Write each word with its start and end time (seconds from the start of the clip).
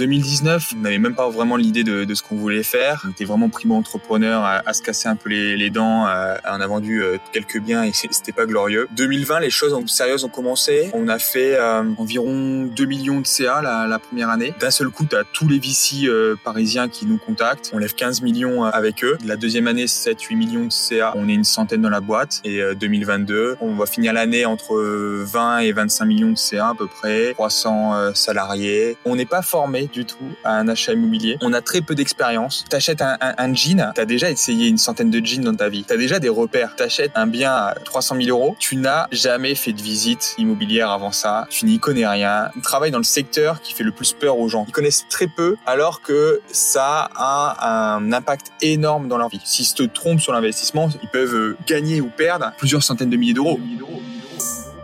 2019, 0.00 0.72
on 0.76 0.80
n'avait 0.80 0.98
même 0.98 1.14
pas 1.14 1.28
vraiment 1.28 1.56
l'idée 1.56 1.84
de, 1.84 2.04
de, 2.04 2.14
ce 2.14 2.22
qu'on 2.22 2.36
voulait 2.36 2.62
faire. 2.62 3.04
On 3.06 3.10
était 3.10 3.26
vraiment 3.26 3.50
primo-entrepreneur 3.50 4.42
à, 4.42 4.62
à, 4.64 4.72
se 4.72 4.80
casser 4.80 5.08
un 5.08 5.14
peu 5.16 5.28
les, 5.28 5.58
les 5.58 5.68
dents. 5.68 6.06
On 6.06 6.60
a 6.60 6.66
vendu 6.66 7.02
euh, 7.02 7.18
quelques 7.32 7.60
biens 7.60 7.84
et 7.84 7.92
c'était 7.92 8.32
pas 8.32 8.46
glorieux. 8.46 8.88
2020, 8.96 9.40
les 9.40 9.50
choses 9.50 9.76
sérieuses 9.90 10.24
ont 10.24 10.30
commencé. 10.30 10.90
On 10.94 11.06
a 11.08 11.18
fait 11.18 11.54
euh, 11.56 11.82
environ 11.98 12.64
2 12.64 12.84
millions 12.86 13.20
de 13.20 13.26
CA 13.26 13.60
la, 13.60 13.86
la 13.86 13.98
première 13.98 14.30
année. 14.30 14.54
D'un 14.58 14.70
seul 14.70 14.88
coup, 14.88 15.06
à 15.12 15.24
tous 15.24 15.48
les 15.48 15.58
VC 15.58 16.06
euh, 16.06 16.34
parisiens 16.42 16.88
qui 16.88 17.04
nous 17.04 17.18
contactent. 17.18 17.70
On 17.74 17.78
lève 17.78 17.94
15 17.94 18.22
millions 18.22 18.64
avec 18.64 19.04
eux. 19.04 19.18
La 19.26 19.36
deuxième 19.36 19.66
année, 19.66 19.84
7-8 19.84 20.34
millions 20.34 20.64
de 20.64 20.72
CA. 20.72 21.12
On 21.14 21.28
est 21.28 21.34
une 21.34 21.44
centaine 21.44 21.82
dans 21.82 21.90
la 21.90 22.00
boîte. 22.00 22.40
Et 22.44 22.62
2022, 22.74 23.56
on 23.60 23.74
va 23.74 23.84
finir 23.84 24.14
l'année 24.14 24.46
entre 24.46 24.76
20 24.76 25.58
et 25.58 25.72
25 25.72 26.04
millions 26.06 26.30
de 26.30 26.38
CA 26.38 26.68
à 26.68 26.74
peu 26.74 26.86
près. 26.86 27.34
300 27.34 28.14
salariés. 28.14 28.96
On 29.04 29.16
n'est 29.16 29.26
pas 29.26 29.42
formé 29.42 29.89
du 29.92 30.04
tout 30.04 30.16
à 30.44 30.54
un 30.54 30.68
achat 30.68 30.92
immobilier. 30.92 31.36
On 31.40 31.52
a 31.52 31.60
très 31.60 31.80
peu 31.80 31.94
d'expérience. 31.94 32.64
T'achètes 32.68 33.02
un, 33.02 33.16
un, 33.20 33.54
jean, 33.54 33.92
t'as 33.94 34.04
déjà 34.04 34.30
essayé 34.30 34.68
une 34.68 34.78
centaine 34.78 35.10
de 35.10 35.24
jeans 35.24 35.42
dans 35.42 35.54
ta 35.54 35.68
vie. 35.68 35.84
T'as 35.86 35.96
déjà 35.96 36.18
des 36.18 36.28
repères. 36.28 36.76
T'achètes 36.76 37.12
un 37.14 37.26
bien 37.26 37.52
à 37.52 37.74
300 37.84 38.16
000 38.22 38.28
euros. 38.28 38.56
Tu 38.58 38.76
n'as 38.76 39.06
jamais 39.12 39.54
fait 39.54 39.72
de 39.72 39.82
visite 39.82 40.34
immobilière 40.38 40.90
avant 40.90 41.12
ça. 41.12 41.46
Tu 41.50 41.66
n'y 41.66 41.78
connais 41.78 42.06
rien. 42.06 42.50
Tu 42.54 42.60
travailles 42.60 42.90
dans 42.90 42.98
le 42.98 43.04
secteur 43.04 43.60
qui 43.60 43.74
fait 43.74 43.84
le 43.84 43.92
plus 43.92 44.12
peur 44.12 44.38
aux 44.38 44.48
gens. 44.48 44.64
Ils 44.68 44.72
connaissent 44.72 45.06
très 45.08 45.26
peu 45.26 45.56
alors 45.66 46.02
que 46.02 46.40
ça 46.50 47.10
a 47.14 47.94
un 47.96 48.12
impact 48.12 48.52
énorme 48.62 49.08
dans 49.08 49.18
leur 49.18 49.28
vie. 49.28 49.40
S'ils 49.44 49.66
se 49.66 49.82
trompent 49.82 50.20
sur 50.20 50.32
l'investissement, 50.32 50.88
ils 51.02 51.08
peuvent 51.08 51.56
gagner 51.66 52.00
ou 52.00 52.08
perdre 52.08 52.52
plusieurs 52.58 52.82
centaines 52.82 53.10
de 53.10 53.16
milliers 53.16 53.34
d'euros. 53.34 53.58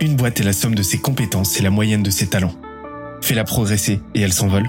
Une 0.00 0.16
boîte 0.16 0.40
est 0.40 0.44
la 0.44 0.52
somme 0.52 0.74
de 0.74 0.82
ses 0.82 0.98
compétences 0.98 1.58
et 1.58 1.62
la 1.62 1.70
moyenne 1.70 2.02
de 2.02 2.10
ses 2.10 2.28
talents. 2.28 2.54
Fais-la 3.22 3.44
progresser 3.44 4.00
et 4.14 4.20
elle 4.20 4.32
s'envole 4.32 4.68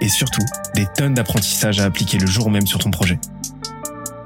et 0.00 0.08
surtout 0.08 0.44
des 0.74 0.86
tonnes 0.96 1.14
d'apprentissages 1.14 1.80
à 1.80 1.84
appliquer 1.84 2.18
le 2.18 2.26
jour 2.26 2.50
même 2.50 2.66
sur 2.66 2.78
ton 2.78 2.90
projet. 2.90 3.18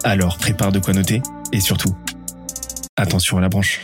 Alors 0.05 0.39
prépare 0.39 0.73
de 0.73 0.79
quoi 0.79 0.95
noter 0.95 1.23
et 1.53 1.61
surtout, 1.61 1.95
attention 2.97 3.39
à 3.39 3.41
la 3.41 3.49
branche. 3.49 3.81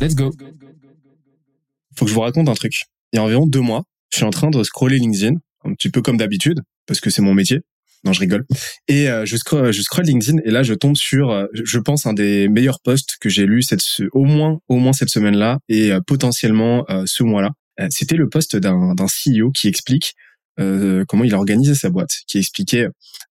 Let's 0.00 0.16
go. 0.16 0.32
Faut 1.96 2.04
que 2.06 2.10
je 2.10 2.14
vous 2.14 2.22
raconte 2.22 2.48
un 2.48 2.54
truc. 2.54 2.86
Il 3.12 3.16
y 3.16 3.18
a 3.20 3.22
environ 3.22 3.46
deux 3.46 3.60
mois, 3.60 3.84
je 4.10 4.16
suis 4.16 4.24
en 4.24 4.30
train 4.30 4.50
de 4.50 4.62
scroller 4.64 4.98
LinkedIn, 4.98 5.36
un 5.64 5.74
petit 5.74 5.90
peu 5.90 6.02
comme 6.02 6.16
d'habitude, 6.16 6.60
parce 6.86 7.00
que 7.00 7.08
c'est 7.08 7.22
mon 7.22 7.34
métier. 7.34 7.60
Non, 8.04 8.12
je 8.12 8.20
rigole. 8.20 8.44
Et 8.88 9.08
euh, 9.08 9.24
je, 9.24 9.36
scroll, 9.36 9.72
je 9.72 9.80
scroll 9.80 10.04
LinkedIn 10.04 10.38
et 10.44 10.50
là, 10.50 10.62
je 10.62 10.74
tombe 10.74 10.96
sur, 10.96 11.30
euh, 11.30 11.46
je 11.54 11.78
pense, 11.78 12.06
un 12.06 12.12
des 12.12 12.48
meilleurs 12.48 12.80
posts 12.80 13.16
que 13.20 13.28
j'ai 13.28 13.46
lu 13.46 13.62
cette, 13.62 13.82
au 14.12 14.24
moins, 14.24 14.58
au 14.68 14.78
moins 14.78 14.92
cette 14.92 15.08
semaine-là 15.08 15.58
et 15.68 15.92
euh, 15.92 16.00
potentiellement 16.04 16.84
ce 17.06 17.22
mois-là. 17.22 17.50
C'était 17.88 18.16
le 18.16 18.28
post 18.28 18.56
d'un 18.56 18.94
CEO 18.94 19.50
qui 19.50 19.66
explique 19.66 20.12
comment 20.58 21.24
il 21.24 21.34
a 21.34 21.38
organisé 21.38 21.74
sa 21.74 21.88
boîte, 21.88 22.10
qui 22.26 22.38
expliquait 22.38 22.86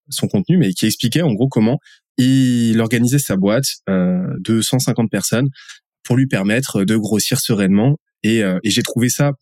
son 0.10 0.28
contenu, 0.28 0.58
mais 0.58 0.74
qui 0.74 0.88
expliquait 0.88 1.22
en 1.22 1.32
gros 1.34 1.48
comment 1.48 1.78
il 2.18 2.80
organisait 2.82 3.20
sa 3.20 3.38
boîte 3.38 3.66
de 3.88 4.62
150 4.62 5.12
personnes 5.12 5.48
pour 6.04 6.18
lui 6.18 6.26
permettre 6.26 6.84
de 6.84 6.98
grossir 6.98 7.40
sereinement. 7.40 7.98
Et, 8.24 8.40
et 8.40 8.70
j'ai 8.70 8.82
trouvé 8.82 9.10
ça 9.10 9.34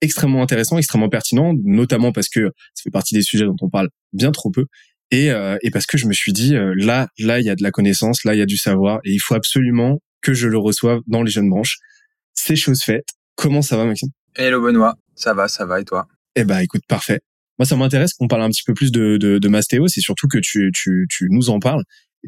extrêmement 0.00 0.42
intéressant, 0.42 0.78
extrêmement 0.78 1.08
pertinent, 1.08 1.54
notamment 1.64 2.12
parce 2.12 2.28
que 2.28 2.50
ça 2.74 2.82
fait 2.84 2.90
partie 2.90 3.14
des 3.14 3.22
sujets 3.22 3.44
dont 3.44 3.56
on 3.60 3.70
parle 3.70 3.88
bien 4.12 4.30
trop 4.30 4.50
peu. 4.50 4.66
Et, 5.10 5.30
euh, 5.30 5.56
et 5.62 5.70
parce 5.70 5.86
que 5.86 5.96
je 5.96 6.06
me 6.06 6.12
suis 6.12 6.32
dit, 6.32 6.54
euh, 6.54 6.74
là, 6.76 7.08
là, 7.18 7.40
il 7.40 7.46
y 7.46 7.50
a 7.50 7.54
de 7.54 7.62
la 7.62 7.70
connaissance, 7.70 8.24
là, 8.24 8.34
il 8.34 8.38
y 8.38 8.42
a 8.42 8.46
du 8.46 8.56
savoir, 8.58 9.00
et 9.04 9.12
il 9.12 9.18
faut 9.18 9.34
absolument 9.34 10.00
que 10.20 10.34
je 10.34 10.48
le 10.48 10.58
reçoive 10.58 11.00
dans 11.06 11.22
les 11.22 11.30
jeunes 11.30 11.48
branches. 11.48 11.78
C'est 12.34 12.56
chose 12.56 12.82
faite. 12.82 13.06
Comment 13.34 13.62
ça 13.62 13.76
va, 13.76 13.84
Maxime? 13.84 14.10
Hello 14.34 14.60
Benoît, 14.60 14.94
ça 15.14 15.32
va, 15.34 15.48
ça 15.48 15.64
va, 15.64 15.80
et 15.80 15.84
toi? 15.84 16.06
Eh 16.36 16.44
ben, 16.44 16.58
écoute, 16.58 16.82
parfait. 16.88 17.20
Moi, 17.58 17.66
ça 17.66 17.76
m'intéresse 17.76 18.12
qu'on 18.12 18.28
parle 18.28 18.42
un 18.42 18.50
petit 18.50 18.62
peu 18.64 18.74
plus 18.74 18.92
de, 18.92 19.16
de, 19.16 19.38
de 19.38 19.48
Mastéo, 19.48 19.88
c'est 19.88 20.00
surtout 20.00 20.28
que 20.28 20.38
tu, 20.38 20.70
tu, 20.74 21.06
tu 21.10 21.26
nous 21.30 21.50
en 21.50 21.58
parles 21.58 21.82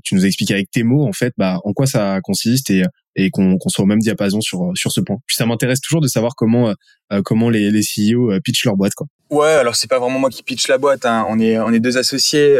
tu 0.04 0.14
nous 0.14 0.24
expliques 0.24 0.50
avec 0.50 0.70
tes 0.70 0.82
mots 0.82 1.06
en 1.06 1.12
fait 1.12 1.32
bah 1.36 1.58
en 1.64 1.72
quoi 1.72 1.86
ça 1.86 2.20
consiste 2.22 2.70
et 2.70 2.82
et 3.16 3.30
qu'on 3.30 3.58
soit 3.66 3.82
au 3.82 3.86
même 3.86 3.98
diapason 3.98 4.40
sur 4.40 4.70
sur 4.74 4.92
ce 4.92 5.00
point. 5.00 5.16
Puis 5.26 5.36
ça 5.36 5.46
m'intéresse 5.46 5.80
toujours 5.80 6.00
de 6.00 6.08
savoir 6.08 6.34
comment 6.36 6.70
euh, 6.70 6.74
euh, 7.12 7.22
comment 7.22 7.50
les 7.50 7.70
les 7.70 7.82
CEO 7.82 8.30
euh, 8.30 8.40
pitchent 8.40 8.64
leur 8.64 8.76
boîte 8.76 8.94
quoi. 8.94 9.06
Ouais, 9.30 9.50
alors 9.50 9.76
c'est 9.76 9.88
pas 9.88 9.98
vraiment 9.98 10.18
moi 10.18 10.30
qui 10.30 10.42
pitch 10.42 10.68
la 10.68 10.78
boîte. 10.78 11.04
Hein. 11.06 11.26
On 11.28 11.38
est 11.38 11.58
on 11.58 11.72
est 11.72 11.80
deux 11.80 11.98
associés 11.98 12.56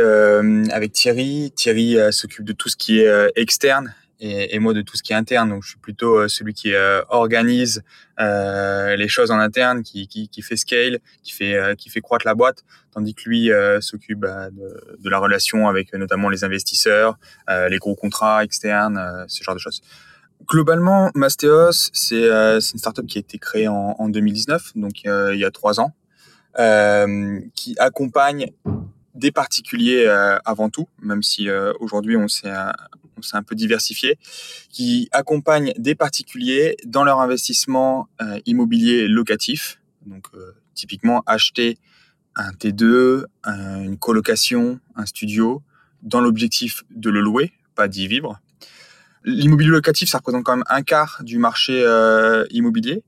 avec 0.71 0.93
Thierry. 0.93 1.53
Thierry 1.55 1.97
s'occupe 2.13 2.45
de 2.45 2.53
tout 2.53 2.69
ce 2.69 2.77
qui 2.77 3.01
est 3.01 3.33
externe 3.37 3.95
et, 4.21 4.55
et, 4.55 4.59
moi 4.59 4.75
de 4.75 4.83
tout 4.83 4.97
ce 4.97 5.03
qui 5.03 5.13
est 5.13 5.17
interne. 5.17 5.49
Donc 5.49 5.63
je 5.65 5.71
suis 5.71 5.79
plutôt 5.79 6.17
euh, 6.17 6.29
celui 6.29 6.53
qui 6.53 6.75
euh, 6.75 7.03
organise 7.09 7.83
euh, 8.21 8.95
les 8.97 9.09
choses 9.09 9.31
en 9.31 9.39
interne, 9.39 9.83
qui, 9.83 10.07
qui, 10.07 10.29
qui, 10.29 10.43
fait 10.43 10.57
scale, 10.57 11.01
qui 11.23 11.33
fait 11.33 11.55
euh, 11.55 11.75
qui 11.75 11.89
fait 11.89 12.01
croître 12.01 12.27
la 12.27 12.35
boîte, 12.35 12.65
tandis 12.93 13.15
que 13.15 13.29
lui 13.29 13.51
s'occupe 13.81 14.21
bah, 14.21 14.51
de, 14.51 14.99
de, 14.99 15.11
la 15.11 15.19
relation 15.19 15.69
avec 15.69 15.93
notamment 15.95 16.29
les 16.29 16.45
investisseurs, 16.45 17.19
les 17.49 17.79
gros 17.79 17.95
contrats 17.95 18.45
externes, 18.45 19.25
ce 19.29 19.43
genre 19.43 19.55
de 19.55 19.61
choses. 19.61 19.81
Globalement, 20.47 21.11
Mastéos, 21.15 21.91
c'est 21.93 22.29
une 22.29 22.61
startup 22.61 23.07
qui 23.07 23.19
a 23.19 23.21
été 23.21 23.39
créée 23.39 23.69
en, 23.69 23.95
en 23.99 24.09
2019, 24.09 24.73
donc 24.77 25.05
il 25.05 25.39
y 25.39 25.45
a 25.45 25.51
trois 25.51 25.81
ans, 25.81 25.93
qui 27.55 27.77
accompagne 27.79 28.51
des 29.15 29.31
particuliers 29.31 30.07
avant 30.45 30.69
tout, 30.69 30.89
même 31.01 31.23
si 31.23 31.49
aujourd'hui 31.81 32.17
on 32.17 32.29
s'est 32.29 32.51
c'est 33.23 33.37
un 33.37 33.43
peu 33.43 33.55
diversifié, 33.55 34.19
qui 34.71 35.09
accompagne 35.13 35.73
des 35.77 35.95
particuliers 35.95 36.77
dans 36.87 37.05
leur 37.05 37.21
investissement 37.21 38.09
euh, 38.21 38.39
immobilier 38.47 39.09
locatif. 39.09 39.81
Donc, 40.07 40.27
euh, 40.35 40.53
typiquement, 40.75 41.23
acheter 41.27 41.79
un 42.37 42.53
T2, 42.53 43.25
une 43.47 43.99
colocation, 43.99 44.79
un 44.95 45.05
studio, 45.05 45.63
dans 46.03 46.21
l'objectif 46.21 46.85
de 46.91 47.11
le 47.11 47.21
louer, 47.21 47.53
pas 47.75 47.89
d'y 47.89 48.07
vivre. 48.07 48.41
L'immobilier 49.25 49.71
locatif, 49.71 50.09
ça 50.09 50.19
représente 50.19 50.45
quand 50.45 50.57
même 50.57 50.65
un 50.69 50.83
quart 50.83 51.21
du 51.23 51.39
marché 51.39 51.83
euh, 51.85 52.47
immobilier. 52.51 53.05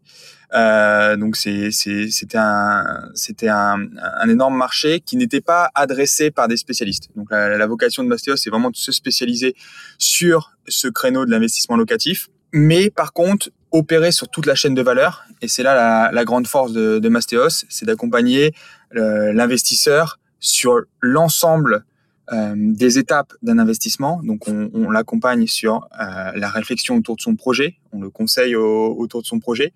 Euh, 0.54 1.16
donc 1.16 1.36
c'était 1.36 2.36
un, 2.36 3.08
un, 3.48 3.88
un, 4.20 4.28
énorme 4.28 4.56
marché 4.56 5.00
qui 5.00 5.16
n'était 5.16 5.40
pas 5.40 5.70
adressé 5.74 6.30
par 6.30 6.48
des 6.48 6.56
spécialistes. 6.56 7.08
Donc 7.16 7.30
la, 7.30 7.56
la 7.56 7.66
vocation 7.66 8.02
de 8.02 8.08
Mastéos, 8.08 8.36
c'est 8.36 8.50
vraiment 8.50 8.70
de 8.70 8.76
se 8.76 8.92
spécialiser 8.92 9.54
sur 9.98 10.52
ce 10.68 10.88
créneau 10.88 11.24
de 11.24 11.30
l'investissement 11.30 11.76
locatif, 11.76 12.28
mais 12.52 12.90
par 12.90 13.12
contre 13.12 13.50
opérer 13.70 14.12
sur 14.12 14.28
toute 14.28 14.44
la 14.44 14.54
chaîne 14.54 14.74
de 14.74 14.82
valeur. 14.82 15.24
Et 15.40 15.48
c'est 15.48 15.62
là 15.62 15.74
la, 15.74 16.10
la, 16.12 16.24
grande 16.24 16.46
force 16.46 16.72
de, 16.72 16.98
de 16.98 17.08
Mastéos, 17.08 17.64
c'est 17.70 17.86
d'accompagner 17.86 18.52
l'investisseur 18.92 20.18
sur 20.38 20.82
l'ensemble 21.00 21.86
euh, 22.32 22.54
des 22.56 22.98
étapes 22.98 23.32
d'un 23.42 23.58
investissement. 23.58 24.20
Donc, 24.22 24.46
on, 24.46 24.70
on 24.74 24.90
l'accompagne 24.90 25.46
sur 25.48 25.88
euh, 26.00 26.32
la 26.34 26.48
réflexion 26.48 26.96
autour 26.96 27.16
de 27.16 27.20
son 27.20 27.34
projet, 27.34 27.76
on 27.92 28.00
le 28.00 28.10
conseille 28.10 28.54
au, 28.54 28.94
autour 28.96 29.22
de 29.22 29.26
son 29.26 29.40
projet, 29.40 29.72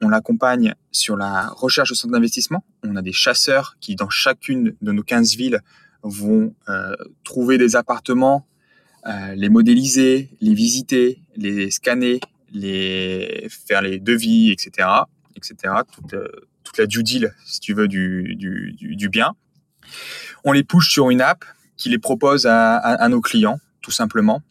on 0.00 0.08
l'accompagne 0.08 0.74
sur 0.92 1.16
la 1.16 1.48
recherche 1.48 1.90
de 1.90 1.94
centre 1.94 2.12
d'investissement. 2.12 2.64
On 2.84 2.96
a 2.96 3.02
des 3.02 3.12
chasseurs 3.12 3.76
qui, 3.80 3.96
dans 3.96 4.08
chacune 4.08 4.76
de 4.80 4.92
nos 4.92 5.02
15 5.02 5.36
villes, 5.36 5.60
vont 6.02 6.54
euh, 6.68 6.94
trouver 7.24 7.58
des 7.58 7.76
appartements, 7.76 8.46
euh, 9.06 9.34
les 9.34 9.48
modéliser, 9.48 10.30
les 10.40 10.54
visiter, 10.54 11.20
les 11.36 11.70
scanner, 11.70 12.20
les 12.52 13.48
faire 13.50 13.82
les 13.82 13.98
devis, 13.98 14.50
etc., 14.50 14.88
etc. 15.36 15.74
Toute, 15.92 16.14
euh, 16.14 16.28
toute 16.62 16.78
la 16.78 16.86
due 16.86 17.02
deal, 17.02 17.34
si 17.44 17.60
tu 17.60 17.74
veux, 17.74 17.88
du, 17.88 18.36
du, 18.36 18.74
du, 18.78 19.08
bien. 19.08 19.34
On 20.44 20.52
les 20.52 20.64
push 20.64 20.90
sur 20.90 21.10
une 21.10 21.20
app 21.20 21.44
qui 21.76 21.88
les 21.88 21.98
propose 21.98 22.46
à, 22.46 22.76
à, 22.76 22.94
à 22.94 23.08
nos 23.08 23.20
clients, 23.20 23.58
tout 23.80 23.90
simplement. 23.90 24.42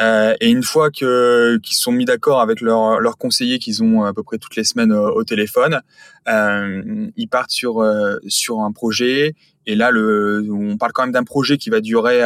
Euh, 0.00 0.34
et 0.40 0.50
une 0.50 0.62
fois 0.62 0.90
que 0.90 1.58
qu'ils 1.58 1.76
sont 1.76 1.92
mis 1.92 2.04
d'accord 2.04 2.40
avec 2.40 2.60
leurs 2.60 3.00
leur 3.00 3.16
conseillers 3.16 3.58
qu'ils 3.58 3.82
ont 3.82 4.04
à 4.04 4.12
peu 4.12 4.22
près 4.22 4.38
toutes 4.38 4.56
les 4.56 4.64
semaines 4.64 4.92
au, 4.92 5.22
téléphone, 5.24 5.80
euh, 6.28 7.08
ils 7.16 7.28
partent 7.28 7.52
sur 7.52 7.80
euh, 7.80 8.16
sur 8.26 8.60
un 8.60 8.72
projet. 8.72 9.34
Et 9.66 9.76
là, 9.76 9.90
le, 9.90 10.46
on 10.50 10.76
parle 10.76 10.92
quand 10.92 11.02
même 11.02 11.12
d'un 11.12 11.24
projet 11.24 11.56
qui 11.58 11.70
va 11.70 11.80
durer 11.80 12.22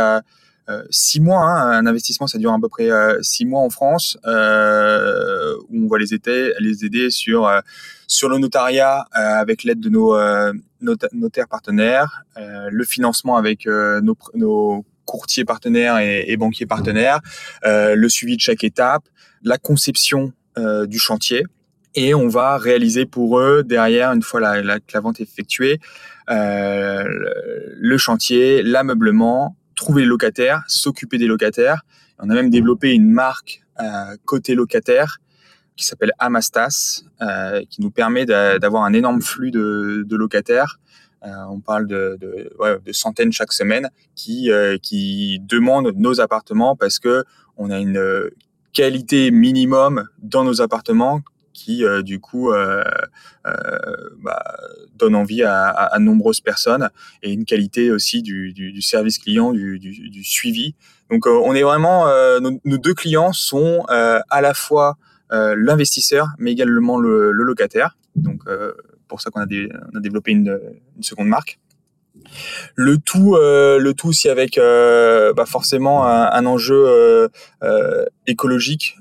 six 0.91 1.21
mois. 1.21 1.43
Hein, 1.43 1.79
un 1.79 1.87
investissement, 1.87 2.27
ça 2.27 2.39
dure 2.39 2.53
à 2.53 2.59
peu 2.61 2.69
près 2.69 2.91
six 3.23 3.45
mois 3.45 3.61
en 3.61 3.71
France, 3.71 4.19
où 4.25 4.29
on 4.31 5.89
va 5.89 5.99
les 5.99 6.15
aider, 6.15 6.53
les 6.59 6.85
aider 6.85 7.11
sur 7.11 7.51
sur 8.07 8.29
le 8.29 8.39
notariat 8.39 9.05
avec 9.13 9.63
l'aide 9.63 9.81
de 9.81 9.89
nos 9.89 10.17
notaires 11.13 11.49
partenaires, 11.49 12.25
le 12.37 12.85
financement 12.85 13.37
avec 13.37 13.67
nos 13.67 14.85
courtiers 15.11 15.45
partenaires 15.45 15.99
et, 15.99 16.25
et 16.29 16.37
banquiers 16.37 16.67
partenaires, 16.67 17.21
le 17.65 18.09
suivi 18.09 18.37
de 18.37 18.41
chaque 18.41 18.65
étape, 18.65 19.05
la 19.43 19.59
conception 19.59 20.33
du 20.87 20.99
chantier 20.99 21.45
et 21.95 22.15
on 22.15 22.29
va 22.29 22.59
réaliser 22.59 23.07
pour 23.07 23.41
eux 23.41 23.63
derrière 23.65 24.13
une 24.13 24.23
fois 24.23 24.41
la, 24.41 24.63
la, 24.63 25.01
vente 25.01 25.21
effectuée 25.21 25.81
euh, 26.31 27.05
le 27.77 27.99
chantier, 27.99 28.63
l'ameublement, 28.63 29.57
trouver 29.75 30.03
les 30.03 30.09
locataires, 30.09 30.63
s'occuper 30.69 31.19
des 31.19 31.27
locataires. 31.27 31.83
On 32.19 32.29
a 32.31 32.35
même 32.35 32.51
développé 32.51 32.93
une 32.93 33.11
marque 33.11 33.63
euh, 33.81 34.17
côté 34.25 34.55
locataire 34.55 35.19
qui 35.77 35.87
s'appelle 35.87 36.13
Amastas, 36.19 37.05
euh, 37.23 37.63
qui 37.71 37.81
nous 37.81 37.91
permet 37.91 38.27
d'avoir 38.27 38.85
un 38.85 38.93
énorme 38.93 39.23
flux 39.23 39.51
de 39.53 40.17
locataires. 40.17 40.79
Euh, 41.25 41.29
on 41.51 41.61
parle 41.61 41.87
de, 41.87 42.17
de, 42.21 42.53
ouais, 42.59 42.79
de, 42.85 42.93
centaines 42.93 43.33
chaque 43.33 43.53
semaine 43.53 43.91
qui, 44.15 44.51
euh, 44.51 44.79
qui 44.79 45.41
demandent 45.41 45.93
nos 45.97 46.21
appartements 46.21 46.77
parce 46.77 46.99
que 46.99 47.25
on 47.57 47.71
a 47.71 47.79
une 47.79 48.31
qualité 48.73 49.33
minimum 49.33 50.09
dans 50.23 50.45
nos 50.45 50.61
appartements 50.61 51.23
qui 51.59 51.85
euh, 51.85 52.03
du 52.03 52.21
coup 52.21 52.53
euh, 52.53 52.85
euh, 53.47 53.79
bah, 54.23 54.57
donne 54.97 55.17
envie 55.17 55.43
à, 55.43 55.69
à, 55.69 55.97
à, 55.97 55.99
nombreuses 55.99 56.41
personnes 56.41 56.89
et 57.23 57.33
une 57.33 57.45
qualité 57.45 57.91
aussi 57.91 58.23
du, 58.23 58.53
du, 58.53 58.71
du 58.71 58.83
service 58.83 59.19
client, 59.19 59.53
du, 59.53 59.79
du, 59.81 60.25
suivi. 60.25 60.75
Donc 61.11 61.27
on 61.27 61.55
est 61.55 61.63
vraiment 61.63 62.07
nos, 62.41 62.61
nos, 62.65 62.79
deux 62.79 62.95
clients 62.95 63.33
sont 63.33 63.85
à 63.89 64.41
la 64.41 64.55
fois 64.55 64.97
l'investisseur 65.31 66.29
mais 66.39 66.53
également 66.53 66.99
le, 66.99 67.33
le 67.33 67.45
locataire. 67.45 67.97
Donc 68.15 68.43
pour 69.09 69.21
ça 69.21 69.31
qu'on 69.31 69.41
a, 69.41 69.47
développé 70.01 70.33
une, 70.33 70.59
seconde 71.01 71.29
marque. 71.29 71.59
Le 72.75 72.99
tout, 72.99 73.37
euh, 73.37 73.79
le 73.79 73.95
tout 73.95 74.09
aussi 74.09 74.29
avec 74.29 74.59
euh, 74.59 75.33
bah 75.33 75.47
forcément 75.47 76.05
un, 76.07 76.47
enjeu 76.47 77.29
euh, 77.63 78.05
écologique 78.27 78.97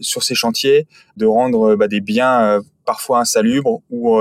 sur 0.00 0.22
ces 0.22 0.34
chantiers, 0.34 0.86
de 1.16 1.26
rendre 1.26 1.76
bah, 1.76 1.88
des 1.88 2.00
biens 2.00 2.60
parfois 2.84 3.20
insalubres 3.20 3.82
ou, 3.90 4.18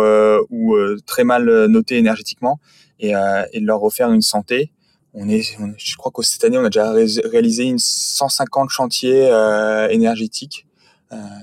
très 1.05 1.23
mal 1.23 1.65
notés 1.67 1.97
énergétiquement 1.97 2.59
et, 2.99 3.13
de 3.13 3.65
leur 3.65 3.79
refaire 3.79 4.11
une 4.11 4.21
santé. 4.21 4.71
On 5.13 5.27
est, 5.27 5.41
je 5.41 5.97
crois 5.97 6.11
que 6.13 6.21
cette 6.21 6.43
année, 6.45 6.57
on 6.57 6.63
a 6.63 6.69
déjà 6.69 6.91
réalisé 6.91 7.65
une 7.65 7.79
150 7.79 8.69
chantiers 8.69 9.29
énergétiques. 9.89 10.67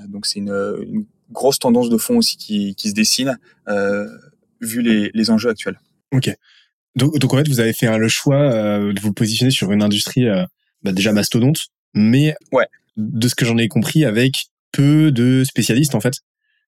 donc 0.09 0.27
c'est 0.27 0.39
une, 0.39 1.07
grosse 1.31 1.59
tendance 1.59 1.91
de 1.91 1.97
fond 1.97 2.19
aussi 2.19 2.37
qui, 2.37 2.75
qui 2.75 2.89
se 2.91 2.95
dessine 2.95 3.39
vu 4.61 4.83
les, 4.83 5.11
les 5.15 5.31
enjeux 5.31 5.51
actuels. 5.51 5.79
Ok. 6.13 6.35
Donc, 6.97 7.19
donc 7.19 7.33
en 7.33 7.37
fait, 7.37 7.49
vous 7.49 7.61
avez 7.61 7.73
fait 7.73 7.97
le 7.97 8.09
choix 8.09 8.41
euh, 8.41 8.93
de 8.93 9.01
vous 9.01 9.13
positionner 9.13 9.51
sur 9.51 9.71
une 9.73 9.83
industrie 9.83 10.27
euh, 10.27 10.45
bah, 10.83 10.93
déjà 10.93 11.13
mastodonte, 11.13 11.69
mais 11.95 12.35
ouais. 12.53 12.67
de 12.97 13.29
ce 13.29 13.35
que 13.35 13.45
j'en 13.45 13.57
ai 13.57 13.69
compris, 13.69 14.05
avec 14.05 14.47
peu 14.73 15.13
de 15.13 15.45
spécialistes 15.45 15.95
en 15.95 16.01
fait. 16.01 16.15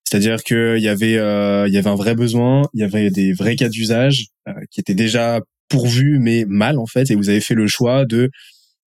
C'est-à-dire 0.03 0.43
qu'il 0.43 0.79
y 0.79 0.87
avait 0.87 1.17
euh, 1.17 1.67
il 1.67 1.73
y 1.73 1.77
avait 1.77 1.89
un 1.89 1.95
vrai 1.95 2.15
besoin, 2.15 2.63
il 2.73 2.81
y 2.81 2.83
avait 2.83 3.09
des 3.09 3.33
vrais 3.33 3.55
cas 3.55 3.69
d'usage 3.69 4.27
euh, 4.47 4.53
qui 4.69 4.79
étaient 4.79 4.95
déjà 4.95 5.39
pourvus 5.69 6.19
mais 6.19 6.45
mal 6.47 6.79
en 6.79 6.85
fait, 6.85 7.11
et 7.11 7.15
vous 7.15 7.29
avez 7.29 7.41
fait 7.41 7.53
le 7.53 7.67
choix 7.67 8.05
de 8.05 8.29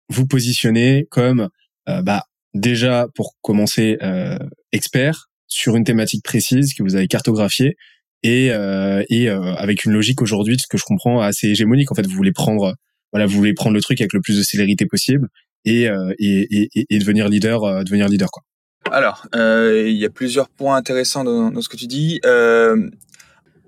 vous 0.10 0.28
positionner 0.28 1.08
comme 1.10 1.50
euh, 1.88 2.02
bah 2.02 2.24
déjà 2.54 3.08
pour 3.16 3.36
commencer 3.42 3.98
expert 4.72 5.30
sur 5.54 5.76
une 5.76 5.84
thématique 5.84 6.24
précise 6.24 6.74
que 6.74 6.82
vous 6.82 6.96
avez 6.96 7.08
cartographiée 7.08 7.76
et, 8.24 8.52
euh, 8.52 9.04
euh, 9.12 9.54
avec 9.56 9.86
une 9.86 9.92
logique 9.92 10.22
aujourd'hui, 10.22 10.58
ce 10.60 10.68
que 10.68 10.78
je 10.78 10.84
comprends, 10.84 11.22
assez 11.22 11.48
hégémonique. 11.48 11.92
En 11.92 11.96
fait, 11.96 12.08
vous 12.08 12.16
voulez 12.16 12.32
prendre, 12.32 12.74
le 13.14 13.80
truc 13.82 14.02
avec 14.02 14.14
le 14.14 14.22
plus 14.22 14.38
de 14.38 14.44
célérité 14.44 14.86
possible 14.86 15.28
et, 15.66 15.88
euh, 15.88 16.14
devenir 16.90 17.30
leader, 17.30 17.84
devenir 17.84 18.08
leader. 18.08 18.30
Alors, 18.92 19.28
il 19.34 19.96
y 19.96 20.06
a 20.06 20.10
plusieurs 20.10 20.50
points 20.50 20.76
intéressants 20.76 21.24
dans 21.24 21.62
ce 21.62 21.70
que 21.70 21.78
tu 21.78 21.88
dis. 21.88 22.20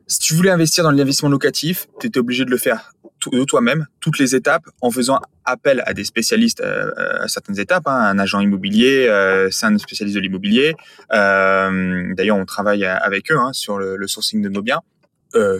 Si 0.08 0.20
tu 0.20 0.36
voulais 0.36 0.52
investir 0.52 0.84
dans 0.84 0.92
l'investissement 0.92 1.30
locatif, 1.30 1.88
tu 2.00 2.08
étais 2.08 2.20
obligé 2.20 2.46
de 2.46 2.52
le 2.52 2.58
faire 2.58 2.92
de 3.32 3.44
toi-même, 3.44 3.88
toutes 4.00 4.20
les 4.20 4.36
étapes, 4.36 4.66
en 4.82 4.92
faisant 4.92 5.20
appel 5.46 5.82
à 5.86 5.94
des 5.94 6.04
spécialistes 6.04 6.62
euh, 6.62 6.92
à 7.22 7.28
certaines 7.28 7.60
étapes. 7.60 7.88
Hein, 7.88 7.98
un 7.98 8.20
agent 8.20 8.40
immobilier, 8.40 9.08
euh, 9.08 9.50
c'est 9.52 9.66
un 9.66 9.78
spécialiste 9.78 10.16
de 10.16 10.22
l'immobilier. 10.22 10.76
Euh, 11.14 12.14
D'ailleurs, 12.16 12.38
on 12.38 12.46
travaille 12.46 12.86
avec 12.86 13.32
eux 13.32 13.38
hein, 13.38 13.52
sur 13.54 13.78
le, 13.80 14.08
sourcing 14.08 14.42
de 14.42 14.50
nos 14.50 14.62
biens. 14.62 14.82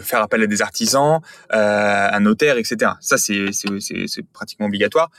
Faire 0.00 0.22
appel 0.22 0.42
à 0.42 0.46
des 0.46 0.62
artisans, 0.62 1.20
un 1.50 2.20
notaire, 2.20 2.56
etc. 2.56 2.92
Ça, 3.00 3.18
c'est 3.18 3.50
pratiquement 4.32 4.66
obligatoire. 4.66 5.10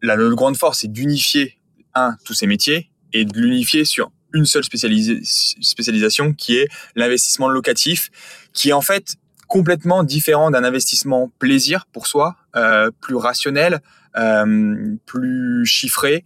La 0.00 0.16
grande 0.16 0.56
force, 0.56 0.80
c'est 0.80 0.90
d'unifier 0.90 1.58
un 1.94 2.16
tous 2.24 2.32
ces 2.32 2.46
métiers 2.46 2.90
et 3.12 3.26
de 3.26 3.38
l'unifier 3.38 3.84
sur 3.84 4.10
une 4.34 4.44
seule 4.44 4.64
spécialisation 4.64 6.32
qui 6.32 6.56
est 6.56 6.68
l'investissement 6.96 7.48
locatif, 7.48 8.10
qui 8.52 8.70
est 8.70 8.72
en 8.72 8.80
fait 8.80 9.16
complètement 9.52 10.02
différent 10.02 10.50
d'un 10.50 10.64
investissement 10.64 11.30
plaisir 11.38 11.84
pour 11.92 12.06
soi, 12.06 12.36
euh, 12.56 12.90
plus 13.02 13.16
rationnel, 13.16 13.80
euh, 14.16 14.96
plus 15.04 15.66
chiffré, 15.66 16.24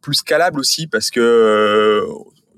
plus 0.00 0.14
scalable 0.14 0.58
aussi 0.58 0.88
parce 0.88 1.12
que 1.12 1.20
euh, 1.20 2.04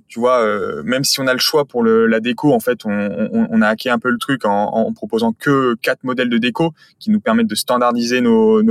tu 0.08 0.19
vois, 0.19 0.43
même 0.85 1.05
si 1.05 1.20
on 1.20 1.26
a 1.26 1.34
le 1.34 1.38
choix 1.38 1.67
pour 1.67 1.84
la 1.84 2.20
déco, 2.20 2.55
en 2.55 2.61
fait, 2.61 2.87
on, 2.87 3.61
a 3.61 3.69
hacké 3.69 3.91
un 3.91 3.99
peu 3.99 4.08
le 4.08 4.17
truc 4.17 4.46
en, 4.46 4.91
proposant 4.94 5.34
que 5.34 5.75
quatre 5.82 6.02
modèles 6.02 6.31
de 6.31 6.38
déco 6.38 6.73
qui 6.99 7.11
nous 7.11 7.20
permettent 7.20 7.46
de 7.46 7.55
standardiser 7.55 8.23
nos, 8.23 8.62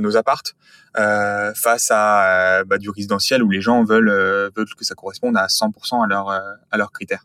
nos 0.00 0.16
appartes 0.16 0.54
euh, 0.98 1.52
face 1.54 1.90
à 1.90 2.64
bah, 2.64 2.78
du 2.78 2.90
résidentiel 2.90 3.42
où 3.42 3.50
les 3.50 3.60
gens 3.60 3.84
veulent 3.84 4.10
veulent 4.54 4.74
que 4.76 4.84
ça 4.84 4.94
corresponde 4.94 5.36
à 5.36 5.46
100% 5.46 6.04
à 6.04 6.06
leurs 6.06 6.28
à 6.28 6.76
leurs 6.76 6.92
critères. 6.92 7.24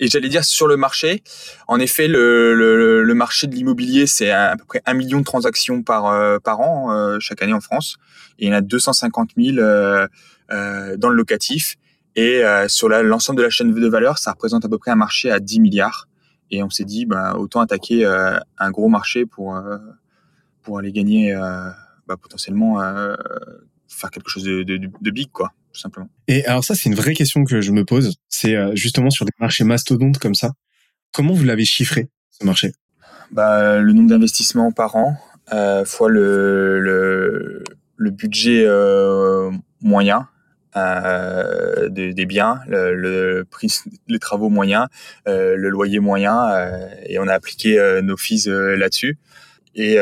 Et 0.00 0.06
j'allais 0.08 0.28
dire 0.28 0.44
sur 0.44 0.68
le 0.68 0.76
marché, 0.76 1.22
en 1.66 1.80
effet, 1.80 2.06
le, 2.06 2.54
le, 3.02 3.14
marché 3.14 3.46
de 3.46 3.54
l'immobilier, 3.54 4.06
c'est 4.06 4.30
à, 4.30 4.56
peu 4.56 4.64
près 4.64 4.82
un 4.86 4.94
million 4.94 5.18
de 5.18 5.24
transactions 5.24 5.82
par, 5.82 6.06
euh, 6.06 6.38
par 6.38 6.60
an 6.60 6.92
euh, 6.92 7.18
chaque 7.18 7.42
année 7.42 7.52
en 7.52 7.60
France. 7.60 7.96
Et 8.38 8.46
il 8.46 8.48
y 8.48 8.52
en 8.52 8.56
a 8.56 8.60
250 8.60 9.30
000 9.36 9.58
euh, 9.58 10.06
euh, 10.52 10.96
dans 10.96 11.08
le 11.08 11.16
locatif. 11.16 11.76
Et 12.14 12.44
euh, 12.44 12.68
sur 12.68 12.88
l'ensemble 12.88 13.38
de 13.38 13.42
la 13.42 13.50
chaîne 13.50 13.72
de 13.72 13.88
valeur, 13.88 14.18
ça 14.18 14.32
représente 14.32 14.64
à 14.64 14.68
peu 14.68 14.78
près 14.78 14.92
un 14.92 14.96
marché 14.96 15.32
à 15.32 15.40
10 15.40 15.60
milliards. 15.60 16.06
Et 16.50 16.62
on 16.62 16.70
s'est 16.70 16.84
dit, 16.84 17.04
bah, 17.04 17.34
autant 17.36 17.60
attaquer 17.60 18.06
un 18.06 18.70
gros 18.70 18.88
marché 18.88 19.26
pour, 19.26 19.60
pour 20.62 20.78
aller 20.78 20.92
gagner 20.92 21.34
bah, 22.08 22.16
potentiellement 22.16 22.78
faire 23.88 24.10
quelque 24.10 24.30
chose 24.30 24.44
de, 24.44 24.62
de, 24.62 24.78
de 24.78 25.10
big, 25.10 25.30
quoi 25.30 25.52
tout 25.78 25.82
simplement. 25.82 26.08
Et 26.26 26.44
alors 26.46 26.64
ça, 26.64 26.74
c'est 26.74 26.88
une 26.88 26.94
vraie 26.94 27.14
question 27.14 27.44
que 27.44 27.60
je 27.60 27.70
me 27.70 27.84
pose. 27.84 28.16
C'est 28.28 28.56
euh, 28.56 28.74
justement 28.74 29.10
sur 29.10 29.24
des 29.24 29.32
marchés 29.38 29.64
mastodontes 29.64 30.18
comme 30.18 30.34
ça. 30.34 30.52
Comment 31.12 31.34
vous 31.34 31.44
l'avez 31.44 31.64
chiffré 31.64 32.08
ce 32.30 32.44
marché? 32.44 32.72
Bah, 33.30 33.78
le 33.78 33.92
nombre 33.92 34.08
d'investissements 34.08 34.72
par 34.72 34.96
an 34.96 35.16
euh, 35.52 35.84
fois 35.84 36.08
le, 36.08 36.80
le, 36.80 37.64
le 37.96 38.10
budget 38.10 38.64
euh, 38.66 39.50
moyen 39.80 40.28
euh, 40.76 41.88
des, 41.88 42.12
des, 42.12 42.26
biens, 42.26 42.60
le, 42.66 42.94
le, 42.94 43.44
prix, 43.44 43.72
les 44.08 44.18
travaux 44.18 44.48
moyens, 44.48 44.86
euh, 45.26 45.56
le 45.56 45.68
loyer 45.70 45.98
moyen, 45.98 46.50
euh, 46.50 46.88
et 47.06 47.18
on 47.18 47.26
a 47.28 47.34
appliqué 47.34 48.00
nos 48.02 48.16
fees 48.16 48.48
là-dessus. 48.48 49.18
Et 49.74 49.98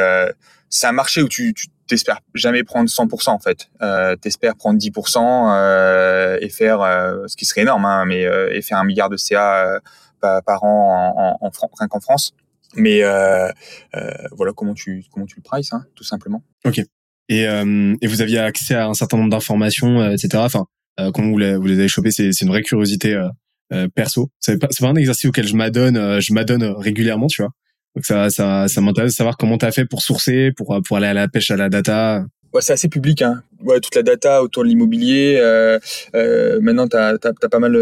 c'est 0.71 0.87
un 0.87 0.93
marché 0.93 1.23
où 1.23 1.29
tu, 1.29 1.53
tu 1.55 1.67
t'espères 1.87 2.21
jamais 2.35 2.65
prendre 2.65 2.89
100% 2.89 3.31
en 3.31 3.39
fait. 3.39 3.69
Euh, 3.83 4.17
t'espères 4.17 4.57
prendre 4.57 4.79
10% 4.79 5.19
euh, 5.19 6.39
et 6.41 6.49
faire, 6.49 6.81
euh, 6.81 7.27
ce 7.27 7.37
qui 7.37 7.45
serait 7.45 7.63
énorme, 7.63 7.85
hein, 7.85 8.05
mais 8.07 8.25
euh, 8.25 8.53
et 8.53 8.63
faire 8.63 8.79
un 8.79 8.85
milliard 8.85 9.09
de 9.09 9.17
CA 9.17 9.67
euh, 9.67 9.81
par, 10.21 10.43
par, 10.43 10.65
an 10.65 11.15
en, 11.17 11.47
en, 11.47 11.49
en, 11.49 11.71
rien 11.79 11.89
qu'en 11.89 12.01
France. 12.01 12.35
Mais 12.75 13.03
euh, 13.03 13.49
voilà 14.33 14.53
comment 14.53 14.75
tu 14.75 15.05
comment 15.11 15.27
tu 15.27 15.37
le 15.37 15.43
prices, 15.43 15.73
hein, 15.73 15.85
tout 15.95 16.05
simplement. 16.05 16.43
Ok. 16.65 16.81
Et, 17.29 17.43
et 17.43 18.07
vous 18.07 18.23
aviez 18.23 18.39
accès 18.39 18.75
à 18.75 18.87
un 18.87 18.95
certain 18.95 19.17
nombre 19.17 19.31
d'informations, 19.31 20.13
etc. 20.13 20.43
Enfin, 20.45 20.67
comment 21.13 21.31
vous 21.31 21.39
les, 21.39 21.57
vous 21.57 21.67
les 21.67 21.79
avez 21.79 21.89
chopées 21.89 22.13
C'est 22.13 22.31
une 22.41 22.49
vraie 22.49 22.63
curiosité 22.63 23.21
perso. 23.95 24.31
C'est 24.39 24.59
pas, 24.59 24.69
pas 24.69 24.87
un 24.87 24.95
exercice 24.95 25.25
auquel 25.25 25.47
je 25.47 25.57
m'adonne, 25.57 26.21
je 26.21 26.33
m'adonne 26.33 26.63
régulièrement, 26.63 27.27
tu 27.27 27.43
vois. 27.43 27.51
Donc 27.97 28.05
ça, 28.05 28.31
ça, 28.31 28.69
ça 28.69 28.81
m'intéresse 28.83 29.13
de 29.13 29.17
savoir 29.17 29.37
comment 29.39 29.57
tu 29.59 29.65
as 29.65 29.73
fait 29.73 29.87
pour 29.87 30.03
sourcer, 30.03 30.53
pour, 30.53 30.79
pour 30.87 30.99
aller 30.99 31.07
à 31.07 31.15
la 31.15 31.29
pêche 31.29 31.51
à 31.51 31.57
la 31.57 31.69
data. 31.71 32.27
Ouais, 32.53 32.63
c'est 32.63 32.75
assez 32.75 32.89
public, 32.89 33.23
hein. 33.23 33.43
Ouais, 33.65 33.81
toute 33.81 33.95
la 33.95 34.03
data 34.03 34.43
autour 34.43 34.63
de 34.63 34.69
l'immobilier. 34.69 35.37
Euh, 35.39 35.79
euh, 36.15 36.59
maintenant, 36.61 36.87
tu 36.89 36.97
as, 36.97 37.19
pas 37.19 37.59
mal, 37.59 37.75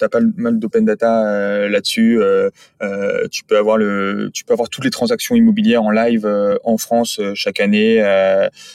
as 0.00 0.08
pas 0.08 0.20
mal 0.36 0.58
d'open 0.58 0.84
data 0.84 1.26
euh, 1.26 1.68
là-dessus. 1.68 2.20
Euh, 2.20 2.50
euh, 2.82 3.28
tu 3.30 3.44
peux 3.44 3.56
avoir 3.56 3.76
le, 3.76 4.30
tu 4.34 4.44
peux 4.44 4.52
avoir 4.52 4.68
toutes 4.68 4.84
les 4.84 4.90
transactions 4.90 5.34
immobilières 5.34 5.82
en 5.82 5.90
live 5.90 6.26
en 6.64 6.76
France 6.78 7.20
chaque 7.34 7.60
année, 7.60 8.00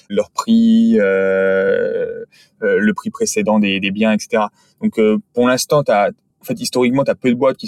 leur 0.09 0.31
prix, 0.31 0.97
le 0.99 2.25
prix 2.93 3.09
précédent 3.09 3.59
des, 3.59 3.79
des 3.79 3.91
biens, 3.91 4.11
etc. 4.11 4.43
Donc, 4.81 4.99
pour 5.33 5.47
l'instant, 5.47 5.83
en 5.87 6.45
fait, 6.45 6.59
historiquement, 6.59 7.03
tu 7.03 7.11
as 7.11 7.15
peu 7.15 7.29
de 7.29 7.35
boîtes 7.35 7.57
qui 7.57 7.67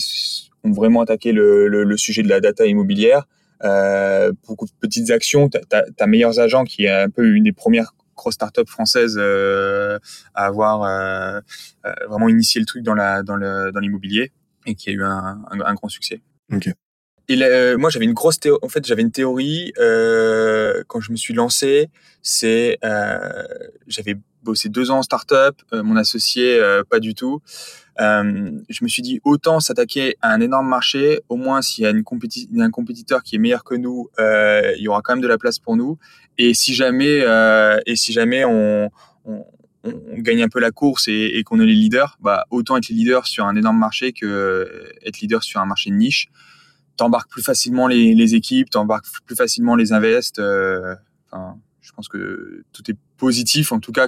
ont 0.65 0.71
vraiment 0.71 1.01
attaqué 1.01 1.31
le, 1.31 1.67
le, 1.67 1.83
le 1.83 1.97
sujet 1.97 2.23
de 2.23 2.29
la 2.29 2.41
data 2.41 2.65
immobilière. 2.65 3.27
Euh, 3.63 4.33
beaucoup 4.47 4.65
de 4.65 4.71
petites 4.79 5.11
actions. 5.11 5.49
Tu 5.49 5.57
as, 5.71 6.07
Meilleurs 6.07 6.39
Agents 6.39 6.65
qui 6.65 6.85
est 6.85 6.91
un 6.91 7.09
peu 7.09 7.25
une 7.25 7.43
des 7.43 7.53
premières 7.53 7.93
grosses 8.15 8.35
startups 8.35 8.67
françaises 8.67 9.17
euh, 9.17 9.97
à 10.33 10.45
avoir 10.45 10.83
euh, 10.83 11.39
euh, 11.85 11.93
vraiment 12.09 12.29
initié 12.29 12.59
le 12.59 12.65
truc 12.65 12.83
dans 12.83 12.95
la 12.95 13.23
dans 13.23 13.35
le 13.35 13.71
dans 13.71 13.79
l'immobilier 13.79 14.31
et 14.65 14.75
qui 14.75 14.89
a 14.89 14.93
eu 14.93 15.03
un, 15.03 15.41
un, 15.51 15.59
un 15.61 15.73
grand 15.73 15.89
succès. 15.89 16.21
Ok. 16.53 16.69
Et 17.27 17.37
moi, 17.75 17.89
j'avais 17.89 18.05
une 18.05 18.13
grosse 18.13 18.39
théorie. 18.39 18.59
En 18.61 18.69
fait, 18.69 18.85
j'avais 18.85 19.01
une 19.01 19.11
théorie 19.11 19.73
quand 19.77 20.99
je 20.99 21.11
me 21.11 21.17
suis 21.17 21.33
lancé. 21.33 21.89
C'est 22.21 22.77
j'avais 23.87 24.15
bossé 24.45 24.69
deux 24.69 24.91
ans 24.91 24.99
en 24.99 25.03
startup, 25.03 25.61
euh, 25.73 25.83
mon 25.83 25.97
associé 25.97 26.61
pas 26.89 26.99
du 26.99 27.15
tout. 27.15 27.41
Euh, 28.01 28.51
je 28.67 28.83
me 28.83 28.89
suis 28.89 29.01
dit 29.01 29.21
autant 29.23 29.59
s'attaquer 29.59 30.15
à 30.21 30.33
un 30.33 30.41
énorme 30.41 30.67
marché, 30.67 31.21
au 31.29 31.37
moins 31.37 31.61
s'il 31.61 31.83
y 31.83 31.87
a 31.87 31.91
un 31.91 32.71
compétiteur 32.71 33.23
qui 33.23 33.35
est 33.35 33.39
meilleur 33.39 33.63
que 33.63 33.75
nous, 33.75 34.09
euh, 34.19 34.73
il 34.77 34.83
y 34.83 34.87
aura 34.87 35.01
quand 35.01 35.13
même 35.13 35.21
de 35.21 35.27
la 35.27 35.37
place 35.37 35.59
pour 35.59 35.77
nous. 35.77 35.97
Et 36.37 36.53
si 36.53 36.73
jamais, 36.73 37.21
euh, 37.21 37.79
et 37.85 37.95
si 37.95 38.11
jamais 38.11 38.43
on, 38.45 38.89
gagne 40.17 40.41
un 40.41 40.49
peu 40.49 40.59
la 40.59 40.71
course 40.71 41.07
et, 41.07 41.43
qu'on 41.45 41.59
est 41.59 41.65
les 41.65 41.75
leaders, 41.75 42.17
bah 42.19 42.47
autant 42.49 42.75
être 42.75 42.89
les 42.89 42.95
leaders 42.95 43.27
sur 43.27 43.45
un 43.45 43.55
énorme 43.55 43.77
marché 43.77 44.13
que 44.13 44.25
euh, 44.25 44.91
être 45.05 45.19
leader 45.19 45.43
sur 45.43 45.61
un 45.61 45.67
marché 45.67 45.91
de 45.91 45.95
niche. 45.95 46.27
T'embarques 46.97 47.29
plus 47.29 47.43
facilement 47.43 47.87
les, 47.87 48.15
les 48.15 48.33
équipes, 48.33 48.71
t'embarques 48.71 49.05
plus 49.25 49.35
facilement 49.35 49.75
les. 49.75 49.93
Euh, 49.93 50.95
enfin, 51.29 51.59
je 51.81 51.91
pense 51.91 52.07
que 52.07 52.63
tout 52.73 52.89
est 52.89 52.97
positif, 53.17 53.71
en 53.71 53.79
tout 53.79 53.91
cas 53.91 54.07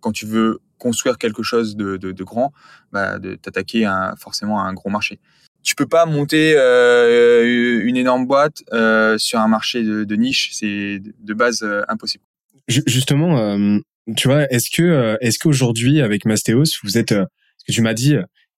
quand 0.00 0.12
tu 0.12 0.26
veux 0.26 0.60
construire 0.78 1.18
quelque 1.18 1.42
chose 1.42 1.76
de, 1.76 2.22
grand, 2.22 2.52
bah, 2.92 3.18
de 3.18 3.34
t'attaquer 3.34 3.90
forcément 4.16 4.60
à 4.60 4.64
un 4.64 4.72
gros 4.72 4.90
marché. 4.90 5.18
Tu 5.62 5.74
peux 5.74 5.86
pas 5.86 6.06
monter 6.06 6.54
euh, 6.56 7.82
une 7.84 7.96
énorme 7.96 8.26
boîte 8.26 8.62
euh, 8.72 9.18
sur 9.18 9.40
un 9.40 9.48
marché 9.48 9.82
de, 9.82 10.16
niche, 10.16 10.50
c'est 10.52 11.00
de 11.00 11.34
base 11.34 11.62
euh, 11.62 11.82
impossible. 11.88 12.24
Justement, 12.68 13.80
tu 14.16 14.28
vois, 14.28 14.50
est-ce 14.52 14.70
que 14.70 15.16
est-ce 15.20 15.38
qu'aujourd'hui 15.38 16.00
avec 16.00 16.24
Mastéos, 16.24 16.64
vous 16.82 16.98
êtes, 16.98 17.10
ce 17.10 17.64
que 17.66 17.72
tu 17.72 17.82
m'as 17.82 17.94
dit, 17.94 18.14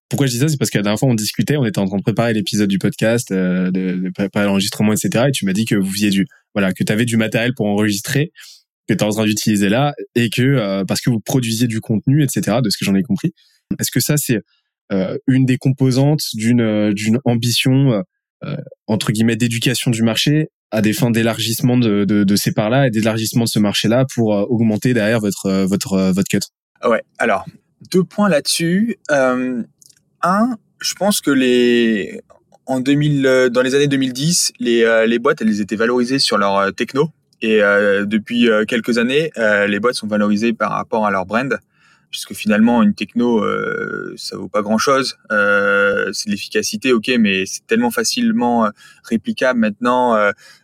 pourquoi 0.08 0.26
je 0.26 0.32
dis 0.32 0.38
ça, 0.38 0.48
c'est 0.48 0.58
parce 0.58 0.70
que 0.70 0.78
la 0.78 0.82
dernière 0.82 0.98
fois 0.98 1.08
on 1.08 1.14
discutait, 1.14 1.56
on 1.56 1.64
était 1.64 1.78
en 1.78 1.86
train 1.86 1.96
de 1.96 2.02
préparer 2.02 2.34
l'épisode 2.34 2.68
du 2.68 2.78
podcast, 2.78 3.32
de, 3.32 3.70
de 3.70 4.10
préparer 4.10 4.46
l'enregistrement, 4.46 4.92
etc. 4.92 5.26
Et 5.28 5.30
tu 5.30 5.46
m'as 5.46 5.52
dit 5.52 5.64
que 5.64 5.76
vous 5.76 5.90
faisiez 5.90 6.10
du, 6.10 6.26
voilà, 6.54 6.72
que 6.72 6.82
tu 6.82 6.92
avais 6.92 7.04
du 7.04 7.16
matériel 7.16 7.54
pour 7.54 7.66
enregistrer 7.66 8.32
que 8.90 8.94
tu 8.98 9.04
es 9.04 9.06
en 9.06 9.10
train 9.10 9.24
d'utiliser 9.24 9.68
là 9.68 9.94
et 10.16 10.30
que 10.30 10.42
euh, 10.42 10.84
parce 10.84 11.00
que 11.00 11.10
vous 11.10 11.20
produisiez 11.20 11.68
du 11.68 11.80
contenu, 11.80 12.24
etc. 12.24 12.58
De 12.62 12.70
ce 12.70 12.76
que 12.76 12.84
j'en 12.84 12.94
ai 12.96 13.02
compris. 13.02 13.32
Est-ce 13.78 13.90
que 13.92 14.00
ça 14.00 14.16
c'est 14.16 14.40
euh, 14.92 15.16
une 15.28 15.46
des 15.46 15.58
composantes 15.58 16.22
d'une 16.34 16.60
euh, 16.60 16.92
d'une 16.92 17.18
ambition 17.24 18.02
entre 18.86 19.12
guillemets 19.12 19.36
d'éducation 19.36 19.90
du 19.90 20.02
marché 20.02 20.48
à 20.70 20.80
des 20.80 20.94
fins 20.94 21.10
d'élargissement 21.10 21.76
de, 21.76 22.06
de, 22.06 22.24
de, 22.24 22.36
ces 22.36 22.52
parts-là 22.52 22.86
et 22.86 22.90
d'élargissement 22.90 23.44
de 23.44 23.50
ce 23.50 23.58
marché-là 23.58 24.06
pour 24.14 24.28
augmenter 24.50 24.94
derrière 24.94 25.20
votre 25.20 25.66
votre 25.66 26.10
votre 26.10 26.28
cut? 26.28 26.40
Ouais. 26.82 27.02
Alors 27.18 27.44
deux 27.92 28.02
points 28.02 28.30
là-dessus. 28.30 28.96
un, 29.10 29.66
je 30.80 30.94
pense 30.94 31.20
que 31.20 31.30
les 31.30 32.22
en 32.64 32.80
2000, 32.80 33.50
dans 33.52 33.62
les 33.62 33.74
années 33.74 33.88
2010, 33.88 34.52
les, 34.58 35.04
les 35.06 35.18
boîtes, 35.18 35.42
elles 35.42 35.60
étaient 35.60 35.76
valorisées 35.76 36.18
sur 36.18 36.38
leur 36.38 36.72
techno. 36.74 37.10
Et 37.42 37.62
euh, 37.62 38.04
depuis 38.04 38.50
euh, 38.50 38.64
quelques 38.64 38.98
années, 38.98 39.30
euh, 39.38 39.66
les 39.66 39.80
boîtes 39.80 39.94
sont 39.94 40.06
valorisées 40.06 40.52
par 40.52 40.72
rapport 40.72 41.06
à 41.06 41.10
leur 41.10 41.24
brand, 41.24 41.58
puisque 42.10 42.34
finalement 42.34 42.82
une 42.82 42.94
techno, 42.94 43.42
euh, 43.42 44.12
ça 44.16 44.36
vaut 44.36 44.48
pas 44.48 44.62
grand-chose. 44.62 45.16
Euh, 45.32 46.10
c'est 46.12 46.26
de 46.26 46.32
l'efficacité, 46.32 46.92
ok, 46.92 47.10
mais 47.18 47.46
c'est 47.46 47.66
tellement 47.66 47.90
facilement 47.90 48.68
réplicable 49.04 49.58
maintenant. 49.60 50.16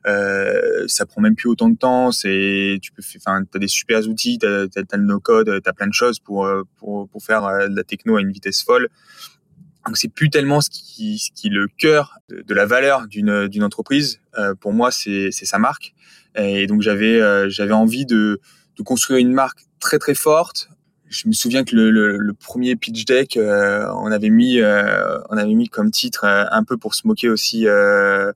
Euh, 0.06 0.84
ça 0.86 1.06
prend 1.06 1.22
même 1.22 1.36
plus 1.36 1.48
autant 1.48 1.68
de 1.68 1.78
temps. 1.78 2.12
C'est, 2.12 2.78
tu 2.82 2.92
peux, 2.92 3.02
enfin, 3.16 3.42
t'as 3.50 3.58
des 3.58 3.68
super 3.68 4.06
outils, 4.08 4.38
t'as, 4.38 4.64
as, 4.64 4.82
as 4.92 4.96
le 4.96 5.04
no-code, 5.04 5.60
t'as 5.62 5.72
plein 5.72 5.86
de 5.86 5.94
choses 5.94 6.18
pour 6.18 6.48
pour 6.78 7.08
pour 7.08 7.22
faire 7.22 7.68
de 7.70 7.76
la 7.76 7.84
techno 7.84 8.16
à 8.16 8.20
une 8.20 8.32
vitesse 8.32 8.62
folle. 8.62 8.88
Donc 9.86 9.96
c'est 9.96 10.08
plus 10.08 10.30
tellement 10.30 10.60
ce 10.60 10.68
qui, 10.68 11.18
ce 11.18 11.30
qui 11.32 11.46
est 11.46 11.50
le 11.50 11.68
cœur 11.68 12.18
de, 12.28 12.54
la 12.54 12.66
valeur 12.66 13.06
d'une 13.06 13.46
d'une 13.46 13.62
entreprise. 13.62 14.20
Euh, 14.36 14.54
pour 14.54 14.72
moi, 14.72 14.90
c'est 14.90 15.30
c'est 15.30 15.46
sa 15.46 15.58
marque. 15.58 15.94
Et 16.36 16.66
donc 16.66 16.82
j'avais 16.82 17.20
euh, 17.20 17.48
j'avais 17.48 17.72
envie 17.72 18.04
de, 18.04 18.40
de 18.76 18.82
construire 18.82 19.20
une 19.20 19.32
marque 19.32 19.60
très 19.78 19.98
très 19.98 20.14
forte. 20.14 20.68
Je 21.08 21.28
me 21.28 21.32
souviens 21.32 21.62
que 21.62 21.76
le, 21.76 21.92
le, 21.92 22.16
le 22.16 22.32
premier 22.32 22.74
pitch 22.74 23.04
deck, 23.04 23.36
euh, 23.36 23.86
on 23.94 24.10
avait 24.10 24.28
mis 24.28 24.58
euh, 24.58 25.18
on 25.30 25.36
avait 25.36 25.54
mis 25.54 25.68
comme 25.68 25.92
titre 25.92 26.24
un 26.24 26.64
peu 26.64 26.76
pour 26.76 26.96
se 26.96 27.06
moquer 27.06 27.28
aussi 27.28 27.68
euh, 27.68 28.32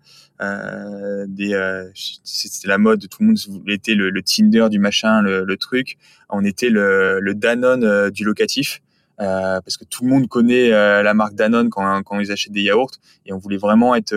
des 1.26 1.90
c'était 2.22 2.68
la 2.68 2.78
mode 2.78 3.08
tout 3.08 3.22
le 3.22 3.26
monde 3.26 3.38
était 3.66 3.94
le, 3.94 4.10
le 4.10 4.22
Tinder 4.22 4.68
du 4.70 4.78
machin 4.78 5.20
le, 5.20 5.44
le, 5.44 5.56
truc 5.58 5.98
on 6.30 6.44
était 6.44 6.70
le, 6.70 7.20
le 7.20 7.34
Danone 7.34 8.08
du 8.10 8.24
locatif 8.24 8.80
euh, 9.20 9.60
parce 9.60 9.76
que 9.76 9.84
tout 9.84 10.04
le 10.04 10.10
monde 10.10 10.28
connaît 10.28 10.72
euh, 10.72 11.02
la 11.02 11.14
marque 11.14 11.34
Danone 11.34 11.70
quand, 11.70 12.02
quand 12.02 12.20
ils 12.20 12.32
achètent 12.32 12.52
des 12.52 12.62
yaourts 12.62 12.92
et 13.26 13.32
on 13.32 13.38
voulait 13.38 13.58
vraiment 13.58 13.94
être 13.94 14.14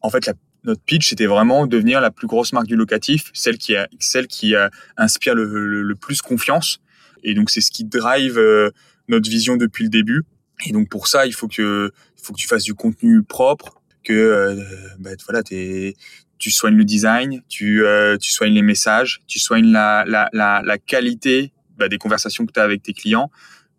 en 0.00 0.10
fait 0.10 0.26
la 0.26 0.34
notre 0.64 0.82
pitch, 0.82 1.08
c'était 1.08 1.26
vraiment 1.26 1.66
devenir 1.66 2.00
la 2.00 2.10
plus 2.10 2.26
grosse 2.26 2.52
marque 2.52 2.66
du 2.66 2.76
locatif, 2.76 3.30
celle 3.32 3.58
qui, 3.58 3.74
a, 3.74 3.88
celle 3.98 4.26
qui 4.26 4.54
a, 4.54 4.70
inspire 4.96 5.34
le, 5.34 5.82
le, 5.82 5.94
plus 5.94 6.22
confiance. 6.22 6.80
Et 7.24 7.34
donc, 7.34 7.50
c'est 7.50 7.60
ce 7.60 7.70
qui 7.70 7.84
drive 7.84 8.38
euh, 8.38 8.70
notre 9.08 9.28
vision 9.28 9.56
depuis 9.56 9.84
le 9.84 9.90
début. 9.90 10.22
Et 10.66 10.72
donc, 10.72 10.88
pour 10.88 11.08
ça, 11.08 11.26
il 11.26 11.34
faut 11.34 11.48
que, 11.48 11.92
il 12.18 12.24
faut 12.24 12.32
que 12.32 12.38
tu 12.38 12.46
fasses 12.46 12.64
du 12.64 12.74
contenu 12.74 13.22
propre, 13.22 13.80
que 14.04 14.12
euh, 14.12 14.62
bah, 14.98 15.10
voilà, 15.24 15.42
t'es, 15.42 15.94
tu 16.38 16.50
soignes 16.50 16.76
le 16.76 16.84
design, 16.84 17.42
tu, 17.48 17.84
euh, 17.84 18.16
tu 18.16 18.30
soignes 18.30 18.54
les 18.54 18.62
messages, 18.62 19.20
tu 19.26 19.38
soignes 19.38 19.70
la, 19.70 20.04
la, 20.06 20.28
la, 20.32 20.62
la 20.64 20.78
qualité 20.78 21.52
bah, 21.76 21.88
des 21.88 21.98
conversations 21.98 22.46
que 22.46 22.52
tu 22.52 22.60
as 22.60 22.64
avec 22.64 22.82
tes 22.82 22.92
clients, 22.92 23.30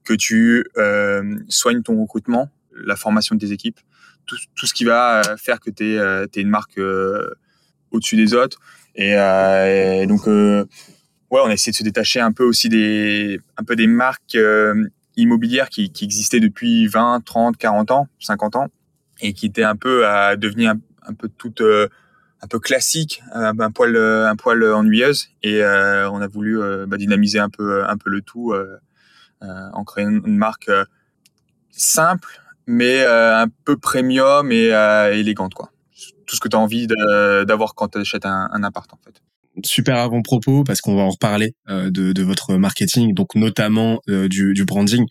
que 0.04 0.14
tu 0.14 0.66
euh, 0.78 1.38
soignes 1.50 1.84
ton 1.84 2.00
recrutement, 2.02 2.50
la 2.76 2.96
formation 2.96 3.36
de 3.36 3.40
tes 3.40 3.52
équipes 3.52 3.80
tout, 4.26 4.38
tout 4.56 4.66
ce 4.66 4.74
qui 4.74 4.84
va 4.84 5.20
euh, 5.20 5.38
faire 5.38 5.60
que 5.60 5.70
tu 5.70 5.94
es, 5.94 5.98
euh, 5.98 6.26
une 6.36 6.50
marque 6.50 6.78
euh, 6.78 7.30
au-dessus 7.92 8.16
des 8.16 8.34
autres. 8.34 8.60
Et, 8.96 9.14
et 9.14 10.06
donc, 10.06 10.28
ouais, 10.28 10.66
on 11.32 11.48
a 11.48 11.54
essayé 11.54 11.72
de 11.72 11.78
se 11.78 11.84
détacher 11.84 12.20
un 12.20 12.32
peu 12.32 12.44
aussi 12.44 12.70
des, 12.70 13.40
un 13.58 13.64
peu 13.64 13.76
des 13.76 13.88
marques 13.88 14.38
immobilières 15.16 15.70
qui, 15.70 15.92
qui 15.92 16.06
existaient 16.06 16.40
depuis 16.40 16.86
20, 16.86 17.24
30, 17.26 17.58
40 17.58 17.90
ans, 17.90 18.08
50 18.20 18.56
ans, 18.56 18.68
et 19.20 19.34
qui 19.34 19.48
étaient 19.48 19.64
un 19.64 19.76
peu 19.76 20.06
à 20.06 20.36
devenir 20.36 20.76
un, 21.08 21.14
peu 21.16 21.28
toutes 21.28 21.64
un 22.44 22.48
peu 22.48 22.60
classique, 22.60 23.24
un, 23.32 23.58
un, 23.58 23.72
poil 23.72 23.98
un 23.98 24.36
poil 24.36 24.64
ennuyeuse 24.64 25.30
et 25.42 25.64
euh, 25.64 26.10
on 26.12 26.22
a 26.22 26.28
voulu 26.28 26.62
euh, 26.62 26.86
bah, 26.86 26.98
dynamiser 26.98 27.40
un 27.40 27.50
peu 27.50 27.84
un 27.88 27.98
peu 27.98 28.10
le 28.10 28.22
tout 28.22 28.52
euh, 28.52 28.78
en 29.74 29.84
créant 29.84 30.10
une, 30.10 30.38
marque 30.38 30.72
simple 31.72 32.40
mais 32.66 33.02
euh, 33.02 33.38
un 33.38 33.48
peu 33.66 33.78
premium 33.78 34.52
et 34.52 34.74
euh, 34.74 35.14
élégante, 35.14 35.54
quoi. 35.54 35.70
Tout 36.26 36.38
ce 36.38 36.40
que 36.40 36.48
tu 36.48 36.56
as 36.56 36.60
envie 36.60 36.88
d'avoir 36.88 37.76
quand 37.76 37.90
tu 37.90 37.98
achètes 37.98 38.26
un, 38.26 38.50
un 38.52 38.64
appart, 38.64 38.92
en 38.94 39.00
fait 39.04 39.22
super 39.64 39.98
avant-propos 39.98 40.64
parce 40.64 40.82
qu'on 40.82 40.96
va 40.96 41.04
en 41.04 41.10
reparler 41.10 41.54
euh, 41.70 41.92
de, 41.92 42.12
de, 42.14 42.24
votre 42.24 42.56
marketing, 42.56 43.14
donc 43.14 43.36
notamment 43.36 44.00
euh, 44.10 44.28
du, 44.28 44.66
branding. 44.66 45.06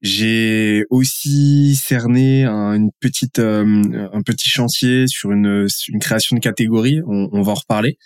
J'ai 0.00 0.84
aussi 0.90 1.76
cerné 1.76 2.44
un, 2.44 2.74
une 2.74 2.90
petite, 3.00 3.38
euh, 3.38 4.08
un 4.12 4.22
petit 4.22 4.48
chantier 4.48 5.06
sur 5.06 5.30
une, 5.30 5.66
une 5.88 5.98
création 6.00 6.36
de 6.36 6.40
catégorie. 6.40 7.00
On, 7.06 7.28
on 7.32 7.42
va 7.42 7.52
en 7.52 7.56
reparler 7.56 7.98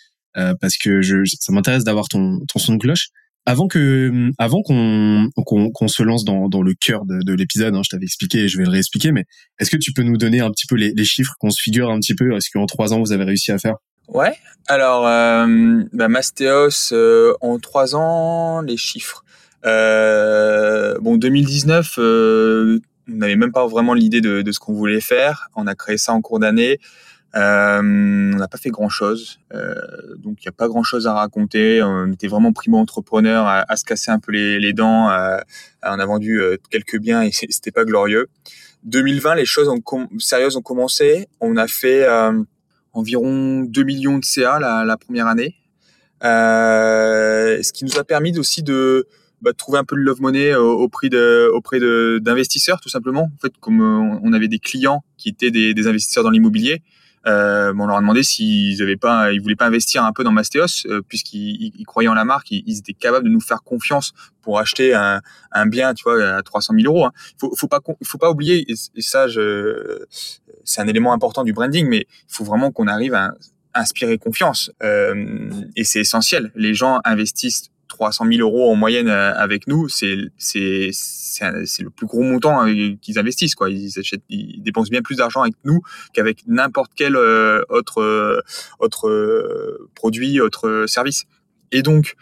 parce 0.60 0.76
que 0.76 1.00
je, 1.00 1.24
ça 1.40 1.50
m'intéresse 1.50 1.82
d'avoir 1.82 2.08
ton, 2.08 2.40
ton 2.52 2.58
son 2.58 2.74
de 2.74 2.78
cloche. 2.78 3.08
Avant 3.48 3.68
que, 3.68 4.30
avant 4.38 4.62
qu'on 4.62 5.30
qu'on 5.34 5.88
se 5.88 6.02
lance 6.02 6.24
dans, 6.24 6.48
dans 6.48 6.62
le 6.62 6.74
cœur 6.74 7.04
de, 7.06 7.20
de 7.22 7.32
l'épisode, 7.32 7.74
hein, 7.74 7.82
je 7.84 7.90
t'avais 7.90 8.04
expliqué 8.04 8.40
et 8.40 8.48
je 8.48 8.58
vais 8.58 8.64
le 8.64 8.70
réexpliquer, 8.70 9.12
mais 9.12 9.24
est-ce 9.60 9.70
que 9.70 9.76
tu 9.76 9.92
peux 9.92 10.02
nous 10.02 10.16
donner 10.16 10.40
un 10.40 10.50
petit 10.50 10.66
peu 10.66 10.74
les, 10.74 10.92
les 10.94 11.04
chiffres, 11.04 11.34
qu'on 11.38 11.50
se 11.50 11.62
figure 11.62 11.90
un 11.90 12.00
petit 12.00 12.14
peu, 12.14 12.36
est-ce 12.36 12.50
qu'en 12.52 12.66
trois 12.66 12.92
ans 12.92 13.00
vous 13.00 13.12
avez 13.12 13.24
réussi 13.24 13.52
à 13.52 13.58
faire? 13.58 13.76
Ouais. 14.08 14.34
Alors, 14.68 15.06
euh, 15.06 15.82
bah, 15.92 16.08
Mastéos 16.08 16.92
euh, 16.92 17.34
en 17.40 17.58
trois 17.58 17.94
ans, 17.94 18.60
les 18.62 18.76
chiffres. 18.76 19.24
Euh, 19.64 20.96
bon, 21.00 21.16
2019, 21.16 21.94
euh, 21.98 22.80
on 23.08 23.16
n'avait 23.16 23.36
même 23.36 23.52
pas 23.52 23.66
vraiment 23.66 23.94
l'idée 23.94 24.20
de, 24.20 24.42
de, 24.42 24.52
ce 24.52 24.58
qu'on 24.58 24.74
voulait 24.74 25.00
faire. 25.00 25.48
On 25.56 25.66
a 25.66 25.74
créé 25.74 25.98
ça 25.98 26.12
en 26.12 26.20
cours 26.20 26.38
d'année. 26.38 26.78
Euh, 27.36 27.80
on 27.82 28.38
n'a 28.38 28.48
pas 28.48 28.56
fait 28.56 28.70
grand 28.70 28.88
chose, 28.88 29.40
euh, 29.52 29.74
donc 30.16 30.38
il 30.40 30.46
n'y 30.46 30.48
a 30.48 30.52
pas 30.52 30.68
grand 30.68 30.82
chose 30.82 31.06
à 31.06 31.12
raconter. 31.12 31.82
On 31.82 32.10
était 32.10 32.28
vraiment 32.28 32.52
primo 32.52 32.78
entrepreneur 32.78 33.46
à, 33.46 33.76
se 33.76 33.84
casser 33.84 34.10
un 34.10 34.18
peu 34.18 34.32
les, 34.32 34.72
dents. 34.72 35.08
On 35.82 35.98
a 35.98 36.06
vendu 36.06 36.40
euh, 36.40 36.56
quelques 36.70 36.98
biens 36.98 37.22
et 37.22 37.32
c'était 37.32 37.72
pas 37.72 37.84
glorieux. 37.84 38.28
2020, 38.84 39.34
les 39.34 39.44
choses 39.44 39.68
sérieuses 40.18 40.56
ont 40.56 40.62
commencé. 40.62 41.28
On 41.40 41.56
a 41.56 41.66
fait 41.66 42.06
environ 42.92 43.60
2 43.60 43.82
millions 43.82 44.18
de 44.18 44.24
CA 44.24 44.58
la, 44.58 44.96
première 44.96 45.26
année, 45.26 45.56
ce 46.22 47.72
qui 47.72 47.84
nous 47.84 47.98
a 47.98 48.04
permis 48.04 48.38
aussi 48.38 48.62
de 48.62 49.06
bah, 49.42 49.52
trouver 49.52 49.78
un 49.78 49.84
peu 49.84 49.96
de 49.96 50.00
love 50.00 50.22
money 50.22 50.54
auprès 50.54 51.10
d'investisseurs 51.10 52.80
tout 52.80 52.88
simplement. 52.88 53.24
En 53.24 53.40
fait, 53.42 53.52
comme 53.60 53.82
on 53.82 54.32
avait 54.32 54.48
des 54.48 54.58
clients 54.60 55.04
qui 55.18 55.28
étaient 55.28 55.50
des 55.50 55.86
investisseurs 55.86 56.24
dans 56.24 56.30
l'immobilier, 56.30 56.82
euh, 57.26 57.72
on 57.76 57.86
leur 57.86 57.96
a 57.96 58.00
demandé 58.00 58.22
s'ils 58.22 58.80
avaient 58.82 58.96
pas, 58.96 59.32
ils 59.32 59.40
voulaient 59.40 59.56
pas 59.56 59.66
investir 59.66 60.04
un 60.04 60.12
peu 60.12 60.24
dans 60.24 60.32
Mastéos, 60.32 60.86
euh, 60.86 61.02
puisqu'ils 61.06 61.72
ils 61.76 61.84
croyaient 61.84 62.08
en 62.08 62.14
la 62.14 62.24
marque, 62.24 62.50
ils, 62.50 62.78
étaient 62.78 62.92
capables 62.92 63.24
de 63.24 63.30
nous 63.30 63.40
faire 63.40 63.62
confiance 63.62 64.12
pour 64.42 64.58
acheter 64.58 64.94
un, 64.94 65.20
un 65.52 65.66
bien, 65.66 65.94
tu 65.94 66.04
vois, 66.04 66.36
à 66.36 66.42
300 66.42 66.74
000 66.78 66.92
euros. 66.92 67.06
Hein. 67.06 67.12
Faut, 67.38 67.54
faut 67.56 67.68
pas, 67.68 67.80
faut 68.04 68.18
pas 68.18 68.30
oublier, 68.30 68.70
et, 68.70 68.76
ça, 69.02 69.26
c'est 70.64 70.80
un 70.80 70.86
élément 70.86 71.12
important 71.12 71.42
du 71.44 71.52
branding, 71.52 71.88
mais 71.88 72.06
il 72.08 72.34
faut 72.34 72.44
vraiment 72.44 72.70
qu'on 72.70 72.86
arrive 72.86 73.14
à 73.14 73.34
inspirer 73.74 74.18
confiance, 74.18 74.70
euh, 74.82 75.50
et 75.76 75.84
c'est 75.84 76.00
essentiel. 76.00 76.50
Les 76.54 76.74
gens 76.74 77.00
investissent 77.04 77.70
300 77.88 78.26
000 78.30 78.40
euros 78.40 78.70
en 78.70 78.74
moyenne 78.74 79.08
euh, 79.08 79.34
avec 79.34 79.66
nous, 79.66 79.88
c'est 79.88 80.16
c'est 80.36 80.90
c'est 80.92 81.82
le 81.82 81.90
plus 81.90 82.06
gros 82.06 82.22
montant 82.22 82.66
euh, 82.66 82.94
qu'ils 83.00 83.18
investissent 83.18 83.54
quoi. 83.54 83.70
Ils 83.70 83.98
achètent, 83.98 84.22
ils 84.28 84.62
dépensent 84.62 84.90
bien 84.90 85.02
plus 85.02 85.16
d'argent 85.16 85.42
avec 85.42 85.54
nous 85.64 85.80
qu'avec 86.12 86.46
n'importe 86.46 86.92
quel 86.96 87.16
euh, 87.16 87.62
autre 87.68 88.42
autre 88.78 89.78
produit, 89.94 90.40
autre 90.40 90.84
service. 90.86 91.24
Et 91.72 91.82
donc 91.82 92.14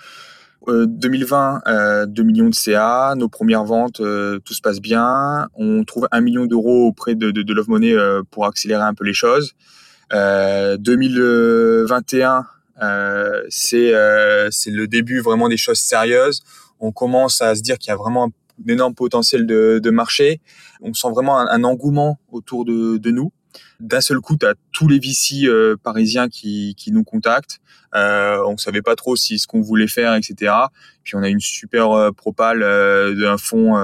2020, 0.66 2.06
2 2.06 2.22
millions 2.22 2.48
de 2.48 2.54
CA, 2.54 3.14
nos 3.16 3.28
premières 3.28 3.64
ventes, 3.64 3.98
tout 3.98 4.54
se 4.54 4.62
passe 4.62 4.80
bien. 4.80 5.48
On 5.54 5.84
trouve 5.84 6.08
un 6.10 6.22
million 6.22 6.46
d'euros 6.46 6.86
auprès 6.86 7.14
de, 7.14 7.30
de, 7.30 7.42
de 7.42 7.52
Love 7.52 7.68
Money 7.68 7.94
pour 8.30 8.46
accélérer 8.46 8.82
un 8.82 8.94
peu 8.94 9.04
les 9.04 9.12
choses. 9.12 9.54
2021, 10.10 12.38
euh, 12.38 12.42
c'est 13.48 13.94
euh, 13.94 14.48
c'est 14.50 14.70
le 14.70 14.86
début 14.86 15.20
vraiment 15.20 15.48
des 15.48 15.56
choses 15.56 15.78
sérieuses. 15.78 16.42
On 16.80 16.92
commence 16.92 17.40
à 17.40 17.54
se 17.54 17.62
dire 17.62 17.78
qu'il 17.78 17.90
y 17.90 17.92
a 17.92 17.96
vraiment 17.96 18.26
un 18.26 18.68
énorme 18.68 18.94
potentiel 18.94 19.46
de, 19.46 19.80
de 19.82 19.90
marché. 19.90 20.40
On 20.80 20.92
sent 20.92 21.10
vraiment 21.10 21.38
un, 21.38 21.64
engouement 21.64 22.18
autour 22.30 22.64
de, 22.64 22.98
de 22.98 23.10
nous. 23.10 23.32
D'un 23.80 24.00
seul 24.00 24.20
coup, 24.20 24.36
tu 24.36 24.46
as 24.46 24.54
tous 24.72 24.88
les 24.88 24.98
VC 24.98 25.46
euh, 25.46 25.76
parisiens 25.82 26.28
qui, 26.28 26.74
qui, 26.76 26.90
nous 26.90 27.04
contactent. 27.04 27.60
Euh, 27.94 28.42
on 28.46 28.56
savait 28.56 28.82
pas 28.82 28.96
trop 28.96 29.14
si 29.14 29.38
ce 29.38 29.46
qu'on 29.46 29.60
voulait 29.60 29.86
faire, 29.86 30.14
etc. 30.14 30.52
Puis 31.04 31.14
on 31.14 31.22
a 31.22 31.28
une 31.28 31.40
super 31.40 31.92
euh, 31.92 32.10
propale 32.10 32.60
d'un 32.60 33.38
fonds 33.38 33.74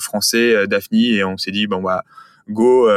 français, 0.00 0.66
Daphne, 0.66 0.96
et 0.96 1.24
on 1.24 1.36
s'est 1.36 1.50
dit 1.50 1.66
bon 1.66 1.82
bah 1.82 2.02
go, 2.48 2.88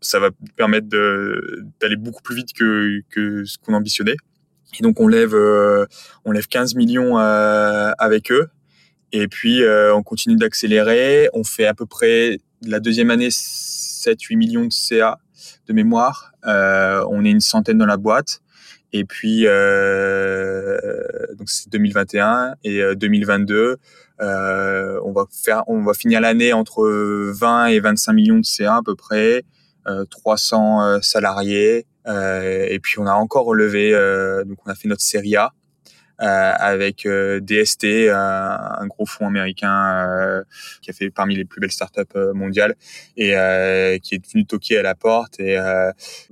ça 0.00 0.18
va 0.18 0.30
permettre 0.56 0.88
d'aller 0.88 1.96
beaucoup 1.96 2.22
plus 2.22 2.36
vite 2.36 2.52
que, 2.54 3.02
que 3.10 3.44
ce 3.44 3.58
qu'on 3.58 3.74
ambitionnait. 3.74 4.16
Et 4.78 4.82
donc 4.82 5.00
on 5.00 5.08
lève 5.08 5.34
euh, 5.34 5.86
on 6.24 6.32
lève 6.32 6.46
15 6.46 6.74
millions 6.74 7.18
euh, 7.18 7.92
avec 7.98 8.30
eux. 8.30 8.48
Et 9.12 9.26
puis 9.28 9.62
euh, 9.62 9.94
on 9.94 10.02
continue 10.02 10.36
d'accélérer. 10.36 11.28
On 11.32 11.44
fait 11.44 11.66
à 11.66 11.74
peu 11.74 11.86
près 11.86 12.38
la 12.62 12.80
deuxième 12.80 13.10
année 13.10 13.28
7-8 13.28 14.36
millions 14.36 14.64
de 14.64 14.72
CA 14.72 15.18
de 15.66 15.72
mémoire. 15.72 16.32
on 16.44 17.24
est 17.24 17.30
une 17.30 17.40
centaine 17.40 17.78
dans 17.78 17.86
la 17.86 17.96
boîte. 17.96 18.40
Et 18.92 19.04
puis 19.04 19.42
donc 21.38 21.48
c'est 21.48 21.70
2021 21.70 22.54
et 22.64 22.82
2022. 22.94 23.78
on 24.20 25.12
va 25.12 25.24
faire, 25.30 25.64
on 25.66 25.82
va 25.82 25.94
finir 25.94 26.20
l'année 26.20 26.52
entre 26.52 26.84
20 27.32 27.66
et 27.66 27.80
25 27.80 28.12
millions 28.12 28.38
de 28.38 28.44
CA 28.44 28.76
à 28.76 28.82
peu 28.84 28.94
près, 28.94 29.44
300 30.10 31.00
salariés, 31.02 31.86
euh, 31.99 31.99
et 32.10 32.78
puis 32.80 32.98
on 32.98 33.06
a 33.06 33.14
encore 33.14 33.44
relevé, 33.44 33.94
euh, 33.94 34.44
donc 34.44 34.58
on 34.66 34.70
a 34.70 34.74
fait 34.74 34.88
notre 34.88 35.02
série 35.02 35.36
A. 35.36 35.52
Euh, 36.22 36.52
avec 36.58 37.08
DST, 37.08 38.10
un, 38.12 38.86
gros 38.88 39.06
fonds 39.06 39.26
américain 39.26 40.44
qui 40.82 40.90
a 40.90 40.92
fait 40.92 41.08
parmi 41.08 41.34
les 41.34 41.46
plus 41.46 41.62
belles 41.62 41.70
startups 41.70 42.14
mondiales 42.34 42.74
et 43.16 43.30
qui 44.02 44.16
est 44.16 44.30
venu 44.30 44.44
toquer 44.44 44.76
à 44.76 44.82
la 44.82 44.94
porte. 44.94 45.40
Et 45.40 45.58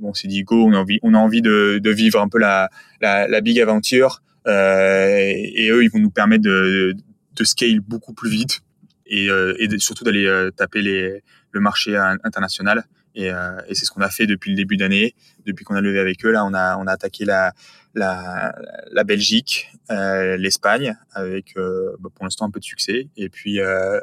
on 0.02 0.12
s'est 0.12 0.28
dit 0.28 0.42
go, 0.42 0.66
on 0.66 0.74
a 0.74 0.76
envie, 0.76 0.98
on 1.02 1.14
a 1.14 1.18
envie 1.18 1.40
de, 1.40 1.80
vivre 1.90 2.20
un 2.20 2.28
peu 2.28 2.38
la, 2.38 2.68
la, 3.00 3.40
big 3.40 3.58
aventure. 3.60 4.22
Et, 4.46 5.52
et, 5.56 5.70
eux, 5.70 5.82
ils 5.82 5.90
vont 5.90 6.00
nous 6.00 6.10
permettre 6.10 6.44
de, 6.44 6.94
de 7.34 7.44
scale 7.44 7.80
beaucoup 7.80 8.12
plus 8.12 8.28
vite 8.28 8.60
et, 9.06 9.28
et 9.28 9.78
surtout 9.78 10.04
d'aller 10.04 10.50
taper 10.54 10.82
les, 10.82 11.22
le 11.50 11.60
marché 11.60 11.96
international. 12.24 12.84
Et, 13.14 13.30
euh, 13.30 13.60
et 13.68 13.74
c'est 13.74 13.84
ce 13.84 13.90
qu'on 13.90 14.00
a 14.00 14.10
fait 14.10 14.26
depuis 14.26 14.50
le 14.50 14.56
début 14.56 14.76
d'année. 14.76 15.14
Depuis 15.46 15.64
qu'on 15.64 15.74
a 15.74 15.80
levé 15.80 15.98
avec 15.98 16.24
eux, 16.24 16.30
là, 16.30 16.44
on 16.44 16.54
a, 16.54 16.76
on 16.76 16.86
a 16.86 16.92
attaqué 16.92 17.24
la, 17.24 17.52
la, 17.94 19.04
Belgique, 19.04 19.70
euh, 19.90 20.36
l'Espagne, 20.36 20.96
avec 21.12 21.56
euh, 21.56 21.96
bah, 22.00 22.10
pour 22.14 22.24
l'instant 22.24 22.46
un 22.46 22.50
peu 22.50 22.60
de 22.60 22.64
succès. 22.64 23.08
Et 23.16 23.28
puis, 23.28 23.60
euh, 23.60 24.00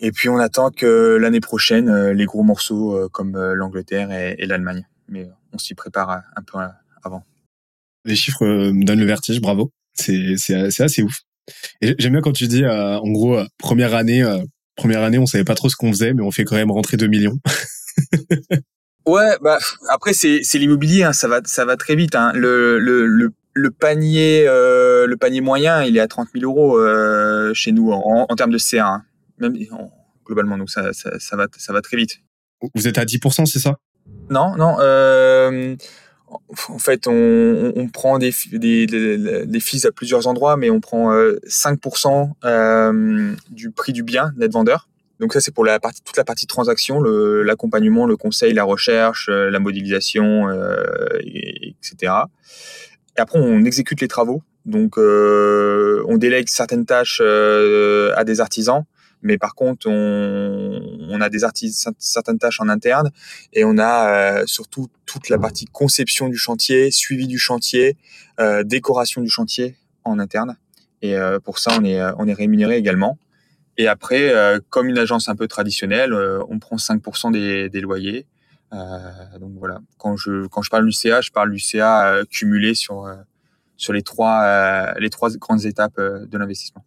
et 0.00 0.12
puis 0.12 0.28
on 0.28 0.38
attend 0.38 0.70
que 0.70 1.16
l'année 1.20 1.40
prochaine, 1.40 1.88
euh, 1.88 2.12
les 2.12 2.24
gros 2.24 2.42
morceaux 2.42 2.96
euh, 2.96 3.08
comme 3.08 3.36
l'Angleterre 3.36 4.10
et, 4.12 4.46
l'Allemagne. 4.46 4.86
Mais 5.08 5.28
on 5.52 5.58
s'y 5.58 5.74
prépare 5.74 6.10
un 6.10 6.42
peu 6.42 6.58
avant. 7.02 7.24
Les 8.04 8.16
chiffres 8.16 8.44
me 8.46 8.84
donnent 8.84 9.00
le 9.00 9.06
vertige, 9.06 9.40
bravo. 9.40 9.70
C'est, 9.94 10.34
assez 10.80 11.02
ouf. 11.02 11.20
J'aime 11.82 12.12
bien 12.12 12.20
quand 12.20 12.32
tu 12.32 12.46
dis, 12.48 12.66
en 12.66 13.10
gros, 13.10 13.38
première 13.58 13.94
année, 13.94 14.24
première 14.76 15.02
année, 15.02 15.18
on 15.18 15.26
savait 15.26 15.44
pas 15.44 15.54
trop 15.54 15.68
ce 15.68 15.76
qu'on 15.76 15.92
faisait, 15.92 16.14
mais 16.14 16.22
on 16.22 16.30
fait 16.30 16.44
quand 16.44 16.56
même 16.56 16.70
rentrer 16.70 16.96
2 16.96 17.06
millions. 17.06 17.38
ouais, 19.06 19.36
bah 19.42 19.58
après 19.90 20.12
c'est 20.12 20.40
c'est 20.42 20.58
l'immobilier, 20.58 21.04
hein, 21.04 21.12
ça 21.12 21.28
va 21.28 21.40
ça 21.44 21.64
va 21.64 21.76
très 21.76 21.94
vite. 21.96 22.14
Hein. 22.14 22.32
Le, 22.34 22.78
le, 22.78 23.06
le 23.06 23.30
le 23.54 23.70
panier 23.70 24.44
euh, 24.48 25.06
le 25.06 25.16
panier 25.16 25.40
moyen 25.40 25.84
il 25.84 25.96
est 25.96 26.00
à 26.00 26.08
30 26.08 26.28
000 26.34 26.44
euros 26.44 26.76
euh, 26.76 27.54
chez 27.54 27.70
nous 27.72 27.92
en, 27.92 28.26
en 28.28 28.36
termes 28.36 28.50
de 28.50 28.58
CA 28.58 28.86
hein. 28.88 29.04
même 29.38 29.56
globalement 30.26 30.58
donc 30.58 30.70
ça, 30.70 30.92
ça, 30.92 31.18
ça 31.20 31.36
va 31.36 31.46
ça 31.56 31.72
va 31.72 31.80
très 31.80 31.96
vite 31.96 32.18
vous 32.74 32.88
êtes 32.88 32.98
à 32.98 33.04
10% 33.04 33.46
c'est 33.46 33.60
ça? 33.60 33.76
Non 34.28 34.56
non 34.56 34.76
euh, 34.80 35.76
en 36.68 36.78
fait 36.78 37.06
on, 37.06 37.72
on 37.76 37.88
prend 37.88 38.18
des, 38.18 38.34
des, 38.52 38.86
des, 38.86 39.46
des 39.46 39.60
fees 39.60 39.86
à 39.86 39.92
plusieurs 39.92 40.26
endroits 40.26 40.56
mais 40.56 40.70
on 40.70 40.80
prend 40.80 41.12
5% 41.14 42.30
euh, 42.44 43.34
du 43.50 43.70
prix 43.70 43.92
du 43.92 44.02
bien 44.02 44.32
net 44.36 44.52
vendeur 44.52 44.88
donc 45.20 45.32
ça, 45.32 45.40
c'est 45.40 45.54
pour 45.54 45.64
la 45.64 45.78
partie, 45.78 46.02
toute 46.02 46.16
la 46.16 46.24
partie 46.24 46.46
transaction, 46.46 47.00
l'accompagnement, 47.00 48.06
le, 48.06 48.16
conseil, 48.16 48.52
la 48.52 48.64
recherche, 48.64 49.28
euh, 49.28 49.50
la 49.50 49.60
modélisation, 49.60 50.48
euh, 50.48 50.82
etc. 51.22 52.12
Et 53.16 53.20
après, 53.20 53.38
on 53.38 53.64
exécute 53.64 54.00
les 54.00 54.08
travaux. 54.08 54.42
Donc, 54.66 54.98
euh, 54.98 56.02
on 56.08 56.16
délègue 56.16 56.48
certaines 56.48 56.86
tâches 56.86 57.20
euh, 57.22 58.12
à 58.16 58.24
des 58.24 58.40
artisans, 58.40 58.84
mais 59.22 59.38
par 59.38 59.54
contre, 59.54 59.88
on, 59.88 60.80
on 61.10 61.20
a 61.20 61.28
des 61.28 61.44
artisans, 61.44 61.94
certaines 61.98 62.38
tâches 62.38 62.60
en 62.60 62.68
interne, 62.68 63.10
et 63.52 63.64
on 63.64 63.78
a 63.78 64.40
euh, 64.40 64.42
surtout 64.46 64.88
toute 65.06 65.28
la 65.28 65.38
partie 65.38 65.66
conception 65.66 66.28
du 66.28 66.36
chantier, 66.36 66.90
suivi 66.90 67.26
du 67.26 67.38
chantier, 67.38 67.96
euh, 68.40 68.64
décoration 68.64 69.20
du 69.20 69.28
chantier 69.28 69.76
en 70.02 70.18
interne. 70.18 70.56
Et 71.02 71.16
pour 71.44 71.58
ça, 71.58 71.76
on 71.78 71.84
est, 71.84 72.00
on 72.16 72.26
est 72.26 72.32
rémunéré 72.32 72.78
également. 72.78 73.18
Et 73.76 73.88
après, 73.88 74.30
euh, 74.30 74.60
comme 74.70 74.88
une 74.88 74.98
agence 74.98 75.28
un 75.28 75.36
peu 75.36 75.48
traditionnelle, 75.48 76.12
euh, 76.12 76.42
on 76.48 76.58
prend 76.58 76.76
5% 76.76 77.32
des, 77.32 77.68
des 77.68 77.80
loyers. 77.80 78.26
Euh, 78.72 78.98
donc 79.40 79.52
voilà, 79.58 79.80
quand 79.98 80.16
je 80.16 80.46
quand 80.46 80.62
je 80.62 80.70
parle 80.70 80.84
du 80.84 80.92
CA, 80.92 81.20
je 81.20 81.30
parle 81.30 81.52
du 81.52 81.58
CA 81.58 82.22
cumulé 82.28 82.74
sur 82.74 83.08
sur 83.76 83.92
les 83.92 84.02
trois 84.02 84.98
les 84.98 85.10
trois 85.10 85.30
grandes 85.36 85.64
étapes 85.64 86.00
de 86.00 86.38
l'investissement. 86.38 86.84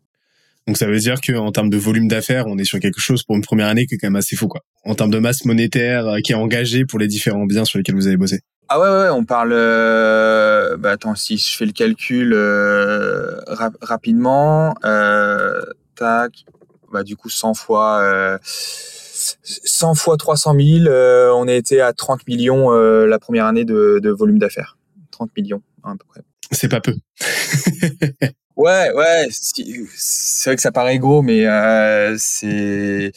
Donc 0.65 0.75
ça 0.75 0.85
veut 0.85 0.99
dire 0.99 1.21
qu'en 1.21 1.51
termes 1.53 1.69
de 1.69 1.77
volume 1.77 2.09
d'affaires, 2.09 2.47
on 2.47 2.57
est 2.57 2.65
sur 2.65 2.79
quelque 2.79 2.99
chose 2.99 3.23
pour 3.23 3.37
une 3.37 3.41
première 3.41 3.67
année 3.67 3.85
qui 3.85 3.95
est 3.95 3.97
quand 3.97 4.07
même 4.07 4.17
assez 4.17 4.35
fou 4.35 4.49
quoi. 4.49 4.61
En 4.83 4.95
termes 4.95 5.11
de 5.11 5.19
masse 5.19 5.45
monétaire 5.45 6.17
qui 6.25 6.33
est 6.33 6.35
engagée 6.35 6.83
pour 6.83 6.99
les 6.99 7.07
différents 7.07 7.45
biens 7.45 7.63
sur 7.63 7.77
lesquels 7.77 7.95
vous 7.95 8.07
avez 8.07 8.17
bossé. 8.17 8.41
Ah 8.69 8.81
ouais 8.81 8.89
ouais, 8.89 9.09
on 9.09 9.23
parle. 9.23 9.53
Euh, 9.53 10.75
bah 10.75 10.91
attends, 10.91 11.15
si 11.15 11.37
je 11.37 11.55
fais 11.55 11.65
le 11.65 11.71
calcul 11.71 12.33
euh, 12.33 13.39
rapidement, 13.81 14.75
euh, 14.83 15.61
tac, 15.95 16.45
bah, 16.91 17.03
du 17.03 17.15
coup 17.15 17.29
100 17.29 17.53
fois 17.53 17.99
euh, 18.01 18.37
100 18.43 19.95
fois 19.95 20.17
300 20.17 20.55
000, 20.59 20.87
euh, 20.87 21.31
on 21.33 21.47
a 21.47 21.53
été 21.53 21.81
à 21.81 21.93
30 21.93 22.27
millions 22.27 22.71
euh, 22.71 23.05
la 23.05 23.19
première 23.19 23.45
année 23.45 23.65
de, 23.65 23.99
de 24.01 24.09
volume 24.09 24.39
d'affaires. 24.39 24.77
30 25.11 25.31
millions 25.35 25.61
à 25.83 25.91
peu 25.91 26.05
près. 26.07 26.21
C'est 26.51 26.69
pas 26.69 26.81
peu. 26.81 26.95
ouais, 28.55 28.91
ouais, 28.93 29.27
c'est 29.31 30.49
vrai 30.49 30.55
que 30.55 30.61
ça 30.61 30.71
paraît 30.71 30.99
gros, 30.99 31.21
mais 31.21 31.45
euh, 31.45 32.15
c'est 32.17 33.11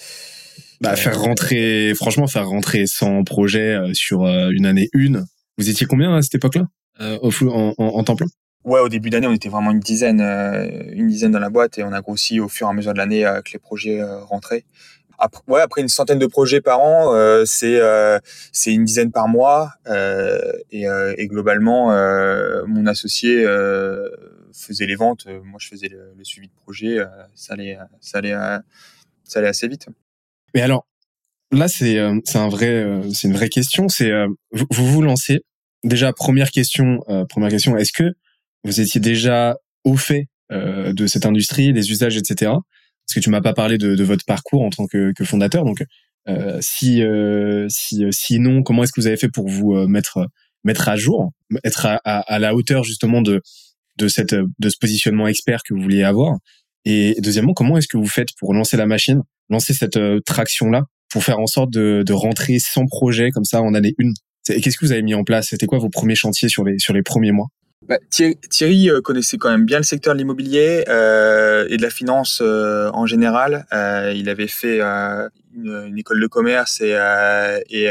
bah, 0.81 0.97
faire 0.97 1.21
rentrer, 1.21 1.93
franchement, 1.95 2.27
faire 2.27 2.49
rentrer 2.49 2.87
100 2.87 3.25
projets 3.25 3.79
sur 3.93 4.27
une 4.27 4.67
année 4.67 4.89
une, 4.95 5.27
Vous 5.59 5.69
étiez 5.69 5.87
combien 5.87 6.17
à 6.17 6.23
cette 6.23 6.37
époque-là? 6.37 6.67
Euh, 7.01 7.19
en, 7.23 7.75
en, 7.79 7.85
en 7.85 8.05
temps 8.05 8.17
plein? 8.17 8.27
Ouais, 8.64 8.81
au 8.81 8.88
début 8.88 9.09
d'année, 9.09 9.27
on 9.27 9.33
était 9.33 9.49
vraiment 9.49 9.70
une 9.70 9.81
dizaine, 9.81 10.20
une 10.20 11.09
dizaine 11.09 11.33
dans 11.33 11.38
la 11.38 11.49
boîte 11.49 11.79
et 11.79 11.83
on 11.83 11.92
a 11.92 12.01
grossi 12.03 12.40
au 12.40 12.49
fur 12.49 12.66
et 12.66 12.70
à 12.70 12.73
mesure 12.75 12.92
de 12.92 12.99
l'année 12.99 13.23
que 13.44 13.53
les 13.53 13.59
projets 13.59 14.03
rentraient. 14.03 14.64
Après, 15.20 15.42
ouais, 15.49 15.61
après 15.61 15.83
une 15.83 15.88
centaine 15.88 16.18
de 16.18 16.27
projets 16.27 16.62
par 16.62 16.81
an, 16.81 17.14
euh, 17.14 17.44
c'est 17.44 17.79
euh, 17.79 18.18
c'est 18.53 18.73
une 18.73 18.85
dizaine 18.85 19.12
par 19.12 19.29
mois 19.29 19.75
euh, 19.87 20.40
et, 20.73 20.87
et, 21.18 21.27
globalement, 21.27 21.88
mon 22.66 22.87
associé 22.87 23.44
faisait 24.53 24.87
les 24.87 24.96
ventes, 24.96 25.27
moi 25.44 25.59
je 25.61 25.68
faisais 25.68 25.88
le, 25.88 26.25
suivi 26.25 26.49
de 26.49 26.55
projet, 26.55 26.99
ça 27.35 27.53
allait 27.53 27.79
ça 28.01 28.18
allait 28.18 28.35
ça 29.25 29.38
allait 29.38 29.49
assez 29.49 29.68
vite. 29.68 29.87
Mais 30.55 30.62
alors 30.62 30.87
là, 31.53 31.68
c'est 31.68 31.99
c'est 32.25 32.38
un 32.38 32.49
vrai 32.49 33.03
c'est 33.12 33.29
une 33.29 33.35
vraie 33.35 33.51
question. 33.51 33.88
C'est 33.88 34.11
vous, 34.53 34.66
vous 34.70 35.03
lancez 35.03 35.40
déjà 35.85 36.14
première 36.14 36.51
question 36.51 37.01
première 37.29 37.51
question. 37.51 37.77
Est-ce 37.77 37.92
que 37.92 38.14
vous 38.64 38.81
étiez 38.81 39.01
déjà 39.01 39.57
au 39.85 39.96
fait 39.96 40.27
de 40.51 41.07
cette 41.07 41.27
industrie, 41.27 41.73
des 41.73 41.90
usages, 41.90 42.16
etc 42.16 42.53
parce 43.11 43.16
que 43.16 43.25
tu 43.25 43.31
m'as 43.31 43.40
pas 43.40 43.55
parlé 43.55 43.77
de, 43.77 43.96
de, 43.96 44.05
votre 44.05 44.25
parcours 44.25 44.62
en 44.62 44.70
tant 44.70 44.87
que, 44.87 45.12
que 45.12 45.25
fondateur. 45.25 45.64
Donc, 45.64 45.83
euh, 46.29 46.59
si, 46.61 47.03
euh, 47.03 47.66
si, 47.68 48.05
euh, 48.05 48.11
sinon, 48.12 48.62
comment 48.62 48.85
est-ce 48.85 48.92
que 48.92 49.01
vous 49.01 49.09
avez 49.09 49.16
fait 49.16 49.29
pour 49.29 49.49
vous 49.49 49.75
euh, 49.75 49.88
mettre, 49.88 50.29
mettre 50.62 50.88
à 50.88 50.94
jour, 50.94 51.33
être 51.64 51.87
à, 51.87 52.01
à, 52.05 52.20
à, 52.20 52.38
la 52.38 52.55
hauteur 52.55 52.85
justement 52.85 53.20
de, 53.20 53.42
de, 53.99 54.07
cette, 54.07 54.35
de 54.35 54.68
ce 54.68 54.77
positionnement 54.81 55.27
expert 55.27 55.62
que 55.68 55.75
vous 55.75 55.81
vouliez 55.81 56.05
avoir? 56.05 56.37
Et 56.85 57.16
deuxièmement, 57.18 57.53
comment 57.53 57.79
est-ce 57.79 57.88
que 57.88 57.96
vous 57.96 58.07
faites 58.07 58.29
pour 58.38 58.55
lancer 58.55 58.77
la 58.77 58.87
machine, 58.87 59.23
lancer 59.49 59.75
cette 59.75 59.99
traction-là, 60.25 60.85
pour 61.11 61.25
faire 61.25 61.40
en 61.40 61.46
sorte 61.49 61.73
de, 61.73 62.05
de 62.07 62.12
rentrer 62.12 62.59
sans 62.61 62.87
projet 62.87 63.31
comme 63.31 63.44
ça 63.44 63.61
en 63.61 63.75
année 63.75 63.94
une? 63.99 64.12
Et 64.49 64.61
qu'est-ce 64.61 64.79
que 64.79 64.87
vous 64.87 64.92
avez 64.92 65.03
mis 65.03 65.14
en 65.14 65.25
place? 65.25 65.49
C'était 65.49 65.66
quoi 65.66 65.79
vos 65.79 65.90
premiers 65.90 66.14
chantiers 66.14 66.49
sur 66.49 66.64
les, 66.64 66.79
sur 66.79 66.94
les 66.94 67.03
premiers 67.03 67.33
mois? 67.33 67.49
Bah, 67.87 67.99
Thierry, 68.11 68.90
euh, 68.90 69.01
connaissait 69.01 69.38
quand 69.38 69.51
même 69.51 69.64
bien 69.64 69.79
le 69.79 69.85
secteur 69.85 70.14
de 70.14 70.19
l'immobilier 70.19 70.85
euh, 70.88 71.66
et 71.69 71.77
de 71.77 71.83
la 71.83 71.90
finance 71.90 72.40
euh, 72.43 72.90
en 72.93 73.07
général. 73.07 73.66
Euh, 73.73 74.12
il 74.14 74.29
avait 74.29 74.49
fait 74.49 74.81
euh, 74.81 75.29
une, 75.55 75.87
une, 75.87 75.99
école 75.99 76.21
de 76.21 76.27
commerce 76.27 76.81
et, 76.81 76.90
et 77.71 77.90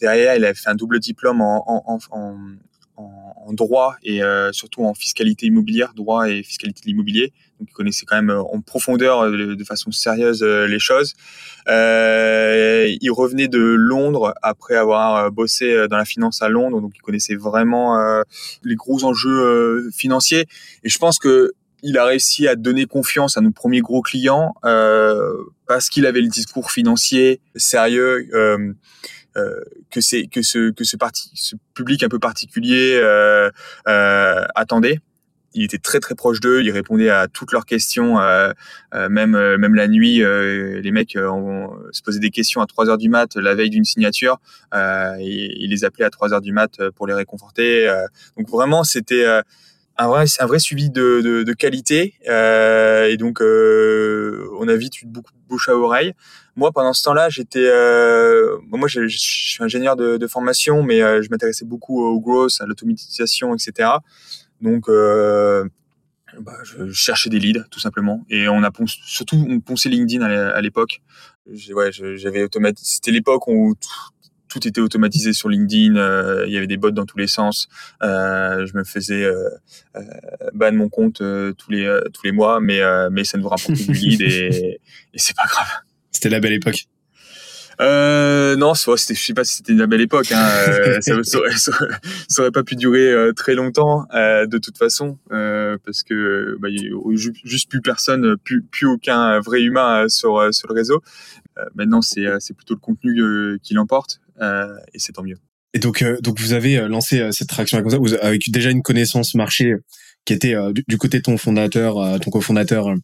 derrière, 0.00 0.36
il 0.36 0.44
avait 0.44 0.54
fait 0.54 0.70
un 0.70 0.74
double 0.74 1.00
diplôme 1.00 1.40
en, 1.40 1.64
en, 1.66 1.98
en, 2.10 2.36
en 3.46 3.52
droit 3.52 3.96
et 4.02 4.20
surtout 4.52 4.84
en 4.84 4.94
fiscalité 4.94 5.46
immobilière, 5.46 5.92
droit 5.94 6.28
et 6.28 6.42
fiscalité 6.42 6.82
de 6.82 6.86
l'immobilier. 6.86 7.32
Donc, 7.58 7.68
il 7.70 7.74
connaissait 7.74 8.06
quand 8.06 8.16
même 8.16 8.30
en 8.30 8.60
profondeur, 8.60 9.30
de, 9.30 9.54
de 9.54 9.64
façon 9.64 9.90
sérieuse, 9.92 10.42
les 10.42 10.78
choses. 10.78 11.14
Euh, 11.68 12.96
il 13.00 13.10
revenait 13.10 13.48
de 13.48 13.60
Londres 13.60 14.34
après 14.42 14.76
avoir 14.76 15.16
euh, 15.16 15.30
bossé 15.30 15.72
euh, 15.72 15.88
dans 15.88 15.96
la 15.96 16.04
finance 16.04 16.42
à 16.42 16.48
Londres, 16.48 16.80
donc 16.80 16.92
il 16.96 17.00
connaissait 17.00 17.36
vraiment 17.36 17.98
les 18.64 18.74
gros 18.74 19.04
enjeux 19.04 19.90
financiers. 19.92 20.46
Et 20.84 20.88
je 20.88 20.98
pense 20.98 21.18
que 21.18 21.52
il 21.82 21.98
a 21.98 22.04
réussi 22.04 22.46
à 22.46 22.56
donner 22.56 22.86
confiance 22.86 23.36
à 23.36 23.40
nos 23.40 23.52
premiers 23.52 23.80
gros 23.80 24.02
clients 24.02 24.54
euh, 24.64 25.32
parce 25.66 25.88
qu'il 25.88 26.06
avait 26.06 26.20
le 26.20 26.28
discours 26.28 26.70
financier 26.70 27.40
sérieux 27.56 28.28
euh, 28.34 28.58
euh, 28.58 28.74
que 29.34 30.00
c'est 30.00 30.26
que 30.26 30.42
ce 30.42 30.70
que 30.70 30.84
ce 30.84 30.96
public 31.74 32.02
un 32.02 32.08
peu 32.08 32.18
particulier 32.18 33.00
attendait 33.86 35.00
il 35.54 35.62
était 35.64 35.78
très 35.78 36.00
très 36.00 36.14
proche 36.14 36.40
d'eux, 36.40 36.62
il 36.62 36.70
répondait 36.70 37.10
à 37.10 37.28
toutes 37.28 37.52
leurs 37.52 37.66
questions, 37.66 38.20
euh, 38.20 38.52
euh 38.94 39.08
même 39.08 39.34
euh, 39.34 39.58
même 39.58 39.74
la 39.74 39.88
nuit, 39.88 40.22
euh, 40.22 40.80
les 40.80 40.92
mecs 40.92 41.12
se 41.12 42.02
posaient 42.02 42.20
des 42.20 42.30
questions 42.30 42.60
à 42.60 42.66
3 42.66 42.88
heures 42.90 42.98
du 42.98 43.08
mat 43.08 43.34
la 43.36 43.54
veille 43.54 43.70
d'une 43.70 43.84
signature, 43.84 44.38
et 44.74 45.62
il 45.62 45.70
les 45.70 45.84
appelait 45.84 46.04
à 46.04 46.10
3 46.10 46.32
heures 46.34 46.40
du 46.40 46.52
mat 46.52 46.80
pour 46.96 47.06
les 47.06 47.14
réconforter. 47.14 47.88
donc 48.36 48.48
vraiment 48.48 48.84
c'était 48.84 49.26
un 50.04 50.08
vrai 50.08 50.24
un 50.38 50.46
vrai 50.46 50.58
suivi 50.58 50.90
de, 50.90 51.20
de, 51.22 51.42
de 51.42 51.52
qualité, 51.52 52.14
et 52.26 53.16
donc 53.16 53.40
on 53.40 54.68
a 54.68 54.76
vite 54.76 55.02
eu 55.02 55.06
beaucoup 55.06 55.32
de 55.32 55.48
bouche 55.48 55.68
à 55.68 55.76
oreille. 55.76 56.14
Moi 56.56 56.72
pendant 56.72 56.92
ce 56.92 57.02
temps-là 57.04 57.28
j'étais, 57.28 57.68
moi 58.70 58.88
je, 58.88 59.06
suis 59.08 59.62
ingénieur 59.62 59.96
de, 59.96 60.16
de 60.16 60.26
formation, 60.26 60.82
mais 60.82 60.98
je 61.22 61.28
m'intéressais 61.30 61.64
beaucoup 61.64 62.02
au 62.02 62.20
growth, 62.20 62.56
à 62.60 62.66
l'automatisation, 62.66 63.54
etc. 63.54 63.90
Donc, 64.60 64.88
euh, 64.88 65.64
bah, 66.38 66.56
je 66.64 66.90
cherchais 66.92 67.30
des 67.30 67.38
leads 67.38 67.64
tout 67.70 67.80
simplement 67.80 68.24
et 68.28 68.48
on 68.48 68.62
a 68.62 68.70
ponce, 68.70 68.96
surtout 69.04 69.44
on 69.48 69.60
ponçait 69.60 69.88
LinkedIn 69.88 70.22
à 70.22 70.60
l'époque. 70.60 71.02
Ouais, 71.72 71.90
j'avais 71.92 72.44
automatisé. 72.44 72.88
C'était 72.94 73.10
l'époque 73.10 73.48
où 73.48 73.74
tout, 73.74 73.88
était 74.58 74.80
automatisé 74.80 75.32
sur 75.32 75.48
LinkedIn. 75.48 75.96
Euh, 75.96 76.44
il 76.46 76.52
y 76.52 76.56
avait 76.56 76.66
des 76.66 76.76
bots 76.76 76.90
dans 76.90 77.06
tous 77.06 77.18
les 77.18 77.26
sens. 77.26 77.68
Euh, 78.02 78.66
je 78.66 78.76
me 78.76 78.84
faisais 78.84 79.24
euh, 79.24 79.48
ban 80.54 80.72
mon 80.72 80.88
compte 80.88 81.18
tous 81.18 81.70
les 81.70 82.00
tous 82.12 82.22
les 82.24 82.32
mois, 82.32 82.60
mais 82.60 82.80
mais 83.10 83.24
ça 83.24 83.38
ne 83.38 83.42
vous 83.42 83.48
rapportait 83.48 83.84
du 83.84 83.92
lead 83.92 84.20
et, 84.22 84.80
et 85.14 85.18
c'est 85.18 85.36
pas 85.36 85.46
grave. 85.46 85.68
C'était 86.10 86.28
la 86.28 86.40
belle 86.40 86.54
époque. 86.54 86.86
Euh, 87.80 88.56
non, 88.56 88.74
c'était, 88.74 89.14
je 89.14 89.24
sais 89.24 89.32
pas 89.32 89.44
si 89.44 89.56
c'était 89.56 89.72
une 89.72 89.86
belle 89.86 90.02
époque. 90.02 90.30
Hein. 90.32 90.48
Euh, 90.68 91.00
ça, 91.00 91.14
ça, 91.22 91.72
ça, 92.28 92.42
aurait 92.42 92.50
pas 92.50 92.62
pu 92.62 92.76
durer 92.76 93.10
euh, 93.10 93.32
très 93.32 93.54
longtemps, 93.54 94.06
de 94.12 94.58
toute 94.58 94.76
façon, 94.76 95.18
parce 95.28 96.02
que 96.02 96.56
bah, 96.60 96.68
y 96.68 96.88
a 96.88 97.32
juste 97.44 97.70
plus 97.70 97.80
personne, 97.80 98.36
plus, 98.44 98.62
plus 98.62 98.86
aucun 98.86 99.40
vrai 99.40 99.62
humain 99.62 100.08
sur 100.08 100.52
sur 100.52 100.68
le 100.68 100.74
réseau. 100.74 101.02
maintenant, 101.74 102.02
c'est 102.02 102.26
c'est 102.38 102.54
plutôt 102.54 102.74
le 102.74 102.80
contenu 102.80 103.58
qui 103.62 103.74
l'emporte, 103.74 104.20
et 104.40 104.98
c'est 104.98 105.12
tant 105.12 105.22
mieux. 105.22 105.36
Et 105.74 105.78
donc 105.78 106.04
donc 106.22 106.40
vous 106.40 106.52
avez 106.52 106.88
lancé 106.88 107.28
cette 107.32 107.48
traction 107.48 107.80
comme 107.80 107.90
ça, 107.90 107.98
vous, 107.98 108.14
avec 108.14 108.50
déjà 108.50 108.70
une 108.70 108.82
connaissance 108.82 109.34
marché 109.34 109.74
qui 110.24 110.32
était 110.32 110.54
du, 110.88 110.96
côté 110.98 111.18
de 111.18 111.22
ton 111.22 111.36
fondateur, 111.36 112.18
ton 112.20 112.30
cofondateur 112.30 112.94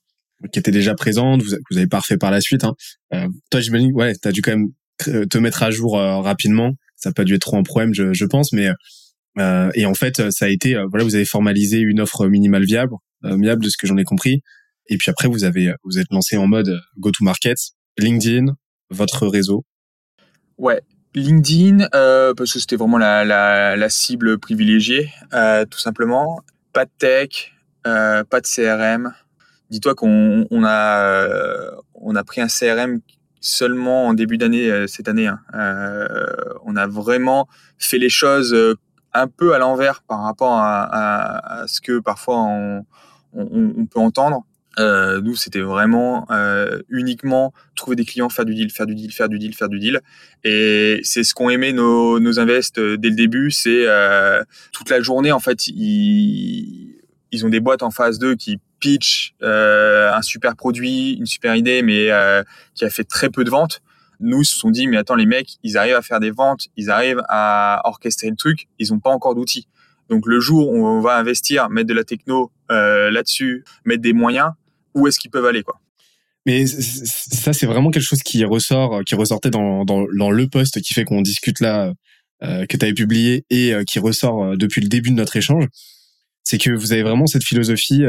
qui 0.53 0.59
était 0.59 0.71
déjà 0.71 0.95
présente, 0.95 1.43
vous, 1.43 1.57
vous 1.71 1.79
avez 1.79 1.87
parfait 1.87 2.17
par 2.17 2.31
la 2.31 2.41
suite. 2.41 2.65
Hein. 2.65 2.75
Euh, 3.15 3.29
toi, 3.51 3.61
j'imagine, 3.61 3.93
ouais, 3.93 4.15
t'as 4.15 4.33
dû 4.33 4.43
quand 4.43 4.53
même 4.53 4.69
te 4.99 5.39
mettre 5.39 5.63
à 5.63 5.71
jour 5.71 5.99
euh, 5.99 6.21
rapidement. 6.21 6.73
Ça 6.97 7.11
n'a 7.11 7.15
pas 7.15 7.25
dû 7.25 7.35
être 7.35 7.43
trop 7.43 7.57
un 7.57 7.63
problème, 7.63 7.93
je, 7.95 8.13
je 8.13 8.25
pense, 8.25 8.53
mais 8.53 8.71
euh, 9.39 9.71
et 9.75 9.85
en 9.85 9.95
fait, 9.95 10.31
ça 10.31 10.47
a 10.47 10.49
été, 10.49 10.77
euh, 10.77 10.87
voilà, 10.89 11.05
vous 11.05 11.15
avez 11.15 11.27
formalisé 11.27 11.79
une 11.79 12.01
offre 12.01 12.27
minimale 12.27 12.65
viable, 12.65 12.95
viable 13.23 13.63
de 13.63 13.69
ce 13.69 13.77
que 13.77 13.87
j'en 13.87 13.97
ai 13.97 14.05
compris. 14.05 14.43
Et 14.89 14.97
puis 14.97 15.11
après, 15.11 15.29
vous 15.29 15.45
avez, 15.45 15.75
vous 15.85 15.99
êtes 15.99 16.07
lancé 16.11 16.37
en 16.37 16.47
mode 16.47 16.81
go-to-market, 16.99 17.59
LinkedIn, 17.99 18.55
votre 18.91 19.27
réseau. 19.27 19.65
Ouais, 20.59 20.81
LinkedIn, 21.17 21.89
euh, 21.95 22.35
parce 22.35 22.53
que 22.53 22.61
c'était 22.61 22.77
vraiment 22.77 22.99
la, 22.99 23.25
la, 23.25 23.89
cible 23.89 24.39
privilégiée, 24.39 25.11
euh, 25.33 25.65
tout 25.65 25.79
simplement. 25.79 26.43
Pas 26.75 26.85
de 26.85 26.91
tech, 26.99 27.55
euh, 27.87 28.23
pas 28.23 28.41
de 28.41 28.47
CRM, 28.47 29.13
Dis-toi 29.71 29.97
qu'on 29.97 30.47
on 30.51 30.65
a, 30.65 31.27
on 31.95 32.15
a 32.15 32.23
pris 32.23 32.41
un 32.41 32.47
CRM 32.47 33.01
seulement 33.41 34.07
en 34.07 34.15
début 34.15 34.39
d'année 34.39 34.87
cette 34.87 35.09
année. 35.09 35.27
Hein. 35.27 35.41
On 36.65 36.77
a 36.77 36.87
vraiment 36.87 37.49
fait 37.77 37.99
les 37.99 38.09
choses 38.09 38.55
un 39.13 39.27
peu 39.27 39.55
à 39.55 39.59
l'envers 39.59 40.03
par 40.03 40.23
rapport 40.23 40.53
à, 40.57 41.65
ce 41.67 41.81
que 41.81 41.99
parfois 41.99 42.39
on 42.39 43.87
peut 43.87 43.99
entendre. 43.99 44.45
Euh, 44.79 45.21
nous, 45.21 45.37
c'était 45.37 45.61
vraiment 45.61 46.27
euh, 46.31 46.83
uniquement 46.89 47.55
trouver 47.75 47.97
des 47.97 48.05
clients, 48.05 48.29
faire 48.29 48.45
du 48.45 48.55
deal, 48.55 48.71
faire 48.71 48.87
du 48.87 48.95
deal, 48.95 49.13
faire 49.13 49.29
du 49.29 49.39
deal, 49.39 49.55
faire 49.55 49.69
du 49.69 49.79
deal. 49.79 50.01
Et 50.45 51.01
c'est 51.03 51.25
ce 51.25 51.35
qu'ont 51.35 51.49
aimé 51.49 51.73
nos, 51.73 52.21
nos 52.21 52.39
invests 52.39 52.79
dès 52.79 53.09
le 53.09 53.17
début. 53.17 53.51
C'est 53.51 53.87
euh, 53.87 54.43
toute 54.73 54.91
la 54.91 55.01
journée, 55.01 55.33
en 55.33 55.41
fait, 55.41 55.67
ils, 55.69 56.97
ils 57.33 57.47
ont 57.47 57.49
des 57.49 57.61
boîtes 57.61 57.83
en 57.83 57.91
phase 57.91 58.19
2 58.19 58.35
qui 58.35 58.59
pitch 58.81 59.35
euh, 59.43 60.13
un 60.13 60.23
super 60.23 60.57
produit, 60.57 61.15
une 61.15 61.27
super 61.27 61.55
idée, 61.57 61.83
mais 61.83 62.11
euh, 62.11 62.43
qui 62.75 62.85
a 62.85 62.91
fait 62.91 63.05
très 63.05 63.31
peu 63.31 63.45
de 63.45 63.51
ventes. 63.51 63.83
Nous, 64.21 64.43
ils 64.43 64.47
se 64.47 64.59
sont 64.59 64.71
dit, 64.71 64.87
mais 64.87 64.97
attends, 64.97 65.15
les 65.15 65.27
mecs, 65.27 65.57
ils 65.63 65.77
arrivent 65.77 65.97
à 65.97 66.03
faire 66.03 66.21
des 66.21 66.31
ventes, 66.31 66.69
ils 66.77 66.91
arrivent 66.91 67.23
à 67.29 67.83
orchestrer 67.85 68.31
le 68.31 68.37
truc, 68.37 68.69
ils 68.79 68.93
n'ont 68.93 69.01
pas 69.01 69.11
encore 69.11 69.35
d'outils. 69.35 69.69
Donc 70.09 70.27
le 70.27 70.41
jour 70.41 70.71
où 70.71 70.87
on 70.87 71.01
va 71.01 71.17
investir, 71.17 71.69
mettre 71.69 71.89
de 71.89 71.95
la 71.95 72.05
techno 72.05 72.51
euh, 72.71 73.11
là-dessus, 73.11 73.65
mettre 73.85 74.03
des 74.03 74.13
moyens, 74.13 74.53
où 74.97 75.07
est-ce 75.07 75.19
qu'ils 75.19 75.31
peuvent 75.31 75.47
aller 75.47 75.63
quoi 75.63 75.81
mais 76.49 76.65
ça, 76.65 77.53
c'est 77.53 77.67
vraiment 77.67 77.91
quelque 77.91 78.05
chose 78.05 78.23
qui 78.23 78.45
ressort, 78.45 79.03
qui 79.05 79.17
ressortait 79.17 79.51
dans, 79.51 79.83
le 79.83 80.47
poste 80.47 80.81
qui 80.81 80.95
fait 80.95 81.05
qu'on 81.05 81.21
discute 81.21 81.59
là, 81.59 81.93
euh, 82.45 82.67
que 82.67 82.77
tu 82.77 82.85
avais 82.85 82.95
publié 82.95 83.45
et 83.51 83.75
euh, 83.75 83.83
qui 83.83 83.99
ressort 83.99 84.57
depuis 84.57 84.81
le 84.81 84.87
début 84.87 85.11
de 85.11 85.17
notre 85.17 85.35
échange. 85.35 85.65
C'est 86.45 86.59
que 86.59 86.71
vous 86.71 86.93
avez 86.93 87.03
vraiment 87.03 87.27
cette 87.27 87.43
philosophie 87.43 88.05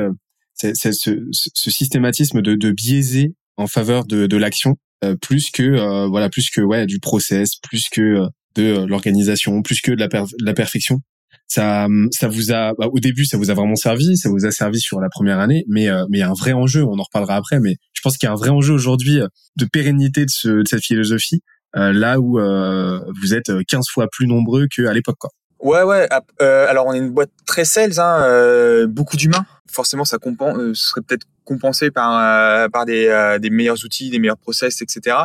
ce, 0.57 1.69
systématisme 1.69 2.41
de, 2.41 2.71
biaiser 2.71 3.33
en 3.57 3.67
faveur 3.67 4.05
de, 4.05 4.37
l'action 4.37 4.75
euh, 5.03 5.15
plus 5.15 5.51
que 5.51 5.63
euh, 5.63 6.07
voilà 6.07 6.29
plus 6.29 6.49
que 6.49 6.61
ouais 6.61 6.85
du 6.85 6.99
process 6.99 7.55
plus 7.61 7.87
que 7.89 8.01
euh, 8.01 8.27
de 8.55 8.85
l'organisation 8.87 9.61
plus 9.61 9.81
que 9.81 9.91
de 9.91 10.07
la 10.43 10.53
perfection 10.53 10.99
ça 11.47 11.87
ça 12.11 12.27
vous 12.27 12.51
a 12.51 12.73
bah, 12.77 12.87
au 12.91 12.99
début 12.99 13.25
ça 13.25 13.37
vous 13.37 13.49
a 13.49 13.53
vraiment 13.53 13.75
servi 13.75 14.17
ça 14.17 14.29
vous 14.29 14.45
a 14.45 14.51
servi 14.51 14.79
sur 14.79 14.99
la 14.99 15.09
première 15.09 15.39
année 15.39 15.63
mais 15.67 15.87
mais 16.09 16.17
il 16.17 16.19
y 16.19 16.23
a 16.23 16.29
un 16.29 16.33
vrai 16.33 16.53
enjeu 16.53 16.83
on 16.83 16.99
en 16.99 17.03
reparlera 17.03 17.35
après 17.35 17.59
mais 17.59 17.77
je 17.93 18.01
pense 18.01 18.17
qu'il 18.17 18.27
y 18.27 18.29
a 18.29 18.33
un 18.33 18.35
vrai 18.35 18.49
enjeu 18.49 18.73
aujourd'hui 18.73 19.21
de 19.55 19.65
pérennité 19.65 20.25
de, 20.25 20.29
ce, 20.29 20.49
de 20.49 20.67
cette 20.67 20.83
philosophie 20.83 21.41
là 21.73 22.19
où 22.19 22.39
vous 22.39 23.33
êtes 23.33 23.51
15 23.67 23.85
fois 23.89 24.07
plus 24.11 24.27
nombreux 24.27 24.67
qu'à 24.67 24.93
l'époque. 24.93 25.17
Quoi. 25.19 25.29
Ouais, 25.59 25.83
ouais. 25.83 26.07
alors 26.39 26.87
on 26.87 26.93
est 26.93 26.99
une 26.99 27.11
boîte 27.11 27.31
très 27.45 27.65
sales, 27.65 27.99
hein, 27.99 28.85
beaucoup 28.87 29.17
d'humains. 29.17 29.45
Forcément, 29.69 30.05
ça 30.05 30.17
compense, 30.17 30.73
serait 30.73 31.01
peut-être 31.01 31.25
compensé 31.43 31.91
par 31.91 32.69
par 32.71 32.85
des, 32.85 33.37
des 33.39 33.49
meilleurs 33.49 33.83
outils, 33.83 34.09
des 34.09 34.19
meilleurs 34.19 34.37
process, 34.37 34.81
etc. 34.81 35.17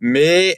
Mais 0.00 0.56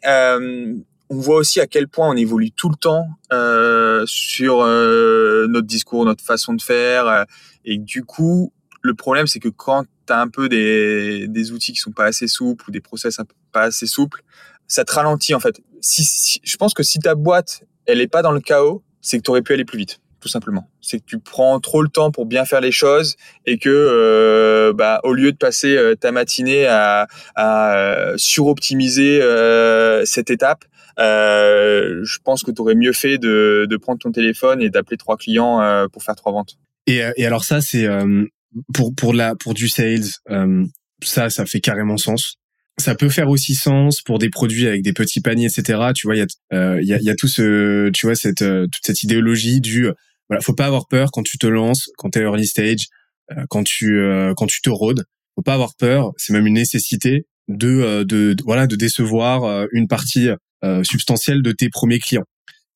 on 1.11 1.18
voit 1.18 1.37
aussi 1.37 1.61
à 1.61 1.66
quel 1.66 1.88
point 1.88 2.09
on 2.09 2.16
évolue 2.16 2.53
tout 2.53 2.68
le 2.68 2.77
temps 2.77 3.07
euh, 3.33 4.05
sur 4.07 4.62
euh, 4.62 5.46
notre 5.49 5.66
discours, 5.66 6.05
notre 6.05 6.25
façon 6.25 6.55
de 6.55 6.62
faire. 6.62 7.07
Euh, 7.09 7.25
et 7.64 7.79
du 7.79 8.05
coup, 8.05 8.53
le 8.81 8.94
problème, 8.94 9.27
c'est 9.27 9.40
que 9.40 9.49
quand 9.49 9.85
tu 10.07 10.12
as 10.12 10.20
un 10.20 10.29
peu 10.29 10.49
des, 10.49 11.27
des 11.27 11.51
outils 11.51 11.73
qui 11.73 11.81
sont 11.81 11.90
pas 11.90 12.07
assez 12.07 12.29
souples 12.29 12.64
ou 12.68 12.70
des 12.70 12.81
process 12.81 13.20
pas 13.53 13.62
assez 13.62 13.87
souples, 13.87 14.23
ça 14.68 14.85
te 14.85 14.92
ralentit 14.92 15.35
en 15.35 15.40
fait. 15.40 15.61
Si, 15.81 16.40
je 16.44 16.57
pense 16.57 16.75
que 16.75 16.85
si 16.85 17.01
ta 17.01 17.16
boîte, 17.16 17.64
elle 17.87 18.01
est 18.01 18.09
pas 18.09 18.23
dans 18.23 18.33
le 18.33 18.40
chaos, 18.40 18.85
c'est 19.01 19.18
que 19.18 19.25
tu 19.25 19.31
aurais 19.31 19.42
pu 19.42 19.53
aller 19.53 19.64
plus 19.64 19.79
vite 19.79 20.01
tout 20.20 20.28
simplement. 20.28 20.68
C'est 20.80 20.98
que 20.98 21.04
tu 21.06 21.18
prends 21.18 21.59
trop 21.61 21.83
le 21.83 21.88
temps 21.88 22.11
pour 22.11 22.26
bien 22.26 22.44
faire 22.44 22.61
les 22.61 22.72
choses 22.72 23.16
et 23.46 23.59
que, 23.59 23.68
euh, 23.68 24.72
bah, 24.72 25.00
au 25.02 25.12
lieu 25.12 25.33
de 25.33 25.37
passer 25.37 25.76
euh, 25.76 25.94
ta 25.94 26.12
matinée 26.12 26.66
à, 26.66 27.06
euh, 27.38 28.14
suroptimiser 28.16 29.20
cette 30.04 30.30
étape, 30.30 30.64
je 30.98 32.18
pense 32.22 32.42
que 32.42 32.50
tu 32.50 32.61
aurais 32.61 32.74
mieux 32.74 32.92
fait 32.92 33.18
de, 33.18 33.66
de, 33.68 33.76
prendre 33.76 33.98
ton 33.98 34.12
téléphone 34.12 34.62
et 34.62 34.70
d'appeler 34.70 34.96
trois 34.96 35.16
clients 35.16 35.87
pour 35.92 36.02
faire 36.02 36.14
trois 36.14 36.33
ventes. 36.33 36.59
Et, 36.87 37.02
alors 37.24 37.44
ça, 37.44 37.61
c'est 37.61 37.88
pour 38.74 38.94
pour 38.94 39.14
la 39.14 39.35
pour 39.35 39.54
du 39.54 39.68
sales, 39.68 40.04
ça 41.02 41.30
ça 41.30 41.46
fait 41.46 41.61
carrément 41.61 41.96
sens. 41.96 42.37
Ça 42.78 42.94
peut 42.94 43.11
faire 43.11 43.28
aussi 43.28 43.54
sens 43.54 44.00
pour 44.00 44.18
des 44.18 44.30
produits 44.30 44.66
avec 44.66 44.83
des 44.83 44.94
petits 44.94 45.20
paniers, 45.20 45.46
etc. 45.46 45.90
Tu 45.94 46.06
vois, 46.06 46.16
il 46.16 46.20
y 46.20 46.22
a 46.22 46.76
il 46.80 46.87
y, 46.87 46.94
a, 46.94 46.98
y 47.00 47.11
a 47.11 47.14
tout 47.14 47.28
ce 47.28 47.90
tu 47.90 48.06
vois 48.06 48.14
cette 48.14 48.44
toute 48.44 48.85
cette 48.85 49.02
idéologie 49.02 49.61
du 49.61 49.88
voilà, 50.30 50.40
faut 50.40 50.54
pas 50.54 50.66
avoir 50.66 50.88
peur 50.88 51.10
quand 51.12 51.22
tu 51.22 51.36
te 51.36 51.46
lances, 51.46 51.90
quand 51.98 52.10
tu 52.10 52.20
es 52.20 52.22
early 52.22 52.46
stage, 52.46 52.86
quand 53.50 53.64
tu 53.64 54.00
quand 54.36 54.46
tu 54.46 54.62
te 54.62 54.70
rôdes. 54.70 55.04
Faut 55.34 55.42
pas 55.42 55.54
avoir 55.54 55.74
peur, 55.76 56.12
c'est 56.16 56.32
même 56.32 56.46
une 56.46 56.54
nécessité 56.54 57.26
de, 57.48 58.04
de, 58.04 58.32
de 58.32 58.42
voilà 58.44 58.66
de 58.66 58.76
décevoir 58.76 59.66
une 59.72 59.86
partie 59.86 60.30
euh, 60.62 60.84
substantielle 60.84 61.40
de 61.40 61.52
tes 61.52 61.70
premiers 61.70 61.98
clients 61.98 62.26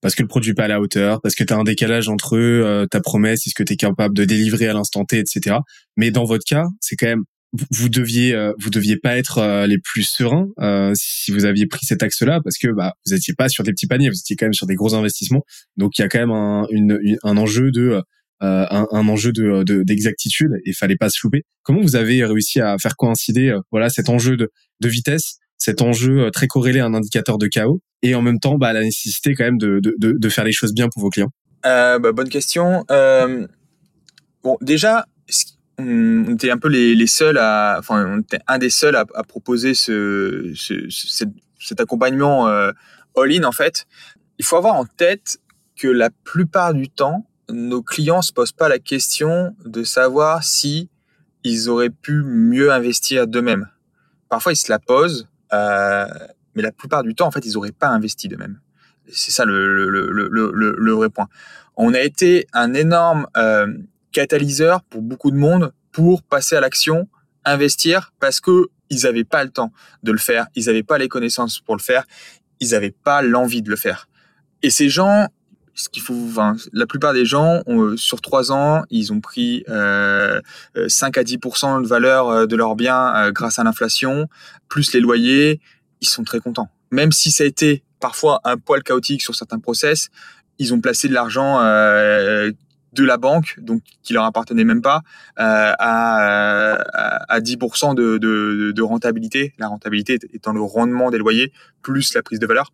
parce 0.00 0.14
que 0.14 0.22
le 0.22 0.28
produit 0.28 0.54
pas 0.54 0.64
à 0.64 0.68
la 0.68 0.80
hauteur, 0.80 1.20
parce 1.22 1.34
que 1.34 1.44
tu 1.44 1.52
as 1.52 1.56
un 1.56 1.64
décalage 1.64 2.08
entre 2.08 2.36
euh, 2.36 2.86
ta 2.86 3.00
promesse 3.00 3.46
et 3.46 3.50
ce 3.50 3.54
que 3.54 3.62
tu 3.62 3.74
es 3.74 3.76
capable 3.76 4.14
de 4.14 4.24
délivrer 4.24 4.68
à 4.68 4.74
l'instant 4.74 5.04
T, 5.04 5.18
etc. 5.18 5.56
Mais 5.96 6.10
dans 6.10 6.24
votre 6.24 6.44
cas, 6.44 6.66
c'est 6.80 6.94
quand 6.96 7.06
même 7.06 7.24
vous 7.70 7.88
deviez 7.88 8.34
euh, 8.34 8.52
vous 8.58 8.70
deviez 8.70 8.96
pas 8.96 9.16
être 9.16 9.66
les 9.66 9.78
plus 9.78 10.02
sereins 10.02 10.48
si 10.94 11.30
vous 11.30 11.44
aviez 11.44 11.66
pris 11.66 11.86
cet 11.86 12.02
axe-là 12.02 12.40
parce 12.42 12.58
que 12.58 12.68
bah 12.68 12.94
vous 13.06 13.14
étiez 13.14 13.34
pas 13.34 13.48
sur 13.48 13.64
des 13.64 13.72
petits 13.72 13.86
paniers, 13.86 14.08
vous 14.08 14.18
étiez 14.18 14.36
quand 14.36 14.46
même 14.46 14.54
sur 14.54 14.66
des 14.66 14.74
gros 14.74 14.94
investissements. 14.94 15.44
Donc 15.76 15.98
il 15.98 16.02
y 16.02 16.04
a 16.04 16.08
quand 16.08 16.18
même 16.20 16.32
un, 16.32 16.66
une, 16.70 16.98
un 17.22 17.36
enjeu 17.36 17.70
de 17.70 18.02
un, 18.40 18.86
un, 18.90 19.08
enjeu 19.08 19.32
de 19.32 19.82
d'exactitude 19.84 20.50
et 20.66 20.72
fallait 20.72 20.96
pas 20.96 21.08
se 21.08 21.18
louper. 21.22 21.44
Comment 21.62 21.80
vous 21.80 21.96
avez 21.96 22.24
réussi 22.24 22.60
à 22.60 22.76
faire 22.78 22.96
coïncider 22.96 23.56
voilà 23.70 23.88
cet 23.88 24.08
enjeu 24.08 24.36
de, 24.36 24.50
de 24.80 24.88
vitesse 24.88 25.38
cet 25.64 25.82
enjeu 25.82 26.24
euh, 26.24 26.30
très 26.30 26.46
corrélé 26.46 26.80
à 26.80 26.86
un 26.86 26.94
indicateur 26.94 27.38
de 27.38 27.46
chaos 27.46 27.80
et 28.02 28.14
en 28.14 28.22
même 28.22 28.38
temps 28.38 28.58
bah, 28.58 28.72
la 28.72 28.82
nécessité 28.82 29.34
quand 29.34 29.44
même 29.44 29.58
de, 29.58 29.80
de, 29.80 29.94
de 29.98 30.28
faire 30.28 30.44
les 30.44 30.52
choses 30.52 30.74
bien 30.74 30.88
pour 30.92 31.02
vos 31.02 31.10
clients? 31.10 31.30
Euh, 31.64 31.98
bah, 31.98 32.12
Bonne 32.12 32.28
question. 32.28 32.84
Euh, 32.90 33.46
bon, 34.42 34.56
déjà, 34.60 35.06
on 35.78 36.34
était 36.34 36.50
un 36.50 36.58
peu 36.58 36.68
les, 36.68 37.06
seuls 37.06 37.38
à, 37.38 37.76
enfin, 37.78 38.06
on 38.06 38.20
était 38.20 38.40
un 38.46 38.58
des 38.58 38.70
seuls 38.70 38.96
à, 38.96 39.04
proposer 39.04 39.74
ce, 39.74 40.52
ce, 40.54 40.88
cet, 41.58 41.80
accompagnement 41.80 42.48
euh, 42.48 42.72
all-in 43.16 43.44
en 43.44 43.52
fait. 43.52 43.86
Il 44.38 44.44
faut 44.44 44.56
avoir 44.56 44.74
en 44.74 44.84
tête 44.84 45.38
que 45.76 45.88
la 45.88 46.10
plupart 46.10 46.74
du 46.74 46.88
temps, 46.88 47.26
nos 47.50 47.82
clients 47.82 48.22
se 48.22 48.32
posent 48.32 48.52
pas 48.52 48.68
la 48.68 48.78
question 48.78 49.56
de 49.64 49.82
savoir 49.82 50.44
si 50.44 50.88
ils 51.42 51.68
auraient 51.68 51.90
pu 51.90 52.22
mieux 52.22 52.72
investir 52.72 53.26
d'eux-mêmes. 53.26 53.68
Parfois, 54.28 54.52
ils 54.52 54.56
se 54.56 54.70
la 54.70 54.78
posent 54.78 55.28
euh, 55.52 56.06
mais 56.54 56.62
la 56.62 56.72
plupart 56.72 57.02
du 57.02 57.14
temps, 57.14 57.26
en 57.26 57.30
fait, 57.30 57.44
ils 57.44 57.54
n'auraient 57.54 57.72
pas 57.72 57.88
investi 57.88 58.28
de 58.28 58.36
même. 58.36 58.60
C'est 59.10 59.32
ça 59.32 59.44
le, 59.44 59.90
le, 59.90 60.08
le, 60.10 60.76
le, 60.78 60.92
vrai 60.92 61.10
point. 61.10 61.28
On 61.76 61.92
a 61.92 62.00
été 62.00 62.46
un 62.52 62.72
énorme 62.74 63.26
euh, 63.36 63.66
catalyseur 64.14 64.82
pour 64.84 65.02
beaucoup 65.02 65.30
de 65.30 65.36
monde 65.36 65.72
pour 65.92 66.22
passer 66.22 66.56
à 66.56 66.60
l'action, 66.60 67.08
investir, 67.44 68.12
parce 68.20 68.40
que 68.40 68.68
ils 68.90 69.02
n'avaient 69.02 69.24
pas 69.24 69.44
le 69.44 69.50
temps 69.50 69.72
de 70.02 70.12
le 70.12 70.18
faire, 70.18 70.46
ils 70.54 70.66
n'avaient 70.66 70.82
pas 70.82 70.98
les 70.98 71.08
connaissances 71.08 71.60
pour 71.60 71.76
le 71.76 71.82
faire, 71.82 72.04
ils 72.60 72.70
n'avaient 72.70 72.94
pas 73.04 73.22
l'envie 73.22 73.60
de 73.60 73.70
le 73.70 73.76
faire. 73.76 74.08
Et 74.62 74.70
ces 74.70 74.88
gens, 74.88 75.28
ce 75.74 75.88
qu'il 75.88 76.02
faut, 76.02 76.14
enfin, 76.28 76.56
la 76.72 76.86
plupart 76.86 77.12
des 77.12 77.24
gens, 77.24 77.62
ont, 77.66 77.96
sur 77.96 78.20
trois 78.20 78.52
ans, 78.52 78.84
ils 78.90 79.12
ont 79.12 79.20
pris 79.20 79.64
euh, 79.68 80.40
5 80.88 81.18
à 81.18 81.22
10% 81.22 81.82
de 81.82 81.86
valeur 81.86 82.28
euh, 82.28 82.46
de 82.46 82.56
leurs 82.56 82.76
biens 82.76 83.14
euh, 83.16 83.32
grâce 83.32 83.58
à 83.58 83.64
l'inflation, 83.64 84.28
plus 84.68 84.92
les 84.92 85.00
loyers. 85.00 85.60
Ils 86.00 86.08
sont 86.08 86.24
très 86.24 86.40
contents. 86.40 86.68
Même 86.90 87.12
si 87.12 87.30
ça 87.30 87.44
a 87.44 87.46
été 87.46 87.82
parfois 88.00 88.40
un 88.44 88.56
poil 88.56 88.82
chaotique 88.82 89.22
sur 89.22 89.34
certains 89.34 89.58
process, 89.58 90.10
ils 90.58 90.72
ont 90.72 90.80
placé 90.80 91.08
de 91.08 91.14
l'argent 91.14 91.60
euh, 91.60 92.52
de 92.94 93.04
la 93.04 93.16
banque, 93.16 93.56
donc 93.60 93.82
qui 94.02 94.12
leur 94.12 94.24
appartenait 94.24 94.64
même 94.64 94.82
pas, 94.82 95.02
euh, 95.38 95.72
à, 95.78 96.74
à, 97.28 97.40
10% 97.40 97.94
de, 97.94 98.18
de, 98.18 98.82
rentabilité. 98.82 99.54
La 99.58 99.68
rentabilité 99.68 100.18
étant 100.32 100.52
le 100.52 100.62
rendement 100.62 101.10
des 101.10 101.18
loyers 101.18 101.52
plus 101.82 102.14
la 102.14 102.22
prise 102.22 102.38
de 102.38 102.46
valeur. 102.46 102.72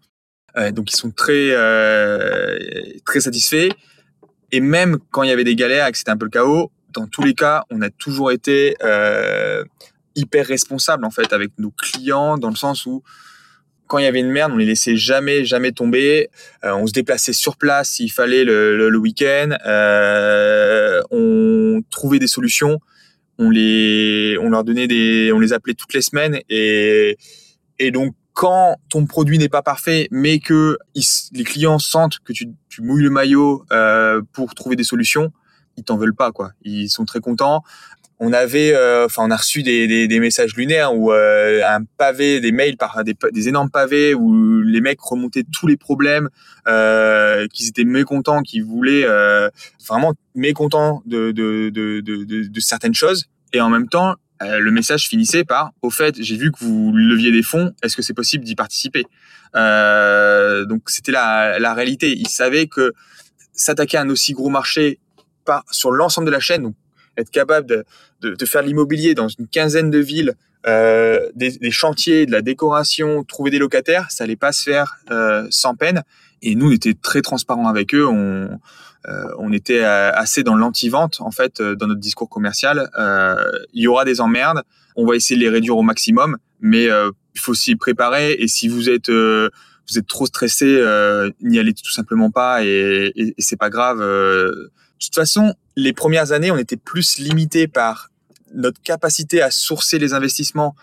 Euh, 0.56 0.72
donc 0.72 0.92
ils 0.92 0.96
sont 0.96 1.10
très 1.10 1.50
euh, 1.52 2.58
très 3.04 3.20
satisfaits. 3.20 3.68
Et 4.52 4.60
même 4.60 4.98
quand 5.10 5.22
il 5.22 5.28
y 5.28 5.32
avait 5.32 5.44
des 5.44 5.54
galères 5.54 5.90
que 5.90 5.98
c'était 5.98 6.10
un 6.10 6.16
peu 6.16 6.24
le 6.26 6.30
chaos, 6.30 6.72
dans 6.92 7.06
tous 7.06 7.22
les 7.22 7.34
cas, 7.34 7.64
on 7.70 7.82
a 7.82 7.90
toujours 7.90 8.32
été 8.32 8.74
euh, 8.82 9.64
hyper 10.16 10.46
responsable 10.46 11.04
en 11.04 11.10
fait 11.10 11.32
avec 11.32 11.52
nos 11.58 11.70
clients 11.70 12.36
dans 12.36 12.50
le 12.50 12.56
sens 12.56 12.84
où 12.84 13.02
quand 13.90 13.98
il 13.98 14.04
y 14.04 14.06
avait 14.06 14.20
une 14.20 14.30
merde, 14.30 14.52
on 14.52 14.56
les 14.56 14.66
laissait 14.66 14.94
jamais, 14.94 15.44
jamais 15.44 15.72
tomber. 15.72 16.30
Euh, 16.64 16.72
on 16.74 16.86
se 16.86 16.92
déplaçait 16.92 17.32
sur 17.32 17.56
place 17.56 17.90
s'il 17.90 18.12
fallait 18.12 18.44
le, 18.44 18.96
week-end. 18.96 19.48
Euh, 19.66 21.02
on 21.10 21.82
trouvait 21.90 22.20
des 22.20 22.28
solutions. 22.28 22.78
On 23.38 23.50
les, 23.50 24.36
on 24.40 24.50
leur 24.50 24.62
donnait 24.62 24.86
des, 24.86 25.32
on 25.34 25.40
les 25.40 25.52
appelait 25.52 25.74
toutes 25.74 25.92
les 25.92 26.02
semaines 26.02 26.38
et 26.48 27.18
et 27.80 27.90
donc 27.90 28.14
quand 28.32 28.76
ton 28.90 29.06
produit 29.06 29.38
n'est 29.38 29.48
pas 29.48 29.62
parfait, 29.62 30.06
mais 30.12 30.38
que 30.38 30.78
les 31.32 31.44
clients 31.44 31.80
sentent 31.80 32.20
que 32.20 32.32
tu, 32.32 32.46
tu 32.68 32.82
mouilles 32.82 33.02
le 33.02 33.10
maillot 33.10 33.64
euh, 33.72 34.22
pour 34.32 34.54
trouver 34.54 34.76
des 34.76 34.84
solutions, 34.84 35.32
ils 35.76 35.82
t'en 35.82 35.96
veulent 35.96 36.14
pas 36.14 36.30
quoi. 36.30 36.52
Ils 36.62 36.90
sont 36.90 37.04
très 37.04 37.20
contents. 37.20 37.64
On 38.22 38.34
avait, 38.34 38.74
euh, 38.74 39.06
enfin, 39.06 39.22
on 39.24 39.30
a 39.30 39.36
reçu 39.36 39.62
des, 39.62 39.86
des, 39.86 40.06
des 40.06 40.20
messages 40.20 40.54
lunaires 40.54 40.94
ou 40.94 41.10
euh, 41.10 41.62
un 41.66 41.84
pavé, 41.96 42.40
des 42.40 42.52
mails 42.52 42.76
par 42.76 43.02
des, 43.02 43.16
des, 43.32 43.48
énormes 43.48 43.70
pavés 43.70 44.12
où 44.12 44.60
les 44.60 44.82
mecs 44.82 45.00
remontaient 45.00 45.46
tous 45.50 45.66
les 45.66 45.78
problèmes, 45.78 46.28
euh, 46.68 47.46
qu'ils 47.48 47.68
étaient 47.68 47.84
mécontents, 47.84 48.42
qu'ils 48.42 48.62
voulaient 48.62 49.06
euh, 49.06 49.48
vraiment 49.88 50.12
mécontents 50.34 51.02
de 51.06 51.32
de, 51.32 51.70
de, 51.70 52.00
de, 52.00 52.24
de, 52.46 52.60
certaines 52.60 52.92
choses. 52.92 53.30
Et 53.54 53.62
en 53.62 53.70
même 53.70 53.88
temps, 53.88 54.16
euh, 54.42 54.58
le 54.58 54.70
message 54.70 55.08
finissait 55.08 55.44
par 55.44 55.72
au 55.80 55.88
fait 55.88 56.14
j'ai 56.22 56.36
vu 56.36 56.52
que 56.52 56.58
vous 56.62 56.92
leviez 56.92 57.32
des 57.32 57.42
fonds 57.42 57.72
est-ce 57.82 57.96
que 57.96 58.02
c'est 58.02 58.12
possible 58.12 58.44
d'y 58.44 58.54
participer? 58.54 59.06
Donc 59.54 60.90
c'était 60.90 61.12
la, 61.12 61.58
la 61.58 61.72
réalité 61.72 62.14
ils 62.14 62.28
savaient 62.28 62.66
que 62.66 62.92
s'attaquer 63.54 63.96
à 63.96 64.02
un 64.02 64.10
aussi 64.10 64.34
gros 64.34 64.50
marché 64.50 64.98
sur 65.70 65.90
l'ensemble 65.90 66.26
de 66.26 66.32
la 66.32 66.38
chaîne 66.38 66.62
donc 66.62 66.74
être 67.20 67.30
capable 67.30 67.66
de, 67.66 67.84
de, 68.22 68.46
faire 68.46 68.62
l'immobilier 68.62 69.14
dans 69.14 69.28
une 69.28 69.46
quinzaine 69.46 69.90
de 69.90 69.98
villes 69.98 70.34
euh, 70.66 71.28
des, 71.34 71.70
chantiers 71.70 72.26
de 72.26 72.32
la 72.32 72.42
décoration 72.42 73.24
trouver 73.24 73.50
des 73.50 73.58
locataires 73.58 74.10
ça 74.10 74.24
allait 74.24 74.36
pas 74.36 74.52
se 74.52 74.62
faire 74.62 74.96
euh, 75.10 75.46
sans 75.50 75.74
peine 75.74 76.02
et 76.42 76.54
nous 76.54 76.68
on 76.68 76.72
était 76.72 76.94
très 76.94 77.22
transparents 77.22 77.68
avec 77.68 77.94
eux 77.94 78.06
on 78.06 78.50
euh, 79.08 79.52
était 79.52 79.82
assez 79.82 80.42
dans 80.42 80.56
l'anti-vente 80.56 81.20
en 81.20 81.30
fait 81.30 81.62
dans 81.62 81.86
notre 81.86 82.00
discours 82.00 82.28
commercial. 82.28 82.90
il 83.72 83.82
y 83.82 83.86
aura 83.86 84.04
des 84.04 84.20
emmerdes, 84.20 84.62
on 84.96 85.06
va 85.06 85.16
essayer 85.16 85.36
de 85.36 85.44
les 85.44 85.48
réduire 85.48 85.76
au 85.76 85.82
maximum, 85.82 86.36
mais 86.60 86.84
il 86.84 87.40
faut 87.40 87.54
s'y 87.54 87.74
préparer. 87.76 88.32
Et 88.32 88.46
si 88.46 88.68
vous 88.68 88.90
êtes 88.90 89.10
vous 89.10 89.98
êtes 89.98 90.06
trop 90.06 90.26
stressé, 90.26 90.66
n'y 91.40 91.58
allez 91.58 91.72
tout 91.72 91.90
simplement 91.90 92.30
pas 92.30 92.62
et, 92.62 93.12
et, 93.16 93.28
et 93.28 93.42
c'est 93.42 93.58
pas 93.58 93.70
grave. 93.70 94.00
De 95.00 95.06
toute 95.06 95.14
façon, 95.14 95.54
les 95.76 95.94
premières 95.94 96.32
années, 96.32 96.50
on 96.50 96.58
était 96.58 96.76
plus 96.76 97.18
limité 97.18 97.66
par 97.66 98.10
notre 98.52 98.82
capacité 98.82 99.40
à 99.40 99.50
sourcer 99.50 99.98
les 99.98 100.12
investissements 100.12 100.76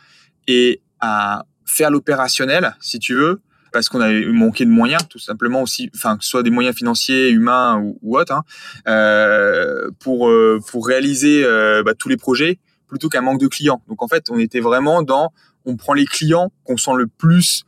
et 0.47 0.81
à 0.99 1.45
faire 1.65 1.91
l'opérationnel, 1.91 2.75
si 2.81 2.97
tu 2.97 3.13
veux, 3.13 3.41
parce 3.71 3.89
qu'on 3.89 4.01
avait 4.01 4.25
manqué 4.25 4.65
de 4.65 4.71
moyens, 4.71 5.03
tout 5.07 5.19
simplement 5.19 5.61
aussi, 5.61 5.91
enfin 5.93 6.17
que 6.17 6.23
ce 6.23 6.31
soit 6.31 6.41
des 6.41 6.49
moyens 6.49 6.75
financiers, 6.75 7.29
humains 7.29 7.79
ou, 8.01 8.17
autres, 8.17 8.33
hein, 8.33 8.43
euh, 8.87 9.91
pour 9.99 10.29
euh, 10.29 10.59
pour 10.67 10.87
réaliser 10.87 11.43
euh, 11.43 11.83
bah, 11.83 11.93
tous 11.93 12.09
les 12.09 12.17
projets, 12.17 12.57
plutôt 12.87 13.09
qu'un 13.09 13.21
manque 13.21 13.39
de 13.39 13.47
clients. 13.47 13.83
Donc 13.87 14.01
en 14.01 14.07
fait, 14.07 14.31
on 14.31 14.39
était 14.39 14.61
vraiment 14.61 15.03
dans, 15.03 15.31
on 15.65 15.75
prend 15.75 15.93
les 15.93 16.05
clients 16.05 16.51
qu'on 16.63 16.77
sent 16.77 16.95
le 16.97 17.05
plus 17.05 17.65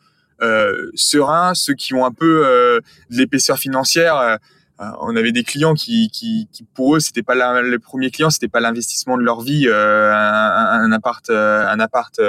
sereins, 0.95 1.53
ceux 1.53 1.73
qui 1.73 1.93
ont 1.93 2.05
un 2.05 2.13
peu 2.13 2.81
de 3.09 3.17
l'épaisseur 3.17 3.59
financière. 3.59 4.39
On 4.79 5.15
avait 5.15 5.31
des 5.31 5.43
clients 5.43 5.73
qui, 5.73 6.09
qui, 6.09 6.47
qui 6.51 6.63
pour 6.63 6.95
eux, 6.95 6.99
c'était 6.99 7.23
pas 7.23 7.35
la, 7.35 7.61
le 7.61 7.79
premier 7.79 8.11
client, 8.11 8.29
c'était 8.29 8.47
pas 8.47 8.59
l'investissement 8.59 9.17
de 9.17 9.23
leur 9.23 9.41
vie, 9.41 9.67
un, 9.67 9.73
un, 9.73 10.91
appart, 10.91 11.29
un 11.29 11.79
appart. 11.79 12.19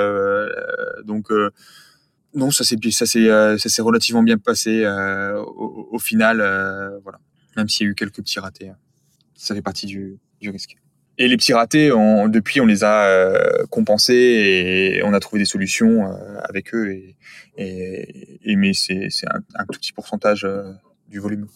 donc 1.04 1.28
non, 2.34 2.50
ça 2.50 2.64
s'est 2.64 2.76
ça 2.90 3.06
s'est 3.06 3.28
ça 3.58 3.68
s'est 3.68 3.82
relativement 3.82 4.22
bien 4.22 4.38
passé 4.38 4.84
au, 4.86 5.88
au, 5.92 5.98
final, 5.98 6.38
voilà. 7.04 7.18
Même 7.56 7.68
s'il 7.68 7.86
y 7.86 7.88
a 7.88 7.92
eu 7.92 7.94
quelques 7.94 8.16
petits 8.16 8.40
ratés, 8.40 8.68
hein. 8.68 8.76
ça 9.34 9.54
fait 9.54 9.62
partie 9.62 9.86
du, 9.86 10.18
du 10.40 10.50
risque. 10.50 10.76
Et 11.20 11.28
les 11.28 11.36
petits 11.36 11.52
ratés, 11.52 11.92
on, 11.92 12.28
depuis, 12.28 12.62
on 12.62 12.66
les 12.66 12.82
a 12.82 13.04
euh, 13.04 13.66
compensés 13.68 14.14
et 14.14 15.02
on 15.04 15.12
a 15.12 15.20
trouvé 15.20 15.38
des 15.38 15.44
solutions 15.44 16.06
euh, 16.06 16.40
avec 16.48 16.74
eux. 16.74 16.92
Et, 16.92 17.16
et, 17.58 18.56
mais 18.56 18.72
c'est 18.72 19.10
un, 19.26 19.42
un, 19.54 19.66
tout 19.66 19.78
petit 19.78 19.92
pourcentage 19.92 20.46
euh, 20.46 20.72
du 21.08 21.18
volume. 21.18 21.46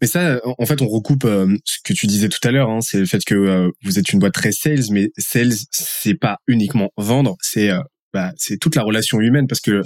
Mais 0.00 0.06
ça, 0.06 0.40
en 0.58 0.66
fait, 0.66 0.82
on 0.82 0.88
recoupe 0.88 1.26
ce 1.64 1.78
que 1.84 1.92
tu 1.92 2.06
disais 2.06 2.28
tout 2.28 2.46
à 2.46 2.50
l'heure. 2.50 2.68
Hein, 2.68 2.80
c'est 2.80 2.98
le 2.98 3.06
fait 3.06 3.24
que 3.24 3.70
vous 3.82 3.98
êtes 3.98 4.12
une 4.12 4.18
boîte 4.18 4.34
très 4.34 4.52
sales, 4.52 4.84
mais 4.90 5.10
sales, 5.18 5.52
c'est 5.70 6.14
pas 6.14 6.38
uniquement 6.46 6.90
vendre, 6.96 7.36
c'est 7.40 7.70
bah, 8.14 8.32
c'est 8.36 8.58
toute 8.58 8.76
la 8.76 8.82
relation 8.82 9.20
humaine 9.20 9.48
parce 9.48 9.60
que 9.60 9.82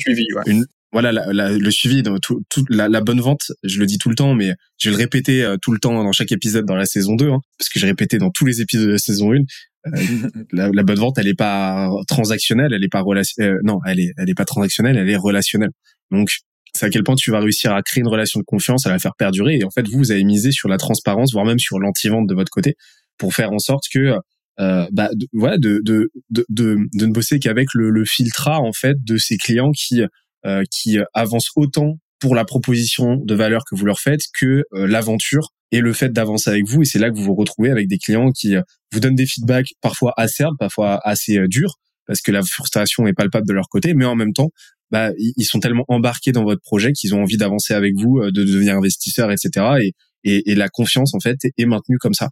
une, 0.47 0.67
voilà 0.93 1.13
la, 1.13 1.51
le 1.51 1.71
suivi 1.71 2.03
tout, 2.23 2.43
la, 2.69 2.89
la, 2.89 3.01
bonne 3.01 3.21
vente 3.21 3.53
je 3.65 3.79
le 3.81 3.87
dis 3.87 3.97
tout 3.97 4.11
le 4.11 4.15
temps 4.15 4.35
mais 4.35 4.53
je 4.79 4.91
vais 4.91 4.97
le 4.97 5.03
répéter 5.03 5.43
euh, 5.43 5.57
tout 5.57 5.73
le 5.73 5.79
temps 5.79 6.03
dans 6.03 6.13
chaque 6.13 6.31
épisode 6.31 6.67
dans 6.67 6.75
la 6.77 6.85
saison 6.85 7.15
2 7.15 7.31
hein, 7.31 7.41
parce 7.59 7.71
que 7.71 7.81
j'ai 7.81 7.87
répété 7.87 8.19
dans 8.19 8.31
tous 8.31 8.45
les 8.45 8.61
épisodes 8.61 8.87
de 8.87 8.93
la 8.93 8.99
saison 8.99 9.33
1 9.33 9.37
euh, 9.37 9.41
la, 10.53 10.69
la, 10.71 10.83
bonne 10.83 10.99
vente 10.99 11.17
elle 11.17 11.29
est 11.29 11.35
pas 11.35 11.91
transactionnelle 12.07 12.75
elle 12.75 12.85
est 12.85 12.93
pas 12.93 13.01
relationnelle 13.01 13.55
euh, 13.55 13.61
non 13.65 13.81
elle 13.87 14.01
est 14.01 14.13
elle 14.19 14.29
est 14.29 14.35
pas 14.35 14.45
transactionnelle 14.45 14.99
elle 14.99 15.09
est 15.09 15.17
relationnelle 15.17 15.71
donc 16.11 16.29
c'est 16.75 16.87
à 16.87 16.91
quel 16.91 17.03
point 17.03 17.15
tu 17.15 17.31
vas 17.31 17.41
réussir 17.41 17.73
à 17.73 17.83
créer 17.83 18.01
une 18.01 18.09
relation 18.09 18.41
de 18.41 18.45
confiance 18.45 18.87
à 18.87 18.91
la 18.91 18.99
faire 18.99 19.15
perdurer 19.17 19.59
et 19.59 19.65
en 19.65 19.71
fait 19.71 19.87
vous 19.89 19.99
vous 19.99 20.11
avez 20.13 20.25
misé 20.25 20.53
sur 20.53 20.69
la 20.69 20.77
transparence 20.77 21.33
voire 21.33 21.45
même 21.45 21.59
sur 21.59 21.79
l'anti-vente 21.79 22.27
de 22.27 22.35
votre 22.35 22.51
côté 22.51 22.77
pour 23.17 23.35
faire 23.35 23.53
en 23.53 23.59
sorte 23.59 23.85
que 23.93 24.15
euh, 24.61 24.87
bah, 24.91 25.11
de, 25.15 25.27
voilà, 25.33 25.57
de, 25.57 25.81
de, 25.85 26.11
de, 26.31 26.45
de, 26.49 26.77
ne 26.95 27.13
bosser 27.13 27.39
qu'avec 27.39 27.69
le, 27.75 27.91
le 27.91 28.05
en 28.47 28.73
fait 28.73 28.97
de 29.05 29.17
ces 29.17 29.37
clients 29.37 29.71
qui 29.71 30.03
euh, 30.47 30.63
qui 30.71 30.99
avancent 31.15 31.51
autant 31.57 31.99
pour 32.21 32.37
la 32.37 32.45
proposition 32.45 33.17
de 33.17 33.35
valeur 33.35 33.63
que 33.69 33.75
vous 33.75 33.85
leur 33.85 33.99
faites 33.99 34.23
que 34.39 34.65
euh, 34.73 34.87
l'aventure 34.87 35.51
et 35.73 35.81
le 35.81 35.93
fait 35.93 36.11
d'avancer 36.11 36.49
avec 36.49 36.65
vous. 36.65 36.83
Et 36.83 36.85
c'est 36.85 37.01
là 37.01 37.11
que 37.11 37.17
vous 37.17 37.25
vous 37.25 37.35
retrouvez 37.35 37.71
avec 37.71 37.89
des 37.89 37.99
clients 37.99 38.31
qui 38.31 38.55
euh, 38.55 38.63
vous 38.93 39.01
donnent 39.01 39.17
des 39.17 39.27
feedbacks 39.27 39.75
parfois 39.81 40.15
acerbes, 40.17 40.57
parfois 40.57 41.01
assez 41.03 41.41
durs, 41.49 41.75
parce 42.07 42.21
que 42.21 42.31
la 42.31 42.43
frustration 42.43 43.09
est 43.09 43.15
palpable 43.15 43.49
de 43.49 43.53
leur 43.53 43.69
côté, 43.69 43.95
mais 43.95 44.05
en 44.05 44.15
même 44.15 44.33
temps, 44.33 44.51
bah, 44.91 45.11
ils 45.19 45.45
sont 45.45 45.61
tellement 45.61 45.85
embarqués 45.89 46.33
dans 46.33 46.45
votre 46.45 46.63
projet 46.63 46.93
qu'ils 46.93 47.15
ont 47.15 47.23
envie 47.23 47.37
d'avancer 47.37 47.75
avec 47.75 47.95
vous, 47.97 48.21
de 48.23 48.45
devenir 48.45 48.77
investisseurs, 48.77 49.31
etc. 49.31 49.67
Et, 49.83 49.93
et, 50.25 50.51
et, 50.51 50.55
la 50.55 50.69
confiance, 50.69 51.15
en 51.15 51.21
fait, 51.21 51.37
est 51.45 51.67
maintenue 51.67 51.99
comme 51.99 52.15
ça. 52.15 52.31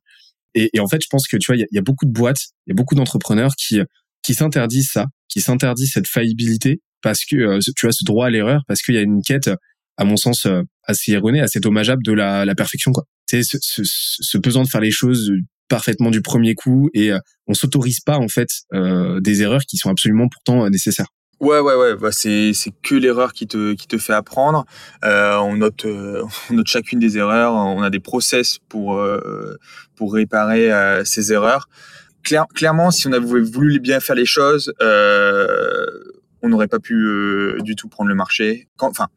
Et, 0.55 0.71
et 0.73 0.81
en 0.81 0.89
fait, 0.89 1.03
je 1.03 1.09
pense 1.09 1.29
que 1.29 1.37
tu 1.37 1.47
vois, 1.47 1.57
il 1.57 1.67
y, 1.71 1.77
y 1.77 1.79
a, 1.79 1.83
beaucoup 1.83 2.07
de 2.07 2.13
boîtes, 2.13 2.47
il 2.67 2.71
y 2.71 2.73
a 2.73 2.75
beaucoup 2.75 2.95
d'entrepreneurs 2.95 3.53
qui 3.57 3.81
qui 4.27 4.35
s'interdisent 4.35 4.91
ça, 4.91 5.07
qui 5.29 5.41
s'interdisent 5.41 5.93
cette 5.93 6.09
faillibilité 6.09 6.81
parce 7.01 7.25
que 7.25 7.37
euh, 7.37 7.59
tu 7.77 7.87
as 7.87 7.93
ce 7.93 8.05
droit 8.05 8.27
à 8.27 8.31
l'erreur 8.31 8.63
parce 8.67 8.83
qu'il 8.83 8.97
y 8.97 8.99
a 8.99 9.03
une 9.03 9.23
quête 9.23 9.49
à 9.97 10.05
mon 10.05 10.17
sens 10.17 10.47
euh, 10.47 10.63
assez 10.83 11.13
erronée, 11.13 11.41
assez 11.41 11.61
dommageable 11.61 12.03
de 12.03 12.13
la, 12.13 12.45
la 12.45 12.55
perfection 12.57 12.91
quoi. 12.91 13.05
Tu 13.29 13.43
sais 13.43 13.59
ce, 13.59 13.59
ce, 13.61 13.83
ce, 13.85 14.39
besoin 14.39 14.65
de 14.65 14.69
faire 14.69 14.81
les 14.81 14.91
choses 14.91 15.33
parfaitement 15.69 16.11
du 16.11 16.23
premier 16.23 16.55
coup 16.55 16.91
et 16.93 17.13
euh, 17.13 17.19
on 17.47 17.55
s'autorise 17.55 18.01
pas 18.01 18.19
en 18.19 18.29
fait 18.29 18.49
euh, 18.75 19.21
des 19.21 19.43
erreurs 19.43 19.63
qui 19.63 19.77
sont 19.77 19.91
absolument 19.91 20.29
pourtant 20.29 20.69
nécessaires. 20.71 21.09
Ouais, 21.41 21.61
ouais, 21.61 21.75
ouais. 21.75 21.97
Bah, 21.97 22.13
c'est 22.13 22.53
c'est 22.55 22.73
que 22.83 22.95
l'erreur 22.95 23.33
qui 23.33 23.47
te 23.47 23.75
qui 23.75 23.87
te 23.87 23.99
fait 23.99 24.15
apprendre. 24.15 24.65
Euh, 25.05 25.37
on 25.37 25.57
note 25.57 25.85
on 26.51 26.55
note 26.55 26.67
chacune 26.67 26.99
des 26.99 27.19
erreurs. 27.19 27.53
On 27.53 27.83
a 27.83 27.91
des 27.91 28.01
process 28.01 28.59
pour 28.69 29.01
pour 29.95 30.15
réparer 30.15 30.71
ces 31.05 31.33
erreurs. 31.33 31.69
Claire, 32.23 32.47
clairement, 32.53 32.91
si 32.91 33.07
on 33.07 33.13
avait 33.13 33.41
voulu 33.41 33.79
bien 33.79 34.01
faire 34.01 34.17
les 34.17 34.27
choses, 34.27 34.73
on 36.47 36.49
n'aurait 36.49 36.69
pas 36.69 36.79
pu 36.79 36.95
euh, 36.95 37.59
du 37.61 37.77
tout 37.77 37.89
prendre 37.89 38.09
le 38.09 38.15
marché. 38.15 38.69
Enfin, 38.79 39.09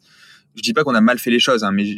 je 0.56 0.62
dis 0.62 0.74
pas 0.74 0.84
qu'on 0.84 0.96
a 0.96 1.02
mal 1.02 1.20
fait 1.20 1.32
les 1.32 1.40
choses, 1.40 1.64
hein, 1.64 1.72
mais 1.72 1.98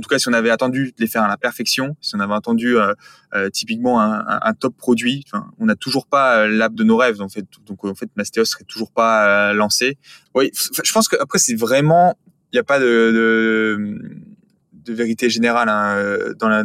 en 0.00 0.02
tout 0.02 0.08
cas, 0.08 0.18
si 0.18 0.28
on 0.28 0.32
avait 0.32 0.50
attendu 0.50 0.94
de 0.96 1.02
les 1.02 1.06
faire 1.06 1.22
à 1.22 1.28
la 1.28 1.36
perfection, 1.36 1.94
si 2.00 2.16
on 2.16 2.20
avait 2.20 2.34
attendu 2.34 2.78
euh, 2.78 2.94
euh, 3.34 3.50
typiquement 3.50 4.00
un, 4.00 4.52
top 4.54 4.74
produit, 4.76 5.24
on 5.58 5.66
n'a 5.66 5.76
toujours 5.76 6.06
pas 6.06 6.46
l'app 6.46 6.74
de 6.74 6.84
nos 6.84 6.96
rêves. 6.96 7.18
Donc 7.66 7.84
en 7.84 7.94
fait, 7.94 8.08
Mastéos 8.16 8.46
serait 8.46 8.64
toujours 8.64 8.90
pas 8.90 9.52
lancé. 9.52 9.98
Oui, 10.34 10.50
je 10.54 10.92
pense 10.92 11.08
que 11.08 11.16
après 11.20 11.38
c'est 11.38 11.54
vraiment, 11.54 12.16
il 12.52 12.56
n'y 12.56 12.60
a 12.60 12.64
pas 12.64 12.78
de, 12.78 12.84
de, 12.84 13.98
de, 14.72 14.94
vérité 14.94 15.28
générale 15.28 15.68
hein, 15.68 16.32
dans 16.38 16.48
la 16.48 16.64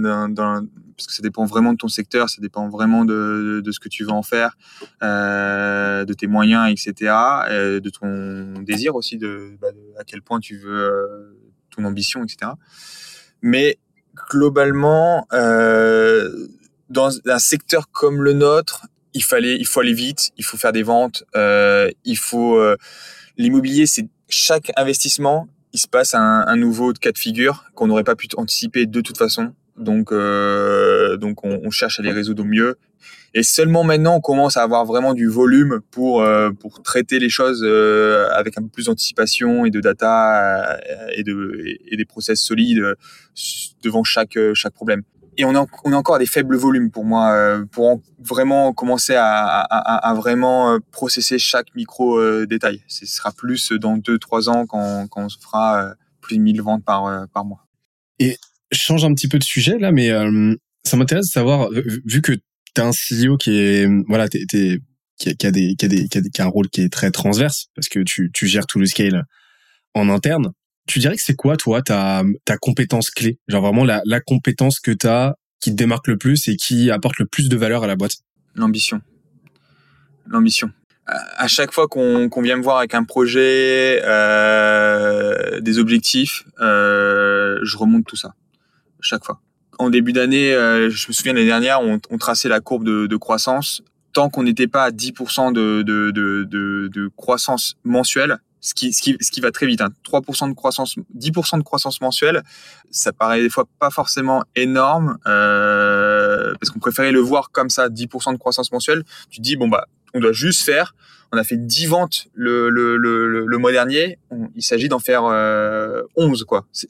parce 0.96 1.08
que 1.08 1.14
ça 1.14 1.22
dépend 1.22 1.46
vraiment 1.46 1.74
de 1.74 1.78
ton 1.78 1.88
secteur, 1.88 2.30
ça 2.30 2.42
dépend 2.42 2.70
vraiment 2.70 3.06
de, 3.06 3.62
de, 3.64 3.72
ce 3.72 3.80
que 3.80 3.90
tu 3.90 4.04
veux 4.04 4.12
en 4.12 4.24
faire, 4.24 4.58
euh, 5.04 6.06
de 6.06 6.14
tes 6.14 6.28
moyens, 6.28 6.70
etc., 6.72 7.14
euh, 7.50 7.80
de 7.80 7.90
ton 7.90 8.62
désir 8.62 8.96
aussi, 8.96 9.18
de, 9.18 9.58
bah, 9.62 9.68
à 10.00 10.04
quel 10.04 10.22
point 10.22 10.40
tu 10.40 10.58
veux 10.58 10.78
euh, 10.78 11.38
ton 11.76 11.84
ambition, 11.86 12.24
etc. 12.24 12.52
Mais 13.46 13.78
globalement, 14.32 15.28
euh, 15.32 16.48
dans 16.90 17.12
un 17.28 17.38
secteur 17.38 17.92
comme 17.92 18.24
le 18.24 18.34
nôtre, 18.34 18.88
il 19.14 19.24
fallait, 19.24 19.56
il 19.56 19.68
faut 19.68 19.82
aller 19.82 19.94
vite, 19.94 20.32
il 20.38 20.44
faut 20.44 20.58
faire 20.58 20.72
des 20.72 20.82
ventes, 20.82 21.24
euh, 21.36 21.92
il 22.06 22.18
faut 22.18 22.60
l'immobilier, 23.38 23.86
c'est 23.86 24.08
chaque 24.30 24.72
investissement, 24.78 25.48
il 25.74 25.80
se 25.80 25.88
passe 25.88 26.16
un, 26.16 26.44
un 26.48 26.56
nouveau 26.56 26.92
cas 26.94 27.12
de 27.12 27.18
figure 27.20 27.66
qu'on 27.76 27.86
n'aurait 27.88 28.04
pas 28.04 28.16
pu 28.16 28.28
anticiper 28.36 28.88
de 28.88 29.02
toute 29.02 29.18
façon. 29.18 29.54
Donc, 29.78 30.12
euh, 30.12 31.18
donc 31.18 31.44
on, 31.44 31.60
on, 31.64 31.70
cherche 31.70 32.00
à 32.00 32.04
les 32.04 32.12
résoudre 32.12 32.44
au 32.44 32.46
mieux. 32.46 32.78
Et 33.38 33.44
seulement 33.44 33.84
maintenant, 33.84 34.16
on 34.16 34.22
commence 34.22 34.56
à 34.56 34.64
avoir 34.64 34.86
vraiment 34.86 35.14
du 35.14 35.28
volume 35.28 35.82
pour 35.92 36.22
euh, 36.22 36.52
pour 36.52 36.82
traiter 36.82 37.20
les 37.20 37.28
choses 37.28 37.62
euh, 37.64 38.30
avec 38.32 38.58
un 38.58 38.62
peu 38.62 38.70
plus 38.70 38.86
d'anticipation 38.86 39.66
et 39.66 39.72
de 39.72 39.82
data 39.82 40.72
euh, 40.72 41.08
et 41.16 41.24
de 41.24 41.78
et 41.92 41.98
des 41.98 42.06
process 42.06 42.40
solides 42.40 42.80
euh, 42.80 42.96
devant 43.84 44.06
chaque 44.06 44.40
chaque 44.54 44.74
problème. 44.74 45.04
Et 45.38 45.44
on 45.44 45.54
a, 45.54 45.66
on 45.84 45.92
a 45.92 45.98
encore 45.98 46.18
des 46.18 46.26
faibles 46.26 46.56
volumes 46.56 46.92
pour 46.92 47.04
moi 47.04 47.60
pour 47.74 48.02
vraiment 48.20 48.72
commencer 48.72 49.16
à, 49.16 49.36
à, 49.36 50.10
à, 50.10 50.14
vraiment 50.14 50.80
processer 50.92 51.38
chaque 51.40 51.76
micro 51.76 52.46
détail. 52.46 52.82
Ce 52.88 53.06
sera 53.06 53.34
plus 53.34 53.74
dans 53.74 53.98
deux 53.98 54.18
trois 54.18 54.48
ans 54.48 54.66
quand, 54.66 55.08
quand 55.10 55.26
on 55.26 55.30
se 55.30 55.38
fera 55.38 55.94
plus 56.22 56.38
de 56.38 56.42
1000 56.42 56.62
ventes 56.62 56.86
par 56.86 57.28
par 57.34 57.44
mois. 57.44 57.68
Et 58.20 58.38
je 58.72 58.80
change 58.80 59.06
un 59.06 59.14
petit 59.14 59.28
peu 59.28 59.40
de 59.40 59.44
sujet 59.44 59.78
là, 59.78 59.92
mais 59.92 60.10
euh, 60.10 60.56
ça 60.84 60.98
m'intéresse 60.98 61.28
de 61.28 61.32
savoir, 61.32 61.70
vu 61.72 62.22
que 62.22 62.34
tu 62.76 62.82
as 62.82 62.86
un 62.86 62.92
CEO 62.92 63.38
qui 63.38 63.58
est, 63.58 63.88
voilà, 64.08 64.28
qui, 64.28 64.38
a, 64.38 64.46
des, 64.52 64.82
qui, 65.18 65.46
a 65.46 65.52
des, 65.52 65.76
qui, 65.76 66.42
a 66.42 66.46
un 66.46 66.48
rôle 66.48 66.70
qui 66.70 66.82
est 66.82 66.92
très 66.92 67.12
transverse, 67.12 67.68
parce 67.76 67.88
que 67.88 68.00
tu, 68.00 68.32
tu 68.34 68.48
gères 68.48 68.68
tout 68.68 68.80
le 68.80 68.86
scale 68.86 69.26
en 69.94 70.10
interne. 70.10 70.52
Tu 70.88 71.00
dirais 71.00 71.16
que 71.16 71.22
c'est 71.22 71.36
quoi, 71.36 71.58
toi, 71.58 71.82
ta, 71.82 72.24
ta 72.46 72.58
compétence 72.58 73.10
clé? 73.10 73.40
Genre 73.48 73.62
vraiment 73.62 73.84
la, 73.84 74.20
compétence 74.20 74.80
que 74.80 74.92
tu 74.92 75.08
as 75.08 75.36
qui 75.60 75.72
te 75.72 75.76
démarque 75.76 76.08
le 76.08 76.18
plus 76.18 76.48
et 76.48 76.58
qui 76.58 76.92
apporte 76.92 77.18
le 77.18 77.26
plus 77.26 77.50
de 77.50 77.58
valeur 77.58 77.84
à 77.84 77.88
la 77.88 77.96
boîte? 77.96 78.18
L'ambition. 78.54 79.02
L'ambition. 80.28 80.72
À 81.08 81.48
chaque 81.48 81.72
fois 81.72 81.88
qu'on 81.88 82.30
qu'on 82.30 82.42
vient 82.42 82.58
me 82.58 82.64
voir 82.64 82.80
avec 82.80 82.96
un 82.96 83.04
projet, 83.04 84.02
euh, 84.04 85.60
des 85.60 85.78
objectifs, 85.78 86.46
euh, 86.60 87.60
je 87.64 87.78
remonte 87.78 88.06
tout 88.06 88.16
ça 88.16 88.34
chaque 89.06 89.24
fois. 89.24 89.40
En 89.80 89.90
début 89.90 90.14
d'année, 90.14 90.54
euh, 90.54 90.90
je 90.90 91.08
me 91.08 91.14
souviens 91.14 91.34
l'année 91.34 91.46
dernière, 91.46 91.82
on, 91.82 92.00
on, 92.10 92.18
traçait 92.18 92.50
la 92.50 92.60
courbe 92.60 92.84
de, 92.84 93.18
croissance. 93.18 93.82
Tant 94.14 94.30
qu'on 94.30 94.44
n'était 94.44 94.68
pas 94.68 94.86
à 94.86 94.92
10% 94.92 95.54
de, 95.54 97.12
croissance 97.18 97.76
mensuelle, 97.84 98.38
ce 98.62 98.74
qui, 98.74 99.42
va 99.42 99.52
très 99.52 99.68
vite, 99.68 99.82
hein. 99.82 99.90
3% 100.06 100.50
de 100.50 100.56
croissance, 100.56 100.96
10% 101.18 101.58
de 101.60 101.64
croissance 101.64 102.02
mensuelle, 102.02 102.42
ça 102.90 103.14
paraît 103.14 103.42
des 103.42 103.50
fois 103.50 103.66
pas 103.80 103.92
forcément 103.92 104.44
énorme, 104.56 105.18
euh, 105.28 106.54
parce 106.60 106.72
qu'on 106.72 106.80
préférait 106.80 107.12
le 107.12 107.20
voir 107.20 107.52
comme 107.52 107.70
ça, 107.70 107.90
10% 107.90 108.34
de 108.34 108.38
croissance 108.38 108.72
mensuelle. 108.72 109.04
Tu 109.30 109.42
dis, 109.42 109.56
bon, 109.56 109.68
bah, 109.68 109.86
on 110.14 110.20
doit 110.20 110.32
juste 110.32 110.64
faire, 110.64 110.96
on 111.32 111.38
a 111.38 111.44
fait 111.44 111.58
10 111.58 111.86
ventes 111.88 112.28
le, 112.34 113.58
mois 113.58 113.72
dernier, 113.72 114.18
il 114.56 114.64
s'agit 114.64 114.88
d'en 114.88 115.00
faire 115.00 115.26
euh, 115.26 116.02
11, 116.16 116.46
quoi. 116.46 116.66
C 116.72 116.88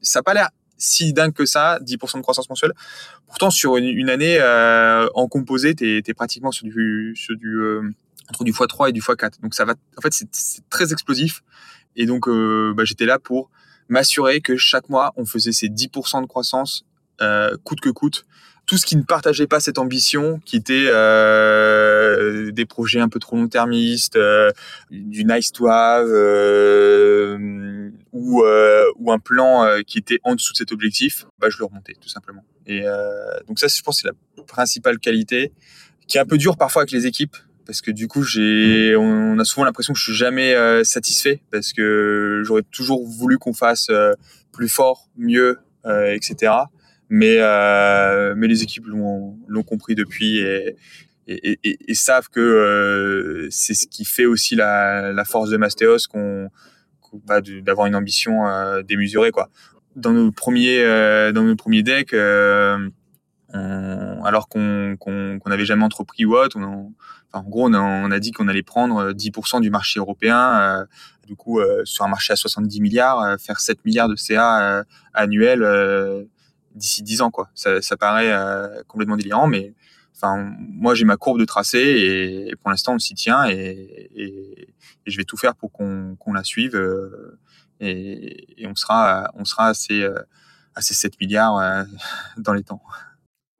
ça 0.00 0.20
n'a 0.20 0.22
pas 0.22 0.34
l'air 0.34 0.48
si 0.80 1.12
dingue 1.12 1.32
que 1.32 1.44
ça, 1.44 1.78
10% 1.82 2.16
de 2.16 2.22
croissance 2.22 2.48
mensuelle. 2.48 2.72
Pourtant, 3.26 3.50
sur 3.50 3.76
une, 3.76 4.10
année 4.10 4.38
euh, 4.40 5.06
en 5.14 5.28
composé, 5.28 5.74
tu 5.74 6.02
es, 6.04 6.14
pratiquement 6.14 6.50
sur 6.50 6.66
du, 6.66 7.12
sur 7.14 7.36
du 7.36 7.60
euh, 7.60 7.82
entre 8.30 8.44
du 8.44 8.52
x3 8.52 8.88
et 8.88 8.92
du 8.92 9.00
x4. 9.00 9.40
Donc 9.42 9.54
ça 9.54 9.64
va, 9.64 9.74
en 9.96 10.00
fait, 10.00 10.12
c'est 10.12 10.68
très 10.70 10.92
explosif. 10.92 11.42
Et 11.96 12.06
donc, 12.06 12.26
euh, 12.26 12.72
bah, 12.74 12.84
j'étais 12.84 13.06
là 13.06 13.18
pour 13.18 13.50
m'assurer 13.88 14.40
que 14.40 14.56
chaque 14.56 14.88
mois, 14.88 15.12
on 15.16 15.26
faisait 15.26 15.52
ces 15.52 15.68
10% 15.68 16.22
de 16.22 16.26
croissance 16.26 16.84
coûte 17.64 17.80
que 17.80 17.90
coûte, 17.90 18.24
tout 18.70 18.76
ce 18.76 18.86
qui 18.86 18.94
ne 18.94 19.02
partageait 19.02 19.48
pas 19.48 19.58
cette 19.58 19.78
ambition, 19.78 20.40
qui 20.44 20.54
était 20.54 20.86
euh, 20.86 22.52
des 22.52 22.66
projets 22.66 23.00
un 23.00 23.08
peu 23.08 23.18
trop 23.18 23.34
long-termistes, 23.34 24.14
euh, 24.14 24.52
du 24.92 25.24
nice 25.24 25.50
to 25.50 25.66
have, 25.66 26.06
euh, 26.06 27.90
ou, 28.12 28.44
euh, 28.44 28.84
ou 28.94 29.10
un 29.10 29.18
plan 29.18 29.64
euh, 29.64 29.80
qui 29.84 29.98
était 29.98 30.20
en 30.22 30.36
dessous 30.36 30.52
de 30.52 30.58
cet 30.58 30.70
objectif, 30.70 31.26
bah, 31.40 31.48
je 31.50 31.58
le 31.58 31.64
remontais 31.64 31.96
tout 32.00 32.08
simplement. 32.08 32.44
Et 32.64 32.84
donc 33.48 33.58
ça, 33.58 33.66
je 33.66 33.82
pense, 33.82 34.02
c'est 34.02 34.06
la 34.06 34.44
principale 34.44 35.00
qualité, 35.00 35.50
qui 36.06 36.18
est 36.18 36.20
un 36.20 36.24
peu 36.24 36.38
dur 36.38 36.56
parfois 36.56 36.82
avec 36.82 36.92
les 36.92 37.06
équipes, 37.06 37.36
parce 37.66 37.80
que 37.80 37.90
du 37.90 38.06
coup, 38.06 38.22
on 38.22 39.38
a 39.40 39.44
souvent 39.44 39.64
l'impression 39.64 39.94
que 39.94 39.98
je 39.98 40.04
suis 40.04 40.14
jamais 40.14 40.54
satisfait, 40.84 41.42
parce 41.50 41.72
que 41.72 42.42
j'aurais 42.44 42.62
toujours 42.70 43.04
voulu 43.04 43.36
qu'on 43.38 43.52
fasse 43.52 43.90
plus 44.52 44.68
fort, 44.68 45.08
mieux, 45.16 45.58
etc 45.84 46.52
mais 47.10 47.36
euh, 47.40 48.34
mais 48.36 48.46
les 48.46 48.62
équipes 48.62 48.86
l'ont 48.86 49.36
l'ont 49.46 49.64
compris 49.64 49.94
depuis 49.94 50.38
et 50.38 50.76
et, 51.26 51.60
et, 51.62 51.94
savent 51.94 52.28
que 52.28 52.40
euh, 52.40 53.46
c'est 53.50 53.74
ce 53.74 53.86
qui 53.86 54.04
fait 54.04 54.24
aussi 54.24 54.56
la, 54.56 55.12
la 55.12 55.24
force 55.24 55.50
de 55.50 55.56
Mastéos 55.56 56.08
qu'on 56.10 56.50
bah, 57.26 57.40
d'avoir 57.40 57.86
une 57.86 57.96
ambition 57.96 58.46
euh, 58.46 58.82
démesurée 58.82 59.30
quoi. 59.30 59.48
Dans 59.96 60.12
nos 60.12 60.32
premiers 60.32 60.80
euh, 60.80 61.32
dans 61.32 61.42
nos 61.42 61.56
premiers 61.56 61.82
decks 61.82 62.14
euh, 62.14 62.88
on, 63.52 64.24
alors 64.24 64.48
qu'on 64.48 64.96
qu'on 64.98 65.40
n'avait 65.46 65.64
jamais 65.64 65.84
entrepris 65.84 66.24
autre 66.24 66.56
on, 66.58 66.92
enfin, 67.32 67.44
en 67.44 67.48
gros 67.48 67.68
on 67.68 67.74
a, 67.74 67.80
on 67.80 68.10
a 68.10 68.18
dit 68.20 68.30
qu'on 68.30 68.46
allait 68.46 68.62
prendre 68.62 69.12
10% 69.12 69.60
du 69.60 69.70
marché 69.70 69.98
européen 69.98 70.86
du 71.26 71.34
coup 71.34 71.60
sur 71.84 72.04
un 72.04 72.08
marché 72.08 72.32
à 72.32 72.36
70 72.36 72.80
milliards 72.80 73.40
faire 73.40 73.58
7 73.58 73.84
milliards 73.84 74.08
de 74.08 74.14
CA 74.14 74.84
annuels 75.12 76.28
d'ici 76.74 77.02
10 77.02 77.22
ans, 77.22 77.30
quoi. 77.30 77.50
Ça, 77.54 77.82
ça 77.82 77.96
paraît 77.96 78.32
euh, 78.32 78.82
complètement 78.86 79.16
délirant, 79.16 79.46
mais 79.46 79.74
enfin, 80.14 80.52
moi, 80.58 80.94
j'ai 80.94 81.04
ma 81.04 81.16
courbe 81.16 81.38
de 81.38 81.44
tracé 81.44 81.78
et, 81.78 82.56
pour 82.56 82.70
l'instant, 82.70 82.94
on 82.94 82.98
s'y 82.98 83.14
tient 83.14 83.48
et, 83.48 84.10
et, 84.14 84.62
et, 84.62 84.74
je 85.06 85.16
vais 85.16 85.24
tout 85.24 85.36
faire 85.36 85.54
pour 85.56 85.72
qu'on 85.72 86.32
la 86.32 86.44
suive 86.44 86.76
euh, 86.76 87.38
et, 87.80 88.66
on 88.66 88.74
sera, 88.74 89.30
on 89.34 89.44
sera 89.44 89.68
assez, 89.68 90.02
euh, 90.02 90.14
assez 90.74 90.94
7 90.94 91.20
milliards 91.20 91.86
dans 92.36 92.54
les 92.54 92.62
temps. 92.62 92.82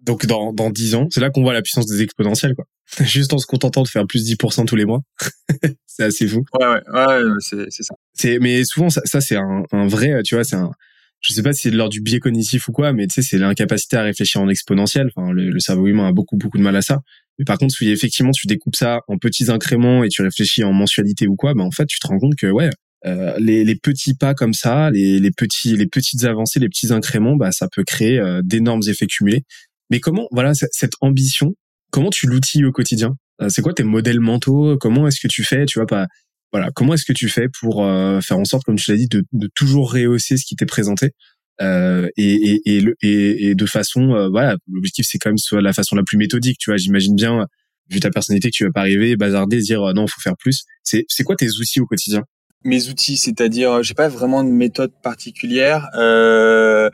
Donc, 0.00 0.24
dans, 0.26 0.52
dans 0.52 0.70
10 0.70 0.94
ans, 0.94 1.08
c'est 1.10 1.20
là 1.20 1.30
qu'on 1.30 1.42
voit 1.42 1.52
la 1.52 1.62
puissance 1.62 1.86
des 1.86 2.02
exponentielles, 2.02 2.54
quoi. 2.54 2.64
Juste 3.04 3.32
en 3.32 3.38
se 3.38 3.46
contentant 3.46 3.82
de 3.82 3.88
faire 3.88 4.06
plus 4.06 4.28
10% 4.28 4.66
tous 4.66 4.74
les 4.74 4.84
mois. 4.84 5.02
c'est 5.86 6.04
assez 6.04 6.26
fou. 6.26 6.44
Ouais, 6.58 6.66
ouais, 6.66 6.82
ouais, 6.92 7.22
c'est, 7.38 7.70
c'est 7.70 7.82
ça. 7.82 7.94
Mais 8.40 8.64
souvent, 8.64 8.90
ça, 8.90 9.02
ça 9.04 9.20
c'est 9.20 9.36
un, 9.36 9.62
un 9.70 9.86
vrai, 9.86 10.22
tu 10.24 10.34
vois, 10.34 10.42
c'est 10.42 10.56
un, 10.56 10.72
je 11.20 11.32
sais 11.34 11.42
pas 11.42 11.52
si 11.52 11.62
c'est 11.62 11.70
de 11.70 11.76
l'ordre 11.76 11.92
du 11.92 12.00
biais 12.00 12.18
cognitif 12.18 12.68
ou 12.68 12.72
quoi, 12.72 12.92
mais 12.92 13.06
tu 13.06 13.14
sais, 13.14 13.22
c'est 13.22 13.38
l'incapacité 13.38 13.96
à 13.96 14.02
réfléchir 14.02 14.40
en 14.40 14.48
exponentiel. 14.48 15.10
Enfin, 15.14 15.32
le, 15.32 15.58
cerveau 15.60 15.86
humain 15.86 16.08
a 16.08 16.12
beaucoup, 16.12 16.36
beaucoup 16.36 16.58
de 16.58 16.62
mal 16.62 16.76
à 16.76 16.82
ça. 16.82 17.00
Mais 17.38 17.44
par 17.44 17.58
contre, 17.58 17.74
si 17.74 17.88
effectivement 17.90 18.32
tu 18.32 18.46
découpes 18.46 18.76
ça 18.76 19.00
en 19.08 19.18
petits 19.18 19.50
incréments 19.50 20.02
et 20.02 20.08
tu 20.08 20.22
réfléchis 20.22 20.64
en 20.64 20.72
mensualité 20.72 21.26
ou 21.26 21.36
quoi, 21.36 21.54
ben 21.54 21.64
en 21.64 21.70
fait, 21.70 21.86
tu 21.86 21.98
te 21.98 22.06
rends 22.06 22.18
compte 22.18 22.36
que 22.36 22.46
ouais, 22.46 22.70
euh, 23.06 23.34
les, 23.38 23.64
les, 23.64 23.76
petits 23.76 24.14
pas 24.14 24.34
comme 24.34 24.54
ça, 24.54 24.90
les, 24.90 25.20
les, 25.20 25.30
petits, 25.30 25.76
les 25.76 25.86
petites 25.86 26.24
avancées, 26.24 26.58
les 26.58 26.68
petits 26.68 26.92
incréments, 26.92 27.36
bah 27.36 27.52
ça 27.52 27.68
peut 27.68 27.84
créer 27.84 28.18
euh, 28.18 28.40
d'énormes 28.44 28.82
effets 28.88 29.06
cumulés. 29.06 29.42
Mais 29.90 30.00
comment, 30.00 30.26
voilà, 30.30 30.52
cette 30.54 30.92
ambition, 31.00 31.54
comment 31.90 32.10
tu 32.10 32.26
l'outilles 32.26 32.64
au 32.64 32.72
quotidien? 32.72 33.16
Euh, 33.42 33.48
C'est 33.48 33.62
quoi 33.62 33.74
tes 33.74 33.82
modèles 33.82 34.20
mentaux? 34.20 34.76
Comment 34.78 35.06
est-ce 35.06 35.20
que 35.20 35.28
tu 35.28 35.44
fais? 35.44 35.66
Tu 35.66 35.78
vois 35.78 35.86
pas 35.86 36.06
voilà, 36.52 36.70
comment 36.74 36.94
est-ce 36.94 37.04
que 37.04 37.12
tu 37.12 37.28
fais 37.28 37.48
pour 37.48 37.84
euh, 37.84 38.20
faire 38.20 38.38
en 38.38 38.44
sorte, 38.44 38.64
comme 38.64 38.76
tu 38.76 38.90
l'as 38.90 38.96
dit, 38.96 39.08
de, 39.08 39.24
de, 39.32 39.48
toujours 39.54 39.92
rehausser 39.92 40.36
ce 40.36 40.44
qui 40.44 40.56
t'est 40.56 40.66
présenté 40.66 41.10
euh, 41.60 42.08
et, 42.16 42.60
et, 42.64 42.84
et, 43.02 43.50
et, 43.50 43.54
de 43.54 43.66
façon, 43.66 44.14
euh, 44.14 44.28
voilà, 44.28 44.56
l'objectif 44.70 45.06
c'est 45.08 45.18
quand 45.18 45.30
même 45.30 45.38
soit 45.38 45.60
la 45.60 45.72
façon 45.72 45.94
la 45.94 46.02
plus 46.02 46.16
méthodique, 46.16 46.58
tu 46.58 46.70
vois. 46.70 46.78
J'imagine 46.78 47.14
bien, 47.14 47.46
vu 47.88 48.00
ta 48.00 48.10
personnalité, 48.10 48.50
que 48.50 48.56
tu 48.56 48.64
vas 48.64 48.72
pas 48.72 48.80
arriver, 48.80 49.16
bazarder, 49.16 49.58
dire 49.58 49.80
non, 49.94 50.06
il 50.06 50.10
faut 50.10 50.20
faire 50.20 50.36
plus. 50.38 50.64
C'est 50.82 51.04
c'est 51.08 51.22
quoi 51.22 51.36
tes 51.36 51.48
outils 51.60 51.80
au 51.80 51.86
quotidien? 51.86 52.24
Mes 52.64 52.88
outils, 52.88 53.16
c'est-à-dire, 53.16 53.82
j'ai 53.82 53.94
pas 53.94 54.08
vraiment 54.08 54.42
de 54.42 54.48
méthode 54.48 54.92
particulière. 55.02 55.88
Euh, 55.94 56.90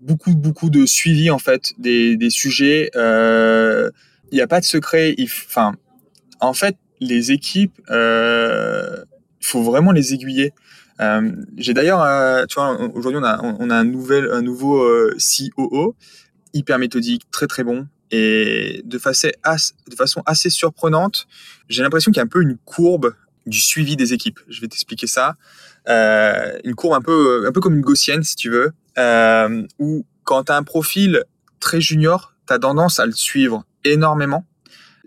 beaucoup 0.00 0.34
beaucoup 0.34 0.70
de 0.70 0.86
suivi 0.86 1.30
en 1.30 1.38
fait 1.38 1.72
des, 1.78 2.16
des 2.16 2.30
sujets. 2.30 2.90
Il 2.94 4.36
n'y 4.36 4.40
a 4.40 4.46
pas 4.46 4.60
de 4.60 4.64
secret. 4.64 5.16
Enfin, 5.20 5.74
en 6.40 6.54
fait, 6.54 6.76
les 7.00 7.32
équipes, 7.32 7.80
euh, 7.90 9.04
il 9.40 9.46
faut 9.46 9.62
vraiment 9.62 9.92
les 9.92 10.14
aiguiller. 10.14 10.52
Euh, 11.00 11.32
j'ai 11.56 11.74
d'ailleurs, 11.74 12.02
euh, 12.02 12.44
tu 12.46 12.54
vois, 12.54 12.80
aujourd'hui 12.94 13.20
on 13.20 13.24
a, 13.70 13.74
un 13.74 13.84
nouvel, 13.84 14.30
un 14.32 14.42
nouveau 14.42 14.82
euh, 14.82 15.16
COO, 15.18 15.96
hyper 16.52 16.78
méthodique, 16.78 17.24
très 17.30 17.46
très 17.46 17.64
bon, 17.64 17.86
et 18.10 18.82
de 18.84 18.98
façon, 18.98 20.22
assez 20.24 20.50
surprenante, 20.50 21.26
j'ai 21.68 21.82
l'impression 21.82 22.12
qu'il 22.12 22.18
y 22.18 22.20
a 22.20 22.24
un 22.24 22.28
peu 22.28 22.42
une 22.42 22.56
courbe 22.64 23.14
du 23.46 23.60
suivi 23.60 23.96
des 23.96 24.12
équipes. 24.12 24.40
Je 24.48 24.60
vais 24.60 24.68
t'expliquer 24.68 25.06
ça. 25.06 25.36
Euh, 25.88 26.56
une 26.64 26.74
courbe 26.74 26.94
un 26.94 27.00
peu, 27.00 27.44
un 27.46 27.52
peu 27.52 27.60
comme 27.60 27.74
une 27.74 27.82
gaussienne, 27.82 28.22
si 28.22 28.36
tu 28.36 28.50
veux, 28.50 28.72
euh, 28.98 29.66
où 29.78 30.06
quand 30.22 30.44
tu 30.44 30.52
as 30.52 30.56
un 30.56 30.62
profil 30.62 31.24
très 31.60 31.80
junior, 31.80 32.34
tu 32.46 32.52
as 32.52 32.58
tendance 32.58 33.00
à 33.00 33.06
le 33.06 33.12
suivre 33.12 33.64
énormément 33.84 34.46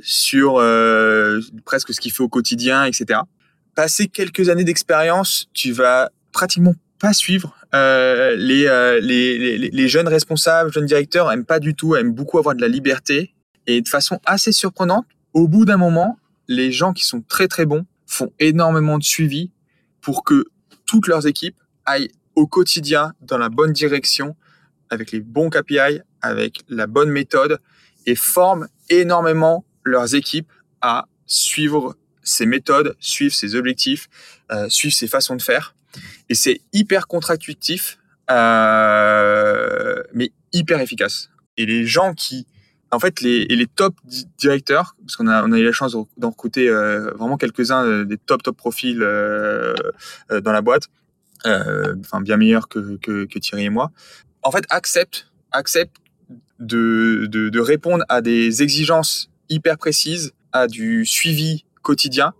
sur 0.01 0.57
euh, 0.57 1.39
presque 1.65 1.93
ce 1.93 1.99
qu'il 1.99 2.11
fait 2.11 2.23
au 2.23 2.29
quotidien, 2.29 2.85
etc. 2.85 3.21
Passer 3.75 4.07
quelques 4.07 4.49
années 4.49 4.63
d'expérience, 4.63 5.47
tu 5.53 5.71
vas 5.71 6.09
pratiquement 6.31 6.75
pas 6.99 7.13
suivre. 7.13 7.55
Euh, 7.73 8.35
les, 8.35 8.65
euh, 8.65 8.99
les, 8.99 9.57
les, 9.57 9.87
jeunes 9.87 10.07
responsables, 10.07 10.71
jeunes 10.71 10.85
directeurs 10.85 11.31
aiment 11.31 11.45
pas 11.45 11.59
du 11.59 11.75
tout, 11.75 11.95
aiment 11.95 12.13
beaucoup 12.13 12.39
avoir 12.39 12.55
de 12.55 12.61
la 12.61 12.67
liberté. 12.67 13.33
Et 13.67 13.81
de 13.81 13.87
façon 13.89 14.19
assez 14.25 14.51
surprenante, 14.51 15.05
au 15.33 15.47
bout 15.47 15.65
d'un 15.65 15.77
moment, 15.77 16.17
les 16.47 16.71
gens 16.71 16.93
qui 16.93 17.03
sont 17.03 17.21
très 17.21 17.47
très 17.47 17.65
bons 17.65 17.85
font 18.05 18.31
énormément 18.39 18.97
de 18.97 19.03
suivi 19.03 19.51
pour 20.01 20.23
que 20.23 20.45
toutes 20.85 21.07
leurs 21.07 21.27
équipes 21.27 21.57
aillent 21.85 22.11
au 22.35 22.47
quotidien 22.47 23.13
dans 23.21 23.37
la 23.37 23.49
bonne 23.49 23.73
direction, 23.73 24.35
avec 24.89 25.11
les 25.11 25.19
bons 25.19 25.49
KPI, 25.49 26.01
avec 26.21 26.61
la 26.69 26.87
bonne 26.87 27.09
méthode, 27.09 27.59
et 28.05 28.15
forment 28.15 28.67
énormément 28.89 29.65
leurs 29.88 30.15
équipes 30.15 30.51
à 30.81 31.07
suivre 31.25 31.95
ces 32.23 32.45
méthodes, 32.45 32.95
suivre 32.99 33.33
ces 33.33 33.55
objectifs, 33.55 34.09
euh, 34.51 34.69
suivre 34.69 34.93
ces 34.93 35.07
façons 35.07 35.35
de 35.35 35.41
faire. 35.41 35.75
Et 36.29 36.35
c'est 36.35 36.61
hyper 36.73 37.07
contractuitif, 37.07 37.97
euh, 38.29 40.03
mais 40.13 40.31
hyper 40.53 40.79
efficace. 40.81 41.29
Et 41.57 41.65
les 41.65 41.85
gens 41.85 42.13
qui, 42.13 42.45
en 42.91 42.99
fait, 42.99 43.21
les, 43.21 43.45
les 43.45 43.67
top 43.67 43.95
directeurs, 44.38 44.95
parce 44.99 45.15
qu'on 45.15 45.27
a, 45.27 45.45
eu 45.57 45.63
la 45.63 45.71
chance 45.71 45.95
d'en 46.17 46.29
recruter 46.29 46.69
euh, 46.69 47.11
vraiment 47.11 47.38
quelques-uns 47.38 47.85
euh, 47.85 48.05
des 48.05 48.17
top 48.17 48.43
top 48.43 48.57
profils 48.57 48.99
dans 48.99 50.51
la 50.51 50.61
boîte, 50.61 50.88
enfin 51.45 52.21
bien 52.21 52.38
meilleurs 52.38 52.67
que, 52.67 52.97
que, 52.97 53.39
Thierry 53.39 53.65
et 53.65 53.69
moi, 53.69 53.91
en 54.43 54.51
fait, 54.51 54.65
acceptent, 54.69 55.31
acceptent 55.51 55.95
de, 56.59 57.27
de 57.29 57.59
répondre 57.59 58.03
à 58.09 58.21
des 58.21 58.63
exigences 58.63 59.29
hyper 59.49 59.77
précise, 59.77 60.33
à 60.51 60.67
du 60.67 61.05
suivi 61.05 61.65
quotidien, 61.81 62.33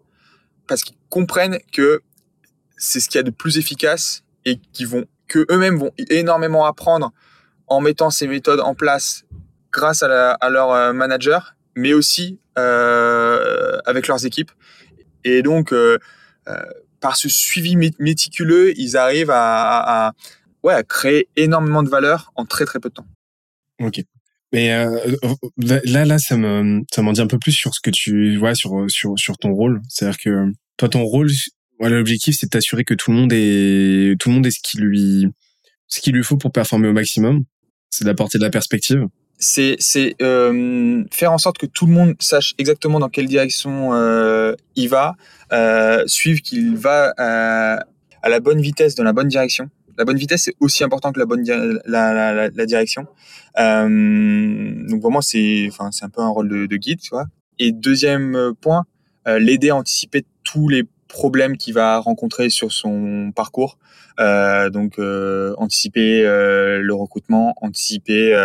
parce 0.68 0.84
qu'ils 0.84 0.98
comprennent 1.10 1.60
que 1.72 2.02
c'est 2.78 3.00
ce 3.00 3.10
qu'il 3.10 3.18
y 3.18 3.20
a 3.20 3.24
de 3.24 3.32
plus 3.32 3.58
efficace 3.58 4.24
et 4.46 4.60
qu'ils 4.74 4.88
vont, 4.88 5.06
que 5.28 5.46
eux-mêmes 5.52 5.78
vont 5.78 5.92
énormément 6.10 6.66
apprendre 6.66 7.12
en 7.68 7.82
mettant 7.82 8.10
ces 8.10 8.28
méthodes 8.28 8.60
en 8.60 8.76
place 8.76 9.26
grâce 9.72 10.04
à 10.04 10.50
leur 10.50 10.72
euh, 10.72 10.94
manager, 10.94 11.56
mais 11.76 11.94
aussi 11.94 12.40
euh, 12.58 13.78
avec 13.86 14.08
leurs 14.08 14.26
équipes. 14.26 14.52
Et 15.24 15.42
donc, 15.42 15.74
euh, 15.74 16.00
euh, 16.48 16.66
par 17.00 17.16
ce 17.18 17.30
suivi 17.30 17.76
méticuleux, 18.00 18.78
ils 18.80 18.98
arrivent 18.98 19.30
à, 19.30 20.08
à, 20.08 20.14
ouais, 20.64 20.74
à 20.74 20.84
créer 20.84 21.30
énormément 21.36 21.84
de 21.84 21.90
valeur 21.90 22.32
en 22.36 22.46
très 22.46 22.66
très 22.66 22.80
peu 22.80 22.90
de 22.90 22.96
temps. 22.96 23.06
Ok. 23.80 24.04
Mais 24.54 24.72
euh, 24.72 25.16
là, 25.58 26.06
là, 26.06 26.18
ça 26.20 26.38
me, 26.38 26.82
ça 26.94 27.02
m'en 27.02 27.12
dit 27.12 27.22
un 27.22 27.28
peu 27.28 27.40
plus 27.40 27.52
sur 27.52 27.74
ce 27.74 27.82
que 27.82 27.90
tu 27.90 28.38
vois 28.38 28.56
sur 28.56 28.86
sur 28.90 29.18
sur 29.18 29.38
ton 29.38 29.52
rôle. 29.52 29.82
C'est-à-dire 29.90 30.18
que 30.18 30.46
toi, 30.78 30.90
ton 30.90 31.04
rôle, 31.04 31.30
l'objectif, 31.80 32.36
c'est 32.40 32.48
de 32.48 32.52
t'assurer 32.52 32.84
que 32.84 32.94
tout 32.94 33.12
le 33.12 33.18
monde 33.18 33.34
est 33.34 34.20
tout 34.20 34.30
le 34.30 34.36
monde 34.36 34.46
est 34.46 34.52
ce 34.52 34.60
qui 34.64 34.78
lui 34.78 35.28
ce 35.88 36.00
qu'il 36.00 36.14
lui 36.14 36.24
faut 36.24 36.38
pour 36.38 36.52
performer 36.52 36.88
au 36.88 36.94
maximum. 36.94 37.44
C'est 37.90 38.06
d'apporter 38.06 38.38
de 38.38 38.44
la 38.44 38.50
perspective. 38.50 39.06
C'est 39.40 39.76
c'est 39.80 40.16
euh, 40.22 41.04
faire 41.12 41.32
en 41.32 41.38
sorte 41.38 41.58
que 41.58 41.68
tout 41.68 41.86
le 41.86 41.94
monde 41.94 42.16
sache 42.20 42.56
exactement 42.58 43.00
dans 43.00 43.10
quelle 43.10 43.28
direction 43.28 43.94
euh, 43.94 44.56
il 44.76 44.90
va, 44.90 45.16
euh, 45.52 46.04
suivre 46.08 46.42
qu'il 46.42 46.76
va 46.76 47.14
à, 47.18 47.86
à 48.24 48.30
la 48.30 48.40
bonne 48.40 48.62
vitesse, 48.62 48.96
dans 48.96 49.04
la 49.04 49.14
bonne 49.14 49.28
direction 49.28 49.70
la 49.98 50.06
bonne 50.06 50.18
vitesse 50.18 50.44
c'est 50.44 50.56
aussi 50.60 50.84
important 50.84 51.12
que 51.12 51.20
la 51.20 51.26
bonne 51.26 51.44
la, 51.86 52.14
la, 52.14 52.50
la, 52.50 52.66
direction. 52.66 53.08
Euh, 53.60 54.88
donc 54.88 55.02
vraiment 55.02 55.22
c'est 55.22 55.68
enfin 55.70 55.92
c'est 55.92 56.06
un 56.06 56.10
peu 56.10 56.22
un 56.22 56.30
rôle 56.30 56.50
de, 56.50 56.66
de 56.66 56.78
guide, 56.78 57.00
tu 57.00 57.10
vois. 57.10 57.26
Et 57.60 57.72
deuxième 57.72 58.54
point, 58.62 58.86
euh, 59.28 59.40
l'aider 59.40 59.70
à 59.70 59.76
anticiper 59.76 60.24
tous 60.44 60.70
les 60.70 60.84
problèmes 61.08 61.58
qu'il 61.58 61.74
va 61.74 61.98
rencontrer 62.00 62.50
sur 62.50 62.72
son 62.72 63.32
parcours. 63.36 63.78
Euh, 64.20 64.70
donc 64.70 64.98
euh, 64.98 65.54
anticiper 65.58 66.26
euh, 66.26 66.80
le 66.82 66.94
recrutement, 66.94 67.54
anticiper 67.62 68.36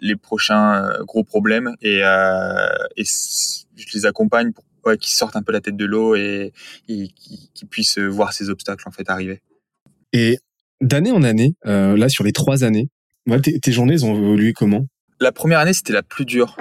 les 0.00 0.16
prochains 0.16 0.90
gros 1.06 1.22
problèmes 1.24 1.74
et, 1.80 1.98
et 1.98 3.04
je 3.04 3.94
les 3.94 4.06
accompagne 4.06 4.52
pour 4.52 4.64
qu'ils 4.98 5.12
sortent 5.12 5.36
un 5.36 5.42
peu 5.42 5.52
la 5.52 5.60
tête 5.60 5.76
de 5.76 5.84
l'eau 5.84 6.16
et, 6.16 6.52
et 6.88 7.08
qu'ils 7.08 7.68
puissent 7.68 7.98
voir 7.98 8.32
ces 8.32 8.50
obstacles 8.50 8.88
en 8.88 8.90
fait 8.90 9.08
arriver. 9.08 9.40
Et 10.12 10.38
d'année 10.82 11.12
en 11.12 11.22
année, 11.22 11.54
là 11.64 12.08
sur 12.08 12.24
les 12.24 12.32
trois 12.32 12.64
années, 12.64 12.90
tes, 13.42 13.58
tes 13.58 13.72
journées 13.72 14.02
ont 14.04 14.14
évolué 14.14 14.52
comment? 14.52 14.86
La 15.20 15.32
première 15.32 15.60
année 15.60 15.72
c'était 15.72 15.94
la 15.94 16.02
plus 16.02 16.24
dure 16.26 16.56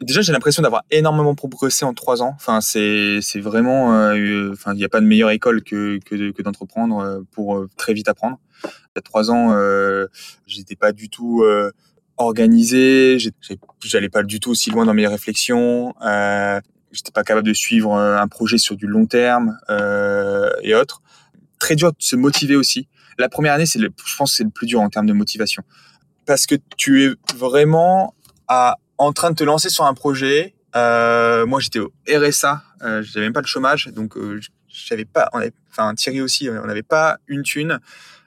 déjà 0.00 0.20
j'ai 0.20 0.32
l'impression 0.32 0.62
d'avoir 0.62 0.84
énormément 0.90 1.34
progressé 1.34 1.84
en 1.84 1.94
trois 1.94 2.22
ans. 2.22 2.32
Enfin 2.36 2.60
c'est 2.60 3.18
c'est 3.20 3.40
vraiment 3.40 3.94
euh, 3.94 4.50
enfin 4.52 4.74
il 4.74 4.78
n'y 4.78 4.84
a 4.84 4.88
pas 4.88 5.00
de 5.00 5.06
meilleure 5.06 5.30
école 5.30 5.62
que 5.62 5.98
que, 6.04 6.30
que 6.30 6.42
d'entreprendre 6.42 6.98
euh, 7.00 7.20
pour 7.32 7.56
euh, 7.56 7.68
très 7.76 7.92
vite 7.92 8.08
apprendre. 8.08 8.38
Il 8.64 8.68
y 8.96 8.98
a 8.98 9.02
trois 9.02 9.30
ans 9.30 9.52
euh, 9.52 10.06
j'étais 10.46 10.76
pas 10.76 10.92
du 10.92 11.08
tout 11.08 11.44
organisé, 12.16 13.18
j'allais 13.80 14.08
pas 14.08 14.22
du 14.22 14.38
tout 14.38 14.50
aussi 14.50 14.70
loin 14.70 14.86
dans 14.86 14.94
mes 14.94 15.06
réflexions. 15.06 15.94
Euh, 16.04 16.60
j'étais 16.92 17.10
pas 17.10 17.24
capable 17.24 17.46
de 17.46 17.54
suivre 17.54 17.94
un 17.96 18.28
projet 18.28 18.58
sur 18.58 18.76
du 18.76 18.86
long 18.86 19.06
terme 19.06 19.58
et 20.62 20.74
autres. 20.74 21.02
Très 21.58 21.74
dur 21.74 21.90
de 21.90 21.96
se 21.98 22.16
motiver 22.16 22.54
aussi. 22.54 22.86
La 23.18 23.28
première 23.28 23.54
année 23.54 23.66
c'est 23.66 23.78
le 23.78 23.90
je 24.04 24.16
pense 24.16 24.34
c'est 24.34 24.44
le 24.44 24.50
plus 24.50 24.66
dur 24.66 24.80
en 24.80 24.88
termes 24.88 25.06
de 25.06 25.12
motivation 25.12 25.62
parce 26.26 26.46
que 26.46 26.54
tu 26.76 27.04
es 27.04 27.14
vraiment 27.36 28.14
en 28.98 29.12
train 29.12 29.30
de 29.30 29.36
te 29.36 29.44
lancer 29.44 29.68
sur 29.68 29.84
un 29.84 29.94
projet. 29.94 30.54
Euh, 30.76 31.46
moi, 31.46 31.60
j'étais 31.60 31.80
au 31.80 31.92
RSA, 32.08 32.62
euh, 32.82 33.02
j'avais 33.02 33.26
même 33.26 33.32
pas 33.32 33.42
de 33.42 33.46
chômage, 33.46 33.88
donc 33.88 34.16
euh, 34.16 34.40
j'avais 34.68 35.04
pas, 35.04 35.30
enfin 35.70 35.94
Thierry 35.94 36.20
aussi, 36.20 36.48
on 36.48 36.66
n'avait 36.66 36.82
pas 36.82 37.18
une 37.26 37.42
thune. 37.42 37.78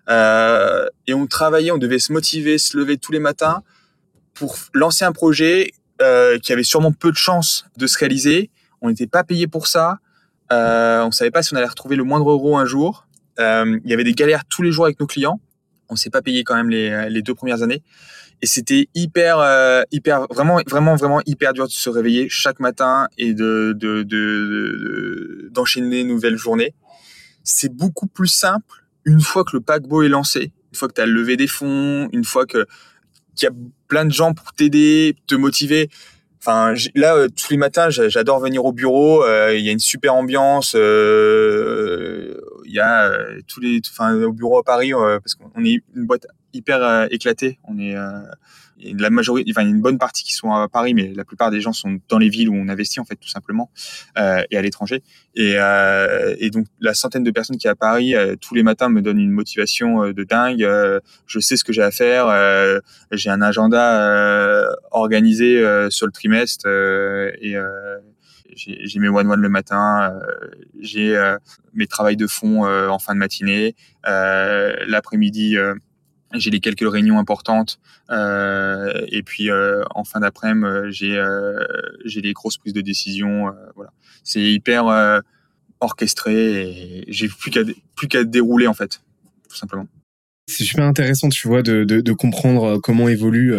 Et 0.07 1.13
on 1.13 1.27
travaillait, 1.27 1.71
on 1.71 1.77
devait 1.77 1.99
se 1.99 2.13
motiver, 2.13 2.57
se 2.57 2.77
lever 2.77 2.97
tous 2.97 3.11
les 3.11 3.19
matins 3.19 3.63
pour 4.33 4.55
lancer 4.73 5.05
un 5.05 5.11
projet 5.11 5.71
qui 5.99 6.53
avait 6.53 6.63
sûrement 6.63 6.91
peu 6.91 7.11
de 7.11 7.17
chances 7.17 7.65
de 7.77 7.87
se 7.87 7.97
réaliser. 7.97 8.51
On 8.81 8.89
n'était 8.89 9.07
pas 9.07 9.23
payé 9.23 9.47
pour 9.47 9.67
ça. 9.67 9.99
Euh, 10.51 11.03
on 11.03 11.09
savait 11.09 11.31
pas 11.31 11.41
si 11.41 11.53
on 11.53 11.57
allait 11.57 11.65
retrouver 11.65 11.95
le 11.95 12.03
moindre 12.03 12.29
euro 12.29 12.57
un 12.57 12.65
jour. 12.65 13.07
Il 13.37 13.81
y 13.85 13.93
avait 13.93 14.03
des 14.03 14.13
galères 14.13 14.43
tous 14.49 14.61
les 14.61 14.71
jours 14.71 14.85
avec 14.85 14.99
nos 14.99 15.07
clients. 15.07 15.39
On 15.89 15.95
s'est 15.95 16.09
pas 16.09 16.21
payé 16.21 16.43
quand 16.43 16.55
même 16.55 16.69
les, 16.69 17.21
deux 17.21 17.35
premières 17.35 17.61
années. 17.61 17.83
Et 18.41 18.47
c'était 18.47 18.89
hyper 18.93 19.39
euh, 19.39 19.83
hyper 19.91 20.27
vraiment 20.27 20.59
vraiment 20.67 20.95
vraiment 20.95 21.21
hyper 21.25 21.53
dur 21.53 21.67
de 21.67 21.71
se 21.71 21.89
réveiller 21.89 22.27
chaque 22.29 22.59
matin 22.59 23.07
et 23.17 23.33
de 23.33 23.73
de 23.73 25.49
d'enchaîner 25.51 26.03
de, 26.03 26.09
nouvelles 26.09 26.35
journées 26.35 26.73
c'est 27.45 27.73
beaucoup 27.73 28.07
plus 28.07 28.27
simple 28.27 28.83
une 29.05 29.21
fois 29.21 29.45
que 29.45 29.55
le 29.55 29.61
paquebot 29.61 30.03
est 30.03 30.09
lancé 30.09 30.51
une 30.73 30.77
fois 30.77 30.89
que 30.89 30.93
tu 30.95 31.01
as 31.01 31.05
levé 31.05 31.37
des 31.37 31.47
fonds 31.47 32.09
une 32.11 32.25
fois 32.25 32.45
que 32.45 32.67
qu'il 33.35 33.47
y 33.47 33.51
a 33.51 33.55
plein 33.87 34.05
de 34.05 34.11
gens 34.11 34.33
pour 34.33 34.53
t'aider 34.53 35.15
te 35.27 35.35
motiver. 35.35 35.89
Enfin 36.39 36.73
là 36.93 37.15
euh, 37.15 37.27
tous 37.29 37.49
les 37.51 37.57
matins 37.57 37.89
j'adore 37.89 38.39
venir 38.39 38.65
au 38.65 38.73
bureau 38.73 39.23
euh, 39.23 39.55
il 39.55 39.65
y 39.65 39.69
a 39.69 39.71
une 39.71 39.79
super 39.79 40.13
ambiance 40.13 40.75
il 42.65 42.73
y 42.73 42.79
a 42.79 43.11
tous 43.47 43.59
les 43.59 43.79
enfin 43.89 44.13
au 44.15 44.33
bureau 44.33 44.57
à 44.57 44.63
Paris 44.63 44.91
parce 44.91 45.35
qu'on 45.35 45.63
est 45.63 45.81
une 45.95 46.05
boîte 46.05 46.27
hyper 46.55 46.83
euh, 46.83 47.07
éclaté. 47.11 47.59
On 47.67 47.77
est 47.77 47.95
euh, 47.95 48.19
la 48.97 49.09
majorité, 49.09 49.51
enfin 49.51 49.67
une 49.67 49.81
bonne 49.81 49.97
partie 49.97 50.23
qui 50.23 50.33
sont 50.33 50.51
à 50.51 50.67
Paris, 50.67 50.93
mais 50.93 51.13
la 51.15 51.23
plupart 51.23 51.51
des 51.51 51.61
gens 51.61 51.73
sont 51.73 51.99
dans 52.09 52.17
les 52.17 52.29
villes 52.29 52.49
où 52.49 52.55
on 52.55 52.67
investit 52.67 52.99
en 52.99 53.05
fait 53.05 53.15
tout 53.15 53.29
simplement 53.29 53.69
euh, 54.17 54.43
et 54.51 54.57
à 54.57 54.61
l'étranger. 54.61 55.03
Et, 55.35 55.55
et, 56.39 56.49
donc 56.49 56.65
la 56.79 56.93
centaine 56.93 57.23
de 57.23 57.31
personnes 57.31 57.57
qui 57.57 57.67
est 57.67 57.69
à 57.69 57.75
Paris 57.75 58.13
tous 58.41 58.53
les 58.55 58.63
matins 58.63 58.89
me 58.89 59.01
donne 59.01 59.19
une 59.19 59.31
motivation 59.31 60.11
de 60.11 60.23
dingue. 60.23 60.67
je 61.25 61.39
sais 61.39 61.57
ce 61.57 61.63
que 61.63 61.73
j'ai 61.73 61.81
à 61.81 61.91
faire. 61.91 62.27
j'ai 63.11 63.29
un 63.29 63.41
agenda 63.41 64.67
organisé 64.91 65.61
sur 65.89 66.05
le 66.05 66.11
trimestre 66.11 66.67
et 66.67 67.55
j'ai 68.55 68.99
mes 68.99 69.09
one 69.09 69.29
one 69.29 69.41
le 69.41 69.49
matin, 69.49 70.19
j'ai 70.79 71.15
mes 71.73 71.87
travails 71.87 72.17
de 72.17 72.27
fond 72.27 72.65
en 72.65 72.99
fin 72.99 73.13
de 73.13 73.19
matinée, 73.19 73.75
l'après-midi 74.03 75.57
j'ai 76.33 76.51
les 76.51 76.59
quelques 76.59 76.89
réunions 76.89 77.19
importantes 77.19 77.79
euh, 78.09 79.05
et 79.09 79.23
puis 79.23 79.49
euh, 79.49 79.83
en 79.93 80.03
fin 80.03 80.19
d'après-midi 80.19 80.65
euh, 80.65 80.91
j'ai 80.91 81.17
euh, 81.17 81.65
j'ai 82.05 82.21
les 82.21 82.33
grosses 82.33 82.57
prises 82.57 82.73
de 82.73 82.81
décision 82.81 83.51
voilà. 83.75 83.91
C'est 84.23 84.41
hyper 84.41 84.85
orchestré 85.79 86.61
et 86.61 87.05
j'ai 87.07 87.27
plus 87.27 87.51
qu'à 87.51 87.61
plus 87.95 88.07
qu'à 88.07 88.23
dérouler 88.23 88.67
en 88.67 88.73
fait 88.73 89.01
tout 89.49 89.55
simplement. 89.55 89.87
C'est 90.47 90.63
super 90.63 90.85
intéressant 90.85 91.29
tu 91.29 91.47
vois 91.47 91.63
de, 91.63 91.83
de, 91.83 92.01
de 92.01 92.13
comprendre 92.13 92.79
comment 92.79 93.07
évolue 93.07 93.53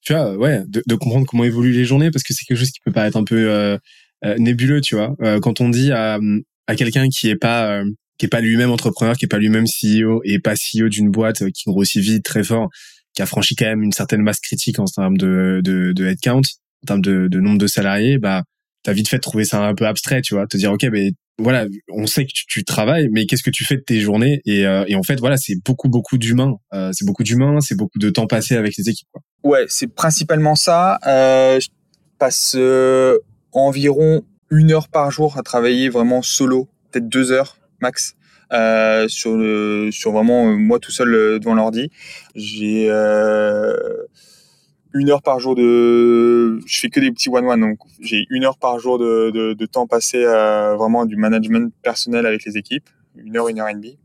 tu 0.00 0.12
vois 0.12 0.36
ouais 0.36 0.64
de, 0.66 0.82
de, 0.86 0.94
comprendre 0.94 1.26
comment 1.26 1.44
évoluent 1.44 1.72
les 1.72 1.84
journées 1.84 2.10
parce 2.10 2.22
que 2.22 2.32
c'est 2.32 2.44
quelque 2.44 2.58
chose 2.58 2.70
qui 2.70 2.80
peut 2.80 2.92
paraître 2.92 3.16
un 3.16 3.24
peu 3.24 3.78
nébuleux 4.38 4.80
tu 4.80 4.96
vois 4.96 5.14
quand 5.42 5.60
on 5.60 5.68
dit 5.68 5.92
à 5.92 6.18
à 6.66 6.76
quelqu'un 6.76 7.08
qui 7.08 7.28
est 7.28 7.36
pas 7.36 7.82
qui 8.18 8.26
est 8.26 8.28
pas 8.28 8.40
lui-même 8.40 8.70
entrepreneur, 8.70 9.16
qui 9.16 9.24
est 9.24 9.28
pas 9.28 9.38
lui-même 9.38 9.64
CEO 9.64 10.20
et 10.24 10.38
pas 10.38 10.54
CEO 10.54 10.88
d'une 10.88 11.10
boîte 11.10 11.42
euh, 11.42 11.50
qui 11.50 11.64
grossit 11.66 12.02
vite, 12.02 12.24
très 12.24 12.44
fort, 12.44 12.68
qui 13.14 13.22
a 13.22 13.26
franchi 13.26 13.56
quand 13.56 13.66
même 13.66 13.82
une 13.82 13.92
certaine 13.92 14.22
masse 14.22 14.40
critique 14.40 14.78
en 14.78 14.84
termes 14.84 15.16
de, 15.16 15.60
de, 15.64 15.92
de 15.92 16.06
headcount, 16.06 16.42
en 16.82 16.86
termes 16.86 17.02
de, 17.02 17.28
de 17.28 17.40
nombre 17.40 17.58
de 17.58 17.66
salariés, 17.66 18.18
bah, 18.18 18.42
t'as 18.82 18.92
vite 18.92 19.08
fait 19.08 19.16
de 19.16 19.22
trouver 19.22 19.44
ça 19.44 19.64
un 19.64 19.74
peu 19.74 19.86
abstrait, 19.86 20.22
tu 20.22 20.34
vois, 20.34 20.46
te 20.46 20.56
dire, 20.56 20.72
OK, 20.72 20.84
mais 20.92 21.12
voilà, 21.38 21.66
on 21.92 22.06
sait 22.06 22.24
que 22.26 22.30
tu, 22.32 22.64
travailles, 22.64 23.08
mais 23.10 23.26
qu'est-ce 23.26 23.42
que 23.42 23.50
tu 23.50 23.64
fais 23.64 23.76
de 23.76 23.82
tes 23.82 24.00
journées? 24.00 24.40
Et, 24.44 24.64
euh, 24.66 24.84
et 24.86 24.94
en 24.94 25.02
fait, 25.02 25.18
voilà, 25.18 25.36
c'est 25.36 25.56
beaucoup, 25.64 25.88
beaucoup 25.88 26.16
d'humains. 26.16 26.54
Euh, 26.72 26.90
c'est 26.92 27.04
beaucoup 27.04 27.24
d'humains, 27.24 27.60
c'est 27.60 27.74
beaucoup 27.74 27.98
de 27.98 28.08
temps 28.10 28.28
passé 28.28 28.54
avec 28.54 28.76
les 28.76 28.88
équipes. 28.88 29.08
Quoi. 29.10 29.22
Ouais, 29.42 29.64
c'est 29.68 29.88
principalement 29.88 30.54
ça. 30.54 30.98
Euh, 31.08 31.58
je 31.58 31.68
passe 32.20 32.56
environ 33.54 34.22
une 34.50 34.72
heure 34.72 34.88
par 34.88 35.10
jour 35.10 35.38
à 35.38 35.42
travailler 35.42 35.88
vraiment 35.88 36.22
solo, 36.22 36.68
peut-être 36.90 37.08
deux 37.08 37.32
heures 37.32 37.56
max. 37.80 38.16
Euh, 38.52 39.08
sur 39.08 39.36
le 39.36 39.88
sur 39.90 40.12
vraiment 40.12 40.46
euh, 40.46 40.56
moi 40.56 40.78
tout 40.78 40.92
seul 40.92 41.14
euh, 41.14 41.38
devant 41.38 41.54
l'ordi 41.54 41.90
j'ai 42.34 42.88
une 44.92 45.10
heure 45.10 45.22
par 45.22 45.40
jour 45.40 45.56
de 45.56 46.60
je 46.66 46.80
fais 46.80 46.88
que 46.90 47.00
des 47.00 47.10
petits 47.10 47.30
one 47.30 47.46
one 47.46 47.60
donc 47.60 47.78
j'ai 48.00 48.26
une 48.28 48.44
heure 48.44 48.58
par 48.58 48.78
jour 48.78 48.98
de, 48.98 49.30
de, 49.30 49.54
de 49.54 49.66
temps 49.66 49.86
passé 49.86 50.26
à 50.26 50.74
vraiment 50.76 51.06
du 51.06 51.16
management 51.16 51.72
personnel 51.82 52.26
avec 52.26 52.44
les 52.44 52.58
équipes 52.58 52.88
une 53.16 53.36
heure 53.36 53.48
une 53.48 53.60
heure 53.60 53.68
et 53.70 53.74
demie 53.74 53.98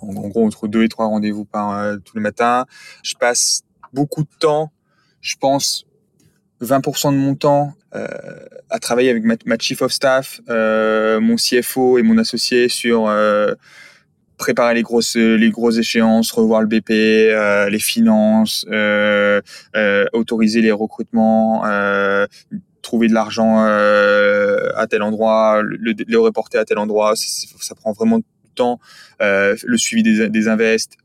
en, 0.00 0.28
gros 0.28 0.46
entre 0.46 0.66
deux 0.66 0.82
et 0.82 0.88
trois 0.88 1.06
rendez-vous 1.06 1.44
par 1.44 1.98
tous 2.04 2.16
les 2.16 2.22
matins 2.22 2.64
je 3.02 3.14
passe 3.14 3.64
beaucoup 3.92 4.22
de 4.22 4.38
temps 4.40 4.72
je 5.20 5.36
pense 5.36 5.84
20% 6.64 7.12
de 7.12 7.18
mon 7.18 7.34
temps 7.34 7.74
euh, 7.94 8.06
à 8.70 8.78
travailler 8.80 9.10
avec 9.10 9.24
ma, 9.24 9.58
chief 9.58 9.82
of 9.82 9.92
staff, 9.92 10.40
euh, 10.48 11.20
mon 11.20 11.36
CFO 11.36 11.98
et 11.98 12.02
mon 12.02 12.18
associé 12.18 12.68
sur 12.68 13.06
euh, 13.06 13.54
préparer 14.36 14.74
les 14.74 14.82
grosses 14.82 15.14
les 15.14 15.50
grosses 15.50 15.78
échéances, 15.78 16.32
revoir 16.32 16.60
le 16.60 16.66
BP, 16.66 16.90
les 17.70 17.78
finances, 17.78 18.66
autoriser 20.12 20.60
les 20.60 20.72
recrutements, 20.72 21.62
trouver 22.82 23.06
de 23.06 23.14
l'argent 23.14 23.58
à 23.62 24.86
tel 24.88 25.02
endroit, 25.02 25.62
le, 25.62 26.18
reporter 26.18 26.58
à 26.58 26.64
tel 26.64 26.78
endroit. 26.78 27.14
Ça, 27.14 27.74
prend 27.76 27.92
vraiment 27.92 28.18
temps. 28.56 28.80
le 29.20 29.76
suivi 29.76 30.02
des, 30.02 30.28
des 30.28 30.48
invests, 30.48 30.96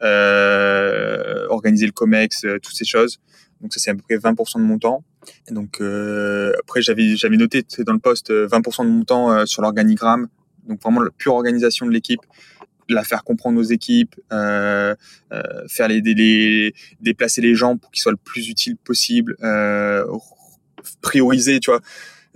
organiser 1.51 1.85
le 1.85 1.91
comex, 1.91 2.47
toutes 2.63 2.75
ces 2.75 2.85
choses. 2.85 3.19
Donc 3.61 3.73
ça 3.73 3.79
c'est 3.79 3.91
à 3.91 3.95
peu 3.95 4.01
près 4.01 4.17
20% 4.17 4.57
de 4.57 4.63
mon 4.63 4.79
temps. 4.79 5.03
Donc 5.49 5.81
euh, 5.81 6.53
après 6.61 6.81
j'avais 6.81 7.15
j'avais 7.15 7.37
noté 7.37 7.65
dans 7.79 7.93
le 7.93 7.99
poste 7.99 8.31
20% 8.31 8.85
de 8.85 8.89
mon 8.89 9.03
temps 9.03 9.31
euh, 9.31 9.45
sur 9.45 9.61
l'organigramme. 9.61 10.27
Donc 10.67 10.81
vraiment 10.81 11.01
la 11.01 11.09
pure 11.11 11.33
organisation 11.33 11.85
de 11.85 11.91
l'équipe, 11.91 12.21
la 12.89 13.03
faire 13.03 13.23
comprendre 13.23 13.59
aux 13.59 13.63
équipes, 13.63 14.15
euh, 14.31 14.95
euh, 15.31 15.67
faire 15.67 15.87
les, 15.87 16.01
les, 16.01 16.73
déplacer 17.01 17.41
les 17.41 17.55
gens 17.55 17.77
pour 17.77 17.91
qu'ils 17.91 18.01
soient 18.01 18.11
le 18.11 18.17
plus 18.17 18.49
utiles 18.49 18.77
possible, 18.77 19.35
euh, 19.43 20.05
prioriser, 21.01 21.59
tu 21.59 21.71
vois 21.71 21.81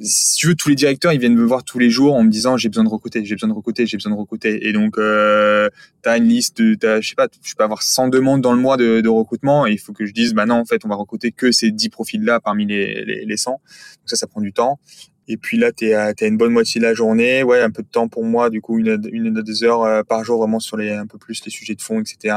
si 0.04 0.36
tu 0.36 0.48
veux, 0.48 0.56
tous 0.56 0.70
les 0.70 0.76
directeurs, 0.76 1.14
ils 1.14 1.20
viennent 1.20 1.36
me 1.36 1.46
voir 1.46 1.64
tous 1.64 1.80
les 1.80 1.90
jours 1.90 2.16
en 2.16 2.24
me 2.24 2.30
disant 2.30 2.58
j'ai 2.58 2.70
besoin 2.70 2.84
de 2.84 2.90
recruter, 2.90 3.24
j'ai 3.24 3.36
besoin 3.36 3.50
de 3.50 3.54
recruter, 3.54 3.86
j'ai 3.86 3.98
besoin 3.98 4.12
de 4.12 4.18
recruter. 4.18 4.68
Et 4.68 4.74
donc, 4.74 4.98
euh, 4.98 5.70
tu 6.04 6.10
as 6.10 6.18
une 6.18 6.28
liste, 6.28 6.58
de, 6.58 6.78
je 7.02 7.08
sais 7.08 7.16
pas, 7.16 7.28
je 7.42 7.54
peux 7.56 7.64
avoir 7.64 7.82
100 7.82 8.10
demandes 8.10 8.42
dans 8.42 8.54
le 8.54 8.60
mois 8.60 8.78
de, 8.78 9.02
de 9.02 9.10
recrutement 9.10 9.66
et 9.66 9.72
il 9.72 9.80
faut 9.80 9.94
que 9.94 10.06
je 10.06 10.12
dise, 10.12 10.34
bah 10.34 10.46
non, 10.46 10.56
en 10.56 10.66
fait, 10.66 10.84
on 10.86 10.90
va 10.90 10.96
recruter 10.96 11.32
que 11.32 11.52
ces 11.52 11.72
10 11.72 11.90
profils-là 11.90 12.40
parmi 12.42 12.66
les, 12.66 13.06
les, 13.06 13.26
les 13.26 13.38
100. 13.38 13.52
Donc 13.52 13.60
ça, 14.06 14.18
ça 14.18 14.28
prend 14.28 14.42
du 14.42 14.52
temps. 14.52 14.80
Et 15.28 15.38
puis 15.38 15.58
là, 15.58 15.72
tu 15.72 15.94
as 15.94 16.14
une 16.22 16.38
bonne 16.38 16.52
moitié 16.52 16.82
de 16.82 16.86
la 16.86 16.94
journée, 16.94 17.44
ouais, 17.44 17.62
un 17.62 17.72
peu 17.72 17.82
de 17.82 17.88
temps 17.88 18.10
pour 18.10 18.26
moi, 18.26 18.50
du 18.50 18.60
coup, 18.60 18.80
une, 18.80 19.02
une 19.12 19.38
à 19.38 19.42
deux 19.42 19.64
heures 19.64 19.84
euh, 19.84 20.04
par 20.04 20.24
jour 20.26 20.40
vraiment 20.40 20.60
sur 20.60 20.76
les 20.76 20.92
un 20.92 21.08
peu 21.08 21.18
plus 21.18 21.46
les 21.46 21.52
sujets 21.52 21.76
de 21.76 21.82
fond, 21.82 22.02
etc. 22.02 22.36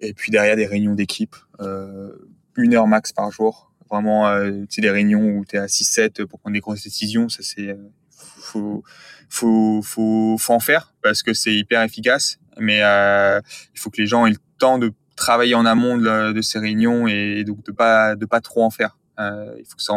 Et 0.00 0.14
puis 0.14 0.30
derrière, 0.30 0.54
des 0.56 0.66
réunions 0.66 0.94
d'équipe, 0.94 1.34
euh, 1.60 2.12
une 2.56 2.74
heure 2.74 2.86
max 2.86 3.12
par 3.12 3.30
jour 3.32 3.71
vraiment 3.92 4.26
euh, 4.28 4.64
des 4.76 4.90
réunions 4.90 5.36
où 5.36 5.44
tu 5.44 5.56
es 5.56 5.58
à 5.58 5.66
6-7 5.66 6.24
pour 6.24 6.40
prendre 6.40 6.54
des 6.54 6.60
grosses 6.60 6.82
décisions, 6.82 7.28
ça 7.28 7.42
c'est 7.42 7.68
euh, 7.68 7.76
faut, 8.10 8.82
faut, 9.28 9.82
faut, 9.84 10.36
faut 10.38 10.52
en 10.52 10.60
faire 10.60 10.94
parce 11.02 11.22
que 11.22 11.34
c'est 11.34 11.54
hyper 11.54 11.82
efficace. 11.82 12.38
Mais 12.58 12.80
euh, 12.82 13.40
il 13.74 13.80
faut 13.80 13.90
que 13.90 14.00
les 14.00 14.06
gens 14.06 14.26
aient 14.26 14.30
le 14.30 14.36
temps 14.58 14.78
de 14.78 14.92
travailler 15.16 15.54
en 15.54 15.66
amont 15.66 15.96
de, 15.96 16.40
ces 16.42 16.58
réunions 16.58 17.06
et 17.06 17.44
donc 17.44 17.64
de 17.64 17.72
pas 17.72 18.16
de 18.16 18.26
pas 18.26 18.40
trop 18.40 18.64
en 18.64 18.70
faire 18.70 18.98
il 19.18 19.64
faut 19.68 19.76
que, 19.76 19.82
ça 19.82 19.92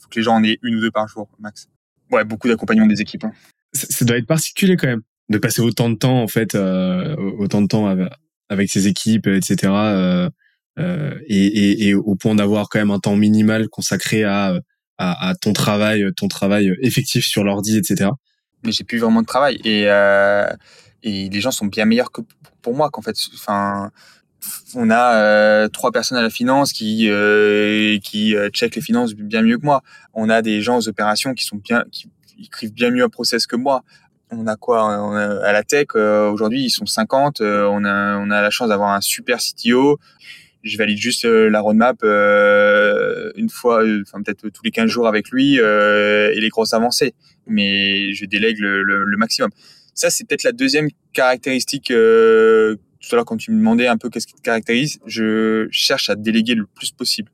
faut 0.00 0.08
que 0.10 0.16
les 0.18 0.22
gens 0.22 0.34
en 0.34 0.44
aient 0.44 0.58
une 0.62 0.76
ou 0.76 0.80
deux 0.80 0.90
par 0.90 1.08
jour, 1.08 1.28
max. 1.38 1.68
Ouais, 2.10 2.24
beaucoup 2.24 2.46
d'accompagnement 2.46 2.86
des 2.86 3.00
équipes. 3.00 3.24
Hein. 3.24 3.32
Ça, 3.72 4.04
doit 4.04 4.18
être 4.18 4.26
particulier 4.26 4.76
quand 4.76 4.88
même 4.88 5.02
de 5.30 5.38
passer 5.38 5.62
autant 5.62 5.88
de 5.88 5.94
temps 5.94 6.22
en 6.22 6.28
fait, 6.28 6.54
autant 6.54 7.62
de 7.62 7.66
temps 7.68 7.96
avec, 8.50 8.68
ses 8.68 8.86
équipes, 8.86 9.28
etc. 9.28 10.28
et, 10.78 11.46
et, 11.46 11.88
et, 11.88 11.94
au 11.94 12.14
point 12.14 12.34
d'avoir 12.34 12.68
quand 12.68 12.78
même 12.78 12.90
un 12.90 12.98
temps 12.98 13.16
minimal 13.16 13.68
consacré 13.68 14.24
à, 14.24 14.60
à, 14.98 15.28
à 15.28 15.34
ton 15.34 15.52
travail, 15.52 16.04
ton 16.16 16.28
travail 16.28 16.72
effectif 16.80 17.24
sur 17.24 17.44
l'ordi, 17.44 17.78
etc. 17.78 18.10
Mais 18.64 18.72
j'ai 18.72 18.84
plus 18.84 18.98
vraiment 18.98 19.22
de 19.22 19.26
travail 19.26 19.60
et 19.64 19.84
euh, 19.86 20.46
et 21.02 21.28
les 21.28 21.40
gens 21.40 21.50
sont 21.50 21.66
bien 21.66 21.84
meilleurs 21.84 22.12
que 22.12 22.20
pour 22.62 22.74
moi 22.74 22.90
qu'en 22.90 23.02
fait. 23.02 23.16
Enfin, 23.34 23.90
on 24.74 24.90
a 24.90 25.16
euh, 25.16 25.68
trois 25.68 25.90
personnes 25.92 26.18
à 26.18 26.22
la 26.22 26.30
finance 26.30 26.72
qui 26.72 27.08
euh, 27.08 27.98
qui 27.98 28.36
euh, 28.36 28.48
check 28.50 28.74
les 28.74 28.82
finances 28.82 29.14
bien 29.14 29.42
mieux 29.42 29.58
que 29.58 29.64
moi. 29.64 29.82
On 30.14 30.28
a 30.28 30.42
des 30.42 30.60
gens 30.60 30.78
aux 30.78 30.88
opérations 30.88 31.34
qui 31.34 31.44
sont 31.44 31.56
bien 31.56 31.84
qui 31.90 32.10
écrivent 32.38 32.72
bien 32.72 32.90
mieux 32.90 33.04
un 33.04 33.08
process 33.08 33.46
que 33.46 33.56
moi. 33.56 33.82
On 34.30 34.46
a 34.48 34.56
quoi? 34.56 34.84
On 35.02 35.14
a, 35.14 35.46
à 35.46 35.52
la 35.52 35.62
tech 35.62 35.86
euh, 35.94 36.30
aujourd'hui 36.30 36.64
ils 36.64 36.70
sont 36.70 36.86
50. 36.86 37.40
Euh, 37.40 37.66
on 37.70 37.84
a 37.84 38.18
on 38.18 38.30
a 38.30 38.42
la 38.42 38.50
chance 38.50 38.68
d'avoir 38.68 38.90
un 38.90 39.00
super 39.00 39.38
CTO. 39.38 39.98
Je 40.66 40.76
valide 40.78 40.98
juste 40.98 41.24
la 41.24 41.60
roadmap 41.60 42.02
une 42.02 43.48
fois, 43.48 43.84
enfin 44.02 44.22
peut-être 44.22 44.48
tous 44.48 44.62
les 44.64 44.70
15 44.70 44.90
jours 44.90 45.06
avec 45.06 45.30
lui 45.30 45.56
et 45.56 46.40
les 46.40 46.48
grosses 46.48 46.74
avancées. 46.74 47.14
Mais 47.46 48.12
je 48.12 48.24
délègue 48.26 48.58
le, 48.58 48.82
le, 48.82 49.04
le 49.04 49.16
maximum. 49.16 49.50
Ça, 49.96 50.10
c'est 50.10 50.24
peut-être 50.24 50.42
la 50.42 50.52
deuxième 50.52 50.88
caractéristique. 51.14 51.90
Euh, 51.90 52.76
tout 53.00 53.08
à 53.12 53.16
l'heure, 53.16 53.24
quand 53.24 53.38
tu 53.38 53.50
me 53.50 53.56
demandais 53.56 53.86
un 53.86 53.96
peu 53.96 54.10
qu'est-ce 54.10 54.26
qui 54.26 54.34
te 54.34 54.42
caractérise, 54.42 54.98
je 55.06 55.68
cherche 55.70 56.10
à 56.10 56.14
déléguer 56.14 56.54
le 56.54 56.66
plus 56.66 56.90
possible. 56.92 57.32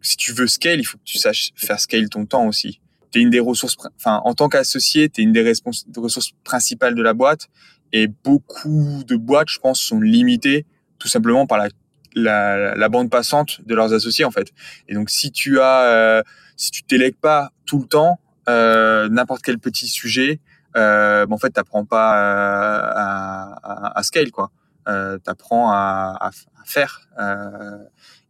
Si 0.00 0.16
tu 0.16 0.32
veux 0.32 0.48
scale, 0.48 0.80
il 0.80 0.84
faut 0.84 0.98
que 0.98 1.04
tu 1.04 1.18
saches 1.18 1.50
faire 1.54 1.78
scale 1.78 2.08
ton 2.08 2.26
temps 2.26 2.48
aussi. 2.48 2.80
T'es 3.12 3.20
une 3.20 3.30
des 3.30 3.38
ressources, 3.38 3.76
enfin, 3.96 4.20
en 4.24 4.34
tant 4.34 4.48
qu'associé, 4.48 5.08
t'es 5.08 5.22
une 5.22 5.32
des 5.32 5.54
ressources 5.96 6.32
principales 6.42 6.96
de 6.96 7.02
la 7.02 7.14
boîte. 7.14 7.48
Et 7.92 8.08
beaucoup 8.08 9.04
de 9.06 9.14
boîtes, 9.14 9.50
je 9.50 9.60
pense, 9.60 9.80
sont 9.80 10.00
limitées 10.00 10.66
tout 10.98 11.08
simplement 11.08 11.46
par 11.46 11.58
la, 11.58 11.68
la, 12.14 12.74
la 12.74 12.88
bande 12.88 13.10
passante 13.10 13.60
de 13.66 13.74
leurs 13.74 13.92
associés, 13.92 14.24
en 14.24 14.30
fait. 14.30 14.52
Et 14.88 14.94
donc, 14.94 15.10
si 15.10 15.30
tu 15.32 15.60
as, 15.60 15.84
euh, 15.84 16.22
si 16.56 16.70
tu 16.70 16.82
délègues 16.88 17.16
pas 17.16 17.50
tout 17.66 17.78
le 17.78 17.86
temps, 17.86 18.20
euh, 18.48 19.08
n'importe 19.08 19.42
quel 19.42 19.58
petit 19.58 19.88
sujet, 19.88 20.40
euh, 20.76 21.26
en 21.30 21.38
fait, 21.38 21.50
t'apprends 21.50 21.84
pas 21.84 22.16
euh, 22.16 22.92
à, 22.94 23.58
à, 23.62 23.98
à, 23.98 24.02
scale, 24.02 24.30
quoi. 24.30 24.50
Euh, 24.88 25.18
t'apprends 25.18 25.70
à, 25.70 26.16
à, 26.20 26.30
faire. 26.64 27.08
Euh, 27.20 27.78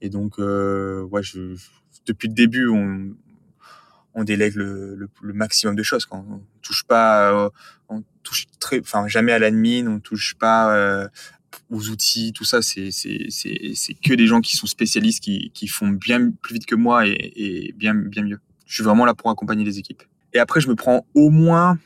et 0.00 0.08
donc, 0.08 0.38
euh, 0.38 1.02
ouais, 1.04 1.22
depuis 2.06 2.28
le 2.28 2.34
début, 2.34 2.68
on, 2.68 3.14
on 4.14 4.24
délègue 4.24 4.56
le, 4.56 4.94
le, 4.96 5.08
le, 5.22 5.32
maximum 5.32 5.76
de 5.76 5.82
choses. 5.82 6.04
Quand 6.04 6.24
on 6.28 6.42
touche 6.60 6.84
pas, 6.84 7.30
euh, 7.30 7.50
on 7.88 8.02
touche 8.22 8.46
très, 8.58 8.80
enfin 8.80 9.06
jamais 9.08 9.32
à 9.32 9.38
l'admin, 9.38 9.86
on 9.86 10.00
touche 10.00 10.34
pas 10.38 11.08
aux 11.70 11.88
outils, 11.88 12.32
tout 12.32 12.44
ça. 12.44 12.62
C'est 12.62 12.90
que 12.90 14.14
des 14.14 14.26
gens 14.26 14.40
qui 14.40 14.56
sont 14.56 14.66
spécialistes, 14.66 15.22
qui 15.22 15.50
qui 15.54 15.68
font 15.68 15.88
bien 15.88 16.30
plus 16.42 16.54
vite 16.54 16.66
que 16.66 16.74
moi 16.74 17.06
et, 17.06 17.74
bien 17.76 17.94
bien 17.94 18.22
mieux. 18.22 18.40
Je 18.66 18.74
suis 18.74 18.84
vraiment 18.84 19.04
là 19.04 19.14
pour 19.14 19.30
accompagner 19.30 19.64
les 19.64 19.78
équipes. 19.78 20.02
Et 20.32 20.38
après, 20.38 20.60
je 20.60 20.68
me 20.68 20.74
prends 20.74 21.06
au 21.14 21.30
moins 21.30 21.78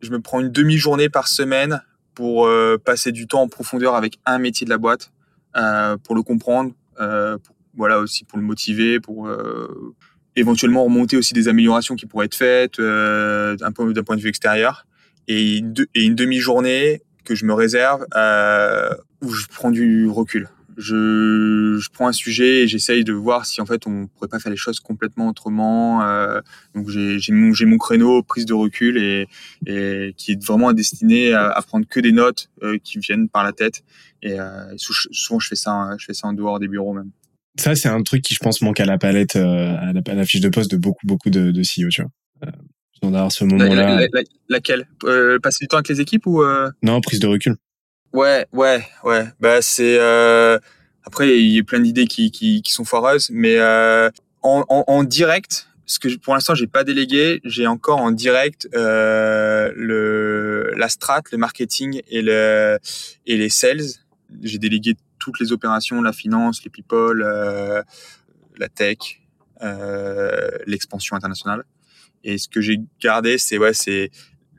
je 0.00 0.10
me 0.10 0.20
prends 0.20 0.40
une 0.40 0.50
demi-journée 0.50 1.08
par 1.08 1.28
semaine 1.28 1.82
pour 2.14 2.46
euh, 2.46 2.78
passer 2.82 3.12
du 3.12 3.26
temps 3.26 3.42
en 3.42 3.48
profondeur 3.48 3.94
avec 3.94 4.18
un 4.24 4.38
métier 4.38 4.64
de 4.64 4.70
la 4.70 4.78
boîte, 4.78 5.12
euh, 5.56 5.96
pour 5.98 6.14
le 6.14 6.22
comprendre, 6.22 6.72
euh, 7.00 7.38
pour, 7.38 7.54
voilà 7.74 7.98
aussi 7.98 8.24
pour 8.24 8.38
le 8.38 8.44
motiver, 8.44 9.00
pour 9.00 9.28
éventuellement 10.34 10.82
remonter 10.84 11.18
aussi 11.18 11.34
des 11.34 11.46
améliorations 11.48 11.94
qui 11.94 12.06
pourraient 12.06 12.24
être 12.24 12.34
faites 12.34 12.80
d'un 12.80 13.72
point, 13.72 14.16
de 14.16 14.20
vue 14.20 14.30
extérieur, 14.30 14.86
et 15.28 15.58
une 15.58 16.14
demi-journée 16.14 17.02
que 17.24 17.34
je 17.34 17.44
me 17.44 17.52
réserve 17.52 18.06
où 19.22 19.32
je 19.32 19.46
prends 19.46 19.70
du 19.70 20.08
recul 20.08 20.48
je, 20.76 21.78
je, 21.80 21.88
prends 21.90 22.08
un 22.08 22.12
sujet 22.12 22.62
et 22.62 22.68
j'essaye 22.68 23.02
de 23.02 23.12
voir 23.12 23.46
si 23.46 23.60
en 23.60 23.66
fait 23.66 23.86
on 23.86 24.08
pourrait 24.08 24.28
pas 24.28 24.38
faire 24.38 24.50
les 24.50 24.58
choses 24.58 24.80
complètement 24.80 25.28
autrement. 25.28 26.02
Euh, 26.02 26.40
donc 26.74 26.88
j'ai 26.88 27.32
mon, 27.32 27.52
mon 27.58 27.78
créneau 27.78 28.22
prise 28.22 28.44
de 28.44 28.52
recul 28.52 28.98
et, 28.98 29.26
et 29.66 30.14
qui 30.16 30.32
est 30.32 30.44
vraiment 30.44 30.72
destiné 30.72 31.32
à, 31.32 31.48
à 31.48 31.62
prendre 31.62 31.86
que 31.88 32.00
des 32.00 32.12
notes 32.12 32.50
euh, 32.62 32.78
qui 32.82 32.98
viennent 32.98 33.28
par 33.28 33.44
la 33.44 33.52
tête. 33.52 33.82
Et 34.22 34.38
euh, 34.38 34.74
souvent 34.76 35.38
je 35.38 35.48
fais 35.48 35.56
ça, 35.56 35.90
je 35.98 36.04
fais 36.04 36.14
ça 36.14 36.28
en 36.28 36.32
dehors 36.32 36.58
des 36.58 36.68
bureaux 36.68 36.92
même. 36.92 37.10
Ça 37.58 37.74
c'est 37.74 37.88
un 37.88 38.02
truc 38.02 38.22
qui 38.22 38.34
je 38.34 38.40
pense 38.40 38.60
manque 38.60 38.80
à 38.80 38.84
la 38.84 38.98
palette, 38.98 39.36
euh, 39.36 39.76
à, 39.78 39.92
la, 39.92 40.02
à, 40.06 40.14
la, 40.14 40.24
fiche 40.26 40.42
de 40.42 40.50
poste 40.50 40.70
de 40.70 40.76
beaucoup 40.76 41.06
beaucoup 41.06 41.30
de, 41.30 41.52
de 41.52 41.60
CEO. 41.62 41.88
Tu 41.90 42.02
vois. 42.02 42.10
Euh, 42.44 42.50
ce 43.30 43.44
moment-là. 43.44 43.74
La, 43.74 44.06
la, 44.12 44.22
laquelle? 44.48 44.86
Euh, 45.04 45.38
Passer 45.38 45.64
du 45.64 45.68
temps 45.68 45.76
avec 45.76 45.88
les 45.88 46.00
équipes 46.00 46.26
ou 46.26 46.42
Non, 46.82 47.00
prise 47.00 47.20
de 47.20 47.26
recul. 47.26 47.56
Ouais, 48.12 48.46
ouais, 48.52 48.86
ouais. 49.04 49.24
Bah 49.40 49.60
c'est 49.60 49.98
euh... 49.98 50.58
après 51.04 51.38
il 51.38 51.50
y 51.50 51.58
a 51.58 51.62
plein 51.64 51.80
d'idées 51.80 52.06
qui, 52.06 52.30
qui, 52.30 52.62
qui 52.62 52.72
sont 52.72 52.84
foireuses, 52.84 53.28
mais 53.30 53.58
euh, 53.58 54.10
en, 54.42 54.64
en, 54.68 54.84
en, 54.86 55.04
direct, 55.04 55.68
ce 55.84 55.98
que 55.98 56.16
pour 56.16 56.34
l'instant 56.34 56.54
j'ai 56.54 56.66
pas 56.66 56.84
délégué, 56.84 57.40
j'ai 57.44 57.66
encore 57.66 57.98
en 58.00 58.12
direct 58.12 58.68
euh, 58.74 59.72
le 59.76 60.72
la 60.76 60.88
strat, 60.88 61.22
le 61.32 61.38
marketing 61.38 62.00
et 62.08 62.22
le 62.22 62.78
et 63.26 63.36
les 63.36 63.48
sales. 63.50 63.82
J'ai 64.42 64.58
délégué 64.58 64.96
toutes 65.18 65.38
les 65.40 65.52
opérations, 65.52 66.00
la 66.02 66.12
finance, 66.12 66.64
les 66.64 66.70
people, 66.70 67.22
euh, 67.22 67.82
la 68.56 68.68
tech, 68.68 68.98
euh, 69.62 70.50
l'expansion 70.66 71.16
internationale. 71.16 71.64
Et 72.24 72.38
ce 72.38 72.48
que 72.48 72.60
j'ai 72.60 72.80
gardé, 73.00 73.38
c'est 73.38 73.58
ouais, 73.58 73.72
c'est 73.72 74.10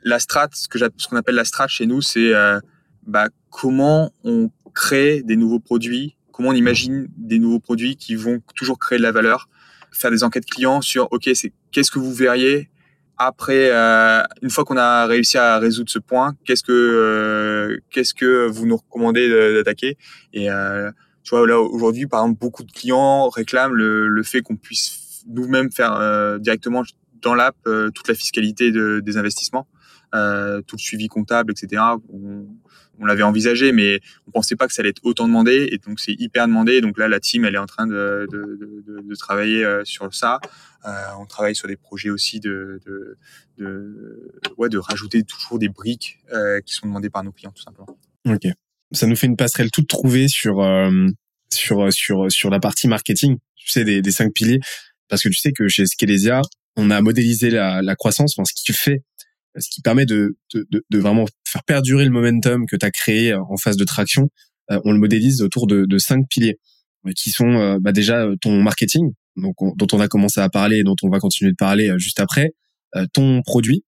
la 0.03 0.19
strat, 0.19 0.49
ce 0.53 0.67
que 0.67 0.79
ce 0.79 1.07
qu'on 1.07 1.17
appelle 1.17 1.35
la 1.35 1.45
strat 1.45 1.67
chez 1.67 1.85
nous, 1.85 2.01
c'est 2.01 2.33
euh, 2.33 2.59
bah, 3.07 3.29
comment 3.49 4.11
on 4.23 4.49
crée 4.73 5.23
des 5.23 5.35
nouveaux 5.35 5.59
produits, 5.59 6.15
comment 6.31 6.49
on 6.49 6.53
imagine 6.53 7.07
des 7.17 7.39
nouveaux 7.39 7.59
produits 7.59 7.95
qui 7.95 8.15
vont 8.15 8.41
toujours 8.55 8.77
créer 8.77 8.99
de 8.99 9.03
la 9.03 9.11
valeur, 9.11 9.49
faire 9.91 10.11
des 10.11 10.23
enquêtes 10.23 10.45
clients 10.45 10.81
sur 10.81 11.07
ok 11.11 11.29
c'est 11.33 11.53
qu'est-ce 11.71 11.91
que 11.91 11.99
vous 11.99 12.13
verriez 12.13 12.69
après 13.17 13.71
euh, 13.71 14.21
une 14.43 14.49
fois 14.49 14.63
qu'on 14.63 14.77
a 14.77 15.07
réussi 15.07 15.37
à 15.37 15.57
résoudre 15.57 15.89
ce 15.89 15.97
point 15.97 16.35
qu'est-ce 16.45 16.63
que 16.63 16.71
euh, 16.71 17.77
qu'est-ce 17.89 18.13
que 18.13 18.47
vous 18.47 18.67
nous 18.67 18.77
recommandez 18.77 19.27
d'attaquer? 19.55 19.97
Et 20.33 20.51
euh, 20.51 20.91
tu 21.23 21.35
vois 21.35 21.47
là 21.47 21.59
aujourd'hui 21.59 22.05
par 22.05 22.21
exemple 22.21 22.39
beaucoup 22.39 22.63
de 22.63 22.71
clients 22.71 23.29
réclament 23.29 23.73
le, 23.73 24.07
le 24.07 24.23
fait 24.23 24.41
qu'on 24.41 24.55
puisse 24.55 25.23
nous-mêmes 25.27 25.71
faire 25.71 25.93
euh, 25.93 26.37
directement 26.37 26.83
dans 27.21 27.35
l'app 27.35 27.55
euh, 27.65 27.89
toute 27.89 28.07
la 28.07 28.13
fiscalité 28.13 28.71
de, 28.71 29.01
des 29.03 29.17
investissements 29.17 29.67
euh, 30.15 30.61
tout 30.61 30.77
le 30.77 30.81
suivi 30.81 31.07
comptable 31.07 31.51
etc 31.51 31.81
on 32.99 33.05
l'avait 33.05 33.23
envisagé, 33.23 33.71
mais 33.71 33.99
on 34.27 34.31
pensait 34.31 34.55
pas 34.55 34.67
que 34.67 34.73
ça 34.73 34.81
allait 34.81 34.89
être 34.89 35.03
autant 35.03 35.27
demandé, 35.27 35.69
et 35.71 35.77
donc 35.77 35.99
c'est 35.99 36.13
hyper 36.17 36.47
demandé. 36.47 36.81
Donc 36.81 36.97
là, 36.97 37.07
la 37.07 37.19
team, 37.19 37.45
elle 37.45 37.55
est 37.55 37.59
en 37.59 37.65
train 37.65 37.87
de, 37.87 38.27
de, 38.31 38.59
de, 38.85 39.01
de 39.01 39.15
travailler 39.15 39.63
euh, 39.63 39.83
sur 39.85 40.13
ça. 40.13 40.39
Euh, 40.85 40.89
on 41.19 41.25
travaille 41.25 41.55
sur 41.55 41.67
des 41.67 41.75
projets 41.75 42.09
aussi 42.09 42.39
de, 42.39 42.79
de, 42.85 43.17
de, 43.57 44.31
ouais, 44.57 44.69
de 44.69 44.77
rajouter 44.77 45.23
toujours 45.23 45.59
des 45.59 45.69
briques 45.69 46.19
euh, 46.33 46.59
qui 46.61 46.73
sont 46.73 46.87
demandées 46.87 47.09
par 47.09 47.23
nos 47.23 47.31
clients, 47.31 47.51
tout 47.51 47.63
simplement. 47.63 47.87
Ok. 48.27 48.47
Ça 48.91 49.05
nous 49.05 49.15
fait 49.15 49.27
une 49.27 49.37
passerelle 49.37 49.69
toute 49.71 49.87
trouvée 49.87 50.27
sur 50.27 50.65
sur 51.51 51.91
sur 51.91 52.31
sur 52.31 52.49
la 52.49 52.59
partie 52.59 52.87
marketing. 52.87 53.37
Tu 53.55 53.69
sais 53.69 53.83
des, 53.83 54.01
des 54.01 54.11
cinq 54.11 54.33
piliers, 54.33 54.59
parce 55.09 55.23
que 55.23 55.29
tu 55.29 55.35
sais 55.35 55.51
que 55.51 55.67
chez 55.67 55.85
Skelesia, 55.85 56.41
on 56.77 56.89
a 56.89 57.01
modélisé 57.01 57.49
la, 57.49 57.81
la 57.81 57.95
croissance, 57.95 58.37
enfin 58.37 58.45
ce 58.45 58.53
qui 58.53 58.71
fait 58.71 59.03
ce 59.59 59.69
qui 59.69 59.81
permet 59.81 60.05
de, 60.05 60.37
de, 60.53 60.85
de, 60.89 60.99
vraiment 60.99 61.25
faire 61.47 61.63
perdurer 61.63 62.05
le 62.05 62.11
momentum 62.11 62.65
que 62.65 62.75
tu 62.75 62.85
as 62.85 62.91
créé 62.91 63.33
en 63.33 63.57
phase 63.57 63.77
de 63.77 63.83
traction. 63.83 64.29
Euh, 64.71 64.79
on 64.85 64.91
le 64.91 64.99
modélise 64.99 65.41
autour 65.41 65.67
de, 65.67 65.85
de 65.85 65.97
cinq 65.97 66.25
piliers 66.29 66.59
euh, 67.05 67.11
qui 67.15 67.31
sont 67.31 67.53
euh, 67.53 67.77
bah 67.79 67.91
déjà 67.91 68.27
ton 68.41 68.61
marketing, 68.61 69.11
donc 69.35 69.55
dont 69.59 69.87
on 69.93 69.99
a 69.99 70.07
commencé 70.07 70.39
à 70.39 70.49
parler 70.49 70.79
et 70.79 70.83
dont 70.83 70.95
on 71.03 71.09
va 71.09 71.19
continuer 71.19 71.51
de 71.51 71.57
parler 71.57 71.93
juste 71.97 72.19
après, 72.19 72.51
ton 73.13 73.43
produit. 73.43 73.83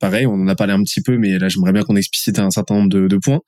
pareil, 0.00 0.26
on 0.26 0.34
en 0.34 0.48
a 0.48 0.54
parlé 0.54 0.74
un 0.74 0.82
petit 0.82 1.00
peu, 1.00 1.16
mais 1.16 1.38
là 1.38 1.48
j'aimerais 1.48 1.72
bien 1.72 1.82
qu'on 1.82 1.96
explicite 1.96 2.38
un 2.38 2.50
certain 2.50 2.74
nombre 2.74 2.90
de, 2.90 3.06
de 3.06 3.16
points. 3.16 3.40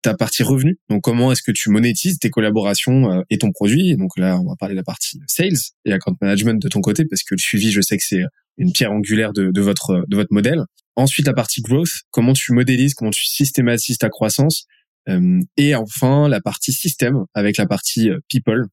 ta 0.00 0.14
partie 0.14 0.42
revenu, 0.42 0.78
donc 0.88 1.02
comment 1.02 1.30
est-ce 1.32 1.42
que 1.42 1.52
tu 1.52 1.68
monétises 1.68 2.18
tes 2.18 2.30
collaborations 2.30 3.22
et 3.28 3.36
ton 3.36 3.50
produit? 3.52 3.96
Donc 3.96 4.16
là, 4.16 4.40
on 4.40 4.48
va 4.48 4.56
parler 4.56 4.74
de 4.74 4.78
la 4.78 4.84
partie 4.84 5.18
sales 5.26 5.58
et 5.84 5.92
account 5.92 6.14
management 6.22 6.62
de 6.62 6.68
ton 6.68 6.80
côté, 6.80 7.04
parce 7.04 7.22
que 7.22 7.34
le 7.34 7.40
suivi, 7.40 7.70
je 7.70 7.82
sais 7.82 7.98
que 7.98 8.04
c'est 8.06 8.22
une 8.58 8.72
pierre 8.72 8.92
angulaire 8.92 9.32
de, 9.32 9.50
de, 9.50 9.60
votre 9.60 10.04
de 10.08 10.16
votre 10.16 10.32
modèle. 10.32 10.64
Ensuite, 10.96 11.26
la 11.26 11.32
partie 11.32 11.62
growth, 11.62 12.02
comment 12.10 12.32
tu 12.32 12.52
modélises, 12.52 12.94
comment 12.94 13.12
tu 13.12 13.24
systématises 13.24 13.98
ta 13.98 14.08
croissance. 14.08 14.66
Euh, 15.08 15.40
et 15.56 15.74
enfin, 15.74 16.28
la 16.28 16.40
partie 16.40 16.72
système 16.72 17.24
avec 17.34 17.56
la 17.56 17.66
partie 17.66 18.10
euh, 18.10 18.18
people, 18.28 18.66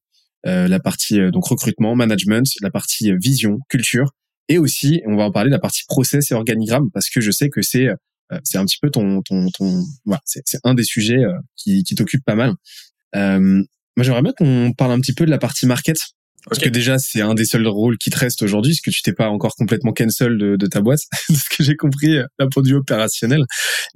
euh, 0.46 0.68
la 0.68 0.80
partie 0.80 1.20
euh, 1.20 1.30
donc 1.30 1.46
recrutement, 1.46 1.94
management, 1.94 2.46
la 2.60 2.70
partie 2.70 3.12
vision, 3.16 3.60
culture, 3.68 4.10
et 4.48 4.58
aussi, 4.58 5.02
on 5.06 5.16
va 5.16 5.24
en 5.24 5.32
parler, 5.32 5.50
la 5.50 5.58
partie 5.58 5.82
process 5.88 6.30
et 6.30 6.34
organigramme 6.34 6.90
parce 6.92 7.10
que 7.10 7.20
je 7.20 7.30
sais 7.30 7.48
que 7.48 7.62
c'est 7.62 7.88
c'est 8.42 8.58
un 8.58 8.64
petit 8.64 8.78
peu 8.82 8.90
ton 8.90 9.22
ton 9.22 9.48
ton 9.50 9.84
voilà, 10.04 10.20
c'est 10.24 10.58
un 10.64 10.74
des 10.74 10.82
sujets 10.82 11.22
qui 11.56 11.84
qui 11.84 11.94
t'occupe 11.94 12.24
pas 12.24 12.34
mal. 12.34 12.54
moi, 13.14 14.04
j'aimerais 14.04 14.22
bien 14.22 14.32
qu'on 14.36 14.72
parle 14.72 14.92
un 14.92 15.00
petit 15.00 15.14
peu 15.14 15.26
de 15.26 15.30
la 15.30 15.38
partie 15.38 15.66
market 15.66 15.96
Parce 16.48 16.60
que 16.60 16.68
déjà, 16.68 16.98
c'est 16.98 17.20
un 17.20 17.34
des 17.34 17.44
seuls 17.44 17.66
rôles 17.66 17.98
qui 17.98 18.10
te 18.10 18.18
reste 18.18 18.42
aujourd'hui, 18.42 18.72
parce 18.72 18.80
que 18.80 18.90
tu 18.90 19.02
t'es 19.02 19.12
pas 19.12 19.28
encore 19.28 19.56
complètement 19.56 19.92
cancel 19.92 20.38
de, 20.38 20.54
de 20.54 20.66
ta 20.66 20.80
boîte, 20.80 21.00
de 21.28 21.34
ce 21.34 21.44
que 21.56 21.64
j'ai 21.64 21.74
compris 21.74 22.18
euh, 22.18 22.26
d'un 22.38 22.48
point 22.48 22.62
de 22.62 22.68
vue 22.68 22.76
opérationnel. 22.76 23.44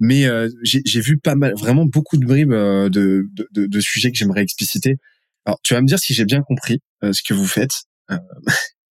Mais 0.01 0.27
euh, 0.27 0.49
j'ai 0.65 1.01
vu 1.01 1.19
pas 1.19 1.37
mal, 1.37 1.55
vraiment 1.55 1.85
beaucoup 1.85 2.17
de 2.17 2.27
bribes 2.27 2.53
euh, 2.53 2.89
de, 2.89 3.29
de, 3.53 3.67
de, 3.67 3.81
sujets 3.81 4.11
que 4.11 4.19
j'aimerais 4.19 4.43
expliciter. 4.43 4.97
Alors, 5.45 5.61
tu 5.63 5.75
vas 5.75 5.81
me 5.81 5.87
dire 5.87 5.99
si 5.99 6.13
j'ai 6.13 6.25
bien 6.25 6.43
compris 6.43 6.81
ce 7.03 7.23
que 7.23 7.35
vous 7.35 7.47
faites. 7.47 7.85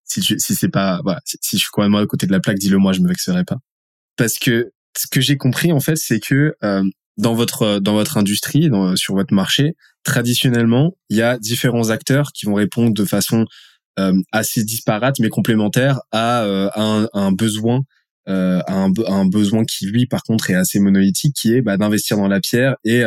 si 0.05 0.22
tu, 0.22 0.39
si 0.39 0.55
c'est 0.55 0.70
pas, 0.70 1.01
voilà, 1.03 1.20
si, 1.26 1.57
je 1.57 1.57
suis 1.57 1.70
quand 1.72 1.84
même 1.84 1.95
à 1.95 2.05
côté 2.05 2.28
de 2.28 2.32
la 2.32 2.39
plaque, 2.39 2.57
dis-le 2.57 2.78
moi, 2.78 2.93
je 2.93 3.01
me 3.01 3.10
vexerai 3.10 3.43
pas. 3.43 3.57
Parce 4.16 4.39
que 4.39 4.72
ce 4.97 5.05
que 5.07 5.22
j'ai 5.22 5.38
compris 5.38 5.72
en 5.72 5.80
fait, 5.80 5.97
c'est 5.97 6.20
que 6.20 6.53
dans 7.18 7.36
votre 7.36 7.80
dans 7.80 7.93
votre 7.93 8.18
industrie, 8.18 8.70
dans, 8.70 8.95
sur 8.95 9.14
votre 9.14 9.34
marché, 9.34 9.74
traditionnellement, 10.03 10.95
il 11.09 11.17
y 11.17 11.21
a 11.21 11.37
différents 11.37 11.89
acteurs 11.89 12.31
qui 12.33 12.45
vont 12.45 12.55
répondre 12.55 12.93
de 12.93 13.05
façon 13.05 13.45
euh, 13.99 14.13
assez 14.31 14.63
disparate 14.63 15.19
mais 15.19 15.29
complémentaire 15.29 15.99
à, 16.11 16.43
euh, 16.43 16.69
un, 16.75 17.07
un, 17.13 17.31
besoin 17.31 17.81
euh, 18.29 18.61
à 18.67 18.75
un, 18.75 18.93
un, 19.07 19.25
besoin 19.25 19.65
qui 19.65 19.87
lui 19.87 20.05
par 20.05 20.23
contre 20.23 20.51
est 20.51 20.55
assez 20.55 20.79
monolithique 20.79 21.35
qui 21.35 21.53
est 21.53 21.61
bah, 21.61 21.75
d'investir 21.75 22.15
dans 22.17 22.27
la 22.27 22.39
pierre 22.39 22.75
et 22.85 23.03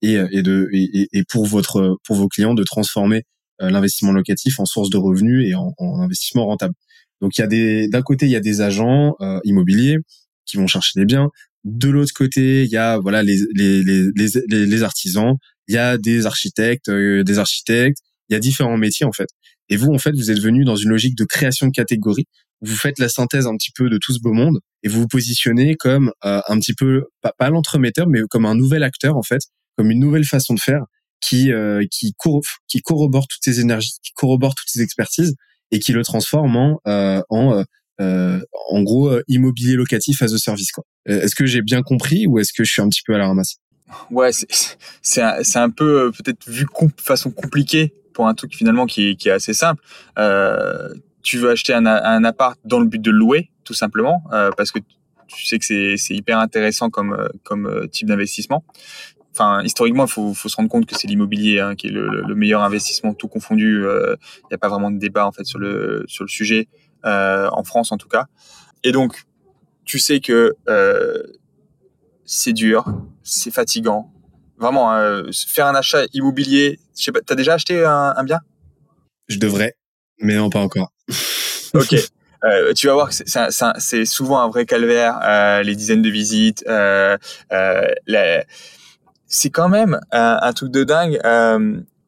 et, 0.00 0.14
et 0.14 0.42
de 0.42 0.68
et, 0.72 1.08
et, 1.12 1.24
pour 1.28 1.46
votre 1.46 1.96
pour 2.04 2.16
vos 2.16 2.28
clients 2.28 2.54
de 2.54 2.64
transformer 2.64 3.22
l'investissement 3.60 4.12
locatif 4.12 4.58
en 4.58 4.64
source 4.64 4.90
de 4.90 4.96
revenus 4.96 5.48
et 5.48 5.54
en, 5.54 5.74
en 5.78 6.00
investissement 6.00 6.46
rentable. 6.46 6.74
Donc 7.20 7.38
il 7.38 7.42
y 7.42 7.44
a 7.44 7.46
des 7.46 7.88
d'un 7.88 8.02
côté 8.02 8.26
il 8.26 8.32
y 8.32 8.36
a 8.36 8.40
des 8.40 8.62
agents 8.62 9.14
immobiliers 9.44 9.98
qui 10.44 10.56
vont 10.56 10.66
chercher 10.66 10.98
des 10.98 11.06
biens, 11.06 11.28
de 11.64 11.88
l'autre 11.88 12.12
côté, 12.14 12.64
il 12.64 12.70
y 12.70 12.76
a 12.76 12.98
voilà 12.98 13.22
les 13.22 13.38
les 13.54 13.82
les 13.82 14.10
les, 14.48 14.66
les 14.66 14.82
artisans, 14.82 15.36
il 15.68 15.74
y 15.74 15.78
a 15.78 15.98
des 15.98 16.26
architectes, 16.26 16.88
euh, 16.88 17.24
des 17.24 17.38
architectes, 17.38 17.98
il 18.28 18.34
y 18.34 18.36
a 18.36 18.40
différents 18.40 18.76
métiers 18.76 19.06
en 19.06 19.12
fait. 19.12 19.28
Et 19.68 19.76
vous 19.76 19.92
en 19.92 19.98
fait, 19.98 20.12
vous 20.12 20.30
êtes 20.30 20.40
venu 20.40 20.64
dans 20.64 20.76
une 20.76 20.90
logique 20.90 21.16
de 21.16 21.24
création 21.24 21.66
de 21.66 21.72
catégories. 21.72 22.26
Vous 22.60 22.76
faites 22.76 22.98
la 22.98 23.08
synthèse 23.08 23.46
un 23.46 23.56
petit 23.56 23.72
peu 23.74 23.88
de 23.90 23.98
tout 23.98 24.12
ce 24.12 24.20
beau 24.20 24.32
monde 24.32 24.60
et 24.82 24.88
vous 24.88 25.00
vous 25.00 25.08
positionnez 25.08 25.76
comme 25.76 26.12
euh, 26.24 26.40
un 26.46 26.58
petit 26.58 26.74
peu 26.74 27.04
pas, 27.20 27.32
pas 27.36 27.50
l'entremetteur, 27.50 28.06
mais 28.08 28.20
comme 28.30 28.46
un 28.46 28.54
nouvel 28.54 28.82
acteur 28.82 29.16
en 29.16 29.22
fait, 29.22 29.42
comme 29.76 29.90
une 29.90 30.00
nouvelle 30.00 30.24
façon 30.24 30.54
de 30.54 30.60
faire 30.60 30.84
qui 31.20 31.52
euh, 31.52 31.84
qui, 31.90 32.14
corrobore 32.82 33.26
toutes 33.28 33.42
ces 33.44 33.60
énergies, 33.60 33.92
qui 34.02 34.12
corrobore 34.14 34.54
toutes 34.54 34.68
ces 34.68 34.82
expertises 34.82 35.34
et 35.70 35.78
qui 35.78 35.92
le 35.92 36.02
transforme 36.04 36.56
en 36.56 36.80
en 36.84 37.64
euh, 38.00 38.40
en 38.70 38.82
gros 38.82 39.10
euh, 39.10 39.22
immobilier 39.28 39.74
locatif 39.74 40.22
as 40.22 40.32
a 40.32 40.38
service 40.38 40.72
quoi. 40.72 40.84
Euh, 41.08 41.20
est-ce 41.20 41.34
que 41.34 41.46
j'ai 41.46 41.62
bien 41.62 41.82
compris 41.82 42.26
ou 42.26 42.38
est-ce 42.38 42.52
que 42.52 42.64
je 42.64 42.72
suis 42.72 42.82
un 42.82 42.88
petit 42.88 43.02
peu 43.06 43.14
à 43.14 43.18
la 43.18 43.26
ramasse? 43.26 43.56
Ouais, 44.10 44.30
c'est 45.02 45.58
un, 45.58 45.70
peu 45.70 46.10
peut-être 46.12 46.48
vu 46.48 46.64
de 46.64 47.00
façon 47.00 47.30
compliquée 47.30 47.94
pour 48.12 48.26
un 48.28 48.34
truc 48.34 48.54
finalement 48.54 48.86
qui, 48.86 49.16
est 49.24 49.30
assez 49.30 49.54
simple. 49.54 49.82
Euh, 50.18 50.92
tu 51.22 51.38
veux 51.38 51.50
acheter 51.50 51.72
un, 51.72 51.86
appart 52.24 52.58
dans 52.64 52.80
le 52.80 52.86
but 52.86 53.00
de 53.00 53.10
louer, 53.10 53.50
tout 53.64 53.74
simplement, 53.74 54.22
euh, 54.32 54.50
parce 54.56 54.72
que 54.72 54.80
tu 55.28 55.46
sais 55.46 55.58
que 55.58 55.64
c'est 55.64 56.14
hyper 56.14 56.38
intéressant 56.38 56.90
comme, 56.90 57.16
type 57.90 58.08
d'investissement. 58.08 58.64
Enfin, 59.34 59.62
historiquement, 59.62 60.04
il 60.04 60.10
faut, 60.10 60.34
se 60.34 60.56
rendre 60.56 60.68
compte 60.68 60.84
que 60.84 60.94
c'est 60.94 61.08
l'immobilier 61.08 61.60
hein, 61.60 61.74
qui 61.74 61.86
est 61.86 61.90
le, 61.90 62.06
le, 62.06 62.34
meilleur 62.34 62.62
investissement, 62.62 63.14
tout 63.14 63.28
confondu. 63.28 63.82
Il 63.86 64.46
n'y 64.50 64.54
a 64.54 64.58
pas 64.58 64.68
vraiment 64.68 64.90
de 64.90 64.98
débat 64.98 65.26
en 65.26 65.32
fait 65.32 65.44
sur 65.44 65.58
le 65.58 66.04
sujet. 66.08 66.68
Euh, 67.04 67.48
en 67.50 67.64
France 67.64 67.90
en 67.90 67.96
tout 67.96 68.08
cas. 68.08 68.26
Et 68.84 68.92
donc, 68.92 69.24
tu 69.84 69.98
sais 69.98 70.20
que 70.20 70.54
euh, 70.68 71.24
c'est 72.24 72.52
dur, 72.52 72.84
c'est 73.22 73.50
fatigant. 73.50 74.12
Vraiment, 74.58 74.92
hein, 74.92 75.24
faire 75.48 75.66
un 75.66 75.74
achat 75.74 76.04
immobilier, 76.12 76.78
je 76.96 77.04
sais 77.04 77.12
pas, 77.12 77.20
t'as 77.20 77.34
déjà 77.34 77.54
acheté 77.54 77.84
un, 77.84 78.14
un 78.16 78.24
bien? 78.24 78.40
Je 79.28 79.38
devrais, 79.38 79.74
mais 80.18 80.36
non, 80.36 80.50
pas 80.50 80.60
encore. 80.60 80.92
ok. 81.74 81.94
Euh, 82.44 82.72
tu 82.72 82.88
vas 82.88 82.94
voir 82.94 83.10
que 83.10 83.14
c'est 83.78 84.04
souvent 84.04 84.40
un 84.40 84.48
vrai 84.48 84.66
calvaire, 84.66 85.20
euh, 85.22 85.62
les 85.62 85.76
dizaines 85.76 86.02
de 86.02 86.10
visites. 86.10 86.64
Euh, 86.68 87.16
c'est 89.26 89.50
quand 89.50 89.68
même 89.68 90.00
un, 90.10 90.52
truc 90.52 90.70
de 90.70 90.84
dingue. 90.84 91.18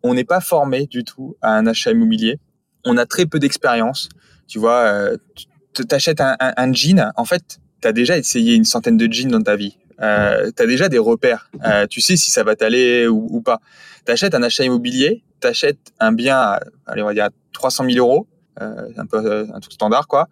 on 0.03 0.15
n'est 0.15 0.25
pas 0.25 0.41
formé 0.41 0.87
du 0.87 1.05
tout 1.05 1.37
à 1.41 1.53
un 1.57 1.67
achat 1.67 1.93
immobilier. 1.93 2.39
On 2.85 2.97
a 2.97 3.07
très 3.07 3.27
peu 3.27 3.39
d'expérience. 3.39 4.09
Tu 4.47 4.59
vois, 4.59 5.11
tu 5.73 5.87
t'achètes 5.87 6.21
un, 6.21 6.37
un, 6.39 6.73
jean, 6.73 7.13
en 7.17 7.25
fait, 7.25 7.61
tu 7.81 7.89
as 7.89 7.93
déjà 7.93 8.19
essayé 8.19 8.55
une 8.55 8.65
centaine 8.65 8.97
de 8.97 9.11
jeans 9.11 9.31
dans 9.31 9.43
ta 9.43 9.57
vie. 9.57 9.79
Euh, 10.01 10.51
tu 10.57 10.63
as 10.63 10.67
déjà 10.67 10.89
des 10.89 10.99
repères. 10.99 11.51
Euh, 11.67 11.87
tu 11.87 12.01
sais 12.01 12.17
si 12.17 12.31
ça 12.31 12.43
va 12.43 12.57
t'aller 12.57 13.07
ou, 13.07 13.41
pas. 13.41 13.61
Tu 14.07 14.13
achètes 14.13 14.35
un 14.35 14.43
achat 14.43 14.65
immobilier, 14.65 15.23
tu 15.41 15.47
achètes 15.47 15.93
un 16.01 16.13
bien 16.13 16.37
à, 16.37 16.61
allez, 16.87 17.03
on 17.03 17.07
va 17.07 17.15
dire 17.15 17.29
300 17.53 17.85
000 17.91 17.99
euros, 17.99 18.27
euh, 18.61 18.89
un 18.97 19.07
peu 19.07 19.19
euh, 19.19 19.47
un 19.53 19.61
truc 19.61 19.73
standard, 19.73 20.09
quoi. 20.09 20.29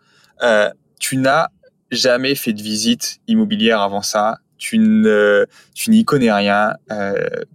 Tu 0.99 1.17
n'as 1.17 1.49
jamais 1.91 2.35
fait 2.35 2.53
de 2.53 2.63
visite 2.63 3.19
immobilière 3.27 3.81
avant 3.81 4.03
ça 4.03 4.39
tu 4.59 4.79
ne, 4.79 5.45
tu 5.75 5.91
n'y 5.91 6.05
connais 6.05 6.33
rien. 6.33 6.75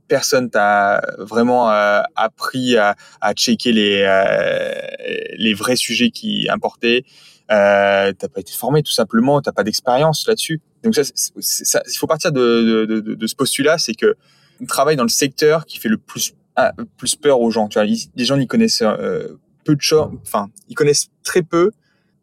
Personne 0.09 0.49
t'a 0.49 1.01
vraiment 1.17 1.69
appris 1.69 2.75
à, 2.75 2.97
à, 3.21 3.33
checker 3.33 3.71
les, 3.71 4.03
les 5.37 5.53
vrais 5.53 5.77
sujets 5.77 6.09
qui 6.09 6.49
importaient. 6.49 7.05
Euh, 7.49 8.11
t'as 8.11 8.27
pas 8.27 8.41
été 8.41 8.51
formé 8.51 8.83
tout 8.83 8.91
simplement, 8.91 9.41
t'as 9.41 9.53
pas 9.53 9.63
d'expérience 9.63 10.27
là-dessus. 10.27 10.61
Donc 10.83 10.95
ça, 10.95 11.81
il 11.87 11.97
faut 11.97 12.07
partir 12.07 12.31
de, 12.31 12.85
de, 12.85 12.99
de, 12.99 13.15
de 13.15 13.27
ce 13.27 13.35
postulat, 13.35 13.77
c'est 13.77 13.93
que 13.93 14.15
on 14.61 14.65
travaille 14.65 14.95
dans 14.95 15.03
le 15.03 15.09
secteur 15.09 15.65
qui 15.65 15.79
fait 15.79 15.89
le 15.89 15.97
plus 15.97 16.33
ah, 16.55 16.73
plus 16.97 17.15
peur 17.15 17.39
aux 17.39 17.51
gens. 17.51 17.67
Tu 17.67 17.79
vois, 17.79 17.87
les 18.15 18.25
gens 18.25 18.35
n'y 18.35 18.47
connaissent 18.47 18.81
euh, 18.81 19.37
peu 19.63 19.75
de 19.75 19.81
choses, 19.81 20.09
enfin, 20.23 20.49
ils 20.67 20.75
connaissent 20.75 21.09
très 21.23 21.43
peu, 21.43 21.71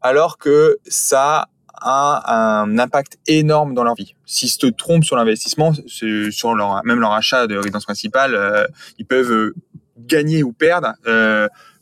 alors 0.02 0.38
que 0.38 0.78
ça 0.86 1.48
a 1.74 2.62
un 2.62 2.78
impact 2.78 3.18
énorme 3.26 3.74
dans 3.74 3.84
leur 3.84 3.94
vie. 3.94 4.14
S'ils 4.26 4.48
se 4.48 4.66
trompent 4.66 5.04
sur 5.04 5.16
l'investissement, 5.16 5.72
sur 5.86 6.54
leur, 6.54 6.84
même 6.84 7.00
leur 7.00 7.12
achat 7.12 7.46
de 7.46 7.56
résidence 7.56 7.84
principale, 7.84 8.34
euh, 8.34 8.66
ils 8.98 9.06
peuvent 9.06 9.32
euh, 9.32 9.54
gagner 9.98 10.42
ou 10.42 10.52
perdre 10.52 10.94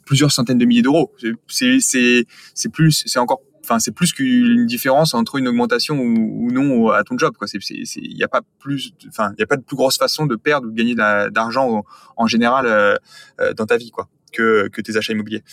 plusieurs 0.05 0.33
centaines 0.33 0.59
de 0.59 0.65
milliers 0.65 0.83
d'euros. 0.83 1.13
C'est 1.49 1.79
c'est 1.81 2.69
plus 2.73 3.05
c'est 3.07 3.19
encore 3.19 3.41
enfin 3.65 3.79
c'est 3.79 3.93
plus 3.93 4.13
qu'une 4.13 4.67
différence 4.67 5.15
entre 5.15 5.37
une 5.37 5.47
augmentation 5.47 5.97
ou, 6.01 6.51
non 6.51 6.91
à 6.91 7.05
ton 7.05 7.17
job 7.17 7.37
quoi 7.39 7.47
c'est 7.47 7.59
il 7.61 8.17
n'y 8.17 8.25
a 8.25 8.29
pas 8.29 8.41
plus 8.59 8.93
enfin 9.07 9.33
il 9.37 9.41
y 9.41 9.45
a 9.45 9.47
pas 9.47 9.57
de 9.57 9.63
plus 9.63 9.77
grosse 9.77 9.99
façon 9.99 10.27
de 10.27 10.35
perdre 10.35 10.67
ou 10.67 10.71
de 10.73 10.77
gagner 10.77 10.97
d'argent 10.97 11.85
en 12.17 12.27
général 12.27 12.67
euh, 12.67 12.97
dans 13.57 13.67
ta 13.67 13.77
vie 13.77 13.93
quoi 13.93 14.09
que 14.33 14.67
que 14.67 14.81
tes 14.81 14.97
achats 14.97 15.13
immobiliers 15.13 15.45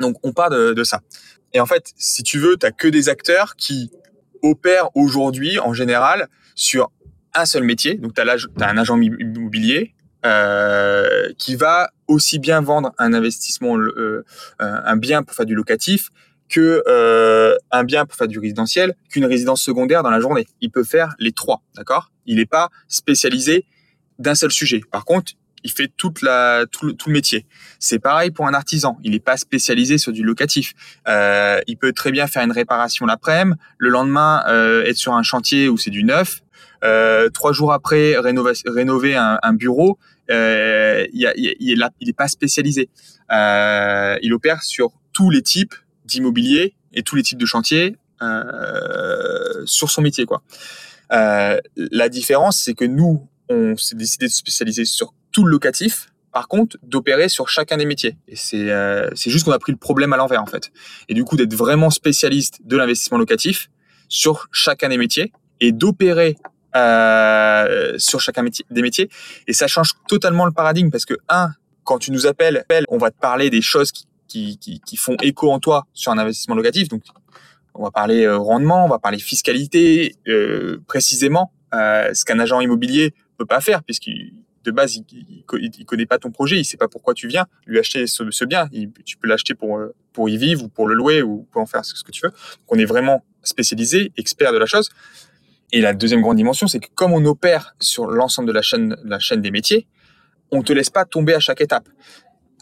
donc 0.00 0.16
on 0.24 0.32
part 0.32 0.50
de, 0.50 0.72
de 0.72 0.82
ça 0.82 1.00
et 1.54 1.60
en 1.60 1.66
fait, 1.66 1.94
si 1.96 2.22
tu 2.24 2.38
veux, 2.38 2.56
tu 2.56 2.66
que 2.72 2.88
des 2.88 3.08
acteurs 3.08 3.54
qui 3.56 3.90
opèrent 4.42 4.94
aujourd'hui, 4.94 5.58
en 5.60 5.72
général, 5.72 6.28
sur 6.56 6.90
un 7.32 7.46
seul 7.46 7.62
métier. 7.62 7.94
Donc, 7.94 8.14
tu 8.14 8.20
as, 8.20 8.24
as, 8.60 8.68
un 8.68 8.76
agent 8.76 9.00
immobilier 9.00 9.93
euh, 10.24 11.32
qui 11.38 11.56
va 11.56 11.90
aussi 12.06 12.38
bien 12.38 12.60
vendre 12.60 12.92
un 12.98 13.12
investissement, 13.12 13.78
euh, 13.78 14.24
un 14.58 14.96
bien 14.96 15.22
pour 15.22 15.34
faire 15.34 15.46
du 15.46 15.54
locatif, 15.54 16.10
que 16.48 16.82
euh, 16.86 17.56
un 17.70 17.84
bien 17.84 18.06
pour 18.06 18.16
faire 18.16 18.28
du 18.28 18.38
résidentiel, 18.38 18.94
qu'une 19.10 19.24
résidence 19.24 19.62
secondaire 19.62 20.02
dans 20.02 20.10
la 20.10 20.20
journée. 20.20 20.46
Il 20.60 20.70
peut 20.70 20.84
faire 20.84 21.14
les 21.18 21.32
trois, 21.32 21.62
d'accord? 21.74 22.10
Il 22.26 22.36
n'est 22.36 22.46
pas 22.46 22.68
spécialisé 22.88 23.64
d'un 24.18 24.34
seul 24.34 24.50
sujet. 24.50 24.80
Par 24.90 25.04
contre, 25.04 25.32
il 25.64 25.70
fait 25.70 25.90
toute 25.96 26.20
la 26.20 26.66
tout 26.70 26.86
le, 26.86 27.12
métier. 27.12 27.46
C'est 27.78 27.98
pareil 27.98 28.30
pour 28.30 28.46
un 28.46 28.54
artisan, 28.54 28.98
il 29.02 29.12
n'est 29.12 29.18
pas 29.18 29.38
spécialisé 29.38 29.96
sur 29.96 30.12
du 30.12 30.22
locatif. 30.22 30.74
Euh, 31.08 31.60
il 31.66 31.78
peut 31.78 31.92
très 31.92 32.12
bien 32.12 32.26
faire 32.26 32.44
une 32.44 32.52
réparation 32.52 33.06
l'après-midi, 33.06 33.58
le 33.78 33.88
lendemain 33.88 34.44
euh, 34.46 34.84
être 34.84 34.96
sur 34.96 35.14
un 35.14 35.22
chantier 35.22 35.68
où 35.68 35.78
c'est 35.78 35.90
du 35.90 36.04
neuf, 36.04 36.42
euh, 36.84 37.30
trois 37.30 37.52
jours 37.52 37.72
après 37.72 38.16
rénover, 38.18 38.52
rénover 38.66 39.16
un 39.16 39.52
bureau. 39.54 39.98
Euh, 40.30 41.06
il, 41.12 41.54
il, 41.60 42.08
est 42.08 42.16
pas 42.16 42.28
spécialisé. 42.28 42.88
Euh, 43.32 44.16
il 44.22 44.32
opère 44.32 44.62
sur 44.62 44.92
tous 45.12 45.30
les 45.30 45.42
types 45.42 45.74
d'immobilier 46.04 46.74
et 46.92 47.02
tous 47.02 47.16
les 47.16 47.22
types 47.22 47.38
de 47.38 47.46
chantiers 47.46 47.96
euh, 48.22 49.62
sur 49.66 49.90
son 49.90 50.02
métier 50.02 50.24
quoi. 50.26 50.42
La 51.10 52.08
différence, 52.08 52.60
c'est 52.60 52.74
que 52.74 52.84
nous, 52.84 53.28
on 53.48 53.76
s'est 53.76 53.94
décidé 53.94 54.26
de 54.26 54.30
se 54.30 54.38
spécialiser 54.38 54.84
sur 54.84 55.14
tout 55.30 55.44
le 55.44 55.50
locatif, 55.50 56.08
par 56.32 56.48
contre, 56.48 56.76
d'opérer 56.82 57.28
sur 57.28 57.48
chacun 57.48 57.76
des 57.76 57.86
métiers. 57.86 58.16
Et 58.26 58.34
c'est 58.34 59.30
juste 59.30 59.44
qu'on 59.44 59.52
a 59.52 59.58
pris 59.60 59.70
le 59.70 59.78
problème 59.78 60.12
à 60.12 60.16
l'envers, 60.16 60.42
en 60.42 60.46
fait. 60.46 60.72
Et 61.08 61.14
du 61.14 61.22
coup, 61.22 61.36
d'être 61.36 61.54
vraiment 61.54 61.90
spécialiste 61.90 62.60
de 62.64 62.76
l'investissement 62.76 63.18
locatif 63.18 63.70
sur 64.08 64.48
chacun 64.50 64.88
des 64.88 64.98
métiers 64.98 65.32
et 65.60 65.70
d'opérer 65.70 66.36
euh, 66.76 67.94
sur 67.98 68.20
chacun 68.20 68.44
des 68.70 68.82
métiers. 68.82 69.08
Et 69.46 69.52
ça 69.52 69.66
change 69.66 69.92
totalement 70.08 70.46
le 70.46 70.52
paradigme 70.52 70.90
parce 70.90 71.04
que, 71.04 71.14
un, 71.28 71.50
quand 71.84 71.98
tu 71.98 72.10
nous 72.10 72.26
appelles, 72.26 72.64
on 72.88 72.98
va 72.98 73.10
te 73.10 73.18
parler 73.18 73.50
des 73.50 73.62
choses 73.62 73.92
qui, 73.92 74.06
qui, 74.58 74.80
qui, 74.80 74.96
font 74.96 75.16
écho 75.22 75.50
en 75.52 75.60
toi 75.60 75.86
sur 75.92 76.10
un 76.12 76.18
investissement 76.18 76.54
locatif. 76.54 76.88
Donc, 76.88 77.02
on 77.74 77.82
va 77.82 77.90
parler 77.90 78.24
euh, 78.24 78.38
rendement, 78.38 78.84
on 78.84 78.88
va 78.88 78.98
parler 78.98 79.18
fiscalité, 79.18 80.16
euh, 80.28 80.80
précisément, 80.86 81.52
euh, 81.74 82.12
ce 82.14 82.24
qu'un 82.24 82.38
agent 82.38 82.60
immobilier 82.60 83.14
peut 83.36 83.46
pas 83.46 83.60
faire 83.60 83.82
puisqu'il 83.82 84.32
de 84.64 84.70
base, 84.70 84.96
il, 84.96 85.84
connaît 85.84 86.06
pas 86.06 86.18
ton 86.18 86.30
projet, 86.30 86.58
il 86.58 86.64
sait 86.64 86.78
pas 86.78 86.88
pourquoi 86.88 87.12
tu 87.12 87.28
viens 87.28 87.44
lui 87.66 87.78
acheter 87.78 88.06
ce, 88.06 88.44
bien. 88.46 88.66
tu 89.04 89.18
peux 89.18 89.28
l'acheter 89.28 89.54
pour 89.54 89.78
pour 90.14 90.30
y 90.30 90.38
vivre 90.38 90.64
ou 90.64 90.68
pour 90.68 90.88
le 90.88 90.94
louer 90.94 91.20
ou 91.20 91.46
pour 91.52 91.60
en 91.60 91.66
faire 91.66 91.84
ce 91.84 92.02
que 92.02 92.10
tu 92.10 92.22
veux. 92.24 92.30
Donc 92.30 92.68
on 92.68 92.78
est 92.78 92.86
vraiment 92.86 93.22
spécialisé, 93.42 94.10
expert 94.16 94.52
de 94.52 94.58
la 94.58 94.64
chose. 94.64 94.88
Et 95.72 95.80
la 95.80 95.92
deuxième 95.92 96.20
grande 96.20 96.36
dimension, 96.36 96.66
c'est 96.66 96.80
que 96.80 96.88
comme 96.94 97.12
on 97.12 97.24
opère 97.24 97.74
sur 97.80 98.06
l'ensemble 98.06 98.48
de 98.48 98.52
la 98.52 98.62
chaîne, 98.62 98.96
la 99.04 99.18
chaîne 99.18 99.40
des 99.40 99.50
métiers, 99.50 99.86
on 100.50 100.62
te 100.62 100.72
laisse 100.72 100.90
pas 100.90 101.04
tomber 101.04 101.34
à 101.34 101.40
chaque 101.40 101.60
étape. 101.60 101.88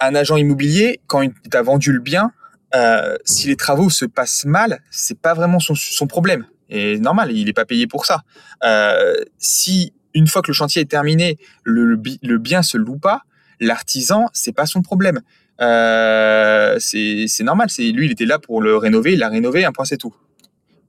Un 0.01 0.15
agent 0.15 0.37
immobilier, 0.37 1.01
quand 1.07 1.23
il 1.23 1.33
t'a 1.51 1.63
vendu 1.63 1.93
le 1.93 2.01
bien, 2.01 2.33
euh, 2.75 3.17
si 3.25 3.49
les 3.49 3.57
travaux 3.57 3.91
se 3.91 4.07
passent 4.07 4.47
mal, 4.47 4.81
c'est 4.91 5.19
pas 5.19 5.35
vraiment 5.35 5.59
son, 5.61 6.07
problème. 6.07 6.47
Et 6.71 6.99
normal, 6.99 7.33
il 7.33 7.45
n'est 7.45 7.53
pas 7.53 7.67
payé 7.67 7.87
pour 7.87 8.07
ça. 8.07 8.23
Euh, 8.65 9.15
si 9.39 9.93
une 10.15 10.27
fois 10.27 10.41
que 10.41 10.49
le 10.49 10.55
chantier 10.55 10.83
est 10.83 10.91
terminé, 10.91 11.39
le, 11.65 12.01
le 12.23 12.39
bien 12.39 12.63
se 12.63 12.79
loue 12.79 12.99
pas, 12.99 13.23
l'artisan, 13.61 14.29
c'est 14.33 14.53
pas 14.53 14.67
son 14.67 14.81
problème. 14.83 15.21
Euh, 15.61 16.77
c'est 16.79 17.43
normal. 17.43 17.69
Lui, 17.79 18.07
il 18.07 18.13
était 18.13 18.27
là 18.27 18.39
pour 18.39 18.61
le 18.61 18.77
rénover, 18.77 19.13
il 19.13 19.19
l'a 19.19 19.29
rénové, 19.29 19.65
un 19.65 19.73
point 19.73 19.85
c'est 19.85 19.97
tout. 19.97 20.15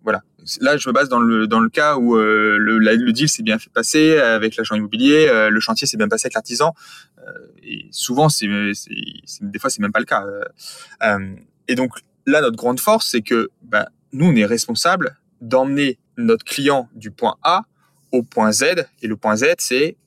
Voilà. 0.04 0.24
Là, 0.62 0.78
je 0.78 0.90
me 0.90 0.94
base 0.94 1.10
dans 1.10 1.20
le 1.20 1.48
dans 1.48 1.60
le 1.60 1.70
cas 1.70 1.98
où 1.98 2.18
euh, 2.18 2.58
le, 2.58 3.12
deal 3.12 3.30
s'est 3.30 3.44
bien 3.44 3.60
fait 3.60 3.70
passer 3.70 4.18
avec 4.18 4.56
l'agent 4.56 4.76
immobilier, 4.76 5.28
euh, 5.28 5.50
le 5.50 5.60
chantier 5.60 5.88
s'est 5.88 5.98
bien 5.98 6.08
passé 6.08 6.26
avec 6.26 6.34
l'artisan. 6.34 6.74
Euh, 7.20 7.32
et 7.64 7.88
souvent, 7.92 8.28
des 8.28 9.60
fois 9.60 9.70
c'est 9.70 9.80
même 9.80 9.92
pas 9.92 10.00
le 10.00 10.06
cas. 10.06 10.26
et 11.68 11.76
donc 11.76 11.94
là, 12.26 12.42
notre 12.42 12.58
grande 12.58 12.80
force, 12.80 13.10
c'est 13.10 13.22
que 13.22 13.50
ben, 13.62 13.86
nous, 14.12 14.28
on 14.28 14.36
est 14.36 14.46
responsable 14.46 15.18
d'emmener 15.42 15.98
notre 16.18 16.46
client 16.46 16.90
du 16.94 17.12
point 17.12 17.36
A 17.44 17.64
au 18.12 18.24
point 18.24 18.52
Z. 18.52 18.86
Et 19.02 19.08
le 19.08 19.18
point 19.18 19.36
Z, 19.36 19.56
c'est 19.58 19.98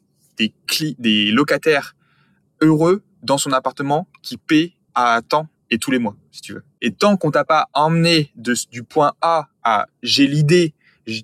des, 0.99 1.31
locataires 1.33 1.97
heureux 2.61 3.03
dans 3.23 3.39
son 3.39 3.53
appartement 3.53 4.09
qui 4.23 4.37
paie 4.37 4.75
à 4.95 5.21
temps 5.27 5.49
et 5.71 5.79
tous 5.79 5.91
les 5.91 5.99
mois, 5.99 6.17
si 6.31 6.41
tu 6.43 6.55
veux. 6.55 6.65
Et 6.81 6.93
tant 6.93 7.17
qu'on 7.17 7.31
t'a 7.31 7.45
pas 7.45 7.69
emmené 7.75 8.33
du 8.71 8.83
point 8.85 9.15
A 9.21 9.49
à 9.67 9.89
j'ai 10.03 10.29
l'idée 10.29 10.75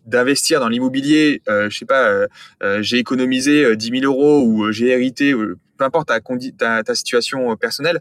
d'investir 0.04 0.60
dans 0.60 0.68
l'immobilier, 0.68 1.42
euh, 1.48 1.70
je 1.70 1.78
sais 1.78 1.86
pas, 1.86 2.08
euh, 2.08 2.26
euh 2.62 2.82
j'ai 2.82 2.98
économisé 2.98 3.76
10 3.76 3.88
euh, 3.88 4.00
000 4.00 4.12
euros 4.12 4.44
ou 4.44 4.70
j'ai 4.72 4.88
hérité, 4.88 5.32
peu 5.34 5.84
importe 5.84 6.08
ta, 6.08 6.20
ta, 6.58 6.82
ta 6.82 6.94
situation 6.94 7.56
personnelle, 7.56 8.00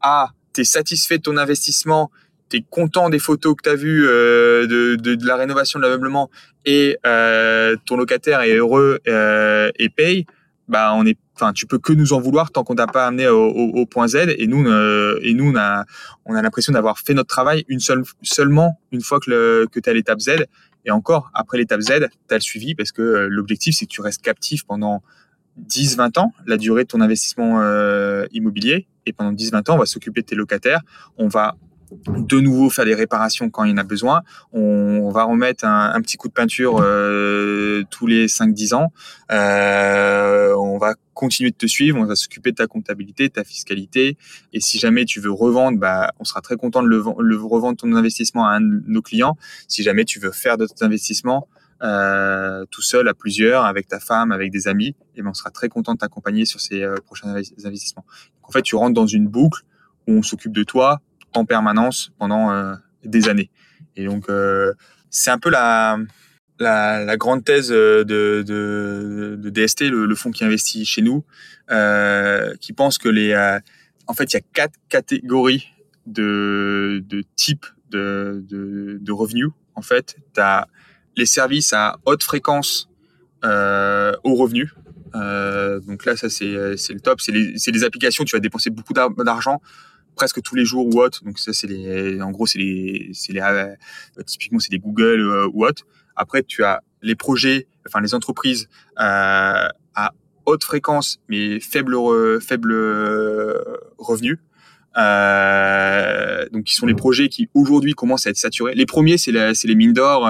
à 0.00 0.28
t'es 0.52 0.64
satisfait 0.64 1.18
de 1.18 1.22
ton 1.22 1.36
investissement, 1.38 2.10
t'es 2.50 2.62
content 2.68 3.08
des 3.08 3.18
photos 3.18 3.56
que 3.56 3.62
t'as 3.62 3.76
vues 3.76 4.02
de, 4.02 5.26
la 5.26 5.36
rénovation 5.36 5.78
de 5.78 5.84
l'ameublement 5.84 6.30
et 6.66 6.98
ton 7.86 7.96
locataire 7.96 8.42
est 8.42 8.56
heureux 8.56 9.00
et 9.06 9.88
paye, 9.88 10.26
bah 10.68 10.92
on 10.94 11.06
est 11.06 11.18
enfin 11.38 11.52
tu 11.52 11.66
peux 11.66 11.78
que 11.78 11.92
nous 11.92 12.12
en 12.12 12.20
vouloir 12.20 12.50
tant 12.50 12.64
qu'on 12.64 12.74
t'a 12.74 12.86
pas 12.86 13.06
amené 13.06 13.28
au, 13.28 13.86
point 13.86 14.08
Z. 14.08 14.34
Et 14.38 14.46
nous 14.46 14.66
euh, 14.66 15.18
et 15.22 15.34
nous 15.34 15.52
on 15.52 15.56
a 15.56 15.84
on 16.24 16.34
a 16.34 16.42
l'impression 16.42 16.72
d'avoir 16.72 16.98
fait 16.98 17.14
notre 17.14 17.28
travail 17.28 17.64
une 17.68 17.80
seule 17.80 18.02
seulement 18.22 18.80
une 18.90 19.00
fois 19.00 19.20
que 19.20 19.30
le, 19.30 19.68
que 19.70 19.80
tu 19.80 19.88
as 19.88 19.92
l'étape 19.92 20.20
Z. 20.20 20.46
Et 20.84 20.90
encore 20.90 21.30
après 21.34 21.58
l'étape 21.58 21.80
Z 21.80 22.08
tu 22.28 22.34
as 22.34 22.38
le 22.38 22.40
suivi 22.40 22.74
parce 22.74 22.92
que 22.92 23.02
euh, 23.02 23.28
l'objectif 23.30 23.76
c'est 23.76 23.86
que 23.86 23.90
tu 23.90 24.00
restes 24.00 24.22
captif 24.22 24.64
pendant 24.64 25.02
10 25.56 25.96
20 25.96 26.18
ans 26.18 26.32
la 26.46 26.56
durée 26.56 26.82
de 26.82 26.88
ton 26.88 27.00
investissement 27.00 27.60
euh, 27.60 28.26
immobilier. 28.32 28.86
Et 29.06 29.12
pendant 29.12 29.32
10 29.32 29.52
20 29.52 29.70
ans 29.70 29.74
on 29.76 29.78
va 29.78 29.86
s'occuper 29.86 30.22
de 30.22 30.26
tes 30.26 30.36
locataires. 30.36 30.80
On 31.16 31.28
va 31.28 31.56
de 32.06 32.40
nouveau 32.40 32.70
faire 32.70 32.84
des 32.84 32.94
réparations 32.94 33.50
quand 33.50 33.64
il 33.64 33.70
y 33.70 33.72
en 33.72 33.78
a 33.78 33.84
besoin. 33.84 34.22
On, 34.52 35.10
va 35.10 35.24
remettre 35.24 35.64
un, 35.64 36.00
petit 36.02 36.16
coup 36.16 36.28
de 36.28 36.32
peinture 36.32 36.80
euh, 36.80 37.82
tous 37.90 38.06
les 38.06 38.26
5-10 38.26 38.74
ans. 38.74 38.92
Euh, 39.32 40.54
on 40.54 40.78
va 40.78 40.94
continuer 41.14 41.50
de 41.50 41.56
te 41.56 41.66
suivre, 41.66 41.98
on 41.98 42.04
va 42.04 42.14
s'occuper 42.14 42.50
de 42.50 42.56
ta 42.56 42.66
comptabilité, 42.66 43.28
de 43.28 43.32
ta 43.32 43.44
fiscalité. 43.44 44.16
Et 44.52 44.60
si 44.60 44.78
jamais 44.78 45.04
tu 45.04 45.20
veux 45.20 45.32
revendre, 45.32 45.78
bah, 45.78 46.12
on 46.20 46.24
sera 46.24 46.40
très 46.40 46.56
content 46.56 46.82
de 46.82 46.96
revendre 46.96 47.76
ton 47.76 47.92
investissement 47.94 48.46
à 48.46 48.52
un 48.52 48.60
de 48.60 48.82
nos 48.86 49.02
clients. 49.02 49.36
Si 49.66 49.82
jamais 49.82 50.04
tu 50.04 50.20
veux 50.20 50.30
faire 50.30 50.58
d'autres 50.58 50.82
investissements, 50.82 51.48
euh, 51.82 52.64
tout 52.70 52.82
seul, 52.82 53.08
à 53.08 53.14
plusieurs, 53.14 53.64
avec 53.64 53.88
ta 53.88 54.00
femme, 54.00 54.32
avec 54.32 54.50
des 54.50 54.68
amis, 54.68 54.94
et 55.16 55.22
ben 55.22 55.30
on 55.30 55.34
sera 55.34 55.50
très 55.50 55.68
content 55.68 55.94
de 55.94 55.98
t'accompagner 55.98 56.44
sur 56.44 56.60
ces 56.60 56.86
prochains 57.06 57.34
investissements. 57.64 58.04
en 58.42 58.50
fait, 58.50 58.62
tu 58.62 58.76
rentres 58.76 58.94
dans 58.94 59.06
une 59.06 59.26
boucle 59.26 59.62
où 60.06 60.12
on 60.12 60.22
s'occupe 60.22 60.52
de 60.52 60.64
toi, 60.64 61.00
en 61.34 61.44
permanence 61.44 62.12
pendant 62.18 62.50
euh, 62.50 62.74
des 63.04 63.28
années. 63.28 63.50
Et 63.96 64.04
donc, 64.04 64.28
euh, 64.28 64.72
c'est 65.10 65.30
un 65.30 65.38
peu 65.38 65.50
la, 65.50 65.98
la, 66.58 67.16
grande 67.16 67.44
thèse 67.44 67.68
de, 67.68 68.04
de, 68.04 69.36
de 69.38 69.50
DST, 69.50 69.82
le, 69.82 70.14
fonds 70.14 70.30
qui 70.30 70.44
investit 70.44 70.84
chez 70.84 71.02
nous, 71.02 71.24
euh, 71.70 72.54
qui 72.60 72.72
pense 72.72 72.98
que 72.98 73.08
les, 73.08 73.34
en 74.06 74.14
fait, 74.14 74.32
il 74.32 74.36
y 74.36 74.38
a 74.38 74.42
quatre 74.52 74.74
catégories 74.88 75.68
de, 76.06 77.04
de 77.06 77.22
types 77.36 77.66
de, 77.90 78.44
de, 78.50 79.12
revenus. 79.12 79.50
En 79.74 79.82
fait, 79.82 80.16
tu 80.34 80.40
as 80.40 80.68
les 81.16 81.26
services 81.26 81.72
à 81.72 81.98
haute 82.04 82.22
fréquence 82.22 82.88
euh, 83.44 84.14
aux 84.24 84.34
revenus. 84.34 84.74
Euh, 85.14 85.80
donc 85.80 86.04
là, 86.04 86.16
ça 86.16 86.28
c'est 86.28 86.46
le 86.46 87.00
top. 87.00 87.20
C'est 87.20 87.32
les, 87.32 87.54
les 87.54 87.84
applications. 87.84 88.24
Tu 88.24 88.34
vas 88.36 88.40
dépenser 88.40 88.70
beaucoup 88.70 88.92
d'argent 88.92 89.60
presque 90.18 90.42
tous 90.42 90.56
les 90.56 90.64
jours 90.64 90.86
ou 90.92 91.00
autre. 91.00 91.24
Donc 91.24 91.38
ça, 91.38 91.52
c'est 91.52 91.68
les, 91.68 92.20
en 92.20 92.32
gros, 92.32 92.46
c'est 92.46 92.58
les, 92.58 93.10
c'est 93.14 93.32
les, 93.32 93.40
euh, 93.40 93.76
typiquement, 94.26 94.58
c'est 94.58 94.72
les 94.72 94.80
Google 94.80 95.20
euh, 95.20 95.48
ou 95.52 95.64
autre. 95.64 95.86
Après, 96.16 96.42
tu 96.42 96.64
as 96.64 96.82
les 97.02 97.14
projets, 97.14 97.68
enfin 97.86 98.00
les 98.00 98.14
entreprises 98.14 98.68
euh, 98.98 99.68
à 99.94 100.12
haute 100.46 100.64
fréquence 100.64 101.20
mais 101.28 101.60
faible 101.60 101.94
faible 102.40 102.72
revenu. 103.98 104.40
donc, 106.52 106.64
qui 106.64 106.74
sont 106.74 106.86
les 106.86 106.94
projets 106.94 107.28
qui 107.28 107.48
aujourd'hui 107.54 107.92
commencent 107.92 108.26
à 108.26 108.30
être 108.30 108.36
saturés. 108.36 108.74
Les 108.74 108.86
premiers, 108.86 109.18
c'est 109.18 109.30
les 109.32 109.74
mines 109.76 109.92
d'or 109.92 110.28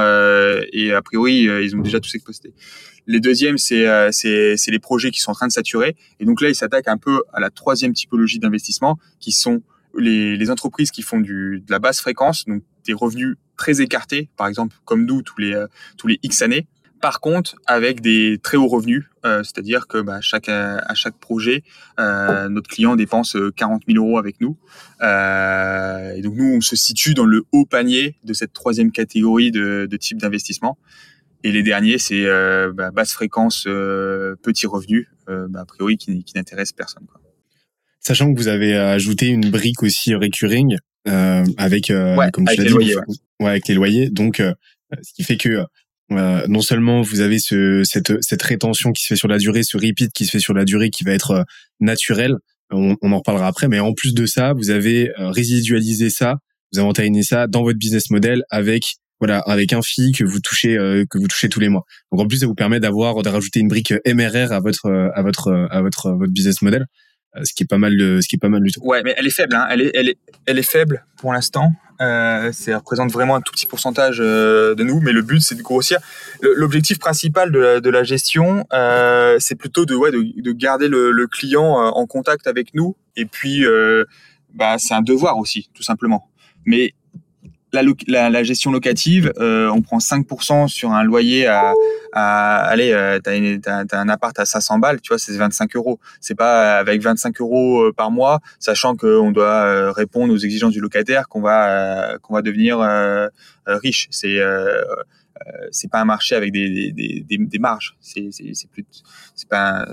et 0.73 0.93
a 0.93 1.01
priori, 1.01 1.45
ils 1.65 1.75
ont 1.75 1.81
déjà 1.81 2.01
tous 2.01 2.15
exposé. 2.15 2.53
Les 3.07 3.21
deuxièmes, 3.21 3.57
c'est 3.57 3.87
c'est 4.13 4.71
les 4.71 4.79
projets 4.79 5.11
qui 5.11 5.21
sont 5.21 5.31
en 5.31 5.39
train 5.41 5.47
de 5.47 5.53
saturer. 5.53 5.97
Et 6.21 6.27
donc 6.27 6.43
là, 6.43 6.51
ils 6.51 6.55
s'attaquent 6.55 6.89
un 6.89 6.99
peu 6.99 7.23
à 7.33 7.41
la 7.41 7.49
troisième 7.49 7.95
typologie 7.95 8.39
d'investissement, 8.39 8.99
qui 9.21 9.33
sont 9.33 9.63
les, 9.99 10.37
les, 10.37 10.51
entreprises 10.51 10.91
qui 10.91 11.03
font 11.03 11.21
du, 11.21 11.63
de 11.67 11.71
la 11.71 11.79
basse 11.79 12.01
fréquence, 12.01 12.45
donc 12.47 12.63
des 12.87 12.93
revenus 12.93 13.37
très 13.57 13.81
écartés, 13.81 14.29
par 14.37 14.47
exemple 14.47 14.77
comme 14.85 15.05
nous 15.05 15.23
tous 15.23 15.41
les 15.41 15.55
euh, 15.55 15.67
tous 15.97 16.07
les 16.07 16.19
X 16.23 16.43
années. 16.43 16.67
Par 17.01 17.21
contre, 17.21 17.55
avec 17.67 18.01
des 18.01 18.41
très 18.43 18.57
hauts 18.57 18.67
revenus, 18.67 19.05
euh, 19.25 19.45
c'est-à-dire 19.45 19.87
que 19.87 19.99
bah, 19.99 20.21
chaque, 20.21 20.49
à 20.49 20.95
chaque 20.95 21.17
projet, 21.19 21.63
euh, 22.01 22.49
notre 22.49 22.69
client 22.69 22.97
dépense 22.97 23.37
40 23.57 23.83
000 23.89 24.05
euros 24.05 24.19
avec 24.19 24.41
nous. 24.41 24.57
Euh, 25.03 26.13
et 26.15 26.23
donc 26.23 26.35
nous, 26.35 26.57
on 26.57 26.61
se 26.61 26.75
situe 26.75 27.15
dans 27.15 27.25
le 27.25 27.45
haut 27.53 27.67
panier 27.67 28.17
de 28.25 28.33
cette 28.33 28.53
troisième 28.53 28.91
catégorie 28.91 29.53
de, 29.53 29.87
de 29.89 29.97
type 29.97 30.19
d'investissement. 30.19 30.77
Et 31.45 31.53
les 31.53 31.63
derniers, 31.63 31.99
c'est 31.99 32.27
euh, 32.27 32.73
bah, 32.73 32.91
basse 32.91 33.13
fréquence, 33.13 33.65
euh, 33.69 34.35
petit 34.43 34.67
revenu, 34.67 35.09
bah, 35.29 35.61
a 35.61 35.65
priori 35.65 35.99
qui, 35.99 36.25
qui 36.25 36.35
n'intéresse 36.37 36.73
personne. 36.73 37.07
Quoi. 37.07 37.21
Sachant 38.01 38.33
que 38.33 38.39
vous 38.39 38.49
avez 38.49 38.75
euh, 38.75 38.91
ajouté 38.93 39.27
une 39.27 39.51
brique 39.51 39.83
aussi 39.83 40.15
recurring 40.15 40.79
euh, 41.09 41.45
avec, 41.57 41.91
euh, 41.91 42.17
comme 42.33 42.47
avec 42.47 42.61
les 42.61 42.69
loyers. 42.69 42.97
Ouais. 43.41 43.51
avec 43.51 43.69
les 43.69 43.75
loyers. 43.75 44.11
Donc, 44.11 44.41
euh, 44.41 44.53
ce 45.03 45.13
qui 45.15 45.23
fait 45.23 45.37
que 45.37 45.65
non 46.11 46.61
seulement 46.63 47.03
vous 47.03 47.21
avez 47.21 47.39
ce, 47.39 47.83
cette, 47.85 48.13
cette 48.23 48.43
rétention 48.43 48.93
qui 48.93 49.03
se 49.03 49.09
fait 49.09 49.17
sur 49.17 49.29
la 49.29 49.39
durée, 49.39 49.63
ce 49.63 49.77
repeat 49.77 50.11
qui 50.13 50.25
se 50.25 50.31
fait 50.31 50.39
sur 50.39 50.55
la 50.55 50.65
durée 50.65 50.91
qui 50.91 51.05
va 51.05 51.13
être 51.13 51.45
naturel, 51.81 52.37
on, 52.71 52.97
on, 53.03 53.13
en 53.13 53.19
reparlera 53.19 53.47
après, 53.47 53.69
mais 53.69 53.81
en 53.81 53.93
plus 53.93 54.15
de 54.15 54.27
ça, 54.27 54.55
vous 54.55 54.71
avez 54.71 55.11
résidualisé 55.17 56.09
ça, 56.09 56.37
vous 56.73 56.79
avez 56.79 56.89
entériné 56.89 57.23
ça 57.23 57.47
dans 57.47 57.63
votre 57.63 57.79
business 57.79 58.11
model 58.11 58.43
avec 58.51 58.85
voilà 59.21 59.41
avec 59.41 59.73
un 59.73 59.83
fee 59.83 60.13
que 60.13 60.25
vous 60.25 60.41
touchez 60.41 60.77
que 60.77 61.19
vous 61.19 61.27
touchez 61.27 61.49
tous 61.49 61.61
les 61.61 61.69
mois. 61.69 61.85
Donc 62.13 62.21
en 62.21 62.27
plus 62.27 62.39
ça 62.39 62.47
vous 62.47 62.55
permet 62.55 62.81
d'avoir 62.81 63.23
de 63.23 63.29
rajouter 63.29 63.61
une 63.61 63.69
brique 63.69 63.93
MRR 64.07 64.53
à 64.53 64.61
votre 64.61 64.91
à 65.15 65.23
votre 65.23 65.67
à 65.71 65.83
votre 65.83 66.13
votre 66.13 66.33
business 66.33 66.63
model. 66.63 66.87
Euh, 67.37 67.45
ce 67.45 67.53
qui 67.53 67.63
est 67.63 67.67
pas 67.67 67.79
mal 67.79 67.97
de, 67.97 68.21
ce 68.21 68.29
qui 68.29 68.37
est 68.37 68.39
pas 68.39 68.49
mal 68.49 68.63
du 68.63 68.73
tout. 68.73 68.81
Ouais, 68.83 69.03
mais 69.03 69.15
elle 69.19 69.27
est 69.27 69.31
faible, 69.31 69.55
hein. 69.55 69.67
elle 69.71 69.83
est, 69.83 69.91
elle 69.95 70.09
est, 70.09 70.19
elle 70.47 70.59
est 70.59 70.63
faible 70.63 71.05
pour 71.19 71.33
l'instant. 71.33 71.73
Euh, 72.01 72.53
ça 72.53 72.79
représente 72.79 73.11
vraiment 73.11 73.35
un 73.35 73.41
tout 73.41 73.53
petit 73.53 73.67
pourcentage 73.67 74.19
euh, 74.21 74.75
de 74.75 74.85
nous, 74.85 75.01
mais 75.01 75.13
le 75.13 75.23
but 75.23 75.41
c'est 75.41 75.57
de 75.57 75.63
grossir. 75.63 75.99
L'objectif 76.41 76.99
principal 76.99 77.51
de 77.51 77.59
la, 77.59 77.81
de 77.81 77.91
la 77.91 78.05
gestion, 78.05 78.65
euh, 78.73 79.37
c'est 79.41 79.57
plutôt 79.57 79.85
de, 79.85 79.95
ouais, 79.95 80.13
de, 80.13 80.25
de 80.41 80.53
garder 80.53 80.89
le, 80.89 81.11
le, 81.11 81.27
client 81.27 81.81
euh, 81.81 81.91
en 81.91 82.07
contact 82.07 82.47
avec 82.47 82.73
nous, 82.75 82.97
et 83.17 83.25
puis 83.25 83.67
euh, 83.67 84.05
bah, 84.55 84.77
c'est 84.79 84.95
un 84.95 85.03
devoir 85.03 85.39
aussi, 85.39 85.71
tout 85.75 85.83
simplement. 85.83 86.31
Mais 86.65 86.95
la, 87.73 88.31
la, 88.31 88.43
gestion 88.43 88.71
locative, 88.71 89.33
euh, 89.39 89.69
on 89.71 89.83
prend 89.83 89.99
5% 89.99 90.69
sur 90.69 90.93
un 90.93 91.05
loyer 91.05 91.47
à, 91.47 91.75
à 92.13 92.57
allez, 92.65 92.93
euh, 92.93 93.19
t'as, 93.21 93.33
as, 93.33 94.01
un 94.01 94.09
appart 94.09 94.39
à 94.39 94.45
500 94.45 94.79
balles, 94.79 95.01
tu 95.01 95.09
vois, 95.09 95.19
c'est 95.19 95.37
25 95.37 95.77
euros. 95.77 95.99
C'est 96.21 96.35
pas 96.35 96.79
avec 96.79 97.03
25 97.03 97.41
euros 97.41 97.83
euh, 97.83 97.93
par 97.93 98.11
mois, 98.11 98.41
sachant 98.59 98.97
qu'on 98.97 99.31
doit 99.33 99.65
euh, 99.65 99.93
répondre 99.93 100.33
aux 100.33 100.39
exigences 100.39 100.73
du 100.73 100.81
locataire, 100.81 101.29
qu'on 101.29 101.41
va 101.41 102.19
qu'on 102.23 102.35
va 102.35 102.43
devenir 102.43 102.79
riche. 103.67 104.09
C'est 104.11 104.39
c'est 105.71 105.91
pas 105.91 106.01
un 106.01 106.05
marché 106.05 106.35
avec 106.35 106.53
des, 106.53 106.93
des, 106.93 107.25
des, 107.29 107.39
des 107.39 107.59
marges. 107.59 107.97
C'est, 108.01 108.29
c'est, 108.33 108.55
c'est 108.55 108.71
plus, 108.71 108.85
c'est 109.35 109.49
pas. 109.49 109.87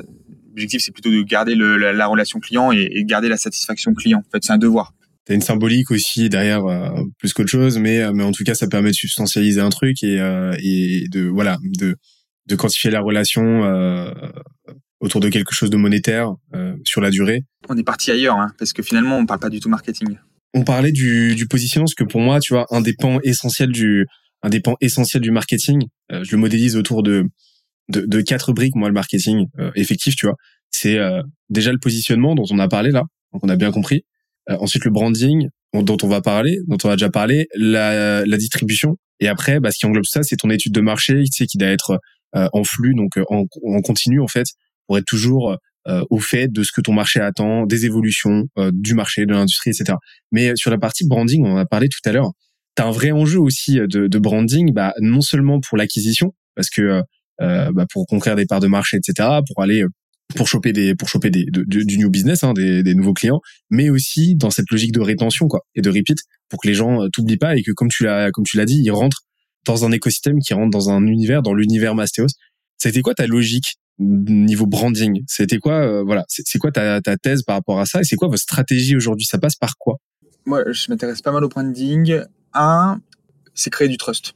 L'objectif, 0.49 0.81
c'est 0.81 0.91
plutôt 0.91 1.11
de 1.11 1.21
garder 1.21 1.53
le, 1.53 1.77
la, 1.77 2.07
relation 2.07 2.39
client 2.39 2.71
et, 2.71 2.89
et, 2.91 3.03
garder 3.03 3.29
la 3.29 3.37
satisfaction 3.37 3.93
client. 3.93 4.19
En 4.19 4.31
fait, 4.31 4.43
c'est 4.43 4.53
un 4.53 4.57
devoir. 4.57 4.93
T'as 5.25 5.33
une 5.33 5.41
symbolique 5.41 5.89
aussi 5.91 6.29
derrière 6.29 6.65
euh, 6.65 6.89
plus 7.17 7.33
qu'autre 7.33 7.49
chose, 7.49 7.79
mais 7.79 8.11
mais 8.13 8.23
en 8.23 8.31
tout 8.31 8.43
cas, 8.43 8.53
ça 8.53 8.67
permet 8.67 8.91
de 8.91 8.95
substantialiser 8.95 9.61
un 9.61 9.69
truc 9.69 10.03
et 10.03 10.17
et 10.59 11.07
de 11.09 11.23
voilà 11.23 11.57
de 11.63 11.95
de 12.47 12.55
quantifier 12.55 12.91
la 12.91 13.01
relation 13.01 13.63
autour 14.99 15.19
de 15.19 15.29
quelque 15.29 15.53
chose 15.53 15.69
de 15.69 15.77
monétaire 15.77 16.33
sur 16.83 17.01
la 17.01 17.09
durée. 17.09 17.43
On 17.69 17.77
est 17.77 17.83
parti 17.83 18.11
ailleurs, 18.11 18.37
hein, 18.37 18.51
parce 18.59 18.71
que 18.71 18.83
finalement, 18.83 19.17
on 19.17 19.25
parle 19.25 19.39
pas 19.39 19.49
du 19.49 19.59
tout 19.59 19.69
marketing 19.69 20.17
on 20.55 20.63
parlait 20.63 20.93
du, 20.93 21.35
du 21.35 21.47
positionnement, 21.47 21.85
parce 21.85 21.95
que 21.95 22.05
pour 22.05 22.21
moi, 22.21 22.39
tu 22.39 22.53
vois, 22.53 22.65
un 22.71 22.79
des 22.79 22.93
pans 22.93 23.19
essentiels 23.23 23.71
du, 23.71 24.07
un 24.41 24.49
des 24.49 24.61
pans 24.61 24.77
essentiels 24.79 25.21
du 25.21 25.29
marketing, 25.29 25.83
euh, 26.13 26.23
je 26.23 26.31
le 26.31 26.37
modélise 26.37 26.77
autour 26.77 27.03
de, 27.03 27.25
de, 27.89 28.05
de, 28.07 28.21
quatre 28.21 28.53
briques, 28.53 28.75
moi, 28.75 28.87
le 28.87 28.93
marketing 28.93 29.47
euh, 29.59 29.71
effectif, 29.75 30.15
tu 30.15 30.27
vois. 30.27 30.35
C'est 30.71 30.97
euh, 30.97 31.21
déjà 31.49 31.73
le 31.73 31.77
positionnement 31.77 32.35
dont 32.35 32.45
on 32.49 32.59
a 32.59 32.69
parlé 32.69 32.91
là, 32.91 33.03
donc 33.33 33.43
on 33.43 33.49
a 33.49 33.57
bien 33.57 33.71
compris. 33.71 34.05
Ensuite, 34.49 34.85
le 34.85 34.91
branding 34.91 35.49
dont 35.73 35.97
on 36.03 36.07
va 36.07 36.21
parler, 36.21 36.59
dont 36.67 36.77
on 36.83 36.89
a 36.89 36.93
déjà 36.93 37.09
parlé, 37.09 37.47
la, 37.55 38.25
la 38.25 38.37
distribution. 38.37 38.95
Et 39.19 39.27
après, 39.27 39.59
bah, 39.59 39.71
ce 39.71 39.79
qui 39.79 39.85
englobe 39.85 40.05
ça, 40.05 40.23
c'est 40.23 40.37
ton 40.37 40.49
étude 40.49 40.73
de 40.73 40.81
marché, 40.81 41.21
tu 41.25 41.31
sais, 41.31 41.45
qui 41.45 41.57
doit 41.57 41.69
être 41.69 41.99
en 42.33 42.63
flux, 42.63 42.95
donc 42.95 43.17
en, 43.29 43.45
en 43.63 43.81
continu, 43.81 44.21
en 44.21 44.27
fait, 44.27 44.47
pour 44.87 44.97
être 44.97 45.05
toujours 45.05 45.57
euh, 45.87 46.03
au 46.09 46.19
fait 46.19 46.51
de 46.51 46.63
ce 46.63 46.71
que 46.71 46.81
ton 46.81 46.93
marché 46.93 47.19
attend, 47.19 47.67
des 47.67 47.85
évolutions 47.85 48.45
euh, 48.57 48.71
du 48.73 48.95
marché, 48.95 49.27
de 49.27 49.33
l'industrie, 49.33 49.69
etc. 49.69 49.97
Mais 50.31 50.55
sur 50.55 50.71
la 50.71 50.79
partie 50.79 51.07
branding, 51.07 51.45
on 51.45 51.53
en 51.53 51.57
a 51.57 51.65
parlé 51.67 51.89
tout 51.89 51.99
à 52.09 52.11
l'heure, 52.11 52.31
tu 52.75 52.81
as 52.81 52.87
un 52.87 52.91
vrai 52.91 53.11
enjeu 53.11 53.39
aussi 53.39 53.79
euh, 53.79 53.85
de, 53.85 54.07
de 54.07 54.17
branding, 54.17 54.73
bah, 54.73 54.95
non 54.99 55.21
seulement 55.21 55.59
pour 55.59 55.77
l'acquisition, 55.77 56.33
parce 56.55 56.71
que 56.71 57.03
euh, 57.41 57.71
bah, 57.71 57.85
pour 57.91 58.07
conquérir 58.07 58.35
des 58.35 58.47
parts 58.47 58.61
de 58.61 58.67
marché, 58.67 58.97
etc., 58.97 59.29
pour 59.47 59.61
aller 59.61 59.83
pour 60.35 60.47
choper 60.47 60.73
des 60.73 60.95
pour 60.95 61.07
choper 61.07 61.29
des 61.29 61.45
du 61.51 61.97
new 61.97 62.09
business 62.09 62.43
hein, 62.43 62.53
des, 62.53 62.81
des, 62.81 62.95
nouveaux 62.95 63.13
clients 63.13 63.41
mais 63.69 63.89
aussi 63.89 64.35
dans 64.35 64.49
cette 64.49 64.69
logique 64.71 64.91
de 64.91 64.99
rétention 64.99 65.47
quoi 65.47 65.61
et 65.75 65.81
de 65.81 65.89
repeat 65.89 66.17
pour 66.49 66.59
que 66.59 66.67
les 66.67 66.73
gens 66.73 67.03
euh, 67.03 67.09
t'oublient 67.13 67.37
pas 67.37 67.55
et 67.55 67.61
que 67.61 67.71
comme 67.71 67.89
tu 67.89 68.03
l'as 68.03 68.31
comme 68.31 68.43
tu 68.43 68.57
l'as 68.57 68.65
dit 68.65 68.81
ils 68.83 68.91
rentrent 68.91 69.21
dans 69.65 69.85
un 69.85 69.91
écosystème 69.91 70.39
qui 70.39 70.53
rentre 70.55 70.71
dans 70.71 70.89
un 70.89 71.05
univers 71.05 71.43
dans 71.43 71.53
l'univers 71.53 71.93
Mastéos 71.93 72.27
été 72.83 73.01
quoi 73.01 73.13
ta 73.13 73.27
logique 73.27 73.75
niveau 73.99 74.65
branding? 74.65 75.23
C'était 75.27 75.57
quoi 75.57 75.75
euh, 75.75 76.03
Voilà, 76.03 76.25
c'est 76.27 76.59
quoi 76.59 76.71
ta, 76.71 77.01
ta 77.01 77.17
thèse 77.17 77.43
par 77.43 77.55
rapport 77.55 77.79
à 77.79 77.85
ça 77.85 78.01
Et 78.01 78.03
c'est 78.03 78.15
quoi 78.15 78.27
votre 78.27 78.41
stratégie 78.41 78.95
aujourd'hui? 78.95 79.25
Ça 79.25 79.37
passe 79.37 79.55
par 79.55 79.77
quoi? 79.77 79.97
Moi, 80.45 80.63
je 80.71 80.87
m'intéresse 80.89 81.21
pas 81.21 81.31
mal 81.31 81.43
au 81.43 81.49
branding. 81.49 82.21
Un, 82.53 82.99
c'est 83.53 83.69
créer 83.69 83.87
du 83.87 83.97
trust. 83.97 84.33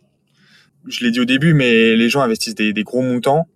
Je 0.87 1.03
l'ai 1.03 1.11
dit 1.11 1.19
au 1.19 1.25
début, 1.25 1.53
mais 1.53 1.95
les 1.95 2.09
gens 2.09 2.21
investissent 2.21 2.55
des, 2.55 2.73
des, 2.73 2.83
gros 2.83 3.01
montants. 3.01 3.47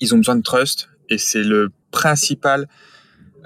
Ils 0.00 0.14
ont 0.14 0.18
besoin 0.18 0.36
de 0.36 0.42
trust 0.42 0.88
et 1.08 1.18
c'est 1.18 1.42
le 1.42 1.70
principal. 1.90 2.68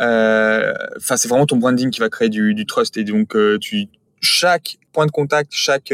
Euh, 0.01 0.75
enfin, 0.97 1.15
euh, 1.15 1.19
c'est 1.19 1.29
vraiment 1.29 1.47
ton 1.47 1.57
branding 1.57 1.91
qui 1.91 2.01
va 2.01 2.09
créer 2.09 2.29
du, 2.29 2.67
trust 2.67 2.97
et 2.97 3.05
donc 3.05 3.35
euh, 3.35 3.59
chaque 4.21 4.77
point 4.93 5.07
de 5.07 5.11
contact, 5.11 5.53
chaque 5.53 5.93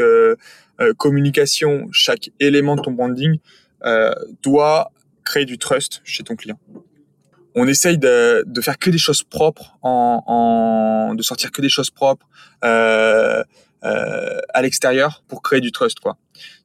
communication, 0.97 1.87
chaque 1.91 2.29
élément 2.39 2.75
de 2.75 2.81
ton 2.81 2.91
branding 2.91 3.39
doit 4.41 4.91
créer 5.23 5.45
du 5.45 5.57
trust 5.57 6.01
chez 6.03 6.23
ton 6.23 6.35
client. 6.35 6.59
On 7.55 7.67
essaye 7.67 7.97
de, 7.97 8.43
faire 8.61 8.79
que 8.79 8.89
des 8.89 8.97
choses 8.97 9.23
propres, 9.23 9.77
de 9.83 11.21
sortir 11.21 11.51
que 11.51 11.61
des 11.61 11.69
choses 11.69 11.91
propres 11.91 12.27
euh, 12.63 13.43
euh, 13.83 14.39
à 14.53 14.61
l'extérieur 14.61 15.23
pour 15.27 15.41
créer 15.41 15.61
du 15.61 15.71
trust. 15.71 15.97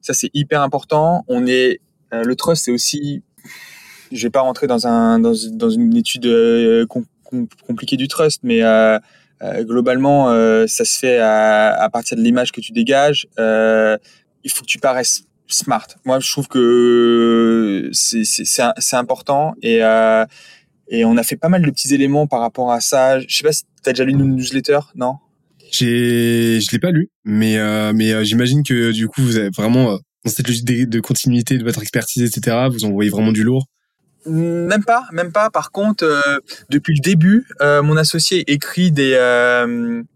Ça, 0.01 0.13
c'est 0.13 0.29
hyper 0.33 0.61
important. 0.61 1.25
On 1.27 1.45
est, 1.45 1.81
euh, 2.13 2.23
le 2.23 2.35
trust, 2.35 2.65
c'est 2.65 2.71
aussi, 2.71 3.23
je 4.11 4.23
vais 4.23 4.29
pas 4.29 4.41
rentrer 4.41 4.67
dans, 4.67 4.87
un, 4.87 5.19
dans, 5.19 5.33
une 5.69 5.95
étude 5.95 6.25
euh, 6.25 6.85
compliquée 7.67 7.97
du 7.97 8.07
trust, 8.07 8.41
mais 8.43 8.63
euh, 8.63 8.99
euh, 9.41 9.63
globalement, 9.63 10.27
ça 10.67 10.85
se 10.85 10.97
fait 10.97 11.19
à, 11.19 11.89
partir 11.91 12.17
de 12.17 12.21
l'image 12.21 12.51
que 12.51 12.61
tu 12.61 12.71
dégages. 12.71 13.27
il 13.37 14.51
faut 14.51 14.61
que 14.61 14.69
tu 14.69 14.79
paraisses 14.79 15.23
smart. 15.47 15.87
Moi, 16.05 16.19
je 16.19 16.31
trouve 16.31 16.47
que 16.47 17.89
c'est 17.93 18.95
important 18.95 19.53
et 19.61 19.83
on 19.83 21.17
a 21.17 21.23
fait 21.23 21.37
pas 21.37 21.49
mal 21.49 21.61
de 21.61 21.71
petits 21.71 21.93
éléments 21.93 22.27
par 22.27 22.41
rapport 22.41 22.71
à 22.71 22.81
ça. 22.81 23.19
Je 23.19 23.35
sais 23.35 23.43
pas 23.43 23.51
si 23.51 23.63
tu 23.83 23.89
as 23.89 23.93
déjà 23.93 24.05
lu 24.05 24.13
nos 24.13 24.25
newsletters, 24.25 24.91
non? 24.95 25.15
J'ai, 25.71 26.59
je 26.61 26.71
l'ai 26.71 26.79
pas 26.79 26.89
lu, 26.89 27.11
mais 27.23 27.57
mais 27.93 28.25
j'imagine 28.25 28.63
que 28.63 28.91
du 28.91 29.07
coup 29.07 29.21
vous 29.21 29.37
avez 29.37 29.49
vraiment 29.49 29.99
dans 30.25 30.31
cette 30.31 30.47
logique 30.47 30.65
de, 30.65 30.99
continuité 30.99 31.57
de 31.57 31.63
votre 31.63 31.81
expertise, 31.81 32.23
etc. 32.23 32.67
Vous 32.71 32.85
envoyez 32.85 33.09
vraiment 33.09 33.31
du 33.31 33.43
lourd. 33.43 33.65
Même 34.25 34.83
pas, 34.83 35.05
même 35.11 35.31
pas. 35.31 35.49
Par 35.49 35.71
contre, 35.71 36.05
depuis 36.69 36.93
le 36.93 37.01
début, 37.01 37.47
mon 37.61 37.97
associé 37.97 38.51
écrit 38.51 38.91
des 38.91 39.13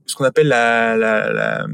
ce 0.05 0.15
qu'on 0.15 0.25
appelle 0.25 0.47
la, 0.47 0.97
la, 0.97 1.31
la 1.31 1.65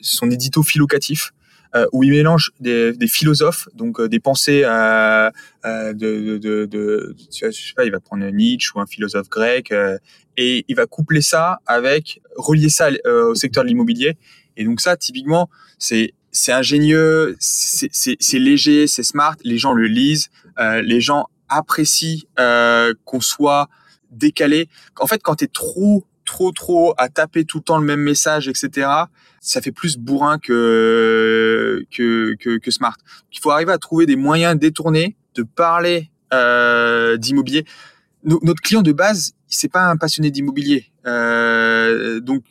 son 0.00 0.30
édito 0.30 0.62
philocatif 0.62 1.32
euh, 1.74 1.86
où 1.92 2.02
il 2.02 2.10
mélange 2.10 2.52
des, 2.60 2.92
des 2.92 3.06
philosophes, 3.06 3.68
donc 3.74 3.98
euh, 3.98 4.08
des 4.08 4.20
pensées 4.20 4.62
euh, 4.64 5.30
euh, 5.64 5.92
de, 5.92 6.38
de, 6.38 6.66
de, 6.66 7.16
je 7.30 7.50
sais 7.50 7.72
pas, 7.74 7.84
il 7.84 7.92
va 7.92 8.00
prendre 8.00 8.24
Nietzsche 8.26 8.70
ou 8.74 8.80
un 8.80 8.86
philosophe 8.86 9.28
grec, 9.28 9.72
et 10.36 10.64
il 10.68 10.76
va 10.76 10.86
coupler 10.86 11.22
ça 11.22 11.60
avec, 11.66 12.20
relier 12.36 12.68
ça 12.68 12.90
au 13.06 13.34
secteur 13.34 13.64
de 13.64 13.68
l'immobilier. 13.68 14.16
Et 14.56 14.64
donc 14.64 14.80
ça, 14.80 14.96
typiquement, 14.96 15.48
c'est 15.78 16.14
c'est 16.34 16.52
ingénieux, 16.52 17.36
c'est 17.38 18.38
léger, 18.38 18.86
c'est 18.86 19.02
smart, 19.02 19.36
les 19.44 19.58
gens 19.58 19.74
le 19.74 19.86
lisent, 19.86 20.30
les 20.58 21.00
gens 21.00 21.26
apprécient 21.48 22.22
qu'on 22.36 23.20
soit 23.20 23.68
décalé. 24.10 24.68
En 24.98 25.06
fait, 25.06 25.22
quand 25.22 25.36
tu 25.36 25.44
es 25.44 25.48
trop 25.48 26.06
trop 26.24 26.52
trop 26.52 26.94
à 26.98 27.08
taper 27.08 27.44
tout 27.44 27.58
le 27.58 27.64
temps 27.64 27.78
le 27.78 27.84
même 27.84 28.00
message, 28.00 28.48
etc. 28.48 28.88
Ça 29.40 29.60
fait 29.60 29.72
plus 29.72 29.96
bourrin 29.96 30.38
que 30.38 31.84
que, 31.90 32.34
que, 32.38 32.58
que 32.58 32.70
smart. 32.70 32.96
Il 33.32 33.40
faut 33.40 33.50
arriver 33.50 33.72
à 33.72 33.78
trouver 33.78 34.06
des 34.06 34.16
moyens 34.16 34.58
détournés 34.58 35.16
de 35.34 35.42
parler 35.42 36.10
euh, 36.32 37.16
d'immobilier. 37.16 37.64
notre 38.24 38.62
client 38.62 38.82
de 38.82 38.92
base, 38.92 39.34
c'est 39.48 39.70
pas 39.70 39.84
un 39.90 39.96
passionné 39.96 40.30
d'immobilier, 40.30 40.86
euh, 41.06 42.20
donc 42.20 42.44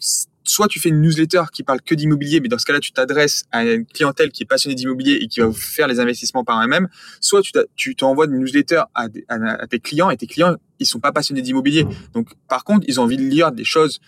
soit 0.43 0.67
tu 0.67 0.79
fais 0.79 0.89
une 0.89 1.01
newsletter 1.01 1.43
qui 1.53 1.63
parle 1.63 1.81
que 1.81 1.95
d'immobilier, 1.95 2.39
mais 2.39 2.47
dans 2.47 2.57
ce 2.57 2.65
cas-là, 2.65 2.79
tu 2.79 2.91
t'adresses 2.91 3.43
à 3.51 3.63
une 3.63 3.85
clientèle 3.85 4.31
qui 4.31 4.43
est 4.43 4.45
passionnée 4.45 4.75
d'immobilier 4.75 5.19
et 5.21 5.27
qui 5.27 5.39
va 5.39 5.51
faire 5.51 5.87
les 5.87 5.99
investissements 5.99 6.43
par 6.43 6.63
eux-mêmes, 6.63 6.87
soit 7.19 7.41
tu 7.75 7.95
t'envoies 7.95 8.25
une 8.25 8.39
newsletter 8.39 8.83
à, 8.95 9.07
à, 9.29 9.67
tes 9.67 9.79
clients 9.79 10.09
et 10.09 10.17
tes 10.17 10.27
clients, 10.27 10.55
ils 10.79 10.85
sont 10.85 10.99
pas 10.99 11.11
passionnés 11.11 11.41
d'immobilier. 11.41 11.85
Donc, 12.13 12.29
par 12.47 12.63
contre, 12.63 12.85
ils 12.87 12.99
ont 12.99 13.03
envie 13.03 13.17
de 13.17 13.23
lire 13.23 13.51
des 13.51 13.63
choses 13.63 13.99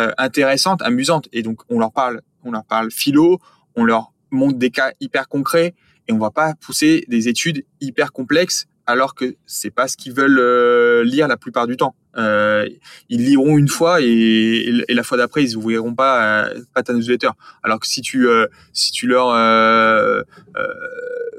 euh, 0.00 0.10
intéressantes, 0.16 0.80
amusantes. 0.82 1.28
Et 1.32 1.42
donc, 1.42 1.60
on 1.68 1.78
leur 1.78 1.92
parle, 1.92 2.22
on 2.44 2.50
leur 2.50 2.64
parle 2.64 2.90
philo, 2.90 3.40
on 3.76 3.84
leur 3.84 4.12
montre 4.30 4.58
des 4.58 4.70
cas 4.70 4.92
hyper 5.00 5.28
concrets 5.28 5.74
et 6.08 6.12
on 6.12 6.18
va 6.18 6.30
pas 6.30 6.54
pousser 6.54 7.04
des 7.08 7.28
études 7.28 7.64
hyper 7.80 8.12
complexes 8.12 8.66
alors 8.86 9.14
que 9.14 9.36
c'est 9.46 9.70
pas 9.70 9.88
ce 9.88 9.96
qu'ils 9.96 10.14
veulent 10.14 10.38
euh, 10.38 11.04
lire 11.04 11.28
la 11.28 11.36
plupart 11.36 11.66
du 11.66 11.76
temps. 11.76 11.94
Euh, 12.16 12.68
ils 13.08 13.24
liront 13.24 13.56
une 13.56 13.68
fois 13.68 14.02
et, 14.02 14.84
et 14.86 14.94
la 14.94 15.02
fois 15.02 15.16
d'après 15.16 15.42
ils 15.42 15.56
ouvriront 15.56 15.94
pas 15.94 16.44
euh, 16.44 16.60
pas 16.74 16.82
ta 16.82 16.92
newsletter. 16.92 17.30
Alors 17.62 17.80
que 17.80 17.86
si 17.86 18.02
tu 18.02 18.28
euh, 18.28 18.46
si 18.72 18.92
tu 18.92 19.06
leur 19.06 19.30
euh, 19.30 20.22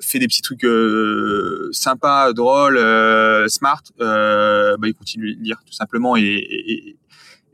fais 0.01 0.19
des 0.19 0.27
petits 0.27 0.41
trucs 0.41 0.65
sympas, 1.71 2.33
drôles, 2.33 2.79
smart, 3.49 3.83
bah 3.99 4.75
ils 4.83 4.95
continuent 4.95 5.37
de 5.37 5.43
lire 5.43 5.61
tout 5.65 5.73
simplement 5.73 6.17
et, 6.17 6.23
et, 6.23 6.97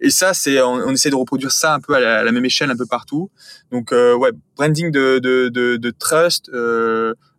et 0.02 0.10
ça, 0.10 0.34
c'est 0.34 0.62
on, 0.62 0.76
on, 0.76 0.92
essaie 0.92 1.10
de 1.10 1.16
reproduire 1.16 1.52
ça 1.52 1.74
un 1.74 1.82
peu 1.82 1.94
à 1.94 2.24
la, 2.24 2.32
même 2.32 2.46
échelle 2.46 2.72
un 2.72 2.78
peu 2.78 2.86
partout. 2.86 3.30
Donc 3.70 3.92
ouais, 3.92 4.32
branding 4.56 4.92
de 4.92 5.20
de, 5.20 5.50
de, 5.50 5.76
de 5.76 5.90
trust 5.92 6.50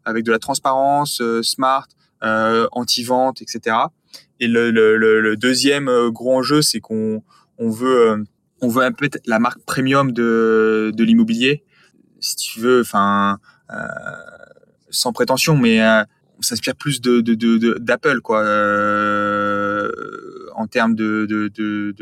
avec 0.04 0.24
de 0.24 0.30
la 0.30 0.38
transparence, 0.38 1.22
smart, 1.42 1.86
euh, 2.22 2.68
anti-vente, 2.72 3.40
etc. 3.40 3.76
Et 4.40 4.48
le, 4.48 4.70
le, 4.70 4.96
le, 4.96 5.36
deuxième 5.36 5.88
euh, 5.88 6.10
gros 6.10 6.34
enjeu, 6.34 6.62
c'est 6.62 6.80
qu'on 6.80 7.22
on 7.58 7.70
veut 7.70 8.10
euh, 8.10 8.24
on 8.62 8.68
veut 8.68 8.82
un 8.82 8.92
peu 8.92 9.08
la 9.26 9.38
marque 9.38 9.60
premium 9.64 10.12
de, 10.12 10.92
de 10.94 11.04
l'immobilier, 11.04 11.62
si 12.20 12.36
tu 12.36 12.60
veux, 12.60 12.80
enfin 12.80 13.38
euh, 13.72 13.76
sans 14.90 15.12
prétention, 15.12 15.56
mais 15.56 15.80
on 16.38 16.42
s'inspire 16.42 16.74
plus 16.74 17.00
de 17.00 17.20
d'Apple 17.78 18.14
de, 18.14 18.18
quoi, 18.20 18.42
euh, 18.42 19.90
en 20.56 20.66
termes 20.66 20.94
de 20.94 21.26
de, 21.28 21.48
de, 21.48 21.94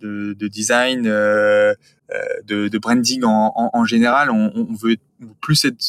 de, 0.00 0.32
de 0.34 0.48
design, 0.48 1.06
euh, 1.06 1.74
de, 2.44 2.68
de 2.68 2.78
branding 2.78 3.22
en, 3.24 3.52
en, 3.54 3.70
en 3.72 3.84
général. 3.84 4.30
On, 4.30 4.50
on, 4.54 4.74
veut 4.74 4.96
plus 5.40 5.64
être, 5.64 5.84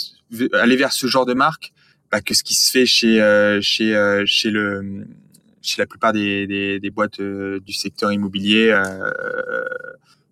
aller 0.54 0.76
vers 0.76 0.92
ce 0.92 1.08
genre 1.08 1.26
de 1.26 1.34
marque 1.34 1.72
bah, 2.12 2.22
que 2.22 2.34
ce 2.34 2.44
qui 2.44 2.56
se 2.56 2.72
fait 2.72 2.86
chez 2.86 3.22
euh, 3.22 3.60
chez 3.62 3.96
euh, 3.96 4.24
chez 4.26 4.52
le 4.52 5.06
chez 5.70 5.82
la 5.82 5.86
plupart 5.86 6.14
des, 6.14 6.48
des, 6.48 6.80
des 6.80 6.90
boîtes 6.90 7.20
euh, 7.20 7.60
du 7.62 7.74
secteur 7.74 8.12
immobilier. 8.12 8.78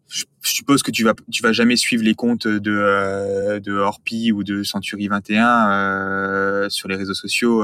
je 0.09 0.23
suppose 0.43 0.83
que 0.83 0.91
tu 0.91 1.03
vas 1.03 1.13
tu 1.31 1.43
vas 1.43 1.51
jamais 1.51 1.75
suivre 1.75 2.03
les 2.03 2.15
comptes 2.15 2.47
de 2.47 3.59
de 3.59 3.73
Orpi 3.73 4.31
ou 4.31 4.43
de 4.43 4.63
Century 4.63 5.07
21 5.07 6.69
sur 6.69 6.87
les 6.87 6.95
réseaux 6.95 7.13
sociaux 7.13 7.63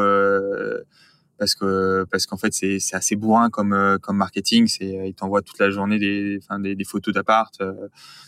parce 1.44 1.56
que 1.56 2.06
parce 2.10 2.26
qu'en 2.26 2.38
fait 2.38 2.54
c'est 2.54 2.80
c'est 2.80 2.96
assez 2.96 3.16
bourrin 3.16 3.50
comme 3.50 3.74
euh, 3.74 3.98
comme 3.98 4.18
marketing 4.18 4.68
c'est 4.68 4.98
euh, 4.98 5.06
ils 5.08 5.14
t'envoient 5.14 5.42
toute 5.42 5.60
la 5.60 5.70
journée 5.72 6.00
des 6.00 6.40
enfin 6.42 6.60
des, 6.60 6.76
des 6.76 6.84
photos 6.84 7.14
d'appart 7.14 7.54
euh, 7.62 7.74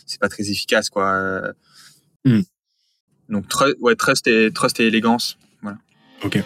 c'est 0.06 0.20
pas 0.20 0.28
très 0.28 0.50
efficace 0.50 0.90
quoi 0.90 1.52
Hmm. 2.24 2.40
donc 3.28 3.44
ouais 3.78 3.94
trust 3.94 4.26
et 4.26 4.50
trust 4.52 4.80
et 4.80 4.86
élégance 4.88 5.38
Ok. 6.24 6.42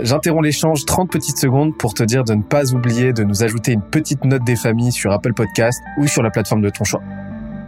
J'interromps 0.00 0.44
l'échange 0.44 0.84
30 0.84 1.10
petites 1.10 1.38
secondes 1.38 1.76
pour 1.78 1.94
te 1.94 2.02
dire 2.02 2.22
de 2.22 2.34
ne 2.34 2.42
pas 2.42 2.74
oublier 2.74 3.14
de 3.14 3.24
nous 3.24 3.42
ajouter 3.42 3.72
une 3.72 3.82
petite 3.82 4.24
note 4.24 4.44
des 4.44 4.56
familles 4.56 4.92
sur 4.92 5.10
Apple 5.10 5.32
Podcast 5.32 5.80
ou 5.98 6.06
sur 6.06 6.22
la 6.22 6.30
plateforme 6.30 6.60
de 6.60 6.68
ton 6.68 6.84
choix. 6.84 7.02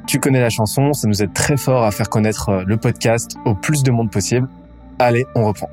Tu 0.06 0.20
connais 0.20 0.40
la 0.40 0.50
chanson, 0.50 0.92
ça 0.92 1.08
nous 1.08 1.22
aide 1.22 1.32
très 1.32 1.56
fort 1.56 1.84
à 1.84 1.90
faire 1.90 2.10
connaître 2.10 2.50
euh, 2.50 2.64
le 2.66 2.76
podcast 2.76 3.36
au 3.46 3.54
plus 3.54 3.82
de 3.82 3.90
monde 3.90 4.10
possible. 4.10 4.46
Allez, 4.98 5.24
on 5.34 5.46
reprend. 5.46 5.70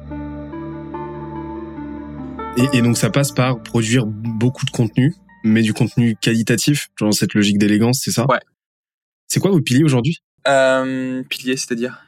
Et, 2.58 2.78
et 2.78 2.82
donc 2.82 2.98
ça 2.98 3.10
passe 3.10 3.32
par 3.32 3.62
produire 3.62 4.06
beaucoup 4.06 4.66
de 4.66 4.72
contenu, 4.72 5.14
mais 5.44 5.62
du 5.62 5.74
contenu 5.74 6.16
qualitatif, 6.16 6.88
genre 6.98 7.14
cette 7.14 7.34
logique 7.34 7.58
d'élégance, 7.58 8.00
c'est 8.02 8.12
ça? 8.12 8.26
Ouais. 8.30 8.40
C'est 9.28 9.42
quoi 9.42 9.52
vos 9.52 9.62
piliers 9.62 9.84
aujourd'hui? 9.84 10.20
Euh, 10.48 11.22
pilier 11.30 11.58
c'est-à-dire? 11.58 12.02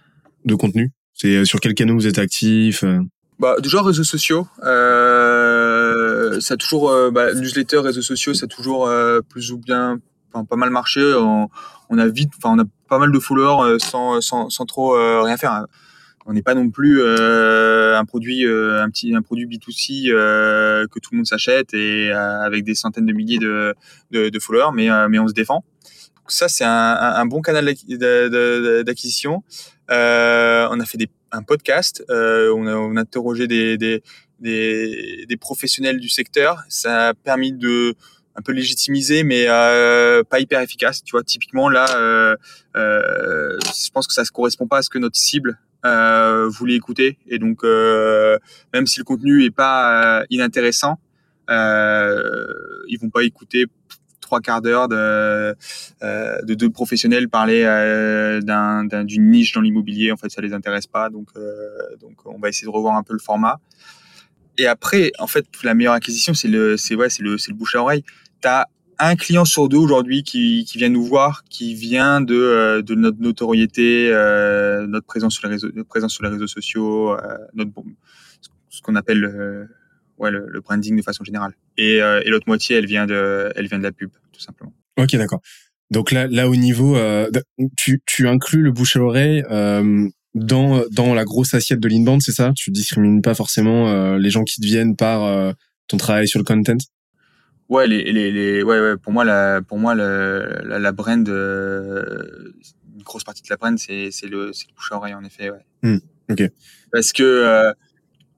De 0.46 0.56
contenu? 0.56 0.92
C'est 1.14 1.36
euh, 1.36 1.46
sur 1.46 1.60
quel 1.60 1.74
canal 1.74 1.96
vous 1.96 2.08
êtes 2.08 2.20
actif 2.20 2.84
euh? 2.84 3.00
Bah, 3.40 3.56
déjà 3.62 3.84
réseaux 3.84 4.04
sociaux, 4.04 4.48
euh, 4.64 6.40
ça 6.40 6.56
a 6.56 6.58
toujours 6.58 6.90
euh, 6.90 7.12
bah, 7.12 7.34
newsletter, 7.36 7.80
réseaux 7.80 8.02
sociaux, 8.02 8.34
ça 8.34 8.46
a 8.46 8.48
toujours 8.48 8.88
euh, 8.88 9.22
plus 9.22 9.52
ou 9.52 9.60
bien, 9.60 10.00
pas 10.32 10.56
mal 10.56 10.70
marché. 10.70 11.02
On, 11.16 11.98
a 11.98 12.08
vite, 12.08 12.32
enfin 12.38 12.56
on 12.58 12.60
a 12.60 12.66
pas 12.90 13.00
mal 13.00 13.12
de 13.12 13.20
followers 13.20 13.64
euh, 13.64 13.80
sans, 13.80 14.22
sans, 14.22 14.50
sans 14.50 14.66
trop 14.66 14.96
euh, 14.96 15.22
rien 15.22 15.38
faire. 15.38 15.66
On 16.26 16.34
n'est 16.34 16.42
pas 16.42 16.56
non 16.56 16.70
plus 16.70 17.02
un 17.02 18.04
produit, 18.04 18.44
un 18.46 18.90
petit, 18.90 19.16
un 19.16 19.22
produit 19.22 19.46
B2C 19.46 20.12
euh, 20.12 20.86
que 20.88 21.00
tout 21.00 21.12
le 21.14 21.18
monde 21.18 21.26
s'achète 21.26 21.74
et 21.74 22.12
avec 22.12 22.66
des 22.66 22.76
centaines 22.76 23.06
de 23.06 23.14
milliers 23.14 23.38
de, 23.38 23.74
de, 24.12 24.28
de 24.28 24.40
followers, 24.40 24.72
mais 24.74 24.90
mais 25.08 25.20
on 25.20 25.28
se 25.30 25.34
défend. 25.34 25.64
Ça 26.28 26.50
c'est 26.50 26.66
un, 26.66 26.70
un, 26.70 27.14
un 27.16 27.26
bon 27.26 27.42
canal 27.42 27.64
d'acquisition. 27.64 29.42
On 29.90 29.94
a 29.94 30.86
fait 30.86 30.98
des, 30.98 31.10
un 31.38 31.44
podcast, 31.44 32.04
euh, 32.10 32.52
on, 32.54 32.68
a, 32.68 33.00
interrogé 33.00 33.48
des, 33.48 34.02
professionnels 35.40 36.00
du 36.00 36.10
secteur. 36.10 36.64
Ça 36.68 37.10
a 37.10 37.14
permis 37.14 37.54
de 37.54 37.96
un 38.36 38.42
peu 38.42 38.52
légitimiser, 38.52 39.24
mais 39.24 39.46
euh, 39.48 40.24
pas 40.24 40.40
hyper 40.40 40.62
efficace. 40.62 41.04
Tu 41.04 41.12
vois, 41.12 41.24
typiquement 41.24 41.70
là, 41.70 41.88
euh, 41.98 42.36
je 42.76 43.90
pense 43.92 44.06
que 44.06 44.14
ça 44.14 44.22
ne 44.22 44.28
correspond 44.28 44.68
pas 44.68 44.78
à 44.78 44.82
ce 44.82 44.90
que 44.90 45.00
notre 45.00 45.18
cible 45.18 45.60
voulait 46.50 46.76
écouter. 46.76 47.18
Et 47.28 47.40
donc, 47.40 47.64
même 47.64 48.86
si 48.86 49.00
le 49.00 49.06
contenu 49.06 49.46
est 49.46 49.52
pas 49.52 50.24
inintéressant, 50.30 51.00
ils 51.50 52.98
vont 53.02 53.10
pas 53.10 53.24
écouter 53.24 53.66
trois 54.28 54.42
quarts 54.48 54.62
d'heure 54.66 54.88
de, 54.88 55.56
euh, 56.04 56.42
de 56.50 56.54
deux 56.62 56.70
professionnels 56.80 57.28
parler 57.30 57.62
euh, 57.66 58.42
d'un- 58.50 58.84
d'un- 58.90 59.06
d'une 59.12 59.28
niche 59.36 59.52
dans 59.56 59.62
l'immobilier. 59.62 60.12
En 60.12 60.18
fait, 60.18 60.30
ça 60.30 60.42
les 60.42 60.54
intéresse 60.60 60.88
pas. 60.98 61.10
Donc, 61.10 61.30
euh, 61.36 61.42
donc, 62.04 62.16
on 62.26 62.40
va 62.40 62.50
essayer 62.50 62.68
de 62.72 62.76
revoir 62.80 62.96
un 63.02 63.04
peu 63.04 63.14
le 63.14 63.24
format. 63.30 63.56
Et 64.58 64.68
après, 64.68 65.12
en 65.26 65.28
fait, 65.28 65.46
la 65.64 65.74
meilleure 65.74 65.94
acquisition, 65.94 66.34
c'est 66.34 66.52
le, 66.58 66.78
c'est 66.78 66.96
ouais, 67.00 67.10
c'est 67.10 67.24
le, 67.24 67.38
c'est 67.38 67.52
le 67.52 67.58
bouche 67.58 67.76
à 67.76 67.82
oreille. 67.82 68.04
T'as 68.42 68.66
un 69.00 69.16
client 69.16 69.46
sur 69.46 69.70
deux 69.70 69.78
aujourd'hui 69.78 70.24
qui, 70.24 70.66
qui 70.68 70.78
vient 70.78 70.90
nous 70.90 71.04
voir, 71.14 71.44
qui 71.50 71.74
vient 71.76 72.20
de, 72.20 72.82
de 72.90 72.96
notre 72.96 73.20
notoriété, 73.22 74.10
notre 74.94 75.06
présence 75.06 75.34
sur 75.36 75.48
les 75.48 75.54
réseaux, 75.54 75.70
sur 76.16 76.24
les 76.26 76.32
réseaux 76.36 76.48
sociaux, 76.48 77.16
notre 77.54 77.72
ce 78.70 78.82
qu'on 78.82 78.96
appelle 78.96 79.20
le, 79.20 79.68
ouais, 80.18 80.32
le, 80.32 80.46
le 80.48 80.62
branding 80.62 80.96
de 80.96 81.02
façon 81.02 81.24
générale. 81.24 81.54
Et, 81.78 82.02
euh, 82.02 82.22
et 82.26 82.30
l'autre 82.30 82.46
moitié, 82.48 82.78
elle 82.78 82.86
vient 82.86 83.06
de, 83.06 83.52
elle 83.56 83.68
vient 83.68 83.78
de 83.78 83.84
la 83.84 83.92
pub, 83.92 84.10
tout 84.32 84.42
simplement. 84.42 84.74
Ok, 84.98 85.16
d'accord. 85.16 85.42
Donc 85.92 86.12
là, 86.12 86.28
là 86.28 86.50
au 86.50 86.56
niveau, 86.56 86.98
euh, 86.98 87.30
tu, 87.78 88.02
tu 88.06 88.28
inclus 88.28 88.62
le 88.62 88.72
bouche 88.72 88.96
à 88.96 89.02
oreille 89.02 89.44
euh, 89.50 90.08
dans 90.34 90.84
dans 90.92 91.14
la 91.14 91.24
grosse 91.24 91.54
assiette 91.54 91.80
de 91.80 91.88
l'inbound, 91.88 92.22
c'est 92.22 92.34
ça? 92.34 92.52
Tu 92.56 92.72
discrimines 92.72 93.22
pas 93.22 93.34
forcément 93.34 94.18
les 94.18 94.30
gens 94.30 94.44
qui 94.44 94.60
te 94.60 94.66
viennent 94.66 94.96
par 94.96 95.56
ton 95.88 95.98
travail 95.98 96.28
sur 96.28 96.40
le 96.40 96.44
content? 96.46 96.78
Ouais, 97.70 97.86
les, 97.86 98.12
les, 98.14 98.32
les, 98.32 98.64
ouais, 98.64 98.80
ouais, 98.80 98.96
pour 98.96 99.12
moi, 99.12 99.26
la, 99.26 99.62
pour 99.62 99.78
moi, 99.78 99.94
la, 99.94 100.80
la 100.80 100.92
brand, 100.94 101.28
euh, 101.28 102.54
une 102.96 103.04
grosse 103.04 103.26
partie 103.26 103.44
de 103.44 103.50
la 103.50 103.58
brand, 103.58 103.78
c'est, 103.78 104.10
c'est 104.10 104.28
le, 104.28 104.54
c'est 104.54 104.68
le 104.70 104.74
bouche 104.74 104.90
à 104.94 104.96
oreille, 104.96 105.14
en 105.14 105.24
effet, 105.26 105.50
ouais. 105.50 105.66
Hmm, 105.84 105.98
ok. 106.30 106.44
Parce 106.94 107.12
que 107.12 107.24
euh, 107.24 107.74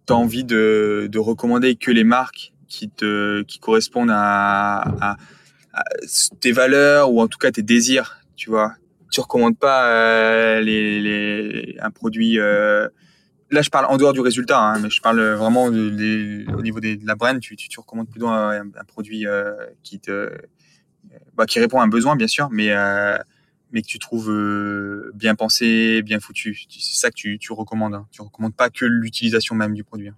tu 0.10 0.14
envie 0.14 0.44
de, 0.44 1.08
de 1.12 1.20
recommander 1.20 1.76
que 1.76 1.92
les 1.92 2.04
marques 2.04 2.54
qui 2.68 2.90
te, 2.90 3.44
qui 3.44 3.60
correspondent 3.60 4.12
à, 4.12 4.82
à, 5.02 5.18
tes 6.40 6.52
valeurs 6.52 7.12
ou 7.12 7.22
en 7.22 7.28
tout 7.28 7.38
cas 7.38 7.52
tes 7.52 7.62
désirs, 7.62 8.18
tu 8.36 8.50
vois. 8.50 8.74
Tu 9.12 9.22
recommandes 9.22 9.58
pas 9.58 9.86
euh, 9.88 10.62
les, 10.62 11.00
les, 11.00 11.78
un 11.80 11.92
produit. 11.92 12.40
Euh, 12.40 12.88
là, 13.52 13.62
je 13.62 13.70
parle 13.70 13.86
en 13.86 13.98
dehors 13.98 14.14
du 14.14 14.20
résultat, 14.20 14.60
hein, 14.60 14.80
mais 14.80 14.90
je 14.90 15.02
parle 15.02 15.22
vraiment 15.34 15.66
au 15.66 15.72
niveau 15.72 16.80
des- 16.80 16.98
de 16.98 17.08
la 17.08 17.16
brand. 17.16 17.40
Tu, 17.40 17.56
tu, 17.56 17.80
recommandes 17.80 18.10
plutôt 18.10 18.28
un, 18.30 18.62
un 18.62 18.84
produit 18.88 19.28
euh, 19.28 19.54
qui 19.84 20.00
te, 20.00 20.32
bah, 21.36 21.46
qui 21.46 21.60
répond 21.60 21.80
à 21.80 21.84
un 21.84 21.88
besoin, 21.88 22.16
bien 22.16 22.28
sûr, 22.28 22.50
mais 22.52 22.72
mais 23.72 23.82
que 23.82 23.88
tu 23.88 24.00
trouves 24.00 24.30
euh, 24.32 25.12
bien 25.16 25.36
pensé, 25.36 26.02
bien 26.02 26.20
foutu. 26.20 26.58
C'est 26.70 27.00
ça 27.00 27.10
que 27.10 27.16
tu, 27.16 27.38
tu 27.40 27.54
recommandes. 27.54 27.94
Hein. 27.96 28.08
Tu 28.12 28.22
recommandes 28.22 28.56
pas 28.56 28.70
que 28.70 28.86
l'utilisation 28.86 29.56
même 29.56 29.74
du 29.74 29.84
produit. 29.84 30.10
hein. 30.10 30.16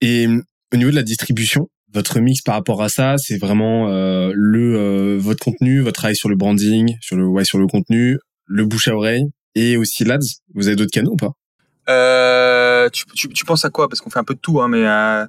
Et 0.00 0.26
euh, 0.26 0.42
au 0.72 0.76
niveau 0.76 0.90
de 0.90 0.96
la 0.96 1.02
distribution, 1.02 1.68
votre 1.92 2.18
mix 2.20 2.42
par 2.42 2.54
rapport 2.54 2.82
à 2.82 2.88
ça, 2.88 3.16
c'est 3.18 3.38
vraiment 3.38 3.88
euh, 3.88 4.30
le 4.34 4.76
euh, 4.76 5.16
votre 5.18 5.42
contenu, 5.44 5.80
votre 5.80 5.96
travail 5.96 6.16
sur 6.16 6.28
le 6.28 6.36
branding, 6.36 6.96
sur 7.00 7.16
le 7.16 7.26
ouais 7.26 7.44
sur 7.44 7.58
le 7.58 7.66
contenu, 7.66 8.18
le 8.46 8.64
bouche 8.66 8.88
à 8.88 8.94
oreille 8.94 9.24
et 9.54 9.76
aussi 9.76 10.04
l'ads. 10.04 10.18
Vous 10.54 10.66
avez 10.66 10.76
d'autres 10.76 10.90
canaux 10.90 11.12
ou 11.12 11.16
pas? 11.16 11.32
Euh, 11.88 12.88
tu, 12.90 13.04
tu, 13.14 13.28
tu 13.28 13.44
penses 13.44 13.64
à 13.64 13.70
quoi? 13.70 13.88
Parce 13.88 14.00
qu'on 14.00 14.10
fait 14.10 14.18
un 14.18 14.24
peu 14.24 14.34
de 14.34 14.40
tout, 14.40 14.60
hein, 14.60 14.68
mais 14.68 14.84
euh, 14.86 15.24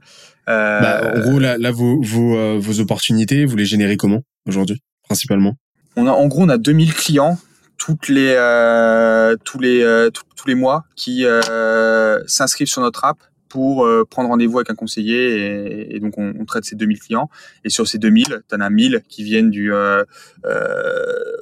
euh, 0.49 0.81
Bah, 0.81 1.11
En 1.15 1.19
gros, 1.19 1.39
là, 1.39 1.57
là 1.57 1.71
vos 1.71 2.01
vos 2.01 2.37
euh, 2.37 2.57
vos 2.59 2.79
opportunités, 2.79 3.45
vous 3.45 3.55
les 3.55 3.65
générez 3.65 3.95
comment 3.97 4.21
aujourd'hui, 4.47 4.81
principalement? 5.03 5.55
On 5.95 6.07
a 6.07 6.11
en 6.11 6.27
gros 6.27 6.43
on 6.43 6.49
a 6.49 6.57
2000 6.57 6.93
clients 6.93 7.37
toutes 7.77 8.09
les 8.09 8.33
euh, 8.35 9.35
tous 9.43 9.59
les 9.59 9.81
euh, 9.83 10.09
tous- 10.09 10.23
tous 10.35 10.47
les 10.47 10.55
mois 10.55 10.83
qui 10.95 11.25
euh, 11.25 12.19
s'inscrivent 12.27 12.67
sur 12.67 12.81
notre 12.81 13.05
app 13.05 13.17
pour 13.49 13.87
prendre 14.09 14.27
rendez-vous 14.29 14.57
avec 14.59 14.69
un 14.69 14.75
conseiller 14.75 15.95
et, 15.95 15.99
donc 16.01 16.17
on, 16.17 16.43
traite 16.45 16.65
ces 16.65 16.75
2000 16.75 16.99
clients 16.99 17.29
et 17.63 17.69
sur 17.69 17.87
ces 17.87 17.97
2000 17.97 18.41
tu 18.47 18.55
en 18.55 18.59
as 18.59 18.69
1000 18.69 19.01
qui 19.07 19.23
viennent 19.23 19.49
du 19.49 19.73
euh, 19.73 20.03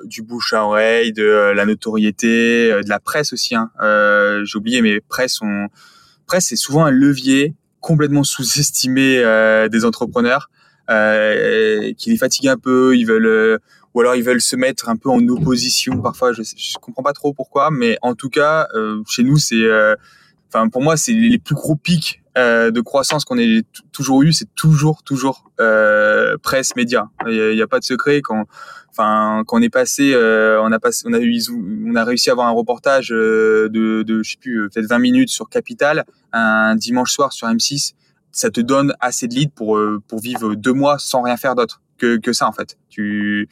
du 0.04 0.22
bouche 0.22 0.54
à 0.54 0.64
oreille 0.64 1.14
de 1.14 1.52
la 1.56 1.66
notoriété 1.66 2.70
de 2.84 2.90
la 2.90 3.00
presse 3.00 3.34
aussi 3.34 3.56
hein. 3.56 3.72
j'ai 4.46 4.56
oublié 4.58 4.84
mais 4.84 5.02
presse 5.02 5.40
on 5.42 5.68
presse 6.28 6.46
c'est 6.50 6.56
souvent 6.56 6.86
un 6.86 6.92
levier 6.92 7.56
complètement 7.80 8.24
sous-estimé 8.24 9.18
des 9.72 9.84
entrepreneurs 9.84 10.52
qui 10.88 12.10
les 12.12 12.18
fatigue 12.18 12.50
un 12.50 12.58
peu 12.58 12.96
ils 12.96 13.06
veulent 13.06 13.60
ou 13.96 14.02
alors 14.02 14.16
ils 14.16 14.24
veulent 14.24 14.42
se 14.42 14.56
mettre 14.56 14.90
un 14.90 14.98
peu 14.98 15.10
en 15.10 15.26
opposition 15.30 16.02
parfois 16.02 16.34
je, 16.34 16.44
je 16.44 16.78
comprends 16.80 17.02
pas 17.02 17.14
trop 17.14 17.34
pourquoi 17.34 17.72
mais 17.72 17.98
en 18.02 18.14
tout 18.14 18.30
cas 18.30 18.68
euh, 18.76 19.02
chez 19.08 19.24
nous 19.24 19.38
c'est 19.38 19.56
euh, 19.56 19.96
enfin 20.50 20.70
pour 20.70 20.84
moi 20.84 20.98
c'est 20.98 21.14
les 21.14 21.40
plus 21.40 21.56
gros 21.56 21.76
pics 21.76 22.22
euh, 22.38 22.70
de 22.70 22.82
croissance 22.82 23.24
qu'on 23.24 23.40
ait 23.40 23.64
toujours 23.94 24.22
eu 24.22 24.34
c'est 24.34 24.54
toujours 24.54 25.02
toujours 25.04 25.50
euh, 25.62 26.36
presse 26.44 26.76
média. 26.76 27.10
Il 27.26 27.56
n'y 27.56 27.62
a, 27.62 27.68
pas 27.68 27.80
de 27.80 27.86
secret 27.86 28.22
quand 28.22 28.44
enfin 28.92 29.44
quand 29.48 29.60
on 29.60 29.62
est 29.62 29.70
passé 29.70 30.14
on 30.16 30.72
a 30.74 30.80
passé 30.80 31.04
on 31.08 31.14
a 31.14 31.20
eu 31.20 31.42
on 31.88 31.96
a 31.96 32.04
réussi 32.04 32.30
à 32.30 32.34
avoir 32.34 32.48
un 32.48 32.52
reportage 32.52 33.10
de, 33.10 33.70
de 33.72 34.24
je 34.24 34.32
sais 34.32 34.38
plus 34.38 34.70
peut-être 34.70 34.90
20 34.90 35.00
minutes 35.00 35.30
sur 35.30 35.48
Capital 35.48 36.04
un 36.34 36.76
dimanche 36.76 37.14
soir 37.14 37.32
sur 37.32 37.48
M6 37.48 37.94
ça 38.34 38.50
te 38.50 38.60
donne 38.60 38.94
assez 39.00 39.30
de 39.30 39.36
leads 39.36 39.54
pour 39.56 39.80
pour 40.10 40.20
vivre 40.20 40.56
deux 40.56 40.74
mois 40.74 41.00
sans 41.00 41.22
rien 41.22 41.38
faire 41.38 41.56
d'autre 41.56 41.82
que 41.98 42.18
que 42.18 42.34
ça 42.34 42.48
en 42.48 42.52
fait. 42.52 42.78
Tu 42.90 43.50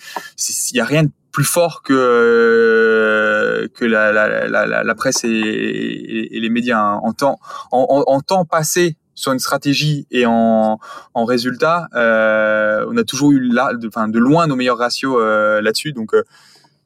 il 0.72 0.78
y 0.78 0.80
a 0.80 0.86
rien 0.86 1.04
de 1.04 1.12
plus 1.34 1.44
fort 1.44 1.82
que 1.82 1.94
euh, 1.94 3.68
que 3.74 3.84
la, 3.84 4.12
la, 4.14 4.84
la, 4.84 4.96
presse 4.96 5.24
et, 5.24 5.30
et, 5.30 6.38
et 6.38 6.40
les 6.40 6.50
médias 6.50 6.80
hein. 6.80 7.00
en 7.04 7.12
temps 7.12 7.40
en, 7.72 7.86
en, 7.90 8.14
en 8.14 8.22
temps 8.22 8.46
passé 8.46 8.98
sur 9.16 9.32
une 9.32 9.40
stratégie 9.40 10.08
et 10.12 10.26
en, 10.26 10.80
en 11.14 11.26
résultat 11.26 11.88
euh, 11.96 12.86
on 12.88 12.98
a 12.98 13.04
toujours 13.04 13.32
eu 13.32 13.40
là 13.40 13.74
de, 13.74 13.88
enfin, 13.88 14.08
de 14.08 14.20
loin 14.20 14.48
nos 14.48 14.56
meilleurs 14.56 14.78
ratios 14.78 15.18
euh, 15.20 15.60
là-dessus. 15.62 15.92
Donc 15.92 16.12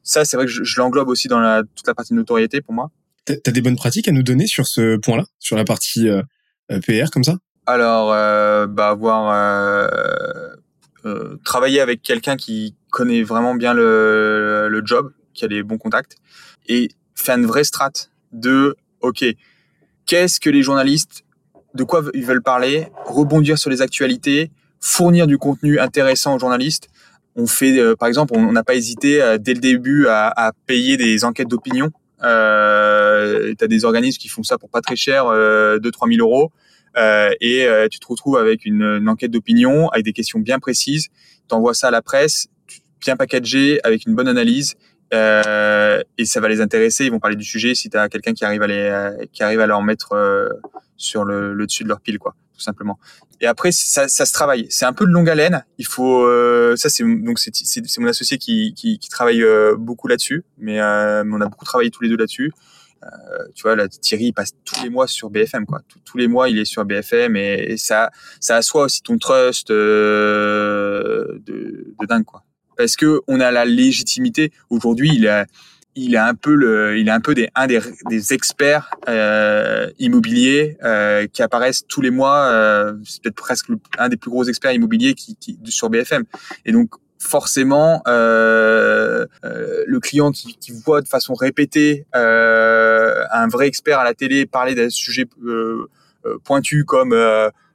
ça 0.02 0.24
c'est 0.24 0.36
vrai 0.36 0.46
que 0.46 0.52
je, 0.52 0.64
je 0.64 0.80
l'englobe 0.80 1.08
aussi 1.08 1.28
dans 1.28 1.40
la, 1.40 1.62
toute 1.62 1.86
la 1.86 1.94
partie 1.94 2.14
de 2.14 2.18
notoriété 2.18 2.62
pour 2.62 2.74
moi. 2.74 2.90
T'as 3.26 3.52
des 3.52 3.60
bonnes 3.60 3.76
pratiques 3.76 4.08
à 4.08 4.12
nous 4.12 4.22
donner 4.22 4.46
sur 4.46 4.66
ce 4.66 4.96
point-là, 4.96 5.24
sur 5.38 5.56
la 5.56 5.64
partie 5.64 6.08
PR 6.70 7.10
comme 7.12 7.24
ça? 7.24 7.36
Alors, 7.66 8.08
bah, 8.68 8.88
avoir 8.88 9.90
euh, 11.08 11.40
travaillé 11.44 11.80
avec 11.80 12.02
quelqu'un 12.02 12.36
qui 12.36 12.74
connaît 12.90 13.22
vraiment 13.22 13.54
bien 13.54 13.74
le, 13.74 14.82
job, 14.84 15.12
qui 15.34 15.44
a 15.44 15.48
des 15.48 15.62
bons 15.62 15.78
contacts, 15.78 16.16
et 16.68 16.88
faire 17.14 17.36
une 17.36 17.46
vraie 17.46 17.64
strat 17.64 17.92
de, 18.32 18.76
ok, 19.00 19.24
qu'est-ce 20.06 20.40
que 20.40 20.50
les 20.50 20.62
journalistes 20.62 21.24
de 21.74 21.84
quoi 21.84 22.02
ils 22.14 22.24
veulent 22.24 22.42
parler, 22.42 22.88
rebondir 23.04 23.58
sur 23.58 23.70
les 23.70 23.82
actualités, 23.82 24.50
fournir 24.80 25.26
du 25.26 25.38
contenu 25.38 25.78
intéressant 25.78 26.34
aux 26.34 26.38
journalistes. 26.38 26.88
On 27.36 27.46
fait, 27.46 27.78
euh, 27.78 27.94
par 27.94 28.08
exemple, 28.08 28.32
on 28.36 28.52
n'a 28.52 28.64
pas 28.64 28.74
hésité 28.74 29.22
euh, 29.22 29.38
dès 29.38 29.54
le 29.54 29.60
début 29.60 30.06
à, 30.08 30.32
à 30.34 30.52
payer 30.66 30.96
des 30.96 31.24
enquêtes 31.24 31.48
d'opinion. 31.48 31.92
Euh, 32.22 33.54
tu 33.56 33.64
as 33.64 33.68
des 33.68 33.84
organismes 33.84 34.18
qui 34.18 34.28
font 34.28 34.42
ça 34.42 34.58
pour 34.58 34.70
pas 34.70 34.80
très 34.80 34.96
cher, 34.96 35.26
euh, 35.26 35.78
2-3 35.78 36.14
000 36.16 36.26
euros. 36.26 36.52
Euh, 36.96 37.30
et 37.40 37.66
euh, 37.66 37.88
tu 37.88 37.98
te 37.98 38.06
retrouves 38.06 38.36
avec 38.36 38.64
une, 38.64 38.82
une 38.82 39.08
enquête 39.08 39.30
d'opinion, 39.30 39.88
avec 39.88 40.04
des 40.04 40.12
questions 40.12 40.38
bien 40.38 40.58
précises. 40.58 41.08
Tu 41.48 41.54
envoies 41.54 41.74
ça 41.74 41.88
à 41.88 41.90
la 41.90 42.02
presse, 42.02 42.48
bien 43.00 43.16
packagé, 43.16 43.80
avec 43.84 44.06
une 44.06 44.14
bonne 44.14 44.28
analyse. 44.28 44.74
Euh, 45.14 46.02
et 46.18 46.24
ça 46.24 46.40
va 46.40 46.48
les 46.48 46.60
intéresser. 46.60 47.06
Ils 47.06 47.10
vont 47.10 47.20
parler 47.20 47.36
du 47.36 47.44
sujet 47.44 47.74
si 47.74 47.88
tu 47.88 47.96
as 47.96 48.08
quelqu'un 48.08 48.34
qui 48.34 48.44
arrive 48.44 48.62
à 48.62 48.66
les, 48.66 49.26
qui 49.32 49.42
arrive 49.42 49.60
à 49.60 49.66
leur 49.66 49.82
mettre 49.82 50.12
euh, 50.12 50.48
sur 50.96 51.24
le, 51.24 51.54
le, 51.54 51.66
dessus 51.66 51.84
de 51.84 51.88
leur 51.88 52.00
pile, 52.00 52.18
quoi, 52.18 52.34
tout 52.54 52.60
simplement. 52.60 52.98
Et 53.40 53.46
après, 53.46 53.70
ça, 53.72 54.08
ça 54.08 54.26
se 54.26 54.32
travaille. 54.32 54.66
C'est 54.68 54.84
un 54.84 54.92
peu 54.92 55.06
de 55.06 55.10
longue 55.10 55.30
haleine. 55.30 55.64
Il 55.78 55.86
faut, 55.86 56.24
euh, 56.24 56.74
ça 56.76 56.88
c'est 56.88 57.04
donc 57.04 57.38
c'est, 57.38 57.54
c'est, 57.54 57.98
mon 57.98 58.08
associé 58.08 58.36
qui, 58.36 58.74
qui, 58.74 58.98
qui 58.98 59.08
travaille 59.08 59.42
euh, 59.42 59.76
beaucoup 59.78 60.08
là-dessus, 60.08 60.44
mais, 60.58 60.80
euh, 60.80 61.22
mais 61.24 61.36
on 61.36 61.40
a 61.40 61.46
beaucoup 61.46 61.64
travaillé 61.64 61.90
tous 61.90 62.02
les 62.02 62.08
deux 62.08 62.16
là-dessus. 62.16 62.52
Euh, 63.02 63.08
tu 63.54 63.62
vois, 63.62 63.76
là, 63.76 63.88
Thierry 63.88 64.26
il 64.26 64.32
passe 64.32 64.52
tous 64.64 64.82
les 64.82 64.90
mois 64.90 65.06
sur 65.06 65.30
BFM, 65.30 65.66
quoi. 65.66 65.80
Tous, 66.04 66.18
les 66.18 66.28
mois, 66.28 66.48
il 66.48 66.58
est 66.58 66.64
sur 66.64 66.84
BFM 66.84 67.36
et, 67.36 67.76
ça, 67.76 68.10
ça 68.40 68.56
assoit 68.56 68.84
aussi 68.84 69.02
ton 69.02 69.18
trust 69.18 69.68
de, 69.68 71.40
de 71.46 72.06
dingue, 72.06 72.24
quoi 72.24 72.44
parce 72.78 72.96
que 72.96 73.20
on 73.26 73.40
a 73.40 73.50
la 73.50 73.66
légitimité. 73.66 74.52
Aujourd'hui, 74.70 75.10
il 75.12 75.28
a, 75.28 75.44
il 75.96 76.16
a 76.16 76.26
un 76.26 76.34
peu 76.34 76.54
le, 76.54 76.96
il 76.96 77.10
a 77.10 77.14
un 77.14 77.20
peu 77.20 77.34
des, 77.34 77.50
un 77.54 77.66
des, 77.66 77.80
des 78.08 78.32
experts 78.32 78.90
euh, 79.08 79.90
immobiliers 79.98 80.78
euh, 80.84 81.26
qui 81.26 81.42
apparaissent 81.42 81.84
tous 81.86 82.00
les 82.00 82.10
mois. 82.10 82.46
Euh, 82.46 82.94
c'est 83.04 83.20
peut-être 83.22 83.36
presque 83.36 83.66
un 83.98 84.08
des 84.08 84.16
plus 84.16 84.30
gros 84.30 84.44
experts 84.44 84.72
immobiliers 84.72 85.14
qui, 85.14 85.34
qui 85.36 85.58
sur 85.66 85.90
BFM. 85.90 86.24
Et 86.64 86.72
donc 86.72 86.90
forcément, 87.18 88.02
euh, 88.06 89.26
euh, 89.44 89.84
le 89.86 90.00
client 90.00 90.30
qui, 90.30 90.56
qui, 90.56 90.72
voit 90.72 91.00
de 91.00 91.08
façon 91.08 91.34
répétée 91.34 92.06
euh, 92.14 93.24
un 93.32 93.48
vrai 93.48 93.66
expert 93.66 93.98
à 93.98 94.04
la 94.04 94.14
télé 94.14 94.46
parler 94.46 94.74
d'un 94.74 94.90
sujet 94.90 95.26
euh, 95.44 95.88
pointu 96.44 96.84
comme 96.84 97.12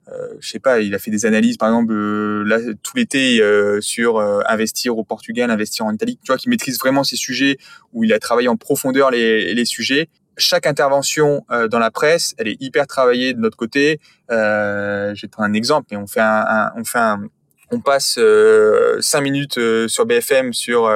euh, 0.10 0.34
je 0.40 0.50
sais 0.50 0.60
pas, 0.60 0.80
il 0.82 0.94
a 0.96 1.00
fait 1.00 1.12
des 1.12 1.26
analyses, 1.26 1.58
par 1.58 1.70
exemple, 1.70 1.94
euh, 1.94 2.44
là, 2.44 2.60
tout 2.82 2.98
l'été 2.98 3.42
euh, 3.42 3.80
sur 3.80 4.18
euh, 4.18 4.42
investir 4.48 4.98
au 4.98 5.04
Portugal, 5.04 5.50
investir 5.50 5.86
en 5.86 5.94
Italie. 5.94 6.20
Tu 6.24 6.32
vois, 6.32 6.38
qui 6.38 6.50
maîtrise 6.50 6.78
vraiment 6.78 7.04
ces 7.04 7.16
sujets 7.16 7.58
où 7.94 8.04
il 8.04 8.12
a 8.14 8.20
travaillé 8.20 8.48
en 8.48 8.58
profondeur 8.58 9.12
les, 9.12 9.54
les 9.54 9.66
sujets. 9.66 10.10
Chaque 10.36 10.66
intervention 10.66 11.46
euh, 11.52 11.68
dans 11.68 11.80
la 11.80 11.92
presse, 11.92 12.34
elle 12.38 12.48
est 12.48 12.62
hyper 12.62 12.88
travaillée 12.88 13.34
de 13.34 13.40
notre 13.40 13.56
côté. 13.56 14.00
vais 14.30 15.14
te 15.16 15.28
prendre 15.28 15.50
un 15.50 15.54
exemple, 15.54 15.88
mais 15.92 15.98
on 15.98 16.08
fait 16.08 16.22
un, 16.22 16.46
un 16.48 16.72
on 16.76 16.84
fait 16.84 17.00
un, 17.00 17.22
on 17.72 17.80
passe 17.80 18.16
euh, 18.18 19.00
cinq 19.02 19.22
minutes 19.22 19.60
sur 19.88 20.06
BFM 20.06 20.54
sur 20.54 20.92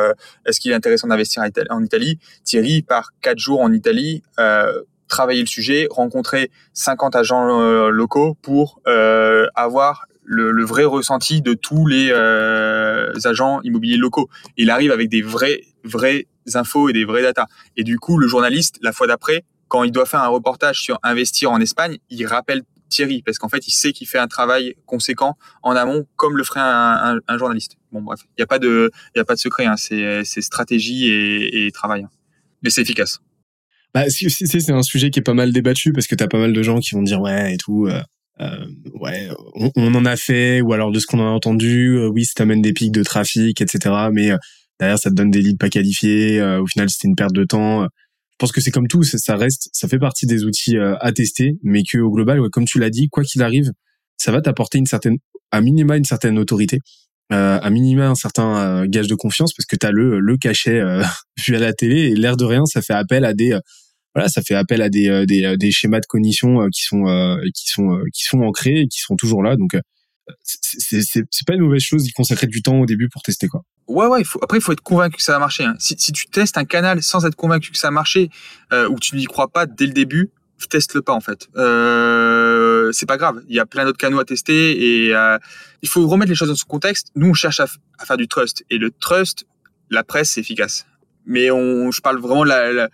est-ce 0.46 0.60
qu'il 0.60 0.72
est 0.72 0.76
intéressant 0.76 1.08
d'investir 1.08 1.44
en 1.70 1.84
Italie. 1.84 2.20
Thierry 2.44 2.82
part 2.82 3.12
quatre 3.22 3.40
jours 3.40 3.62
en 3.62 3.72
Italie 3.72 4.24
euh, 4.40 4.84
travailler 5.08 5.42
le 5.42 5.48
sujet, 5.48 5.88
rencontrer 5.90 6.52
50 6.74 7.16
agents 7.16 7.62
euh, 7.62 7.90
locaux 7.90 8.38
pour 8.42 8.82
euh, 8.88 9.48
avoir 9.56 10.06
le, 10.24 10.52
le, 10.52 10.66
vrai 10.66 10.84
ressenti 10.84 11.42
de 11.42 11.54
tous 11.54 11.88
les 11.88 12.10
euh, 12.12 13.14
agents 13.24 13.62
immobiliers 13.62 13.98
locaux. 13.98 14.30
Il 14.58 14.70
arrive 14.70 14.92
avec 14.92 15.10
des 15.10 15.22
vrais, 15.22 15.62
vrais 15.84 16.28
infos 16.54 16.90
et 16.90 16.94
des 16.94 17.06
vrais 17.06 17.22
data. 17.22 17.48
Et 17.78 17.84
du 17.84 17.98
coup, 17.98 18.18
le 18.18 18.28
journaliste, 18.28 18.78
la 18.82 18.92
fois 18.92 19.08
d'après, 19.08 19.46
quand 19.70 19.84
il 19.84 19.92
doit 19.92 20.06
faire 20.06 20.22
un 20.22 20.28
reportage 20.28 20.82
sur 20.82 21.00
investir 21.04 21.52
en 21.52 21.60
Espagne, 21.60 21.98
il 22.10 22.26
rappelle 22.26 22.64
Thierry 22.90 23.22
parce 23.22 23.38
qu'en 23.38 23.50
fait, 23.50 23.68
il 23.68 23.72
sait 23.72 23.94
qu'il 23.94 24.08
fait 24.08 24.18
un 24.18 24.28
travail 24.28 24.76
conséquent 24.86 25.38
en 25.64 25.76
amont, 25.76 26.06
comme 26.16 26.38
le 26.38 26.44
ferait 26.44 26.62
un, 26.62 27.38
journaliste. 27.38 27.78
Bon, 27.92 28.02
bref, 28.02 28.22
il 28.26 28.42
n'y 28.42 28.44
a 28.44 28.48
pas 28.48 28.60
de, 28.60 28.92
a 29.16 29.24
pas 29.24 29.36
de 29.36 29.40
secret. 29.40 29.66
Hein. 29.66 29.76
C'est, 29.78 30.24
stratégie 30.42 31.10
et, 31.10 31.72
travail, 31.74 32.04
hein. 32.04 32.10
mais 32.64 32.70
c'est 32.70 32.82
efficace. 32.82 33.20
Bah, 33.94 34.04
c'est 34.10 34.72
un 34.72 34.84
sujet 34.84 35.10
qui 35.10 35.20
est 35.20 35.24
pas 35.24 35.34
mal 35.34 35.52
débattu 35.52 35.94
parce 35.94 36.08
que 36.08 36.16
t'as 36.16 36.28
pas 36.28 36.38
mal 36.38 36.54
de 36.54 36.64
gens 36.64 36.80
qui 36.80 36.94
vont 36.96 37.02
dire 37.02 37.22
ouais 37.22 37.54
et 37.54 37.58
tout. 37.58 37.88
Euh, 37.88 38.02
euh, 38.40 38.66
ouais, 38.94 39.30
on, 39.76 39.96
en 39.96 40.06
a 40.06 40.16
fait 40.16 40.62
ou 40.62 40.74
alors 40.74 40.92
de 40.92 41.00
ce 41.00 41.08
qu'on 41.08 41.20
a 41.20 41.24
entendu, 41.24 41.98
euh, 41.98 42.08
oui, 42.08 42.26
ça 42.26 42.34
t'amène 42.36 42.62
des 42.62 42.74
pics 42.74 42.92
de 42.92 43.02
trafic, 43.02 43.60
etc. 43.62 43.96
Mais 44.12 44.32
derrière, 44.80 45.00
ça 45.00 45.10
te 45.10 45.16
donne 45.16 45.32
des 45.32 45.42
leads 45.42 45.58
pas 45.58 45.70
qualifiés. 45.70 46.42
Au 46.42 46.68
final, 46.68 46.90
c'était 46.90 47.08
une 47.08 47.16
perte 47.16 47.34
de 47.34 47.44
temps. 47.44 47.88
Je 48.40 48.46
pense 48.46 48.52
que 48.52 48.62
c'est 48.62 48.72
comme 48.72 48.88
tout, 48.88 49.02
ça 49.02 49.36
reste, 49.36 49.70
ça 49.74 49.88
fait 49.88 49.98
partie 49.98 50.28
des 50.28 50.46
outils 50.46 50.78
à 50.78 51.12
tester, 51.12 51.58
mais 51.64 51.82
que 51.82 51.98
au 51.98 52.12
global, 52.12 52.40
ouais, 52.40 52.50
comme 52.52 52.66
tu 52.66 52.78
l'as 52.78 52.92
dit, 52.92 53.10
quoi 53.10 53.24
qu'il 53.24 53.42
arrive, 53.42 53.72
ça 54.16 54.32
va 54.32 54.42
t'apporter 54.42 54.78
une 54.78 54.86
certaine, 54.86 55.18
à 55.52 55.60
minima, 55.60 55.98
une 55.98 56.06
certaine 56.06 56.38
autorité. 56.38 56.80
Euh, 57.34 57.60
à 57.62 57.70
minima 57.70 58.08
un 58.08 58.16
certain 58.16 58.56
euh, 58.56 58.86
gage 58.88 59.08
de 59.08 59.16
confiance 59.16 59.52
parce 59.54 59.66
que 59.66 59.76
tu 59.76 59.86
as 59.86 59.92
le 59.92 60.22
le 60.22 60.38
cachet 60.38 60.80
euh, 60.80 61.04
vu 61.46 61.58
à 61.58 61.60
la 61.60 61.74
télé 61.74 62.04
et 62.04 62.16
l'air 62.16 62.38
de 62.38 62.46
rien 62.46 62.64
ça 62.66 62.82
fait 62.82 62.94
appel 62.94 63.26
à 63.26 63.34
des 63.34 63.60
voilà 64.16 64.30
ça 64.30 64.42
fait 64.42 64.56
appel 64.56 64.82
à 64.82 64.88
des 64.88 65.26
des, 65.26 65.58
des 65.58 65.72
schémas 65.72 66.00
de 66.00 66.06
cognition 66.06 66.70
qui 66.70 66.84
sont 66.84 67.04
qui 67.54 67.68
sont 67.68 68.00
qui 68.14 68.24
sont 68.24 68.40
ancrés 68.40 68.80
et 68.80 68.88
qui 68.88 69.00
sont 69.00 69.18
toujours 69.18 69.44
là 69.44 69.58
donc 69.58 69.76
c'est 70.42 71.46
pas 71.46 71.56
une 71.56 71.64
mauvaise 71.64 71.82
chose 71.82 72.04
d'y 72.04 72.14
consacrer 72.14 72.48
du 72.48 72.62
temps 72.62 72.80
au 72.80 72.86
début 72.86 73.10
pour 73.10 73.22
tester 73.24 73.50
quoi. 73.50 73.64
Ouais 73.88 74.08
ouais, 74.08 74.24
faut 74.24 74.40
après 74.44 74.58
il 74.58 74.62
faut 74.62 74.74
être 74.74 74.82
convaincu 74.82 75.18
que 75.18 75.24
ça 75.24 75.34
va 75.34 75.40
marcher. 75.40 75.64
Hein. 75.64 75.76
Si 75.80 75.96
si 75.98 76.12
tu 76.12 76.28
testes 76.28 76.58
un 76.58 76.66
canal 76.66 77.02
sans 77.02 77.26
être 77.26 77.36
convaincu 77.36 77.72
que 77.72 77.78
ça 77.78 77.88
a 77.88 77.92
marché 77.92 78.30
euh, 78.74 78.90
ou 78.90 79.00
tu 79.00 79.16
n'y 79.16 79.26
crois 79.26 79.48
pas 79.48 79.66
dès 79.66 79.86
le 79.86 79.94
début, 79.94 80.32
teste-le 80.70 81.02
pas 81.02 81.14
en 81.14 81.22
fait. 81.22 81.48
Euh, 81.56 82.92
c'est 82.92 83.06
pas 83.06 83.18
grave. 83.18 83.42
Il 83.48 83.56
y 83.56 83.60
a 83.60 83.66
plein 83.66 83.86
d'autres 83.86 83.98
canaux 83.98 84.20
à 84.20 84.26
tester 84.26 85.06
et 85.06 85.16
euh, 85.16 85.38
il 85.82 85.90
faut 85.90 86.06
remettre 86.08 86.30
les 86.30 86.36
choses 86.36 86.50
dans 86.50 86.56
son 86.56 86.68
contexte. 86.68 87.12
Nous, 87.16 87.30
on 87.30 87.34
cherche 87.34 87.60
à, 87.60 87.68
à 88.00 88.06
faire 88.06 88.18
du 88.18 88.28
trust 88.28 88.64
et 88.70 88.78
le 88.78 88.92
trust, 88.92 89.46
la 89.90 90.04
presse, 90.04 90.32
c'est 90.32 90.42
efficace. 90.42 90.86
Mais 91.26 91.52
on, 91.52 91.92
je 91.92 92.02
parle 92.02 92.20
vraiment 92.20 92.44
de 92.44 92.50
la, 92.50 92.74
la 92.74 92.90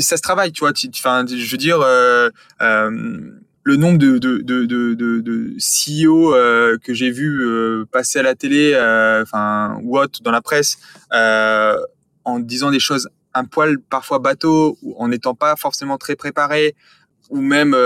ça 0.00 0.16
se 0.16 0.22
travaille, 0.22 0.52
tu 0.52 0.60
vois. 0.60 0.72
Enfin, 0.94 1.24
je 1.26 1.50
veux 1.50 1.56
dire, 1.56 1.80
euh, 1.80 2.30
euh, 2.60 3.30
le 3.68 3.76
nombre 3.76 3.98
de, 3.98 4.16
de, 4.16 4.38
de, 4.38 4.64
de, 4.64 4.94
de 4.94 5.56
CEO 5.58 6.34
euh, 6.34 6.78
que 6.82 6.94
j'ai 6.94 7.10
vu 7.10 7.42
euh, 7.42 7.84
passer 7.92 8.18
à 8.18 8.22
la 8.22 8.34
télé, 8.34 8.72
euh, 8.72 9.22
enfin, 9.22 9.78
ou 9.82 9.98
autre, 9.98 10.22
dans 10.22 10.30
la 10.30 10.40
presse, 10.40 10.78
en 11.12 12.38
disant 12.38 12.70
des 12.70 12.80
choses 12.80 13.10
un 13.34 13.44
poil 13.44 13.78
parfois 13.78 14.20
bateau, 14.20 14.78
ou 14.80 14.96
en 14.96 15.08
n'étant 15.08 15.34
pas 15.34 15.54
forcément 15.54 15.98
très 15.98 16.16
préparé, 16.16 16.74
ou 17.28 17.42
même 17.42 17.76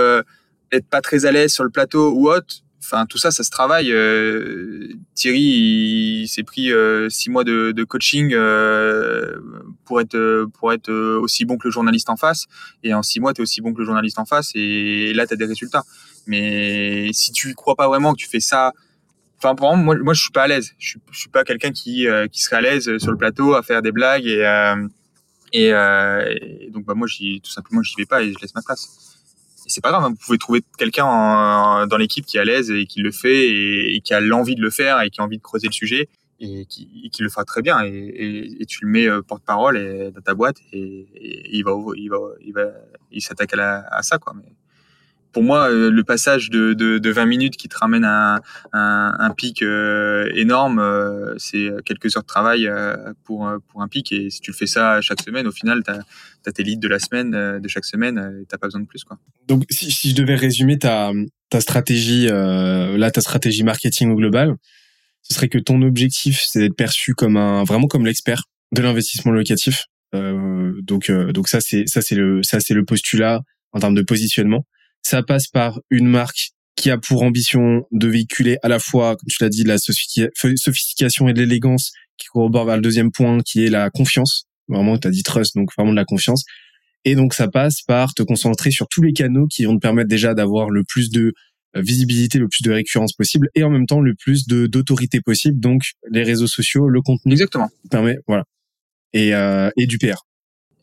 être 0.71 0.87
pas 0.87 1.01
très 1.01 1.25
à 1.25 1.33
l'aise 1.33 1.51
sur 1.51 1.65
le 1.65 1.69
plateau 1.69 2.13
ou 2.13 2.29
autre, 2.29 2.62
Enfin, 2.83 3.05
tout 3.05 3.17
ça, 3.17 3.31
ça 3.31 3.43
se 3.43 3.49
travaille. 3.49 3.93
Euh, 3.93 4.89
Thierry, 5.15 5.39
il, 5.39 6.27
s'est 6.27 6.43
pris 6.43 6.69
euh, 6.69 7.07
six 7.09 7.29
mois 7.29 7.45
de, 7.45 7.83
coaching 7.85 8.33
euh, 8.33 9.39
pour 9.85 10.01
être 10.01 10.45
pour 10.59 10.73
être 10.73 10.91
aussi 10.91 11.45
bon 11.45 11.57
que 11.57 11.69
le 11.69 11.71
journaliste 11.71 12.09
en 12.09 12.17
face. 12.17 12.45
Et 12.83 12.93
en 12.93 13.01
six 13.01 13.21
mois, 13.21 13.33
tu 13.33 13.39
es 13.39 13.43
aussi 13.43 13.61
bon 13.61 13.73
que 13.73 13.79
le 13.79 13.85
journaliste 13.85 14.19
en 14.19 14.25
face. 14.25 14.51
Et 14.55 15.13
là, 15.13 15.25
tu 15.25 15.33
as 15.33 15.37
des 15.37 15.45
résultats. 15.45 15.83
Mais 16.27 17.09
si 17.13 17.31
tu 17.31 17.53
crois 17.53 17.75
pas 17.75 17.87
vraiment 17.87 18.11
que 18.13 18.17
tu 18.17 18.27
fais 18.27 18.41
ça, 18.41 18.73
enfin, 19.37 19.55
pour 19.55 19.73
moi, 19.77 19.95
moi, 19.95 20.13
je 20.13 20.21
suis 20.21 20.31
pas 20.31 20.43
à 20.43 20.47
l'aise. 20.47 20.73
Je 20.77 20.97
je 21.09 21.19
suis 21.19 21.29
pas 21.29 21.45
quelqu'un 21.45 21.71
qui 21.71 22.05
qui 22.33 22.41
serait 22.41 22.57
à 22.57 22.61
l'aise 22.61 22.97
sur 22.97 23.11
le 23.11 23.17
plateau 23.17 23.55
à 23.55 23.63
faire 23.63 23.81
des 23.81 23.93
blagues 23.93 24.27
et 25.53 25.71
donc 26.69 26.83
bah 26.85 26.95
moi, 26.95 27.07
tout 27.07 27.51
simplement, 27.51 27.81
j'y 27.81 27.95
vais 27.97 28.05
pas 28.05 28.23
et 28.23 28.33
je 28.33 28.39
laisse 28.41 28.53
ma 28.53 28.61
place 28.61 29.02
c'est 29.67 29.81
pas 29.81 29.91
grave, 29.91 30.03
hein, 30.03 30.09
vous 30.09 30.25
pouvez 30.25 30.37
trouver 30.37 30.61
quelqu'un 30.77 31.87
dans 31.87 31.97
l'équipe 31.97 32.25
qui 32.25 32.37
est 32.37 32.39
à 32.39 32.45
l'aise 32.45 32.71
et 32.71 32.85
qui 32.85 33.01
le 33.01 33.11
fait 33.11 33.95
et, 33.95 34.01
qui 34.01 34.13
a 34.13 34.19
l'envie 34.19 34.55
de 34.55 34.61
le 34.61 34.69
faire 34.69 35.01
et 35.01 35.09
qui 35.09 35.21
a 35.21 35.23
envie 35.23 35.37
de 35.37 35.43
creuser 35.43 35.67
le 35.67 35.73
sujet 35.73 36.09
et 36.39 36.65
qui, 36.65 37.11
le 37.19 37.29
fera 37.29 37.45
très 37.45 37.61
bien. 37.61 37.81
Et, 37.83 38.65
tu 38.67 38.85
le 38.85 38.91
mets 38.91 39.07
euh, 39.07 39.21
porte-parole 39.21 40.11
dans 40.13 40.21
ta 40.21 40.33
boîte 40.33 40.57
et, 40.71 41.07
il 41.51 41.63
va 41.63 41.71
il 41.95 42.09
va 42.09 42.17
il 42.41 42.53
va 42.53 42.71
il 43.11 43.21
s'attaque 43.21 43.53
à, 43.53 44.01
ça 44.01 44.17
quoi 44.17 44.33
pour 45.33 45.43
moi, 45.43 45.69
euh, 45.69 45.89
le 45.89 46.03
passage 46.03 46.49
de, 46.49 46.73
de, 46.73 46.99
de 46.99 47.11
20 47.11 47.25
minutes 47.25 47.57
qui 47.57 47.67
te 47.67 47.77
ramène 47.77 48.05
à 48.05 48.39
un, 48.71 49.29
pic 49.31 49.61
euh, 49.61 50.29
énorme, 50.35 50.79
euh, 50.79 51.33
c'est 51.37 51.69
quelques 51.83 52.15
heures 52.15 52.23
de 52.23 52.27
travail 52.27 52.69
pour, 53.25 53.47
un 53.47 53.87
pic. 53.89 54.11
Et 54.11 54.29
si 54.29 54.39
tu 54.39 54.51
le 54.51 54.55
fais 54.55 54.67
ça 54.67 55.01
chaque 55.01 55.21
semaine, 55.21 55.47
au 55.47 55.51
final, 55.51 55.83
tu 55.83 55.91
as, 55.91 56.51
tes 56.51 56.63
leads 56.63 56.79
de 56.79 56.87
la 56.87 56.99
semaine, 56.99 57.31
de 57.59 57.67
chaque 57.67 57.85
semaine, 57.85 58.17
et 58.41 58.45
tu 58.45 58.57
pas 58.57 58.67
besoin 58.67 58.81
de 58.81 58.85
plus. 58.85 59.03
Quoi. 59.03 59.17
Donc, 59.47 59.65
si, 59.69 59.89
je 59.89 60.15
devais 60.15 60.35
résumer 60.35 60.77
ta, 60.77 61.11
ta 61.49 61.59
stratégie, 61.59 62.27
là, 62.27 63.11
ta 63.11 63.21
stratégie 63.21 63.63
marketing 63.63 64.11
au 64.11 64.15
global, 64.15 64.55
ce 65.23 65.33
serait 65.33 65.49
que 65.49 65.57
ton 65.57 65.81
objectif, 65.81 66.43
c'est 66.45 66.59
d'être 66.59 66.75
perçu 66.75 67.15
comme 67.15 67.37
un, 67.37 67.63
vraiment 67.63 67.87
comme 67.87 68.05
l'expert 68.05 68.43
de 68.71 68.81
l'investissement 68.81 69.31
locatif. 69.31 69.87
Donc, 70.13 71.09
donc 71.09 71.47
ça, 71.47 71.59
c'est 71.59 71.87
ça, 71.87 72.01
c'est 72.01 72.15
le, 72.15 72.43
ça, 72.43 72.59
c'est 72.59 72.75
le 72.75 72.85
postulat 72.85 73.41
en 73.71 73.79
termes 73.79 73.95
de 73.95 74.03
positionnement. 74.03 74.65
Ça 75.03 75.21
passe 75.21 75.47
par 75.47 75.79
une 75.89 76.07
marque 76.07 76.51
qui 76.75 76.89
a 76.89 76.97
pour 76.97 77.23
ambition 77.23 77.85
de 77.91 78.07
véhiculer 78.07 78.57
à 78.63 78.67
la 78.67 78.79
fois, 78.79 79.15
comme 79.15 79.27
tu 79.29 79.43
l'as 79.43 79.49
dit, 79.49 79.63
la 79.63 79.77
sophistication 79.77 81.27
et 81.27 81.33
de 81.33 81.39
l'élégance, 81.39 81.91
qui 82.17 82.27
corrobore 82.27 82.65
vers 82.65 82.75
le 82.77 82.81
deuxième 82.81 83.11
point, 83.11 83.39
qui 83.45 83.63
est 83.63 83.69
la 83.69 83.89
confiance. 83.89 84.45
Vraiment, 84.67 84.97
tu 84.97 85.07
as 85.07 85.11
dit 85.11 85.23
trust, 85.23 85.55
donc 85.55 85.69
vraiment 85.77 85.91
de 85.91 85.97
la 85.97 86.05
confiance. 86.05 86.45
Et 87.05 87.15
donc 87.15 87.33
ça 87.33 87.47
passe 87.47 87.81
par 87.81 88.13
te 88.13 88.23
concentrer 88.23 88.71
sur 88.71 88.87
tous 88.87 89.01
les 89.01 89.13
canaux 89.13 89.47
qui 89.47 89.65
vont 89.65 89.75
te 89.75 89.81
permettre 89.81 90.07
déjà 90.07 90.33
d'avoir 90.33 90.69
le 90.69 90.83
plus 90.83 91.09
de 91.09 91.33
euh, 91.75 91.81
visibilité, 91.81 92.39
le 92.39 92.47
plus 92.47 92.61
de 92.61 92.71
récurrence 92.71 93.13
possible 93.13 93.49
et 93.55 93.63
en 93.63 93.69
même 93.69 93.87
temps 93.87 93.99
le 93.99 94.13
plus 94.15 94.47
de 94.47 94.67
d'autorité 94.67 95.19
possible. 95.19 95.59
Donc 95.59 95.81
les 96.09 96.23
réseaux 96.23 96.47
sociaux, 96.47 96.87
le 96.87 97.01
contenu. 97.01 97.33
Exactement. 97.33 97.69
Permet, 97.89 98.17
voilà. 98.27 98.45
Et, 99.11 99.35
euh, 99.35 99.69
et 99.77 99.85
du 99.85 99.97
PR. 99.97 100.25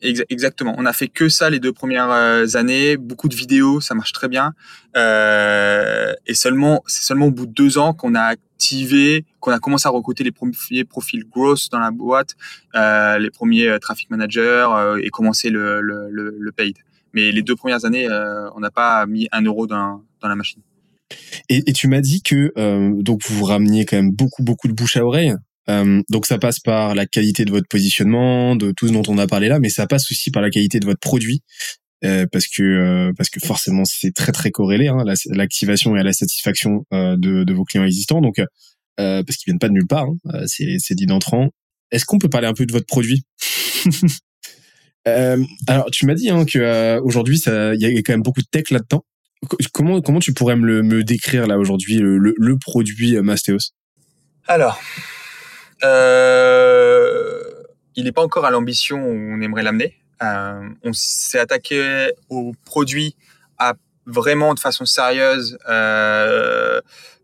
Exactement. 0.01 0.73
On 0.77 0.85
a 0.85 0.93
fait 0.93 1.07
que 1.07 1.29
ça 1.29 1.49
les 1.49 1.59
deux 1.59 1.73
premières 1.73 2.09
euh, 2.09 2.45
années, 2.55 2.97
beaucoup 2.97 3.27
de 3.27 3.35
vidéos, 3.35 3.81
ça 3.81 3.93
marche 3.93 4.13
très 4.13 4.27
bien. 4.27 4.53
Euh, 4.97 6.13
et 6.25 6.33
seulement, 6.33 6.83
c'est 6.87 7.03
seulement 7.03 7.27
au 7.27 7.31
bout 7.31 7.45
de 7.45 7.53
deux 7.53 7.77
ans 7.77 7.93
qu'on 7.93 8.15
a 8.15 8.21
activé, 8.61 9.25
qu'on 9.39 9.51
a 9.51 9.59
commencé 9.59 9.87
à 9.87 9.91
recruter 9.91 10.23
les 10.23 10.31
premiers 10.31 10.83
profils 10.85 11.23
growth 11.29 11.69
dans 11.71 11.79
la 11.79 11.91
boîte, 11.91 12.35
euh, 12.75 13.19
les 13.19 13.29
premiers 13.29 13.67
euh, 13.67 13.79
traffic 13.79 14.09
managers 14.09 14.67
euh, 14.69 15.01
et 15.03 15.09
commencer 15.09 15.49
le, 15.49 15.81
le, 15.81 16.09
le, 16.11 16.51
paid. 16.51 16.77
Mais 17.13 17.31
les 17.31 17.41
deux 17.43 17.55
premières 17.55 17.85
années, 17.85 18.07
on 18.55 18.59
n'a 18.59 18.71
pas 18.71 19.05
mis 19.05 19.27
un 19.31 19.41
euro 19.41 19.67
dans, 19.67 20.03
dans 20.21 20.29
la 20.29 20.35
machine. 20.35 20.61
Et, 21.49 21.69
et 21.69 21.73
tu 21.73 21.87
m'as 21.87 21.99
dit 21.99 22.21
que 22.21 22.53
donc 23.01 23.21
vous 23.27 23.43
rameniez 23.43 23.85
quand 23.85 23.97
même 23.97 24.11
beaucoup 24.11 24.43
beaucoup 24.43 24.69
de 24.69 24.73
bouche 24.73 24.95
à 24.95 25.05
oreille. 25.05 25.35
Euh, 25.69 26.01
donc 26.09 26.25
ça 26.25 26.37
passe 26.37 26.59
par 26.59 26.95
la 26.95 27.05
qualité 27.05 27.45
de 27.45 27.51
votre 27.51 27.67
positionnement, 27.67 28.55
de 28.55 28.71
tout 28.71 28.87
ce 28.87 28.93
dont 28.93 29.03
on 29.07 29.17
a 29.17 29.27
parlé 29.27 29.47
là, 29.47 29.59
mais 29.59 29.69
ça 29.69 29.87
passe 29.87 30.11
aussi 30.11 30.31
par 30.31 30.41
la 30.41 30.49
qualité 30.49 30.79
de 30.79 30.85
votre 30.85 30.99
produit. 30.99 31.43
Euh, 32.03 32.25
parce 32.31 32.47
que 32.47 32.63
euh, 32.63 33.11
parce 33.15 33.29
que 33.29 33.39
forcément 33.39 33.85
c'est 33.85 34.11
très 34.11 34.31
très 34.31 34.49
corrélé 34.49 34.87
hein, 34.87 35.03
l'activation 35.29 35.95
et 35.95 36.01
la 36.01 36.13
satisfaction 36.13 36.83
de, 36.91 37.53
vos 37.53 37.63
clients 37.63 37.85
existants. 37.85 38.21
Donc 38.21 38.41
parce 38.97 39.37
qu'ils 39.37 39.45
viennent 39.47 39.59
pas 39.59 39.67
de 39.67 39.73
nulle 39.73 39.87
part 39.87 40.07
hein, 40.25 40.43
c'est 40.47 40.95
dit 40.95 41.05
d'entrant. 41.05 41.49
Est-ce 41.91 42.05
qu'on 42.05 42.17
peut 42.17 42.29
parler 42.29 42.47
un 42.47 42.53
peu 42.53 42.65
de 42.65 42.71
votre 42.71 42.87
produit? 42.87 43.23
Alors 45.05 45.91
tu 45.91 46.05
m'as 46.05 46.15
dit 46.15 46.29
hein, 46.29 46.43
il 46.53 47.77
y 47.79 47.85
a 47.85 48.01
quand 48.01 48.13
même 48.13 48.23
beaucoup 48.23 48.41
de 48.41 48.47
tech 48.49 48.71
là-dedans. 48.71 49.05
Comment 49.73 50.01
comment 50.01 50.19
tu 50.19 50.33
pourrais 50.33 50.55
me 50.55 50.65
le 50.65 50.83
me 50.83 51.03
décrire 51.03 51.47
là 51.47 51.57
aujourd'hui 51.57 51.97
le, 51.97 52.17
le, 52.17 52.57
produit 52.57 53.19
Mastéos? 53.21 53.73
Alors 54.47 54.79
il 57.95 58.03
n'est 58.03 58.11
pas 58.11 58.23
encore 58.23 58.45
à 58.45 58.51
l'ambition 58.51 58.97
où 58.97 59.09
on 59.09 59.41
aimerait 59.41 59.63
l'amener. 59.63 60.01
Euh, 60.21 60.69
on 60.83 60.93
s'est 60.93 61.39
attaqué 61.39 62.11
au 62.29 62.53
produit 62.65 63.15
à 63.57 63.73
vraiment 64.05 64.53
de 64.53 64.59
façon 64.59 64.85
sérieuse 64.85 65.57
euh, 65.67 66.79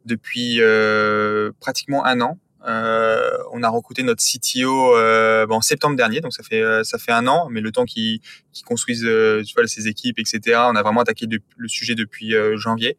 depuis 0.05 0.61
euh, 0.61 1.51
pratiquement 1.59 2.05
un 2.05 2.21
an. 2.21 2.39
Euh, 2.67 3.37
on 3.53 3.63
a 3.63 3.69
recruté 3.69 4.03
notre 4.03 4.21
CTO 4.21 4.95
euh, 4.95 5.45
en 5.49 5.61
septembre 5.61 5.95
dernier, 5.95 6.19
donc 6.19 6.33
ça 6.33 6.43
fait 6.43 6.63
ça 6.83 6.97
fait 6.97 7.11
un 7.11 7.27
an. 7.27 7.47
Mais 7.49 7.61
le 7.61 7.71
temps 7.71 7.85
qu'ils 7.85 8.19
qu 8.53 8.63
construisent 8.65 9.07
tu 9.45 9.53
vois, 9.55 9.67
ses 9.67 9.87
équipes, 9.87 10.19
etc. 10.19 10.59
On 10.63 10.75
a 10.75 10.81
vraiment 10.81 11.01
attaqué 11.01 11.27
le 11.27 11.67
sujet 11.67 11.95
depuis 11.95 12.33
janvier. 12.55 12.97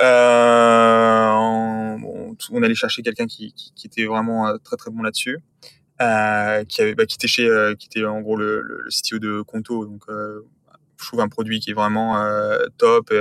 Euh, 0.00 1.28
on, 1.30 2.36
on, 2.50 2.62
allait 2.62 2.74
chercher 2.74 3.02
quelqu'un 3.02 3.26
qui, 3.26 3.52
qui, 3.52 3.72
qui, 3.74 3.86
était 3.86 4.06
vraiment 4.06 4.48
euh, 4.48 4.56
très 4.58 4.76
très 4.76 4.90
bon 4.90 5.02
là-dessus, 5.02 5.38
euh, 6.02 6.64
qui 6.64 6.80
avait, 6.82 6.94
bah, 6.94 7.06
qui 7.06 7.14
était 7.14 7.28
chez, 7.28 7.46
euh, 7.46 7.74
qui 7.76 7.86
était 7.86 8.04
en 8.04 8.20
gros 8.20 8.36
le, 8.36 8.60
le, 8.62 8.82
le 8.82 9.18
de 9.20 9.42
Conto, 9.42 9.86
donc 9.86 10.02
euh, 10.08 10.40
je 11.00 11.06
trouve 11.06 11.20
un 11.20 11.28
produit 11.28 11.60
qui 11.60 11.70
est 11.70 11.74
vraiment 11.74 12.20
euh, 12.20 12.66
top, 12.76 13.12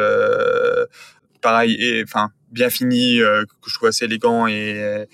pareil 1.41 1.75
et 1.79 2.03
enfin 2.03 2.31
bien 2.51 2.69
fini, 2.69 3.19
que 3.19 3.69
je 3.69 3.73
trouve 3.75 3.89
assez 3.89 4.05
élégant 4.05 4.47
et, 4.47 5.05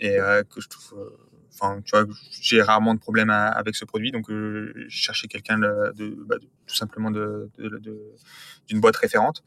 et 0.00 0.18
que 0.50 0.60
je 0.60 0.68
trouve 0.68 1.12
enfin 1.54 1.80
tu 1.82 1.96
vois 1.96 2.04
j'ai 2.42 2.60
rarement 2.60 2.94
de 2.94 3.00
problème 3.00 3.30
avec 3.30 3.76
ce 3.76 3.84
produit. 3.84 4.10
Donc 4.12 4.26
j'ai 4.28 4.88
cherché 4.88 5.28
quelqu'un 5.28 5.58
de, 5.58 5.92
de, 5.94 6.16
bah, 6.26 6.36
de, 6.38 6.46
tout 6.66 6.74
simplement 6.74 7.10
d'une 7.10 8.80
boîte 8.80 8.96
référente 8.96 9.42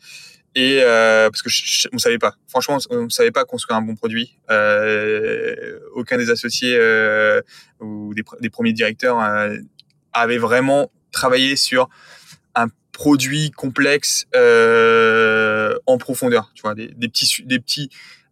et 0.55 0.81
euh, 0.81 1.29
parce 1.29 1.41
que 1.41 1.49
je, 1.49 1.87
on 1.93 1.97
savait 1.97 2.17
pas 2.17 2.35
franchement 2.47 2.77
on, 2.89 3.03
ne 3.03 3.09
savait 3.09 3.31
pas 3.31 3.45
construire 3.45 3.77
un 3.77 3.81
bon 3.81 3.95
produit 3.95 4.37
euh, 4.49 5.79
aucun 5.93 6.17
des 6.17 6.29
associés 6.31 6.75
euh, 6.75 7.41
ou 7.79 8.13
des, 8.15 8.23
des, 8.41 8.49
premiers 8.49 8.73
directeurs 8.73 9.19
euh, 9.21 9.57
avait 10.11 10.39
vraiment 10.39 10.91
travaillé 11.11 11.55
sur 11.55 11.87
un 12.55 12.67
produit 12.91 13.51
complexe 13.51 14.25
euh, 14.35 15.77
en 15.85 15.97
profondeur 15.97 16.51
tu 16.55 16.61
vois 16.63 16.73
des, 16.73 16.87
des 16.87 17.09
petits 17.09 17.43
des 17.45 17.59
petits 17.59 17.89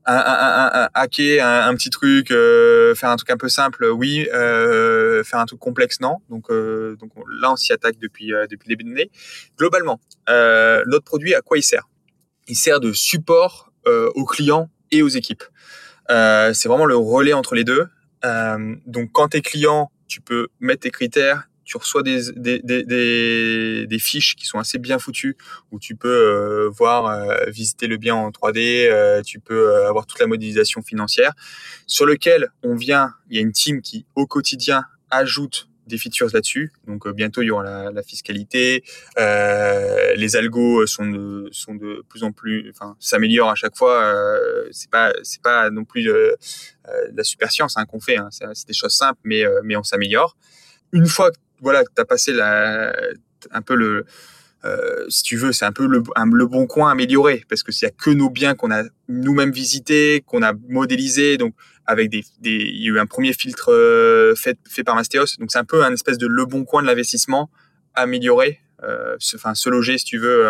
un, 0.09 0.15
un, 0.15 0.83
un, 0.83 0.89
hacker 0.93 1.45
un, 1.45 1.75
petit 1.75 1.89
truc, 1.89 2.31
euh, 2.31 2.95
faire 2.95 3.09
un 3.09 3.17
truc 3.17 3.29
un 3.29 3.35
peu 3.35 3.49
simple, 3.49 3.85
oui. 3.87 4.25
Euh, 4.33 5.21
faire 5.25 5.39
un 5.41 5.45
truc 5.45 5.59
complexe, 5.59 5.99
non. 5.99 6.19
Donc, 6.29 6.49
euh, 6.49 6.95
donc 6.95 7.11
là, 7.41 7.51
on 7.51 7.57
s'y 7.57 7.73
attaque 7.73 7.97
depuis 7.99 8.31
depuis 8.49 8.69
le 8.69 8.75
début 8.75 8.85
de 8.85 8.89
l'année. 8.91 9.11
Globalement, 9.57 9.99
notre 10.29 11.03
produit, 11.03 11.35
à 11.35 11.41
quoi 11.41 11.57
il 11.57 11.63
sert? 11.63 11.89
Il 12.47 12.55
sert 12.55 12.79
de 12.79 12.93
support 12.93 13.71
euh, 13.87 14.09
aux 14.15 14.25
clients 14.25 14.69
et 14.91 15.01
aux 15.01 15.07
équipes. 15.07 15.43
Euh, 16.09 16.53
c'est 16.53 16.69
vraiment 16.69 16.85
le 16.85 16.95
relais 16.95 17.33
entre 17.33 17.55
les 17.55 17.63
deux. 17.63 17.87
Euh, 18.25 18.75
donc, 18.85 19.11
quand 19.11 19.29
tu 19.29 19.37
es 19.37 19.41
client, 19.41 19.91
tu 20.07 20.21
peux 20.21 20.47
mettre 20.59 20.81
tes 20.81 20.91
critères, 20.91 21.47
tu 21.67 21.75
reçois 21.75 22.01
des, 22.01 22.31
des, 22.31 22.61
des, 22.61 23.85
des, 23.85 23.99
fiches 23.99 24.35
qui 24.37 24.45
sont 24.45 24.57
assez 24.57 24.79
bien 24.79 24.99
foutues, 24.99 25.35
où 25.71 25.79
tu 25.79 25.95
peux 25.95 26.07
euh, 26.07 26.69
voir, 26.69 27.07
euh, 27.07 27.49
visiter 27.49 27.87
le 27.87 27.97
bien 27.97 28.15
en 28.15 28.29
3D, 28.29 28.87
euh, 28.89 29.21
tu 29.21 29.41
peux 29.41 29.85
avoir 29.85 30.05
toute 30.05 30.19
la 30.19 30.27
modélisation 30.27 30.81
financière, 30.81 31.33
sur 31.85 32.05
lequel 32.05 32.49
on 32.63 32.75
vient, 32.75 33.13
il 33.29 33.35
y 33.35 33.39
a 33.39 33.41
une 33.41 33.51
team 33.51 33.81
qui, 33.81 34.05
au 34.15 34.25
quotidien, 34.25 34.83
ajoute 35.11 35.67
des 35.87 35.97
features 35.97 36.29
là-dessus. 36.33 36.71
Donc 36.85 37.07
euh, 37.07 37.13
bientôt 37.13 37.41
il 37.41 37.47
y 37.47 37.51
aura 37.51 37.63
la, 37.63 37.91
la 37.91 38.03
fiscalité, 38.03 38.83
euh, 39.17 40.13
les 40.15 40.35
algos 40.35 40.85
sont 40.85 41.09
de, 41.09 41.47
sont 41.51 41.75
de 41.75 42.03
plus 42.09 42.23
en 42.23 42.31
plus, 42.31 42.69
enfin 42.69 42.95
s'améliorent 42.99 43.49
à 43.49 43.55
chaque 43.55 43.75
fois. 43.75 44.03
Euh, 44.03 44.67
c'est 44.71 44.89
pas 44.89 45.13
c'est 45.23 45.41
pas 45.41 45.69
non 45.69 45.85
plus 45.85 46.09
euh, 46.09 46.35
euh 46.87 46.91
la 47.13 47.23
super 47.23 47.51
science 47.51 47.77
hein, 47.77 47.85
qu'on 47.85 47.99
fait. 47.99 48.17
Hein. 48.17 48.29
C'est 48.31 48.67
des 48.67 48.73
choses 48.73 48.95
simples, 48.95 49.19
mais 49.23 49.45
euh, 49.45 49.61
mais 49.63 49.75
on 49.75 49.83
s'améliore. 49.83 50.37
Une 50.91 51.07
fois 51.07 51.31
voilà 51.61 51.83
que 51.83 51.91
t'as 51.93 52.05
passé 52.05 52.33
la 52.33 52.95
un 53.51 53.61
peu 53.61 53.75
le 53.75 54.05
euh, 54.67 55.05
si 55.09 55.23
tu 55.23 55.37
veux, 55.37 55.51
c'est 55.51 55.65
un 55.65 55.71
peu 55.71 55.87
le, 55.87 56.03
le, 56.15 56.45
bon 56.45 56.67
coin 56.67 56.91
amélioré 56.91 57.45
parce 57.49 57.63
que 57.63 57.71
s'il 57.71 57.85
y 57.85 57.89
a 57.89 57.91
que 57.91 58.09
nos 58.09 58.29
biens 58.29 58.55
qu'on 58.55 58.71
a 58.71 58.83
nous-mêmes 59.07 59.51
visités, 59.51 60.23
qu'on 60.25 60.41
a 60.41 60.53
modélisés, 60.67 61.37
donc 61.37 61.53
avec 61.85 62.09
des, 62.09 62.23
il 62.43 62.83
y 62.83 62.89
a 62.89 62.93
eu 62.93 62.99
un 62.99 63.05
premier 63.05 63.33
filtre 63.33 63.71
euh, 63.71 64.35
fait, 64.35 64.57
fait 64.67 64.83
par 64.83 64.95
Mastéos, 64.95 65.37
donc 65.39 65.51
c'est 65.51 65.59
un 65.59 65.63
peu 65.63 65.83
un 65.83 65.93
espèce 65.93 66.17
de 66.17 66.27
le 66.27 66.45
bon 66.45 66.65
coin 66.65 66.81
de 66.81 66.87
l'investissement 66.87 67.49
amélioré. 67.93 68.59
Euh, 68.83 69.15
se, 69.19 69.37
enfin, 69.37 69.55
se 69.55 69.69
loger 69.69 69.97
si 69.97 70.05
tu 70.05 70.19
veux, 70.19 70.45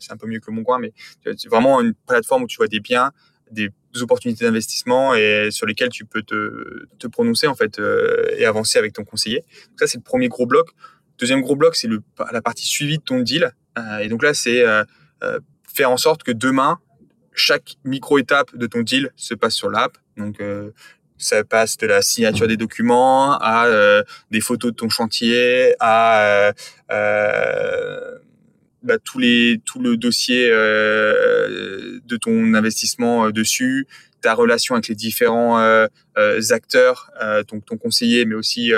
c'est 0.00 0.12
un 0.12 0.16
peu 0.16 0.26
mieux 0.26 0.40
que 0.40 0.50
mon 0.50 0.64
coin, 0.64 0.78
mais 0.78 0.92
c'est 1.24 1.48
vraiment 1.48 1.80
une 1.80 1.94
plateforme 1.94 2.44
où 2.44 2.46
tu 2.46 2.56
vois 2.56 2.66
des 2.66 2.80
biens, 2.80 3.12
des 3.52 3.70
opportunités 4.00 4.44
d'investissement 4.44 5.14
et 5.14 5.50
sur 5.50 5.66
lesquelles 5.66 5.90
tu 5.90 6.04
peux 6.04 6.22
te, 6.22 7.06
prononcer 7.08 7.46
en 7.46 7.54
fait 7.54 7.80
et 8.38 8.44
avancer 8.44 8.78
avec 8.78 8.92
ton 8.92 9.04
conseiller. 9.04 9.44
Donc 9.68 9.80
ça 9.80 9.86
c'est 9.86 9.98
le 9.98 10.02
premier 10.02 10.28
gros 10.28 10.46
bloc. 10.46 10.70
Deuxième 11.20 11.42
gros 11.42 11.54
bloc, 11.54 11.76
c'est 11.76 11.88
la 12.32 12.40
partie 12.40 12.66
suivie 12.66 12.96
de 12.96 13.02
ton 13.02 13.20
deal. 13.20 13.52
Euh, 13.78 13.98
et 13.98 14.08
donc 14.08 14.22
là, 14.22 14.32
c'est 14.32 14.64
euh, 14.64 14.84
euh, 15.22 15.38
faire 15.72 15.90
en 15.90 15.98
sorte 15.98 16.22
que 16.22 16.32
demain, 16.32 16.78
chaque 17.34 17.74
micro-étape 17.84 18.56
de 18.56 18.66
ton 18.66 18.80
deal 18.80 19.10
se 19.16 19.34
passe 19.34 19.54
sur 19.54 19.68
l'app. 19.68 19.98
Donc, 20.16 20.42
ça 21.16 21.44
passe 21.44 21.76
de 21.76 21.86
la 21.86 22.02
signature 22.02 22.48
des 22.48 22.56
documents 22.56 23.34
à 23.34 23.68
des 24.30 24.40
photos 24.40 24.72
de 24.72 24.76
ton 24.76 24.88
chantier, 24.88 25.74
à 25.78 26.52
bah, 26.88 28.98
tous 29.04 29.18
les, 29.18 29.60
tout 29.64 29.80
le 29.80 29.96
dossier 29.96 30.50
de 30.50 32.16
ton 32.16 32.54
investissement 32.54 33.30
dessus, 33.30 33.86
ta 34.20 34.34
relation 34.34 34.74
avec 34.74 34.88
les 34.88 34.94
différents 34.94 35.60
euh, 35.60 35.86
euh, 36.18 36.40
acteurs, 36.50 37.10
euh, 37.22 37.42
ton, 37.42 37.60
ton, 37.60 37.76
conseiller, 37.76 38.24
mais 38.24 38.34
aussi 38.34 38.72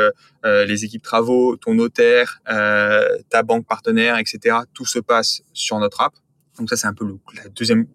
les 0.44 0.84
équipes 0.84 1.02
travaux, 1.02 1.56
ton 1.56 1.74
notaire, 1.74 2.40
ta 2.46 3.42
banque 3.42 3.66
partenaire, 3.66 4.18
etc. 4.18 4.58
Tout 4.74 4.86
se 4.86 4.98
passe 4.98 5.42
sur 5.52 5.78
notre 5.78 6.00
app. 6.00 6.14
Donc 6.58 6.68
ça, 6.68 6.76
c'est 6.76 6.86
un 6.86 6.92
peu 6.92 7.06
le 7.06 7.18
la 7.34 7.48
deuxième 7.48 7.86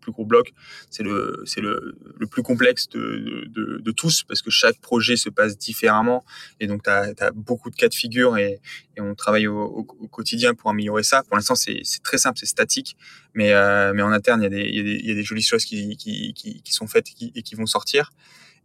plus, 0.00 0.12
gros 0.12 0.24
bloc. 0.24 0.52
C'est 0.88 1.02
le, 1.02 1.42
c'est 1.44 1.60
le, 1.60 1.98
le, 2.18 2.26
plus 2.26 2.42
complexe 2.42 2.88
de, 2.88 3.46
de, 3.48 3.78
de, 3.78 3.90
tous 3.90 4.22
parce 4.22 4.40
que 4.40 4.50
chaque 4.50 4.80
projet 4.80 5.16
se 5.16 5.28
passe 5.28 5.58
différemment 5.58 6.24
et 6.60 6.66
donc 6.66 6.82
tu 6.82 6.90
as, 6.90 7.30
beaucoup 7.34 7.68
de 7.70 7.76
cas 7.76 7.88
de 7.88 7.94
figure 7.94 8.38
et, 8.38 8.60
et 8.96 9.00
on 9.00 9.14
travaille 9.14 9.46
au, 9.46 9.60
au, 9.60 9.84
quotidien 10.08 10.54
pour 10.54 10.70
améliorer 10.70 11.02
ça. 11.02 11.22
Pour 11.24 11.36
l'instant, 11.36 11.54
c'est, 11.54 11.82
très 12.02 12.16
simple, 12.18 12.38
c'est 12.38 12.46
statique, 12.46 12.96
mais, 13.34 13.52
euh, 13.52 13.92
mais 13.94 14.02
en 14.02 14.12
interne, 14.12 14.40
il 14.40 14.44
y, 14.44 14.46
a 14.46 14.50
des, 14.50 14.68
il, 14.68 14.76
y 14.76 14.80
a 14.80 14.82
des, 14.82 15.00
y 15.04 15.10
a 15.10 15.14
des 15.14 15.22
jolies 15.24 15.42
choses 15.42 15.64
qui, 15.64 15.96
qui, 15.96 16.32
qui, 16.32 16.62
qui 16.62 16.72
sont 16.72 16.86
faites 16.86 17.08
et 17.08 17.14
qui, 17.14 17.32
et 17.34 17.42
qui 17.42 17.54
vont 17.54 17.66
sortir. 17.66 18.12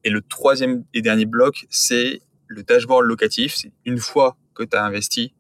Et 0.06 0.10
le 0.10 0.22
troisième 0.22 0.86
et 0.94 1.02
dernier 1.02 1.26
bloc, 1.26 1.66
c'est 1.70 2.22
le 2.48 2.64
dashboard 2.64 3.06
locatif. 3.06 3.56
C'est 3.56 3.72
une 3.86 3.98
fois 3.98 4.38
que 4.54 4.64
tu 4.64 4.78
as 4.78 4.86
investi 4.86 5.34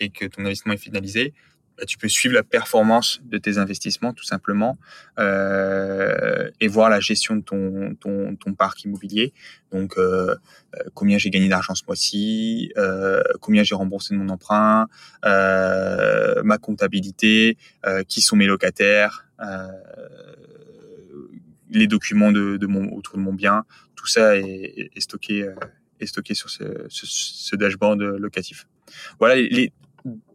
et 0.00 0.10
que 0.10 0.26
ton 0.26 0.42
investissement 0.42 0.72
est 0.72 0.78
finalisé, 0.78 1.34
bah, 1.78 1.84
tu 1.84 1.98
peux 1.98 2.08
suivre 2.08 2.34
la 2.34 2.42
performance 2.42 3.20
de 3.24 3.36
tes 3.36 3.58
investissements 3.58 4.14
tout 4.14 4.24
simplement 4.24 4.78
euh, 5.18 6.50
et 6.60 6.68
voir 6.68 6.88
la 6.88 7.00
gestion 7.00 7.36
de 7.36 7.42
ton, 7.42 7.94
ton, 8.00 8.34
ton 8.36 8.54
parc 8.54 8.84
immobilier. 8.84 9.34
Donc, 9.72 9.98
euh, 9.98 10.34
euh 10.74 10.82
combien 10.94 11.18
j'ai 11.18 11.28
gagné 11.30 11.48
d'argent 11.48 11.74
ce 11.74 11.82
mois-ci, 11.86 12.72
euh, 12.78 13.22
combien 13.40 13.62
j'ai 13.62 13.74
remboursé 13.74 14.14
de 14.14 14.18
mon 14.18 14.30
emprunt, 14.30 14.88
euh, 15.24 16.42
ma 16.44 16.56
comptabilité, 16.56 17.58
euh, 17.84 18.02
qui 18.04 18.22
sont 18.22 18.36
mes 18.36 18.46
locataires, 18.46 19.26
les 21.70 21.86
documents 21.86 22.32
de, 22.32 22.56
de, 22.56 22.66
mon, 22.66 22.90
autour 22.92 23.16
de 23.16 23.22
mon 23.22 23.34
bien. 23.34 23.64
Tout 23.96 24.06
ça 24.06 24.36
est, 24.36 24.90
est 24.94 25.00
stocké, 25.00 25.46
est 26.00 26.06
stocké 26.06 26.34
sur 26.34 26.48
ce, 26.48 26.64
ce, 26.88 27.04
ce 27.06 27.54
dashboard 27.54 28.00
locatif. 28.00 28.66
Voilà 29.18 29.34
les 29.34 29.72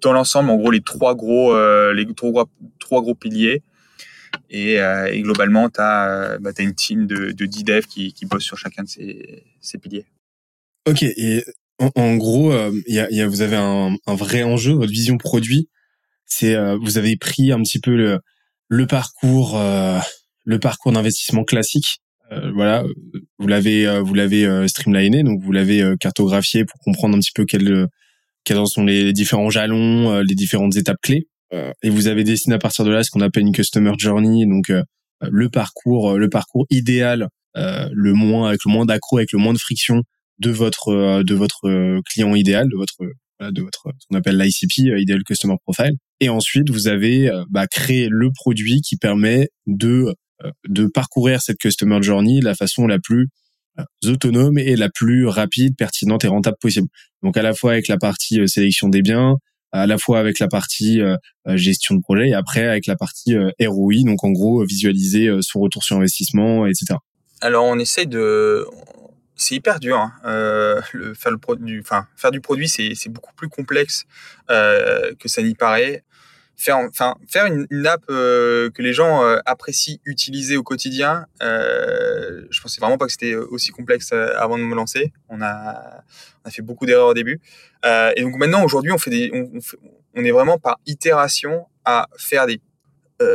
dans 0.02 0.14
l'ensemble, 0.14 0.50
en 0.50 0.58
gros, 0.58 0.72
les 0.72 0.82
trois 0.82 1.16
gros, 1.16 1.54
euh, 1.56 1.94
les 1.94 2.06
trois, 2.14 2.50
trois 2.80 3.02
gros 3.02 3.16
piliers. 3.16 3.64
Et, 4.50 4.80
euh, 4.80 5.10
globalement, 5.22 5.70
tu 5.70 5.82
as, 5.82 6.38
bah, 6.40 6.52
as, 6.58 6.62
une 6.62 6.76
team 6.76 7.08
de, 7.08 7.32
de 7.32 7.46
10 7.46 7.64
devs 7.64 7.86
qui, 7.86 8.14
qui 8.14 8.26
bosse 8.26 8.44
sur 8.44 8.58
chacun 8.58 8.84
de 8.84 8.90
ces, 8.90 9.44
ces 9.60 9.78
piliers. 9.78 10.06
Ok, 10.88 11.04
et 11.04 11.44
en, 11.96 12.16
gros, 12.16 12.52
euh, 12.52 12.72
y 12.88 13.00
a, 13.00 13.28
vous 13.28 13.42
avez 13.42 13.56
un, 13.56 13.98
vrai 14.08 14.44
enjeu, 14.44 14.74
votre 14.74 14.92
vision 14.92 15.18
produit. 15.18 15.70
C'est 16.26 16.56
euh, 16.56 16.78
vous 16.82 16.98
avez 16.98 17.18
pris 17.18 17.52
un 17.52 17.62
petit 17.62 17.80
peu 17.80 17.96
le, 17.96 18.20
le 18.68 18.88
parcours, 18.88 19.60
euh, 19.60 20.00
le 20.46 20.60
parcours 20.60 20.92
d'investissement 20.92 21.44
classique. 21.44 22.02
voilà, 22.54 22.84
vous 23.40 23.48
l'avez 23.48 24.00
vous 24.00 24.68
streamliné, 24.68 25.24
donc 25.24 25.42
vous 25.42 25.52
l'avez 25.52 25.96
cartographié 26.00 26.64
pour 26.66 26.80
comprendre 26.80 27.18
un 27.18 27.20
petit 27.20 27.34
peu 27.34 27.46
quel 27.46 27.88
quels 28.44 28.66
sont 28.68 28.84
les 28.84 29.14
différents 29.14 29.50
jalons, 29.50 30.12
euh, 30.12 30.24
les 30.24 30.36
différentes 30.36 30.76
étapes 30.76 31.02
clés. 31.02 31.28
Euh, 31.54 31.72
et 31.84 31.90
vous 31.90 32.08
avez 32.08 32.24
dessiné 32.24 32.56
à 32.56 32.60
partir 32.60 32.86
de 32.86 32.92
là 32.92 33.04
ce 33.04 33.12
qu'on 33.12 33.22
appelle 33.22 33.44
une 33.44 33.52
customer 33.52 33.92
journey, 33.98 34.46
donc 34.46 34.70
euh, 34.70 34.84
le 35.30 35.50
parcours, 35.50 36.18
le 36.18 36.30
parcours 36.30 36.66
idéal, 36.70 37.28
le 37.54 38.14
moins 38.14 38.48
avec 38.48 38.62
le 38.66 38.72
moins 38.72 38.86
d'accro, 38.86 39.18
avec 39.18 39.34
le 39.34 39.40
moins 39.40 39.54
de 39.54 39.60
friction 39.60 40.04
de 40.40 40.50
votre 40.50 41.22
de 41.22 41.36
votre 41.36 42.02
client 42.10 42.34
idéal, 42.34 42.68
de 42.70 42.76
votre 42.76 42.96
de 43.42 43.62
votre 43.62 43.90
ce 44.00 44.08
qu'on 44.10 44.18
appelle 44.18 44.38
l'ICP, 44.38 44.98
Ideal 44.98 45.22
Customer 45.24 45.56
Profile. 45.64 45.94
Et 46.22 46.30
ensuite, 46.30 46.72
vous 46.72 46.88
avez 46.88 47.30
bah, 47.52 47.68
créé 47.68 48.08
le 48.10 48.32
produit 48.34 48.82
qui 48.82 48.98
permet 48.98 49.50
de 49.68 50.16
de 50.68 50.88
parcourir 50.88 51.40
cette 51.42 51.58
customer 51.58 52.02
journey 52.02 52.40
de 52.40 52.46
la 52.46 52.56
façon 52.56 52.88
la 52.88 52.98
plus 52.98 53.28
autonome 54.06 54.58
et 54.58 54.76
la 54.76 54.90
plus 54.90 55.28
rapide, 55.28 55.76
pertinente 55.78 56.26
et 56.26 56.28
rentable 56.28 56.58
possible. 56.60 56.88
Donc 57.24 57.38
à 57.38 57.42
la 57.42 57.54
fois 57.54 57.72
avec 57.72 57.88
la 57.88 57.98
partie 57.98 58.40
euh, 58.40 58.48
sélection 58.48 58.90
des 58.90 59.02
biens, 59.02 59.36
à 59.72 59.88
la 59.88 59.98
fois 59.98 60.20
avec 60.20 60.40
la 60.40 60.48
partie 60.48 61.00
euh, 61.02 61.16
euh, 61.48 61.58
gestion 61.58 61.96
de 61.96 62.02
projet 62.02 62.30
et 62.30 62.34
après 62.34 62.68
avec 62.68 62.88
la 62.88 62.96
partie 62.96 63.36
ROI, 63.60 64.04
donc 64.06 64.24
en 64.24 64.32
gros 64.32 64.64
visualiser 64.66 65.30
son 65.42 65.60
retour 65.60 65.84
sur 65.84 65.98
investissement, 65.98 66.66
etc. 66.66 66.96
Alors 67.42 67.66
on 67.66 67.80
essaie 67.80 68.06
de, 68.06 68.68
c'est 69.42 69.56
hyper 69.56 69.80
dur. 69.80 69.98
Hein. 69.98 70.14
Euh, 70.26 70.82
faire 71.16 71.32
du 72.32 72.42
produit, 72.42 72.70
c'est 72.70 73.10
beaucoup 73.10 73.34
plus 73.34 73.50
complexe 73.50 74.06
euh, 74.50 75.14
que 75.20 75.28
ça 75.28 75.42
n'y 75.42 75.56
paraît 75.56 76.04
faire, 76.62 76.78
enfin, 76.78 77.16
faire 77.28 77.48
une, 77.48 77.66
une 77.72 77.88
app 77.88 78.04
euh, 78.10 78.70
que 78.70 78.82
les 78.82 78.94
gens 78.94 79.24
euh, 79.24 79.40
apprécient 79.46 79.98
utiliser 80.06 80.58
au 80.58 80.64
quotidien. 80.64 81.26
Euh, 81.42 82.46
je 82.52 82.62
pensais 82.62 82.80
vraiment 82.80 82.98
pas 82.98 83.08
que 83.08 83.12
c'était 83.12 83.36
aussi 83.36 83.72
complexe 83.72 84.12
euh, 84.14 84.34
avant 84.38 84.60
de 84.60 84.64
me 84.64 84.76
lancer. 84.76 85.12
On 85.30 85.42
a, 85.42 86.04
fait 86.50 86.62
beaucoup 86.62 86.86
d'erreurs 86.86 87.08
au 87.08 87.14
début. 87.14 87.42
Euh, 87.86 88.12
et 88.16 88.22
donc 88.22 88.36
maintenant, 88.36 88.64
aujourd'hui, 88.64 88.92
on 88.92 89.00
fait 89.00 89.32
on, 90.14 90.24
est 90.24 90.32
vraiment 90.32 90.60
par 90.60 90.80
itération 90.86 91.66
à 91.84 92.08
faire 92.18 92.46
des. 92.46 92.62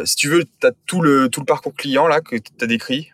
si 0.04 0.14
tu 0.16 0.28
veux, 0.28 0.44
tu 0.44 0.66
as 0.66 0.72
tout 0.86 1.00
le, 1.00 1.28
tout 1.28 1.40
le 1.40 1.46
parcours 1.46 1.74
client 1.74 2.06
là 2.06 2.20
que 2.20 2.36
tu 2.36 2.52
as 2.60 2.66
décrit, 2.66 3.10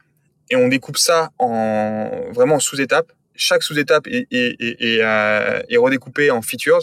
et 0.51 0.57
on 0.57 0.69
découpe 0.69 0.99
ça 0.99 1.31
en 1.39 2.31
vraiment 2.33 2.57
en 2.57 2.61
sous-étapes. 2.61 3.13
Chaque 3.35 3.63
sous-étape 3.63 4.07
est, 4.09 4.27
est, 4.31 4.99
est 4.99 5.77
redécoupée 5.77 6.31
en 6.31 6.43
features, 6.43 6.83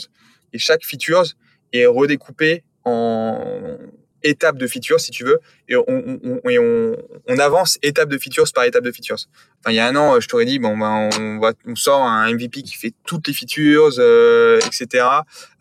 et 0.54 0.58
chaque 0.58 0.84
features 0.84 1.36
est 1.74 1.86
redécoupée 1.86 2.64
en 2.90 3.78
étape 4.24 4.58
de 4.58 4.68
features, 4.68 5.00
si 5.00 5.12
tu 5.12 5.24
veux, 5.24 5.40
et 5.68 5.76
on, 5.78 7.40
avance 7.40 7.78
étape 7.82 8.10
de 8.10 8.18
features 8.18 8.52
par 8.54 8.66
étape 8.66 8.84
de 8.84 8.92
features. 8.92 9.18
Enfin, 9.60 9.72
il 9.72 9.76
y 9.76 9.80
a 9.80 9.88
un 9.88 9.96
an, 9.96 10.20
je 10.20 10.28
t'aurais 10.28 10.46
dit, 10.46 10.60
bon, 10.60 10.78
ben, 10.78 11.10
on, 11.66 11.76
sort 11.76 12.04
un 12.04 12.32
MVP 12.32 12.62
qui 12.64 12.76
fait 12.76 12.94
toutes 13.06 13.28
les 13.28 13.34
features, 13.34 13.92
euh, 14.00 14.60
etc. 14.66 15.06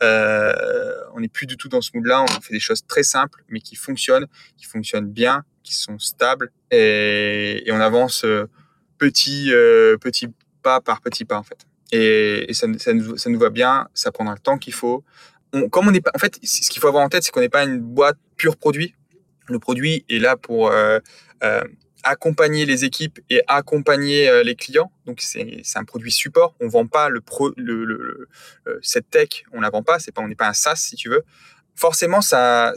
Euh, 0.03 0.95
on 1.15 1.21
n'est 1.21 1.29
plus 1.29 1.47
du 1.47 1.57
tout 1.57 1.69
dans 1.69 1.81
ce 1.81 1.91
mood-là. 1.95 2.23
On 2.23 2.41
fait 2.41 2.53
des 2.55 2.61
choses 2.61 2.85
très 2.87 3.03
simples, 3.03 3.43
mais 3.49 3.61
qui 3.61 3.77
fonctionnent, 3.77 4.27
qui 4.57 4.67
fonctionnent 4.67 5.09
bien, 5.09 5.45
qui 5.63 5.75
sont 5.75 5.99
stables, 5.99 6.51
et, 6.71 7.65
on 7.71 7.81
avance 7.81 8.25
euh, 8.25 8.49
petit, 8.99 9.51
petit 10.01 10.29
pas 10.63 10.81
par 10.81 11.01
petit 11.01 11.25
pas, 11.25 11.39
en 11.39 11.45
fait. 11.45 11.59
Et, 11.93 12.51
et 12.51 12.55
ça, 12.55 12.67
ça, 12.79 12.93
nous, 12.93 13.17
ça 13.17 13.31
nous 13.31 13.39
va 13.39 13.51
bien, 13.51 13.89
ça 13.95 14.11
prendra 14.11 14.35
le 14.35 14.41
temps 14.41 14.59
qu'il 14.59 14.75
faut 14.75 15.05
on, 15.53 15.69
comme 15.69 15.89
on 15.89 15.91
n'est 15.91 16.01
pas, 16.01 16.11
en 16.15 16.19
fait, 16.19 16.39
ce 16.43 16.71
qu'il 16.71 16.81
faut 16.81 16.89
avoir 16.89 17.05
en 17.05 17.09
tête, 17.09 17.23
c'est 17.23 17.31
qu'on 17.31 17.41
n'est 17.41 17.49
pas 17.49 17.65
une 17.65 17.81
boîte 17.81 18.19
pure 18.37 18.57
produit. 18.57 18.95
Le 19.49 19.59
produit 19.59 20.05
est 20.09 20.19
là 20.19 20.37
pour 20.37 20.71
euh, 20.71 20.99
euh, 21.43 21.65
accompagner 22.03 22.67
les 22.67 22.85
équipes 22.85 23.19
et 23.31 23.43
accompagner 23.47 24.29
euh, 24.29 24.43
les 24.43 24.55
clients. 24.55 24.93
Donc 25.07 25.21
c'est 25.21 25.63
un 25.75 25.85
produit 25.85 26.13
support. 26.13 26.55
On 26.61 26.69
vend 26.69 26.87
pas 26.87 27.09
le 27.09 27.21
pro, 27.21 27.53
le, 27.57 27.85
le, 27.85 28.29
le, 28.67 28.79
cette 28.83 29.09
tech, 29.11 29.45
on 29.53 29.61
la 29.61 29.71
vend 29.71 29.83
pas. 29.83 29.99
C'est 29.99 30.13
pas, 30.13 30.23
on 30.23 30.29
n'est 30.29 30.35
pas 30.35 30.49
un 30.49 30.53
SaaS 30.53 30.77
si 30.77 30.97
tu 30.97 31.09
veux. 31.09 31.25
Forcément, 31.75 32.21
ça, 32.21 32.75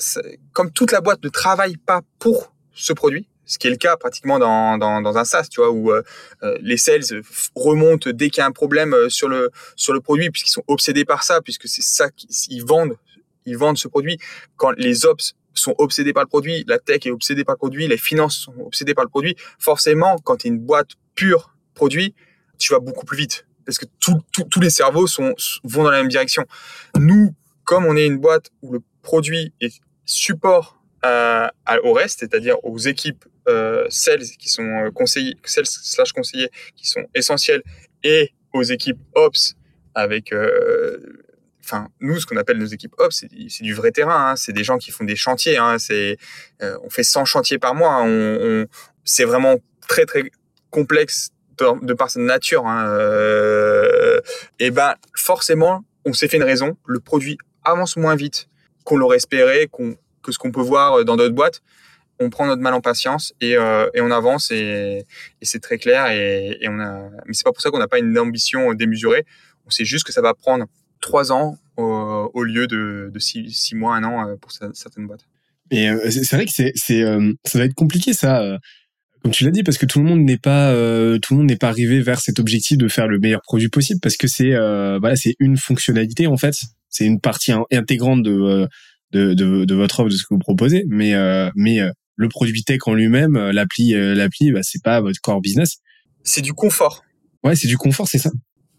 comme 0.53 0.71
toute 0.71 0.91
la 0.91 1.01
boîte 1.01 1.23
ne 1.23 1.29
travaille 1.29 1.77
pas 1.77 2.01
pour 2.19 2.53
ce 2.73 2.93
produit, 2.93 3.27
ce 3.45 3.57
qui 3.57 3.67
est 3.67 3.71
le 3.71 3.77
cas 3.77 3.97
pratiquement 3.97 4.39
dans, 4.39 4.77
dans, 4.77 5.01
dans 5.01 5.17
un 5.17 5.25
SaaS, 5.25 5.47
tu 5.49 5.61
vois, 5.61 5.71
où 5.71 5.91
euh, 5.91 6.03
euh 6.43 6.57
les 6.61 6.77
sales 6.77 7.03
remontent 7.55 8.09
dès 8.11 8.29
qu'il 8.29 8.41
y 8.41 8.43
a 8.43 8.47
un 8.47 8.51
problème 8.51 8.93
euh, 8.93 9.09
sur 9.09 9.27
le 9.27 9.51
sur 9.75 9.93
le 9.93 10.01
produit, 10.01 10.29
puisqu'ils 10.29 10.51
sont 10.51 10.63
obsédés 10.67 11.05
par 11.05 11.23
ça, 11.23 11.41
puisque 11.41 11.67
c'est 11.67 11.81
ça 11.81 12.09
qu'ils 12.09 12.63
vendent, 12.63 12.97
ils 13.45 13.57
vendent 13.57 13.77
ce 13.77 13.87
produit. 13.87 14.17
Quand 14.57 14.71
les 14.71 15.05
ops 15.05 15.35
sont 15.53 15.75
obsédés 15.77 16.13
par 16.13 16.23
le 16.23 16.29
produit, 16.29 16.63
la 16.67 16.79
tech 16.79 17.05
est 17.05 17.11
obsédée 17.11 17.43
par 17.43 17.55
le 17.55 17.57
produit, 17.57 17.87
les 17.87 17.97
finances 17.97 18.37
sont 18.37 18.53
obsédées 18.59 18.93
par 18.93 19.03
le 19.03 19.09
produit, 19.09 19.35
forcément, 19.59 20.17
quand 20.23 20.37
tu 20.37 20.47
es 20.47 20.49
une 20.49 20.59
boîte 20.59 20.91
pure 21.15 21.53
produit, 21.73 22.15
tu 22.57 22.73
vas 22.73 22.79
beaucoup 22.79 23.05
plus 23.05 23.17
vite, 23.17 23.45
parce 23.65 23.77
que 23.77 23.85
tous 23.99 24.59
les 24.61 24.69
cerveaux 24.69 25.07
sont, 25.07 25.33
vont 25.63 25.83
dans 25.83 25.91
la 25.91 25.97
même 25.97 26.09
direction. 26.09 26.45
Nous, 26.95 27.35
comme 27.63 27.85
on 27.85 27.95
est 27.95 28.05
une 28.05 28.17
boîte 28.17 28.51
où 28.61 28.73
le 28.73 28.81
produit 29.01 29.53
est 29.61 29.81
support 30.05 30.80
au 31.03 31.93
reste, 31.93 32.19
c'est-à-dire 32.19 32.63
aux 32.63 32.77
équipes 32.77 33.25
euh, 33.47 33.87
qui 34.39 34.49
sont 34.49 34.63
euh, 34.63 34.91
conseillers, 34.91 35.37
sales 35.43 35.65
slash 35.65 36.13
conseillers 36.13 36.49
qui 36.75 36.87
sont 36.87 37.05
essentiels 37.15 37.63
et 38.03 38.31
aux 38.53 38.63
équipes 38.63 38.99
ops 39.15 39.55
avec, 39.95 40.31
euh, 40.31 40.97
enfin 41.63 41.87
nous 41.99 42.19
ce 42.19 42.25
qu'on 42.25 42.37
appelle 42.37 42.57
nos 42.57 42.65
équipes 42.65 42.93
ops 42.97 43.25
c'est 43.49 43.63
du 43.63 43.73
vrai 43.73 43.91
terrain, 43.91 44.31
hein, 44.31 44.35
c'est 44.35 44.53
des 44.53 44.63
gens 44.63 44.77
qui 44.77 44.91
font 44.91 45.03
des 45.03 45.15
chantiers, 45.15 45.57
hein, 45.57 45.77
c'est 45.79 46.17
euh, 46.61 46.77
on 46.83 46.89
fait 46.89 47.03
100 47.03 47.25
chantiers 47.25 47.57
par 47.57 47.75
mois, 47.75 47.95
hein, 47.95 48.65
c'est 49.03 49.25
vraiment 49.25 49.57
très 49.87 50.05
très 50.05 50.23
complexe 50.69 51.31
de, 51.57 51.93
par 51.93 52.09
sa 52.09 52.19
nature. 52.19 52.63
Et 54.59 54.71
ben 54.71 54.95
forcément 55.15 55.83
on 56.05 56.13
s'est 56.13 56.27
fait 56.27 56.37
une 56.37 56.43
raison, 56.43 56.77
le 56.85 56.99
produit 56.99 57.37
avance 57.63 57.97
moins 57.97 58.15
vite 58.15 58.47
qu'on 58.83 58.97
l'aurait 58.97 59.17
espéré, 59.17 59.67
qu'on 59.71 59.95
que 60.21 60.31
ce 60.31 60.37
qu'on 60.37 60.51
peut 60.51 60.61
voir 60.61 61.03
dans 61.05 61.15
d'autres 61.15 61.35
boîtes. 61.35 61.61
On 62.19 62.29
prend 62.29 62.45
notre 62.45 62.61
mal 62.61 62.75
en 62.75 62.81
patience 62.81 63.33
et, 63.41 63.57
euh, 63.57 63.89
on 63.95 64.11
avance 64.11 64.51
et, 64.51 65.05
c'est 65.41 65.59
très 65.59 65.79
clair 65.79 66.07
et, 66.11 66.57
et, 66.61 66.69
on 66.69 66.73
mais 66.73 67.33
c'est 67.33 67.43
pas 67.43 67.51
pour 67.51 67.61
ça 67.61 67.71
qu'on 67.71 67.79
n'a 67.79 67.87
pas 67.87 67.99
une 67.99 68.17
ambition 68.19 68.73
démesurée. 68.73 69.25
On 69.65 69.71
sait 69.71 69.85
juste 69.85 70.05
que 70.05 70.11
ça 70.11 70.21
va 70.21 70.33
prendre 70.33 70.65
trois 71.01 71.31
ans 71.31 71.57
au, 71.77 72.43
lieu 72.43 72.67
de, 72.67 73.11
six, 73.17 73.73
mois 73.73 73.95
un 73.95 74.03
an 74.03 74.27
euh, 74.27 74.35
pour 74.35 74.51
certaines 74.51 75.07
boîtes. 75.07 75.25
Euh, 75.73 76.09
c'est 76.09 76.35
vrai 76.35 76.45
que 76.45 76.93
euh, 76.93 77.33
ça 77.45 77.57
va 77.57 77.65
être 77.65 77.73
compliqué 77.73 78.13
ça 78.13 78.41
euh, 78.41 78.57
comme 79.23 79.31
tu 79.31 79.45
l'as 79.45 79.51
dit 79.51 79.63
parce 79.63 79.77
que 79.77 79.85
tout 79.85 79.99
le 79.99 80.05
monde 80.05 80.21
n'est 80.21 80.37
pas 80.37 80.71
euh, 80.71 81.17
tout 81.19 81.33
le 81.33 81.39
monde 81.39 81.49
n'est 81.49 81.55
pas 81.55 81.69
arrivé 81.69 82.01
vers 82.01 82.19
cet 82.19 82.39
objectif 82.39 82.77
de 82.77 82.87
faire 82.87 83.07
le 83.07 83.19
meilleur 83.19 83.41
produit 83.41 83.69
possible 83.69 83.99
parce 84.01 84.17
que 84.17 84.27
c'est 84.27 84.49
voilà 84.51 85.15
c'est 85.15 85.35
une 85.39 85.57
fonctionnalité 85.57 86.27
en 86.27 86.37
fait. 86.37 86.55
C'est 86.89 87.05
une 87.05 87.21
partie 87.21 87.53
intégrante 87.71 88.21
de 88.21 88.67
de, 89.11 89.33
de, 89.33 89.65
de, 89.65 89.75
votre 89.75 89.99
offre, 89.99 90.09
de 90.09 90.15
ce 90.15 90.23
que 90.23 90.33
vous 90.33 90.39
proposez, 90.39 90.85
mais 90.87 91.13
mais 91.55 91.81
le 92.21 92.29
produit 92.29 92.63
tech 92.63 92.79
en 92.85 92.93
lui-même, 92.93 93.35
euh, 93.35 93.51
l'appli, 93.51 93.95
euh, 93.95 94.13
l'appli, 94.13 94.51
bah, 94.51 94.61
c'est 94.63 94.83
pas 94.83 95.01
votre 95.01 95.19
core 95.21 95.41
business. 95.41 95.77
C'est 96.23 96.41
du 96.41 96.53
confort. 96.53 97.03
Ouais, 97.43 97.55
c'est 97.55 97.67
du 97.67 97.77
confort, 97.77 98.07
c'est 98.07 98.19
ça. 98.19 98.29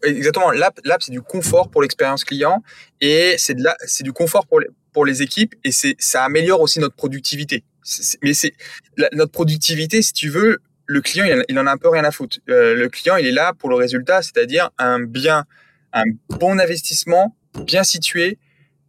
Exactement. 0.03 0.51
L'app, 0.51 0.79
l'app, 0.85 1.03
c'est 1.03 1.11
du 1.11 1.21
confort 1.21 1.69
pour 1.69 1.81
l'expérience 1.81 2.23
client 2.23 2.63
et 3.01 3.35
c'est 3.37 3.53
de 3.53 3.63
la, 3.63 3.75
c'est 3.85 4.03
du 4.03 4.13
confort 4.13 4.47
pour 4.47 4.59
les, 4.59 4.67
pour 4.93 5.05
les 5.05 5.21
équipes 5.21 5.55
et 5.63 5.71
c'est, 5.71 5.95
ça 5.99 6.23
améliore 6.23 6.61
aussi 6.61 6.79
notre 6.79 6.95
productivité. 6.95 7.63
C'est, 7.83 8.17
mais 8.23 8.33
c'est 8.33 8.53
la, 8.97 9.09
notre 9.13 9.31
productivité, 9.31 10.01
si 10.01 10.13
tu 10.13 10.29
veux, 10.29 10.59
le 10.85 11.01
client, 11.01 11.25
il, 11.25 11.43
il 11.49 11.59
en 11.59 11.67
a 11.67 11.71
un 11.71 11.77
peu 11.77 11.89
rien 11.89 12.03
à 12.05 12.11
foutre. 12.11 12.39
Euh, 12.49 12.75
le 12.75 12.89
client, 12.89 13.17
il 13.17 13.25
est 13.25 13.31
là 13.31 13.53
pour 13.53 13.69
le 13.69 13.75
résultat, 13.75 14.21
c'est-à-dire 14.21 14.69
un 14.77 15.01
bien, 15.01 15.45
un 15.91 16.03
bon 16.39 16.59
investissement, 16.59 17.35
bien 17.65 17.83
situé, 17.83 18.37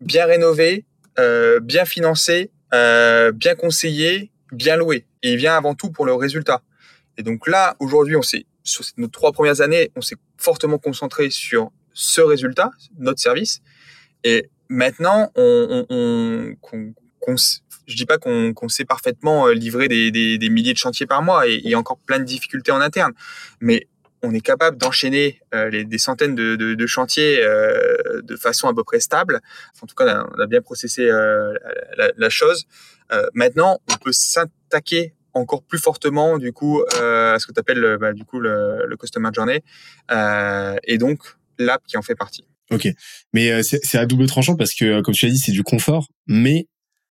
bien 0.00 0.26
rénové, 0.26 0.84
bien 1.16 1.84
financé, 1.84 2.50
bien 2.72 3.54
conseillé, 3.56 4.30
bien 4.52 4.76
loué. 4.76 5.06
Et 5.22 5.32
il 5.32 5.36
vient 5.36 5.56
avant 5.56 5.74
tout 5.74 5.90
pour 5.90 6.06
le 6.06 6.14
résultat. 6.14 6.62
Et 7.16 7.22
donc 7.22 7.46
là, 7.46 7.76
aujourd'hui, 7.78 8.16
on 8.16 8.22
s'est 8.22 8.46
sur 8.64 8.84
nos 8.96 9.08
trois 9.08 9.32
premières 9.32 9.60
années, 9.60 9.90
on 9.94 10.00
s'est 10.00 10.16
fortement 10.38 10.78
concentré 10.78 11.30
sur 11.30 11.70
ce 11.92 12.20
résultat, 12.20 12.70
notre 12.98 13.20
service. 13.20 13.60
Et 14.24 14.50
maintenant, 14.68 15.30
on, 15.36 15.86
on, 15.90 16.56
on, 16.70 17.36
je 17.86 17.96
dis 17.96 18.06
pas 18.06 18.18
qu'on 18.18 18.68
sait 18.68 18.84
parfaitement 18.84 19.48
livrer 19.48 19.88
des, 19.88 20.10
des, 20.10 20.38
des, 20.38 20.48
milliers 20.48 20.72
de 20.72 20.78
chantiers 20.78 21.06
par 21.06 21.22
mois 21.22 21.46
et 21.46 21.72
a 21.72 21.78
encore 21.78 21.98
plein 21.98 22.18
de 22.18 22.24
difficultés 22.24 22.72
en 22.72 22.80
interne, 22.80 23.12
mais 23.60 23.86
on 24.24 24.32
est 24.32 24.40
capable 24.40 24.78
d'enchaîner 24.78 25.40
euh, 25.54 25.84
des 25.84 25.98
centaines 25.98 26.34
de, 26.34 26.86
chantiers 26.86 27.42
euh, 27.42 28.22
de 28.22 28.36
façon 28.36 28.68
à 28.68 28.74
peu 28.74 28.82
près 28.82 29.00
stable. 29.00 29.40
En 29.82 29.86
tout 29.86 29.94
cas, 29.94 30.26
on 30.34 30.40
a, 30.40 30.46
bien 30.46 30.62
processé 30.62 31.02
euh, 31.02 31.52
la, 32.16 32.30
chose. 32.30 32.66
Maintenant, 33.34 33.80
on 33.92 33.96
peut 33.96 34.12
s'attaquer 34.12 35.14
encore 35.34 35.62
plus 35.62 35.78
fortement 35.78 36.38
du 36.38 36.52
coup 36.52 36.82
à 36.92 37.36
ce 37.38 37.46
que 37.46 37.52
tu 37.52 37.60
appelles 37.60 37.98
bah, 38.00 38.12
du 38.12 38.24
coup 38.24 38.40
le, 38.40 38.86
le 38.86 38.96
customer 38.96 39.30
journey 39.32 39.62
et 40.10 40.98
donc 40.98 41.20
l'app 41.58 41.82
qui 41.86 41.96
en 41.96 42.02
fait 42.02 42.14
partie. 42.14 42.44
Ok, 42.70 42.88
mais 43.32 43.62
c'est 43.62 43.98
à 43.98 44.06
double 44.06 44.26
tranchant 44.26 44.56
parce 44.56 44.74
que 44.74 45.00
comme 45.02 45.14
tu 45.14 45.26
l'as 45.26 45.32
dit, 45.32 45.38
c'est 45.38 45.52
du 45.52 45.62
confort, 45.62 46.08
mais 46.26 46.66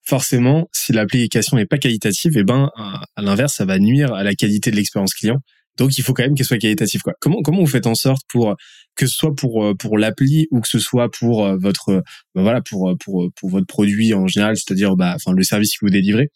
forcément, 0.04 0.68
si 0.74 0.92
l'application 0.92 1.58
n'est 1.58 1.66
pas 1.66 1.78
qualitative, 1.78 2.38
et 2.38 2.42
eh 2.42 2.44
ben 2.44 2.70
à 2.76 3.22
l'inverse, 3.22 3.56
ça 3.56 3.66
va 3.66 3.80
nuire 3.80 4.14
à 4.14 4.24
la 4.24 4.34
qualité 4.34 4.72
de 4.72 4.76
l'expérience 4.76 5.14
client 5.14 5.42
donc 5.78 5.98
il 5.98 6.04
faut 6.04 6.14
quand 6.14 6.24
même 6.24 6.36
qu'elle 6.36 6.46
soit 6.46 6.58
qualitative 6.58 7.02
quoi. 7.02 7.14
Comment 7.22 7.42
comment 7.42 7.60
vous 7.60 7.68
faites 7.68 7.88
en 7.88 7.96
sorte 7.96 8.24
pour 8.30 8.56
que 8.96 9.06
ce 9.06 9.16
soit 9.16 9.36
pour 9.36 9.64
euh, 9.64 9.74
pour 9.76 9.98
l'appli 9.98 10.48
ou 10.52 10.60
que 10.62 10.68
ce 10.68 10.80
soit 10.80 11.10
pour 11.10 11.46
euh, 11.46 11.56
votre 11.60 11.90
euh, 11.90 12.02
voilà 12.36 12.62
pour 12.62 12.96
pour 13.00 13.30
pour 13.36 13.50
votre 13.50 13.68
produit 13.68 14.14
en 14.14 14.28
général, 14.28 14.58
c'est-à-dire 14.58 14.96
bah 14.96 15.14
enfin 15.16 15.34
le 15.34 15.44
service 15.44 15.78
que 15.78 15.86
vous 15.86 15.92
délivrez. 15.92 16.30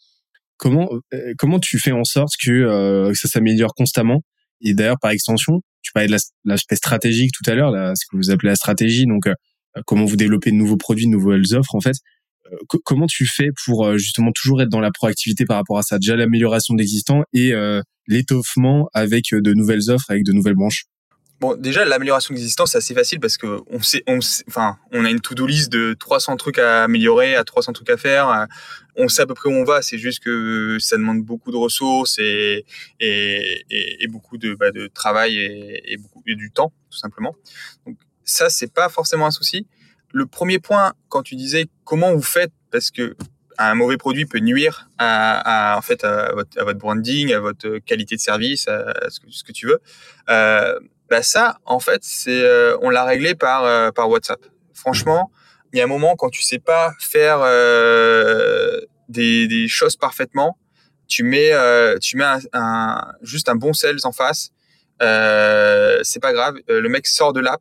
Comment 0.56 0.88
comment 1.38 1.58
tu 1.58 1.78
fais 1.78 1.92
en 1.92 2.04
sorte 2.04 2.34
que, 2.42 3.10
que 3.10 3.18
ça 3.18 3.26
s'améliore 3.26 3.74
constamment? 3.74 4.22
Et 4.60 4.74
d'ailleurs 4.74 4.98
par 5.00 5.10
extension, 5.10 5.60
tu 5.82 5.90
parlais 5.92 6.08
de 6.08 6.16
l'aspect 6.44 6.76
stratégique 6.76 7.32
tout 7.32 7.50
à 7.50 7.54
l'heure, 7.56 7.72
ce 7.96 8.04
que 8.06 8.16
vous 8.16 8.30
appelez 8.30 8.50
la 8.50 8.54
stratégie 8.54 9.06
donc 9.06 9.24
comment 9.86 10.04
vous 10.04 10.16
développez 10.16 10.52
de 10.52 10.56
nouveaux 10.56 10.76
produits, 10.76 11.06
de 11.06 11.10
nouvelles 11.10 11.56
offres 11.56 11.74
en 11.74 11.80
fait 11.80 11.96
comment 12.84 13.06
tu 13.06 13.26
fais 13.26 13.48
pour 13.64 13.96
justement 13.98 14.30
toujours 14.34 14.62
être 14.62 14.68
dans 14.68 14.80
la 14.80 14.90
proactivité 14.90 15.44
par 15.44 15.56
rapport 15.56 15.78
à 15.78 15.82
ça? 15.82 15.98
Déjà 15.98 16.16
l'amélioration 16.16 16.74
d'existant 16.74 17.24
et 17.32 17.54
l'étoffement 18.06 18.88
avec 18.92 19.32
euh, 19.32 19.40
de 19.40 19.54
nouvelles 19.54 19.90
offres, 19.90 20.10
avec 20.10 20.24
de 20.24 20.32
nouvelles 20.32 20.54
branches 20.54 20.84
Bon, 21.40 21.56
déjà, 21.56 21.84
l'amélioration 21.84 22.34
d'existence, 22.34 22.70
c'est 22.70 22.78
assez 22.78 22.94
facile 22.94 23.18
parce 23.18 23.36
que 23.36 23.58
on 24.92 25.04
a 25.04 25.10
une 25.10 25.20
to-do 25.20 25.44
list 25.44 25.72
de 25.72 25.92
300 25.98 26.36
trucs 26.36 26.60
à 26.60 26.84
améliorer, 26.84 27.34
à 27.34 27.42
300 27.42 27.72
trucs 27.72 27.90
à 27.90 27.96
faire. 27.96 28.28
Euh, 28.28 28.44
on 28.94 29.08
sait 29.08 29.22
à 29.22 29.26
peu 29.26 29.34
près 29.34 29.48
où 29.48 29.52
on 29.52 29.64
va. 29.64 29.82
C'est 29.82 29.98
juste 29.98 30.20
que 30.22 30.76
ça 30.78 30.96
demande 30.96 31.24
beaucoup 31.24 31.50
de 31.50 31.56
ressources 31.56 32.20
et, 32.20 32.64
beaucoup 34.08 34.38
de, 34.38 34.54
bah, 34.54 34.70
de 34.70 34.86
travail 34.86 35.36
et, 35.36 35.94
et 35.94 36.36
du 36.36 36.52
temps, 36.52 36.72
tout 36.92 36.98
simplement. 36.98 37.34
Donc, 37.86 37.96
ça, 38.22 38.48
c'est 38.48 38.72
pas 38.72 38.88
forcément 38.88 39.26
un 39.26 39.32
souci. 39.32 39.66
Le 40.12 40.26
premier 40.26 40.58
point, 40.58 40.92
quand 41.08 41.22
tu 41.22 41.36
disais 41.36 41.66
comment 41.84 42.12
vous 42.12 42.22
faites, 42.22 42.52
parce 42.70 42.90
que 42.90 43.16
un 43.58 43.74
mauvais 43.74 43.96
produit 43.96 44.26
peut 44.26 44.38
nuire 44.38 44.88
à, 44.98 45.74
en 45.76 45.82
fait 45.82 46.04
à 46.04 46.32
votre, 46.32 46.78
branding, 46.78 47.32
à 47.32 47.40
votre 47.40 47.78
qualité 47.78 48.16
de 48.16 48.20
service, 48.20 48.66
à 48.68 48.92
ce 49.08 49.44
que, 49.44 49.52
tu 49.52 49.66
veux. 49.66 49.80
Euh, 50.30 50.78
bah 51.12 51.22
ça, 51.22 51.58
en 51.66 51.78
fait, 51.78 52.00
c'est 52.02 52.42
euh, 52.42 52.74
on 52.80 52.88
l'a 52.88 53.04
réglé 53.04 53.34
par 53.34 53.64
euh, 53.64 53.90
par 53.90 54.08
WhatsApp. 54.08 54.40
Franchement, 54.72 55.30
il 55.72 55.78
y 55.78 55.82
a 55.82 55.84
un 55.84 55.86
moment 55.86 56.16
quand 56.16 56.30
tu 56.30 56.42
sais 56.42 56.58
pas 56.58 56.94
faire 56.98 57.40
euh, 57.42 58.80
des, 59.10 59.68
choses 59.68 59.96
parfaitement, 59.96 60.56
tu 61.08 61.22
mets 61.22 61.52
tu 62.00 62.16
mets 62.16 62.24
juste 63.20 63.50
un 63.50 63.54
bon 63.56 63.74
sales 63.74 63.98
en 64.04 64.12
face. 64.12 64.52
c'est 65.00 66.22
pas 66.22 66.32
grave. 66.32 66.54
Le 66.66 66.88
mec 66.88 67.06
sort 67.06 67.34
de 67.34 67.40
l'app, 67.40 67.60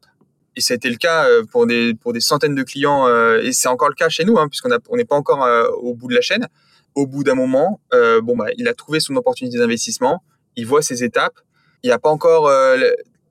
et 0.56 0.62
ça 0.62 0.74
a 0.74 0.76
été 0.76 0.90
le 0.90 0.98
cas 0.98 1.26
euh, 1.26 1.44
pour 1.46 1.66
des 1.66 1.94
pour 1.94 2.14
des 2.14 2.20
centaines 2.20 2.56
de 2.56 2.64
clients 2.64 3.08
euh, 3.08 3.42
et 3.42 3.54
c'est 3.54 3.68
encore 3.68 3.90
le 3.90 3.96
cas 3.96 4.10
chez 4.10 4.26
nous 4.26 4.38
hein, 4.38 4.48
puisqu'on 4.48 4.72
a 4.72 4.78
on 4.90 4.98
n'est 4.98 5.06
pas 5.06 5.16
encore 5.16 5.44
euh, 5.44 5.68
au 5.82 5.94
bout 5.94 6.08
de 6.08 6.16
la 6.16 6.22
chaîne. 6.22 6.48
Au 6.94 7.08
bout 7.08 7.24
d'un 7.24 7.36
moment 7.36 7.80
bon 7.94 8.36
bah 8.36 8.48
il 8.58 8.68
a 8.68 8.74
trouvé 8.74 9.00
son 9.00 9.16
opportunité 9.16 9.58
d'investissement 9.58 10.22
il 10.58 10.66
voit 10.66 10.82
ses 10.82 11.06
étapes. 11.06 11.40
Il 11.84 11.88
n'y 11.88 11.94
a 11.94 12.00
pas 12.00 12.10
encore 12.10 12.52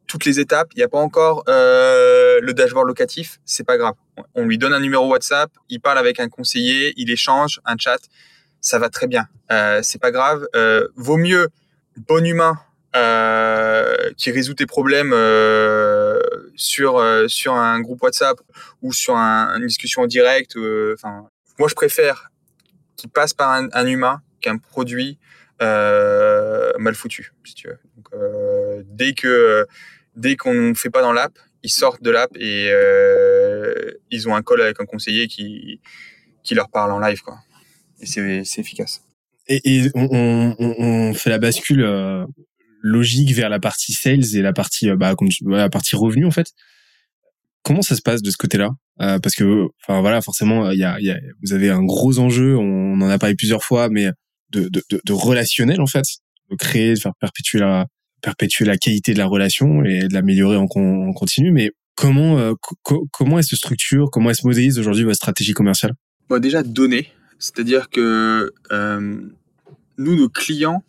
toutes 0.06 0.24
les 0.24 0.40
étapes 0.40 0.68
il 0.74 0.78
n'y 0.78 0.82
a 0.82 0.88
pas 0.88 0.98
encore 0.98 1.44
le 1.46 2.52
dashboard 2.52 2.88
locatif 2.88 3.38
c'est 3.44 3.64
pas 3.64 3.76
grave. 3.76 3.96
On 4.34 4.46
lui 4.46 4.56
donne 4.56 4.72
un 4.72 4.80
numéro 4.80 5.06
WhatsApp 5.08 5.50
il 5.68 5.78
parle 5.78 5.98
avec 5.98 6.20
un 6.20 6.30
conseiller 6.30 6.94
il 6.96 7.10
échange 7.10 7.60
un 7.66 7.76
chat. 7.78 8.00
Ça 8.62 8.78
va 8.78 8.88
très 8.88 9.06
bien. 9.06 9.28
C'est 9.82 10.00
pas 10.00 10.10
grave. 10.10 10.46
Vaut 10.96 11.18
mieux 11.18 11.48
bon 11.98 12.24
humain 12.24 12.58
euh, 12.96 14.10
qui 14.16 14.30
résout 14.32 14.54
tes 14.54 14.66
problèmes 14.66 15.12
euh, 15.12 16.18
sur 16.56 16.98
euh, 16.98 17.28
sur 17.28 17.54
un 17.54 17.80
groupe 17.80 18.02
WhatsApp 18.02 18.38
ou 18.82 18.92
sur 18.92 19.16
un, 19.16 19.56
une 19.58 19.66
discussion 19.66 20.02
en 20.02 20.06
direct. 20.06 20.56
Euh, 20.56 20.94
enfin, 20.94 21.28
moi 21.58 21.68
je 21.68 21.74
préfère 21.74 22.30
qu'il 22.96 23.10
passe 23.10 23.32
par 23.32 23.50
un, 23.50 23.86
humain 23.86 24.20
qu'un 24.40 24.58
produit 24.58 25.18
mal 25.60 26.94
foutu, 26.94 27.32
si 27.44 27.54
tu 27.54 27.68
veux. 27.68 27.78
Donc, 27.96 28.84
dès 28.86 29.12
que 29.12 29.66
dès 30.16 30.36
qu'on 30.36 30.54
ne 30.54 30.74
fait 30.74 30.90
pas 30.90 31.02
dans 31.02 31.12
l'app, 31.12 31.38
ils 31.62 31.70
sortent 31.70 32.02
de 32.02 32.10
l'app 32.10 32.30
et 32.36 32.70
ils 34.10 34.28
ont 34.28 34.34
un 34.34 34.42
call 34.42 34.62
avec 34.62 34.80
un 34.80 34.86
conseiller 34.86 35.28
qui 35.28 35.80
qui 36.42 36.54
leur 36.54 36.68
parle 36.70 36.92
en 36.92 36.98
live 36.98 37.22
quoi. 37.22 37.38
Et 38.00 38.06
c'est 38.06 38.58
efficace. 38.58 39.02
Et, 39.46 39.60
et 39.64 39.90
on, 39.94 40.54
on, 40.58 40.74
on, 40.78 41.14
fait 41.14 41.30
la 41.30 41.38
bascule 41.38 41.84
logique 42.80 43.32
vers 43.32 43.48
la 43.48 43.60
partie 43.60 43.92
sales 43.92 44.34
et 44.34 44.42
la 44.42 44.52
partie 44.52 44.90
euh, 44.90 44.96
bah, 44.96 45.14
la 45.46 45.68
partie 45.68 45.96
revenu 45.96 46.26
en 46.26 46.30
fait. 46.30 46.52
Comment 47.62 47.82
ça 47.82 47.94
se 47.94 48.02
passe 48.02 48.22
de 48.22 48.30
ce 48.30 48.36
côté-là? 48.36 48.70
Euh, 49.00 49.18
Parce 49.18 49.34
que 49.34 49.66
enfin 49.82 50.00
voilà 50.00 50.22
forcément 50.22 50.70
il 50.70 50.78
y 50.78 50.84
a, 50.84 50.98
vous 51.42 51.52
avez 51.52 51.70
un 51.70 51.82
gros 51.82 52.18
enjeu, 52.18 52.56
on 52.56 53.00
en 53.00 53.08
a 53.08 53.18
parlé 53.18 53.34
plusieurs 53.34 53.62
fois, 53.62 53.88
mais 53.90 54.10
de, 54.50 54.68
de, 54.68 55.12
relationnel 55.12 55.80
en 55.80 55.86
fait, 55.86 56.04
de 56.50 56.56
créer, 56.56 56.94
de 56.94 56.98
faire 56.98 57.12
perpétuer 57.20 57.58
la 57.58 57.86
perpétuer 58.20 58.64
la 58.64 58.76
qualité 58.76 59.12
de 59.14 59.18
la 59.18 59.26
relation 59.26 59.84
et 59.84 60.08
de 60.08 60.14
l'améliorer 60.14 60.56
en, 60.56 60.66
continu. 60.66 61.52
Mais 61.52 61.70
comment 61.94 62.38
euh, 62.38 62.54
comment 63.12 63.38
est 63.38 63.42
se 63.42 63.56
structure, 63.56 64.10
comment 64.10 64.30
est 64.30 64.34
se 64.34 64.46
modélise 64.46 64.78
aujourd'hui 64.78 65.04
votre 65.04 65.16
stratégie 65.16 65.52
commerciale? 65.52 65.94
Bon, 66.28 66.38
Déjà 66.38 66.62
donner, 66.62 67.08
c'est-à-dire 67.38 67.88
que 67.90 68.52
euh, 68.72 69.20
nous 69.98 70.16
nos 70.16 70.28
clients 70.28 70.84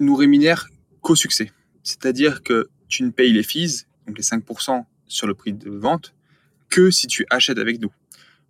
nous 0.00 0.14
rémunèrent 0.14 0.68
qu'au 1.00 1.16
succès. 1.16 1.52
C'est-à-dire 1.82 2.42
que 2.42 2.68
tu 2.88 3.02
ne 3.02 3.10
payes 3.10 3.32
les 3.32 3.42
fees, 3.42 3.86
donc 4.06 4.16
les 4.16 4.24
5% 4.24 4.84
sur 5.06 5.26
le 5.26 5.34
prix 5.34 5.52
de 5.52 5.70
vente, 5.70 6.14
que 6.68 6.90
si 6.90 7.06
tu 7.06 7.26
achètes 7.30 7.58
avec 7.58 7.80
nous. 7.80 7.92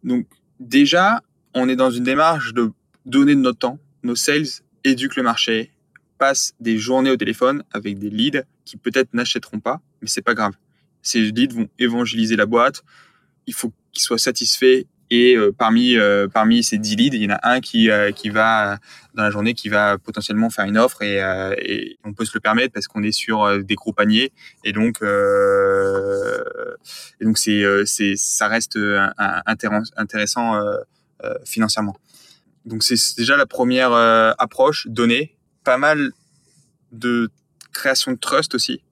Donc 0.05 0.27
déjà, 0.61 1.23
on 1.55 1.69
est 1.69 1.77
dans 1.77 1.91
une 1.91 2.05
démarche 2.05 2.55
de 2.55 2.71
donner 3.07 3.35
de 3.35 3.41
notre 3.41 3.59
temps. 3.59 3.79
Nos 4.03 4.17
sales 4.17 4.47
éduquent 4.85 5.17
le 5.17 5.23
marché, 5.23 5.73
passent 6.19 6.55
des 6.61 6.79
journées 6.79 7.11
au 7.11 7.17
téléphone 7.17 7.63
avec 7.73 7.99
des 7.99 8.11
leads 8.11 8.45
qui 8.65 8.77
peut-être 8.77 9.15
n'achèteront 9.15 9.61
pas, 9.61 9.81
mais 10.03 10.09
c'est 10.09 10.23
pas 10.23 10.35
grave. 10.35 10.55
Ces 11.03 11.21
leads 11.31 11.55
vont 11.55 11.69
évangéliser 11.79 12.37
la 12.37 12.47
boîte. 12.47 12.83
Il 13.47 13.55
faut 13.55 13.73
qu'ils 13.93 14.03
soient 14.03 14.19
satisfaits 14.19 14.85
et 15.11 15.37
euh, 15.37 15.53
parmi 15.57 15.97
euh, 15.97 16.29
parmi 16.29 16.63
ces 16.63 16.79
10 16.79 16.97
leads, 16.97 17.17
il 17.17 17.23
y 17.23 17.27
en 17.27 17.35
a 17.35 17.41
un 17.43 17.61
qui 17.61 17.91
euh, 17.91 18.13
qui 18.13 18.29
va 18.29 18.79
dans 19.15 19.23
la 19.23 19.31
journée 19.31 19.55
qui 19.55 19.69
va 19.69 19.99
potentiellement 19.99 20.51
faire 20.51 20.67
une 20.67 20.79
offre 20.79 21.03
et, 21.03 21.19
et 21.59 21.99
on 22.05 22.13
peut 22.13 22.25
se 22.25 22.33
le 22.35 22.41
permettre 22.41 22.73
parce 22.75 22.87
qu'on 22.87 23.03
est 23.03 23.13
sur 23.13 23.63
des 23.65 23.75
gros 23.75 23.93
paniers 23.93 24.33
et 24.65 24.73
donc 24.73 25.03
et 25.03 25.07
donc 27.25 27.39
c'est 27.39 27.65
c'est 27.85 28.15
ça 28.17 28.49
reste 28.49 28.79
intéressant 29.47 30.61
financièrement. 31.45 31.97
Donc 32.65 32.85
c'est 32.85 32.97
déjà 33.17 33.37
la 33.37 33.47
première 33.47 33.93
approche 33.93 34.87
donnée, 34.89 35.37
pas 35.65 35.79
mal 35.79 36.13
de 36.93 37.31
création 37.73 38.13
de 38.13 38.19
trust 38.19 38.55
aussi. 38.55 38.83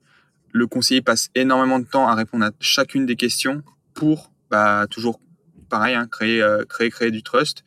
Le 0.53 0.67
conseiller 0.67 1.03
passe 1.03 1.29
énormément 1.35 1.79
de 1.79 1.85
temps 1.85 2.09
à 2.09 2.15
répondre 2.15 2.47
à 2.47 2.51
chacune 2.59 3.07
des 3.07 3.17
questions 3.17 3.63
pour 3.95 4.33
bah, 4.51 4.87
toujours 4.91 5.21
pareil, 5.69 5.95
hein, 5.95 6.07
créer, 6.11 6.43
euh, 6.43 6.65
créer, 6.65 6.91
créer 6.91 7.11
du 7.11 7.23
trust. 7.23 7.65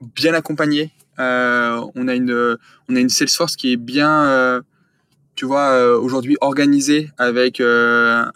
Bien 0.00 0.34
accompagné. 0.34 0.92
Euh, 1.18 1.84
on 1.94 2.08
a 2.08 2.14
une, 2.14 2.58
on 2.88 2.96
a 2.96 3.00
une 3.00 3.08
Salesforce 3.08 3.56
qui 3.56 3.72
est 3.72 3.76
bien, 3.76 4.24
euh, 4.26 4.62
tu 5.36 5.44
vois, 5.44 5.96
aujourd'hui 5.98 6.36
organisée 6.40 7.10
avec 7.18 7.60
un, 7.60 8.30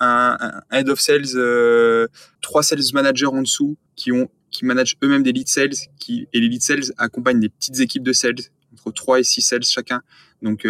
head 0.70 0.89
of 0.89 1.01
sales, 1.01 2.09
trois 2.41 2.62
sales 2.62 2.83
managers 2.93 3.27
en 3.27 3.43
dessous 3.43 3.77
qui 3.97 4.12
ont, 4.12 4.29
qui 4.51 4.65
managent 4.65 4.97
eux-mêmes 5.03 5.23
des 5.23 5.33
lead 5.33 5.49
sales, 5.49 5.75
qui 5.99 6.29
et 6.33 6.41
les 6.41 6.49
lead 6.49 6.62
sales 6.62 6.93
accompagnent 6.97 7.41
des 7.41 7.49
petites 7.49 7.81
équipes 7.81 8.05
de 8.05 8.12
sales 8.12 8.37
entre 8.73 8.93
3 8.93 9.20
et 9.20 9.25
6 9.25 9.43
sales 9.43 9.65
chacun. 9.65 10.03
Donc 10.43 10.66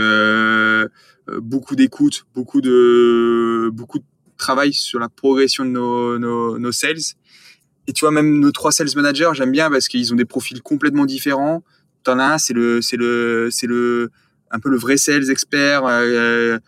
beaucoup 1.42 1.76
d'écoute, 1.76 2.24
beaucoup 2.34 2.60
de 2.60 3.70
beaucoup 3.72 3.98
de 3.98 4.04
travail 4.38 4.72
sur 4.72 4.98
la 4.98 5.08
progression 5.08 5.64
de 5.64 5.70
nos, 5.70 6.58
nos 6.58 6.72
sales 6.72 7.14
et 7.88 7.92
tu 7.94 8.04
vois, 8.04 8.10
même 8.10 8.38
nos 8.38 8.52
trois 8.52 8.70
sales 8.70 8.94
managers, 8.94 9.30
j'aime 9.32 9.50
bien 9.50 9.70
parce 9.70 9.88
qu'ils 9.88 10.12
ont 10.12 10.16
des 10.16 10.26
profils 10.26 10.60
complètement 10.60 11.06
différents. 11.06 11.64
T'en 12.04 12.18
as 12.18 12.34
un, 12.34 12.38
c'est 12.38 12.52
le, 12.52 12.82
c'est 12.82 12.98
le, 12.98 13.48
c'est 13.50 13.66
le, 13.66 14.10
un 14.50 14.60
peu 14.60 14.68
le 14.68 14.76
vrai 14.76 14.98
sales 14.98 15.30
expert, 15.30 15.86
euh, 15.86 16.58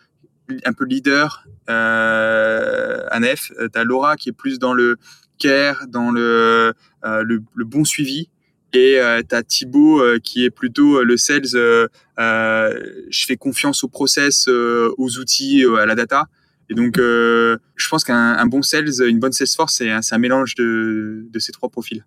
un 0.65 0.73
peu 0.73 0.83
leader, 0.83 1.45
euh, 1.69 3.05
Anef. 3.11 3.51
T'as 3.71 3.83
Laura 3.83 4.15
qui 4.17 4.29
est 4.29 4.33
plus 4.33 4.57
dans 4.57 4.73
le 4.73 4.97
care, 5.37 5.85
dans 5.87 6.09
le, 6.09 6.73
euh, 7.05 7.23
le, 7.23 7.65
bon 7.65 7.85
suivi. 7.85 8.29
Et 8.73 8.99
euh, 8.99 9.21
t'as 9.27 9.43
Thibaut 9.43 10.01
euh, 10.01 10.17
qui 10.17 10.43
est 10.43 10.49
plutôt 10.49 10.97
euh, 10.97 11.03
le 11.03 11.17
sales. 11.17 11.43
Euh, 11.53 11.89
je 12.17 13.25
fais 13.27 13.37
confiance 13.37 13.83
au 13.83 13.89
process, 13.89 14.47
aux 14.47 15.17
outils, 15.19 15.63
à 15.79 15.85
la 15.85 15.93
data. 15.93 16.25
Et 16.71 16.73
donc, 16.73 16.97
euh, 16.99 17.57
je 17.75 17.89
pense 17.89 18.05
qu'un 18.05 18.45
bon 18.45 18.61
sales, 18.61 18.87
une 19.05 19.19
bonne 19.19 19.33
sales 19.33 19.49
force, 19.53 19.75
c'est 19.75 19.91
un, 19.91 20.17
mélange 20.17 20.55
de, 20.55 21.27
ces 21.37 21.51
trois 21.51 21.67
profils. 21.67 22.05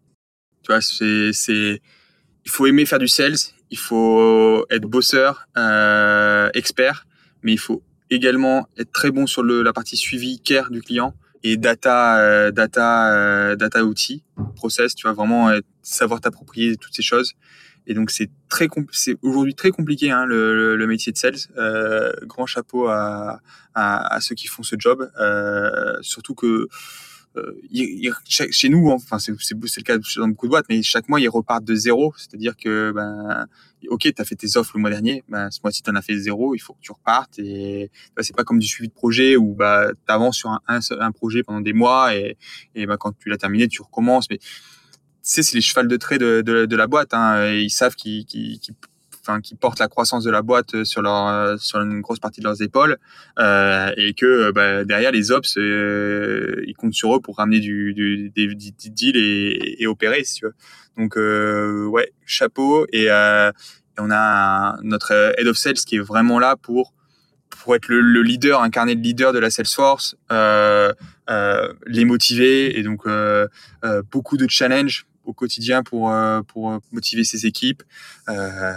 Tu 0.62 0.72
vois, 0.72 0.80
c'est, 0.80 1.82
il 2.46 2.50
faut 2.50 2.64
aimer 2.64 2.86
faire 2.86 2.98
du 2.98 3.06
sales, 3.06 3.36
il 3.70 3.76
faut 3.76 4.64
être 4.70 4.86
bosseur, 4.86 5.48
euh, 5.58 6.48
expert, 6.54 7.06
mais 7.42 7.52
il 7.52 7.58
faut 7.58 7.82
également 8.08 8.66
être 8.78 8.90
très 8.90 9.10
bon 9.10 9.26
sur 9.26 9.42
la 9.42 9.74
partie 9.74 9.98
suivi, 9.98 10.40
care 10.40 10.70
du 10.70 10.80
client 10.80 11.14
et 11.42 11.58
data, 11.58 12.18
euh, 12.20 12.50
data, 12.50 13.12
euh, 13.12 13.56
data 13.56 13.84
outils, 13.84 14.24
process. 14.56 14.94
Tu 14.94 15.06
vois, 15.06 15.12
vraiment 15.12 15.52
savoir 15.82 16.22
t'approprier 16.22 16.76
toutes 16.76 16.94
ces 16.94 17.02
choses. 17.02 17.34
Et 17.86 17.94
donc 17.94 18.10
c'est 18.10 18.30
très 18.48 18.68
c'est 18.92 19.16
aujourd'hui 19.22 19.54
très 19.54 19.70
compliqué 19.70 20.10
hein, 20.10 20.24
le, 20.24 20.76
le, 20.76 20.86
métier 20.86 21.12
de 21.12 21.18
sales. 21.18 21.36
Euh, 21.56 22.12
grand 22.22 22.46
chapeau 22.46 22.86
à, 22.88 23.40
à, 23.74 24.14
à, 24.14 24.20
ceux 24.20 24.34
qui 24.34 24.46
font 24.46 24.62
ce 24.62 24.76
job. 24.78 25.10
Euh, 25.20 25.96
surtout 26.00 26.34
que 26.34 26.68
euh, 27.36 27.60
chez 28.28 28.68
nous, 28.68 28.90
enfin 28.90 29.18
c'est 29.18 29.32
le 29.32 29.82
cas 29.82 29.98
dans 29.98 30.28
beaucoup 30.28 30.46
de 30.46 30.50
boîtes, 30.50 30.66
mais 30.68 30.82
chaque 30.82 31.08
mois 31.08 31.20
ils 31.20 31.28
repartent 31.28 31.64
de 31.64 31.74
zéro. 31.74 32.14
C'est-à-dire 32.16 32.56
que 32.56 32.92
ben 32.92 33.46
ok, 33.88 34.00
tu 34.14 34.22
as 34.22 34.24
fait 34.24 34.36
tes 34.36 34.56
offres 34.56 34.72
le 34.76 34.80
mois 34.80 34.90
dernier, 34.90 35.24
ben, 35.28 35.50
ce 35.50 35.60
mois-ci 35.62 35.82
tu 35.82 35.90
en 35.90 35.96
as 35.96 36.02
fait 36.02 36.16
zéro, 36.16 36.54
il 36.54 36.60
faut 36.60 36.74
que 36.74 36.80
tu 36.80 36.92
repartes. 36.92 37.38
Et 37.38 37.90
ben, 38.16 38.22
c'est 38.22 38.36
pas 38.36 38.44
comme 38.44 38.60
du 38.60 38.66
suivi 38.66 38.88
de 38.88 38.94
projet 38.94 39.36
où 39.36 39.54
bah 39.54 39.88
tu 39.92 40.12
avances 40.12 40.36
sur 40.36 40.50
un, 40.50 40.60
un, 40.68 40.80
un, 41.00 41.12
projet 41.12 41.42
pendant 41.42 41.60
des 41.60 41.72
mois 41.72 42.14
et, 42.14 42.38
et 42.74 42.86
ben, 42.86 42.96
quand 42.96 43.12
tu 43.18 43.28
l'as 43.28 43.36
terminé, 43.36 43.68
tu 43.68 43.82
recommences. 43.82 44.30
Mais 44.30 44.38
c'est 45.24 45.54
les 45.54 45.60
chevals 45.60 45.88
de 45.88 45.96
trait 45.96 46.18
de, 46.18 46.42
de, 46.42 46.66
de 46.66 46.76
la 46.76 46.86
boîte. 46.86 47.14
Hein. 47.14 47.52
ils 47.52 47.70
savent 47.70 47.94
qu'ils 47.94 48.24
qui, 48.26 48.60
qui, 48.60 48.72
enfin, 49.22 49.40
qui 49.40 49.54
portent 49.54 49.78
la 49.78 49.88
croissance 49.88 50.22
de 50.22 50.30
la 50.30 50.42
boîte 50.42 50.84
sur 50.84 51.02
leur 51.02 51.58
sur 51.58 51.80
une 51.80 52.00
grosse 52.00 52.20
partie 52.20 52.40
de 52.40 52.44
leurs 52.46 52.60
épaules 52.62 52.98
euh, 53.38 53.90
et 53.96 54.12
que 54.12 54.52
bah, 54.52 54.84
derrière 54.84 55.12
les 55.12 55.30
ops 55.30 55.56
euh, 55.56 56.62
ils 56.66 56.74
comptent 56.74 56.94
sur 56.94 57.16
eux 57.16 57.20
pour 57.20 57.38
ramener 57.38 57.60
du, 57.60 57.94
du 57.94 58.30
des, 58.30 58.54
des, 58.54 58.90
deals 58.90 59.16
et, 59.16 59.82
et, 59.82 59.86
opérer 59.86 60.24
si 60.24 60.34
tu 60.34 60.44
veux 60.44 60.54
donc 60.98 61.16
euh, 61.16 61.86
ouais 61.86 62.12
chapeau 62.26 62.86
et, 62.92 63.10
euh, 63.10 63.50
on 63.98 64.10
a 64.10 64.76
notre 64.82 65.12
head 65.38 65.46
of 65.46 65.56
sales 65.56 65.74
qui 65.74 65.96
est 65.96 66.00
vraiment 66.00 66.38
là 66.38 66.56
pour 66.56 66.92
pour 67.48 67.74
être 67.74 67.88
le, 67.88 68.00
le 68.00 68.22
leader 68.22 68.60
incarner 68.60 68.94
le 68.94 69.00
leader 69.00 69.32
de 69.32 69.38
la 69.38 69.50
Salesforce 69.50 70.16
euh, 70.32 70.92
euh, 71.30 71.72
les 71.86 72.04
motiver 72.04 72.78
et 72.78 72.82
donc 72.82 73.06
euh, 73.06 73.48
euh, 73.84 74.02
beaucoup 74.10 74.36
de 74.36 74.46
challenges 74.48 75.06
au 75.24 75.32
quotidien 75.32 75.82
pour 75.82 76.10
euh, 76.10 76.42
pour 76.42 76.80
motiver 76.92 77.24
ses 77.24 77.46
équipes. 77.46 77.82
Euh, 78.28 78.72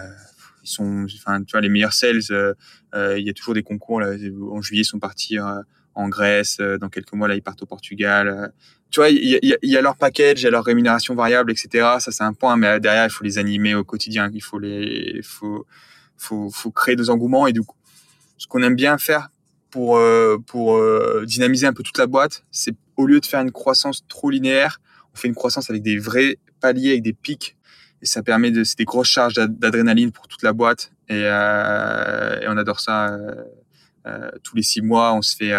ils 0.64 0.69
sont, 0.69 1.06
enfin, 1.06 1.41
tu 1.44 1.52
vois, 1.52 1.61
les 1.61 1.69
meilleurs 1.69 1.94
sales. 1.94 2.19
Euh, 2.32 2.53
il 3.18 3.26
y 3.26 3.30
a 3.30 3.34
toujours 3.34 3.53
des 3.53 3.64
concours. 3.64 4.02
Là, 4.02 4.15
en 4.52 4.61
juillet, 4.61 4.82
ils 4.82 4.86
sont 4.86 4.99
partis 4.99 5.38
en 5.95 6.10
Grèce. 6.10 6.57
dans 6.57 6.90
quelques 6.90 7.14
mois, 7.14 7.28
là, 7.28 7.36
ils 7.36 7.41
partent 7.41 7.64
au 7.64 7.65
Portugal. 7.65 8.52
tu 8.91 8.99
vois, 8.99 9.10
il 9.10 9.40
y 9.64 9.78
a, 9.78 9.82
leur 9.82 9.95
package, 9.95 10.41
il 10.41 10.44
y 10.44 10.48
a 10.48 10.52
leur 10.52 10.65
rémunération 10.65 11.15
variable, 11.15 11.52
etc. 11.52 11.69
Ça, 11.99 12.11
c'est 12.11 12.24
un 12.24 12.34
point. 12.34 12.57
Mais 12.57 12.82
derrière, 12.82 13.06
il 13.06 13.10
faut 13.10 13.24
les 13.24 13.38
animer 13.38 13.76
au 13.76 13.86
quotidien. 13.86 14.30
Il 14.34 14.44
faut 14.44 14.60
les, 14.60 15.22
faut, 15.24 15.65
faut, 16.18 16.49
faut 16.49 16.72
créer 16.72 16.98
des 16.98 17.10
engouements. 17.10 17.48
Et 17.48 17.53
du 17.53 17.61
coup, 17.61 17.78
ce 18.38 18.48
qu'on 18.48 18.61
aime 18.61 18.76
bien 18.76 18.98
faire 18.98 19.30
pour 19.69 19.98
pour 20.48 20.82
dynamiser 21.26 21.65
un 21.68 21.74
peu 21.74 21.84
toute 21.84 21.98
la 21.98 22.07
boîte, 22.07 22.44
c'est 22.52 22.76
au 22.98 23.06
lieu 23.06 23.22
de 23.22 23.26
faire 23.26 23.41
une 23.41 23.52
croissance 23.52 24.06
trop 24.10 24.30
linéaire, 24.30 24.82
on 25.18 25.19
fait 25.19 25.27
une 25.27 25.35
croissance 25.35 25.72
avec 25.72 25.81
des 25.81 25.98
vrais 25.98 26.38
paliers, 26.61 26.91
avec 26.91 27.02
des 27.02 27.14
pics 27.14 27.57
et 28.03 28.06
ça 28.06 28.22
permet 28.22 28.52
de 28.52 28.64
c'est 28.64 28.77
des 28.77 28.85
grosses 28.85 29.07
charges 29.07 29.34
d'adrénaline 29.34 30.11
pour 30.11 30.27
toute 30.27 30.44
la 30.44 30.53
boîte 30.53 30.91
et, 31.10 31.23
euh, 31.23 32.39
on 32.48 32.56
adore 32.56 32.80
ça 32.80 33.07
euh, 33.07 33.44
euh, 34.06 34.30
tous 34.44 34.56
les 34.56 34.61
six 34.61 34.81
mois 34.81 35.15
on 35.15 35.23
se 35.23 35.35
fait 35.35 35.52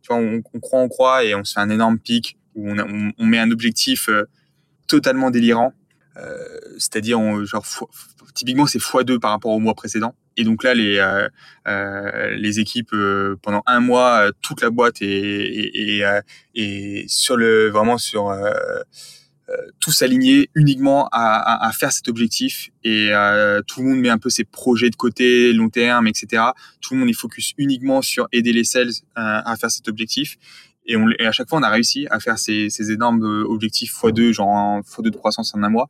tu 0.00 0.12
vois 0.12 0.18
on, 0.18 0.40
croit 0.60 0.80
on 0.80 0.88
croit 0.88 1.24
et 1.24 1.34
on 1.34 1.42
se 1.42 1.54
fait 1.54 1.60
un 1.60 1.70
énorme 1.70 1.98
pic 1.98 2.38
où 2.54 2.70
on, 2.70 3.12
on, 3.18 3.26
met 3.26 3.40
un 3.40 3.50
objectif 3.50 4.08
totalement 4.86 5.32
délirant 5.32 5.72
c'est-à-dire 6.78 7.18
genre 7.44 7.66
typiquement 8.34 8.66
c'est 8.66 8.78
x2 8.78 9.18
par 9.18 9.32
rapport 9.32 9.50
au 9.50 9.58
mois 9.58 9.74
précédent 9.74 10.14
et 10.40 10.44
donc 10.44 10.64
là 10.64 10.74
les 10.74 11.00
les 12.36 12.60
équipes 12.60 12.94
pendant 13.42 13.62
un 13.66 13.80
mois 13.80 14.30
toute 14.42 14.60
la 14.62 14.70
boîte 14.70 15.02
est, 15.02 15.06
est, 15.06 15.98
est, 15.98 16.22
est 16.54 17.08
sur 17.08 17.36
le 17.36 17.68
vraiment 17.68 17.98
sur 17.98 18.32
euh, 19.50 19.54
tous 19.80 20.02
alignés 20.02 20.48
uniquement 20.54 21.08
à, 21.10 21.70
faire 21.72 21.90
cet 21.90 22.06
objectif 22.08 22.70
et 22.84 23.08
euh, 23.10 23.62
tout 23.66 23.80
le 23.80 23.88
monde 23.88 23.98
met 23.98 24.08
un 24.08 24.18
peu 24.18 24.30
ses 24.30 24.44
projets 24.44 24.90
de 24.90 24.96
côté, 24.96 25.52
long 25.52 25.68
terme, 25.70 26.06
etc. 26.06 26.42
Tout 26.80 26.94
le 26.94 27.00
monde 27.00 27.08
est 27.08 27.14
focus 27.14 27.54
uniquement 27.58 28.00
sur 28.00 28.28
aider 28.30 28.52
les 28.52 28.62
sales 28.62 28.90
à, 29.16 29.52
euh, 29.52 29.56
faire 29.56 29.70
cet 29.70 29.88
objectif. 29.88 30.36
Et, 30.86 30.96
on, 30.96 31.08
à 31.18 31.32
chaque 31.32 31.48
fois, 31.48 31.58
on 31.58 31.62
a 31.62 31.68
réussi 31.68 32.06
à 32.10 32.20
faire 32.20 32.38
ces, 32.38 32.70
ces 32.70 32.92
énormes 32.92 33.24
objectifs 33.48 33.92
x2, 33.92 34.32
genre 34.32 34.80
x2 34.82 35.10
de 35.10 35.16
croissance 35.16 35.52
en 35.54 35.62
un 35.64 35.70
mois. 35.70 35.88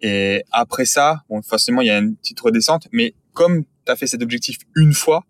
Et 0.00 0.44
après 0.52 0.84
ça, 0.84 1.24
bon, 1.28 1.42
forcément, 1.42 1.80
il 1.80 1.88
y 1.88 1.90
a 1.90 1.98
une 1.98 2.14
petite 2.16 2.38
redescente, 2.38 2.86
mais 2.92 3.14
comme 3.32 3.64
tu 3.84 3.92
as 3.92 3.96
fait 3.96 4.06
cet 4.06 4.22
objectif 4.22 4.58
une 4.76 4.92
fois, 4.92 5.24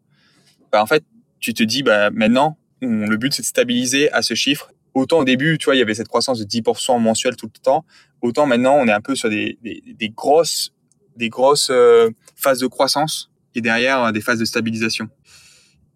bah, 0.70 0.82
en 0.82 0.86
fait, 0.86 1.04
tu 1.40 1.54
te 1.54 1.62
dis, 1.62 1.82
bah, 1.82 2.10
maintenant, 2.10 2.58
le 2.80 3.16
but, 3.16 3.32
c'est 3.32 3.42
de 3.42 3.46
stabiliser 3.46 4.10
à 4.12 4.22
ce 4.22 4.34
chiffre 4.34 4.72
autant 4.94 5.20
au 5.20 5.24
début, 5.24 5.58
tu 5.58 5.66
vois, 5.66 5.76
il 5.76 5.78
y 5.78 5.82
avait 5.82 5.94
cette 5.94 6.08
croissance 6.08 6.38
de 6.38 6.44
10% 6.44 7.00
mensuel 7.00 7.36
tout 7.36 7.46
le 7.46 7.60
temps, 7.60 7.84
autant 8.20 8.46
maintenant, 8.46 8.74
on 8.74 8.86
est 8.86 8.92
un 8.92 9.00
peu 9.00 9.14
sur 9.14 9.30
des, 9.30 9.58
des, 9.62 9.82
des 9.86 10.08
grosses, 10.10 10.72
des 11.16 11.28
grosses 11.28 11.70
euh, 11.70 12.10
phases 12.36 12.60
de 12.60 12.66
croissance 12.66 13.30
et 13.54 13.60
derrière 13.60 14.04
euh, 14.04 14.12
des 14.12 14.20
phases 14.20 14.38
de 14.38 14.44
stabilisation. 14.44 15.08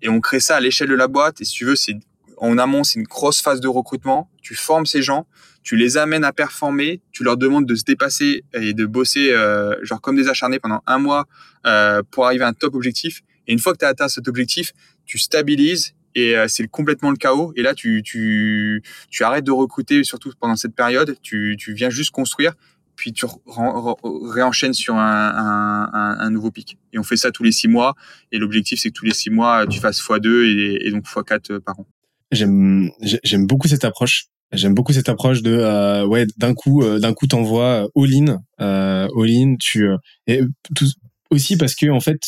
Et 0.03 0.09
on 0.09 0.20
crée 0.20 0.41
ça 0.41 0.57
à 0.57 0.61
l'échelle 0.61 0.89
de 0.89 0.95
la 0.95 1.09
boîte. 1.09 1.41
Et 1.41 1.45
si 1.45 1.53
tu 1.53 1.65
veux, 1.65 1.77
c'est 1.77 1.95
en 2.37 2.59
amont, 2.59 2.85
c'est 2.85 2.99
une 2.99 3.07
grosse 3.07 3.41
phase 3.41 3.61
de 3.61 3.69
recrutement. 3.69 4.31
Tu 4.43 4.55
formes 4.55 4.85
ces 4.85 5.01
gens, 5.01 5.27
tu 5.66 5.74
les 5.74 5.97
amènes 5.97 6.22
à 6.22 6.32
performer, 6.32 7.01
tu 7.10 7.24
leur 7.24 7.36
demandes 7.36 7.66
de 7.66 7.74
se 7.74 7.82
dépasser 7.82 8.44
et 8.55 8.72
de 8.72 8.86
bosser 8.86 9.32
euh, 9.32 9.74
genre 9.82 10.01
comme 10.01 10.14
des 10.14 10.28
acharnés 10.28 10.60
pendant 10.60 10.80
un 10.86 10.98
mois 10.98 11.26
euh, 11.66 12.05
pour 12.12 12.24
arriver 12.24 12.44
à 12.44 12.47
un 12.47 12.52
top 12.52 12.76
objectif. 12.76 13.22
Et 13.48 13.52
une 13.52 13.59
fois 13.59 13.72
que 13.72 13.78
tu 13.78 13.84
as 13.84 13.88
atteint 13.88 14.06
cet 14.06 14.28
objectif, 14.28 14.72
tu 15.06 15.18
stabilises 15.18 15.94
et 16.14 16.36
euh, 16.36 16.47
c'est 16.47 16.68
complètement 16.68 17.10
le 17.10 17.16
chaos. 17.16 17.52
Et 17.56 17.62
là, 17.62 17.74
tu, 17.74 18.05
tu, 18.05 18.80
tu 19.10 19.24
arrêtes 19.24 19.43
de 19.43 19.51
recruter, 19.51 20.05
surtout 20.05 20.30
pendant 20.38 20.55
cette 20.55 20.76
période. 20.76 21.16
Tu, 21.20 21.56
tu 21.59 21.74
viens 21.74 21.90
juste 21.90 22.12
construire, 22.12 22.52
puis 22.94 23.12
tu 23.12 23.26
réenchaînes 23.44 24.72
sur 24.72 24.94
un, 24.94 25.90
un, 25.93 26.16
un, 26.20 26.30
nouveau 26.30 26.52
pic. 26.52 26.78
Et 26.93 27.01
on 27.01 27.02
fait 27.02 27.16
ça 27.16 27.32
tous 27.32 27.43
les 27.43 27.51
six 27.51 27.66
mois. 27.66 27.97
Et 28.30 28.38
l'objectif, 28.38 28.78
c'est 28.80 28.90
que 28.90 28.94
tous 28.94 29.05
les 29.05 29.14
six 29.14 29.30
mois, 29.30 29.66
tu 29.66 29.80
fasses 29.80 30.01
x2 30.01 30.44
et, 30.44 30.86
et 30.86 30.90
donc 30.93 31.06
x4 31.06 31.51
euh, 31.51 31.59
par 31.59 31.80
an. 31.80 31.86
J'aime, 32.30 32.93
j'aime 33.01 33.48
beaucoup 33.48 33.66
cette 33.66 33.84
approche. 33.84 34.28
J'aime 34.57 34.74
beaucoup 34.74 34.93
cette 34.93 35.09
approche 35.09 35.43
de 35.43 35.53
euh, 35.53 36.07
ouais 36.07 36.27
d'un 36.37 36.55
coup 36.55 36.83
euh, 36.83 36.99
d'un 36.99 37.15
coup 37.15 37.27
t'envoies 37.27 37.89
all 37.95 38.15
in 38.15 38.39
euh, 38.61 39.09
all 39.16 39.31
in 39.31 39.57
tu 39.61 39.89
et 40.27 40.41
tout, 40.74 40.87
aussi 41.31 41.57
parce 41.57 41.74
que 41.74 41.89
en 41.91 42.01
fait 42.01 42.19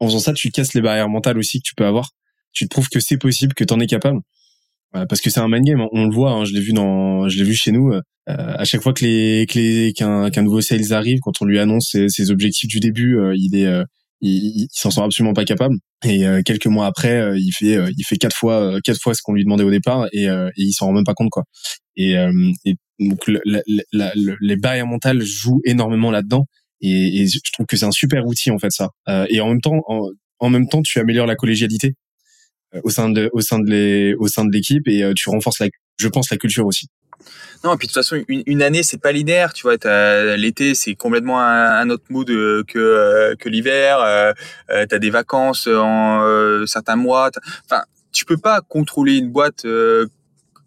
en 0.00 0.06
faisant 0.06 0.20
ça 0.20 0.32
tu 0.32 0.50
casses 0.50 0.74
les 0.74 0.80
barrières 0.80 1.08
mentales 1.08 1.38
aussi 1.38 1.58
que 1.58 1.64
tu 1.64 1.74
peux 1.74 1.86
avoir 1.86 2.10
tu 2.52 2.64
te 2.66 2.70
prouves 2.70 2.88
que 2.88 3.00
c'est 3.00 3.18
possible, 3.18 3.54
que 3.54 3.64
tu 3.64 3.72
en 3.74 3.80
es 3.80 3.86
capable. 3.86 4.20
parce 4.92 5.20
que 5.20 5.30
c'est 5.30 5.40
un 5.40 5.48
mind 5.48 5.64
game, 5.64 5.86
on 5.92 6.06
le 6.06 6.14
voit, 6.14 6.32
hein, 6.32 6.44
je 6.44 6.52
l'ai 6.54 6.60
vu 6.60 6.72
dans, 6.72 7.28
je 7.28 7.36
l'ai 7.38 7.44
vu 7.44 7.54
chez 7.54 7.72
nous. 7.72 7.92
Euh, 8.28 8.54
à 8.58 8.64
chaque 8.64 8.82
fois 8.82 8.92
que 8.92 9.04
les, 9.04 9.92
qu'un, 9.96 10.30
qu'un 10.30 10.42
nouveau 10.42 10.60
sales 10.60 10.92
arrive, 10.92 11.18
quand 11.20 11.40
on 11.40 11.46
lui 11.46 11.58
annonce 11.58 11.96
ses, 12.08 12.30
objectifs 12.30 12.68
du 12.68 12.78
début, 12.78 13.18
euh, 13.18 13.34
il 13.36 13.56
est, 13.56 13.66
euh, 13.66 13.84
il, 14.20 14.62
il, 14.62 14.68
s'en 14.72 14.90
sent 14.90 15.00
absolument 15.02 15.34
pas 15.34 15.44
capable. 15.44 15.76
Et 16.04 16.24
quelques 16.44 16.66
mois 16.66 16.86
après, 16.86 17.32
il 17.36 17.52
fait, 17.52 17.78
il 17.96 18.04
fait 18.04 18.16
quatre 18.16 18.36
fois, 18.36 18.78
quatre 18.84 19.00
fois 19.00 19.14
ce 19.14 19.22
qu'on 19.22 19.32
lui 19.32 19.44
demandait 19.44 19.64
au 19.64 19.70
départ, 19.70 20.06
et, 20.12 20.24
et 20.24 20.50
il 20.56 20.72
s'en 20.72 20.86
rend 20.86 20.92
même 20.92 21.04
pas 21.04 21.14
compte 21.14 21.30
quoi. 21.30 21.44
Et, 21.96 22.12
et 22.64 22.74
donc 23.00 23.20
les 23.26 24.56
barrières 24.56 24.86
mentales 24.86 25.22
jouent 25.22 25.60
énormément 25.64 26.10
là-dedans. 26.10 26.46
Et, 26.80 27.26
je 27.26 27.52
trouve 27.52 27.66
que 27.66 27.76
c'est 27.76 27.86
un 27.86 27.90
super 27.90 28.26
outil 28.26 28.50
en 28.50 28.58
fait 28.58 28.70
ça. 28.70 28.90
et 29.28 29.40
en 29.40 29.48
même 29.48 29.60
temps, 29.60 29.82
en, 29.88 30.08
en 30.40 30.50
même 30.50 30.68
temps, 30.68 30.82
tu 30.82 30.98
améliores 30.98 31.26
la 31.26 31.36
collégialité 31.36 31.94
euh, 32.74 32.80
au 32.84 32.90
sein 32.90 33.08
de 33.10 33.30
au 33.32 33.40
sein 33.40 33.58
de 33.58 33.70
les, 33.70 34.14
au 34.14 34.28
sein 34.28 34.44
de 34.44 34.52
l'équipe 34.52 34.86
et 34.88 35.02
euh, 35.02 35.12
tu 35.16 35.30
renforces 35.30 35.60
la 35.60 35.68
je 35.96 36.08
pense 36.08 36.30
la 36.30 36.36
culture 36.36 36.66
aussi. 36.66 36.86
Non, 37.64 37.74
et 37.74 37.76
puis 37.76 37.88
de 37.88 37.92
toute 37.92 38.02
façon, 38.02 38.22
une, 38.28 38.62
année, 38.62 38.82
c'est 38.82 39.00
pas 39.00 39.12
linéaire, 39.12 39.52
tu 39.52 39.62
vois. 39.62 39.76
L'été, 40.36 40.74
c'est 40.74 40.94
complètement 40.94 41.40
un, 41.40 41.90
autre 41.90 42.04
mood 42.10 42.30
euh, 42.30 42.62
que, 42.64 43.34
que 43.34 43.48
l'hiver. 43.48 44.00
Euh, 44.00 44.32
tu 44.88 44.94
as 44.94 44.98
des 44.98 45.10
vacances 45.10 45.66
en 45.66 46.64
certains 46.66 46.96
mois. 46.96 47.30
Enfin, 47.64 47.82
tu 48.12 48.24
peux 48.24 48.36
pas 48.36 48.60
contrôler 48.60 49.16
une 49.16 49.30
boîte 49.30 49.66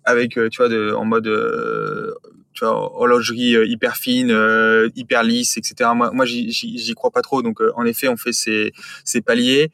avec, 0.03 0.31
tu 0.33 0.63
vois, 0.63 0.97
en 0.97 1.05
mode 1.05 1.29
horlogerie 2.61 3.55
hyper 3.67 3.95
fine, 3.95 4.35
hyper 4.95 5.23
lisse, 5.23 5.57
etc. 5.57 5.91
Moi, 5.95 6.11
moi, 6.11 6.25
j'y 6.25 6.93
crois 6.93 7.11
pas 7.11 7.21
trop. 7.21 7.41
Donc, 7.41 7.59
en 7.75 7.85
effet, 7.85 8.09
on 8.09 8.17
fait 8.17 8.33
ces, 8.33 8.73
ces 9.05 9.21
paliers. 9.21 9.71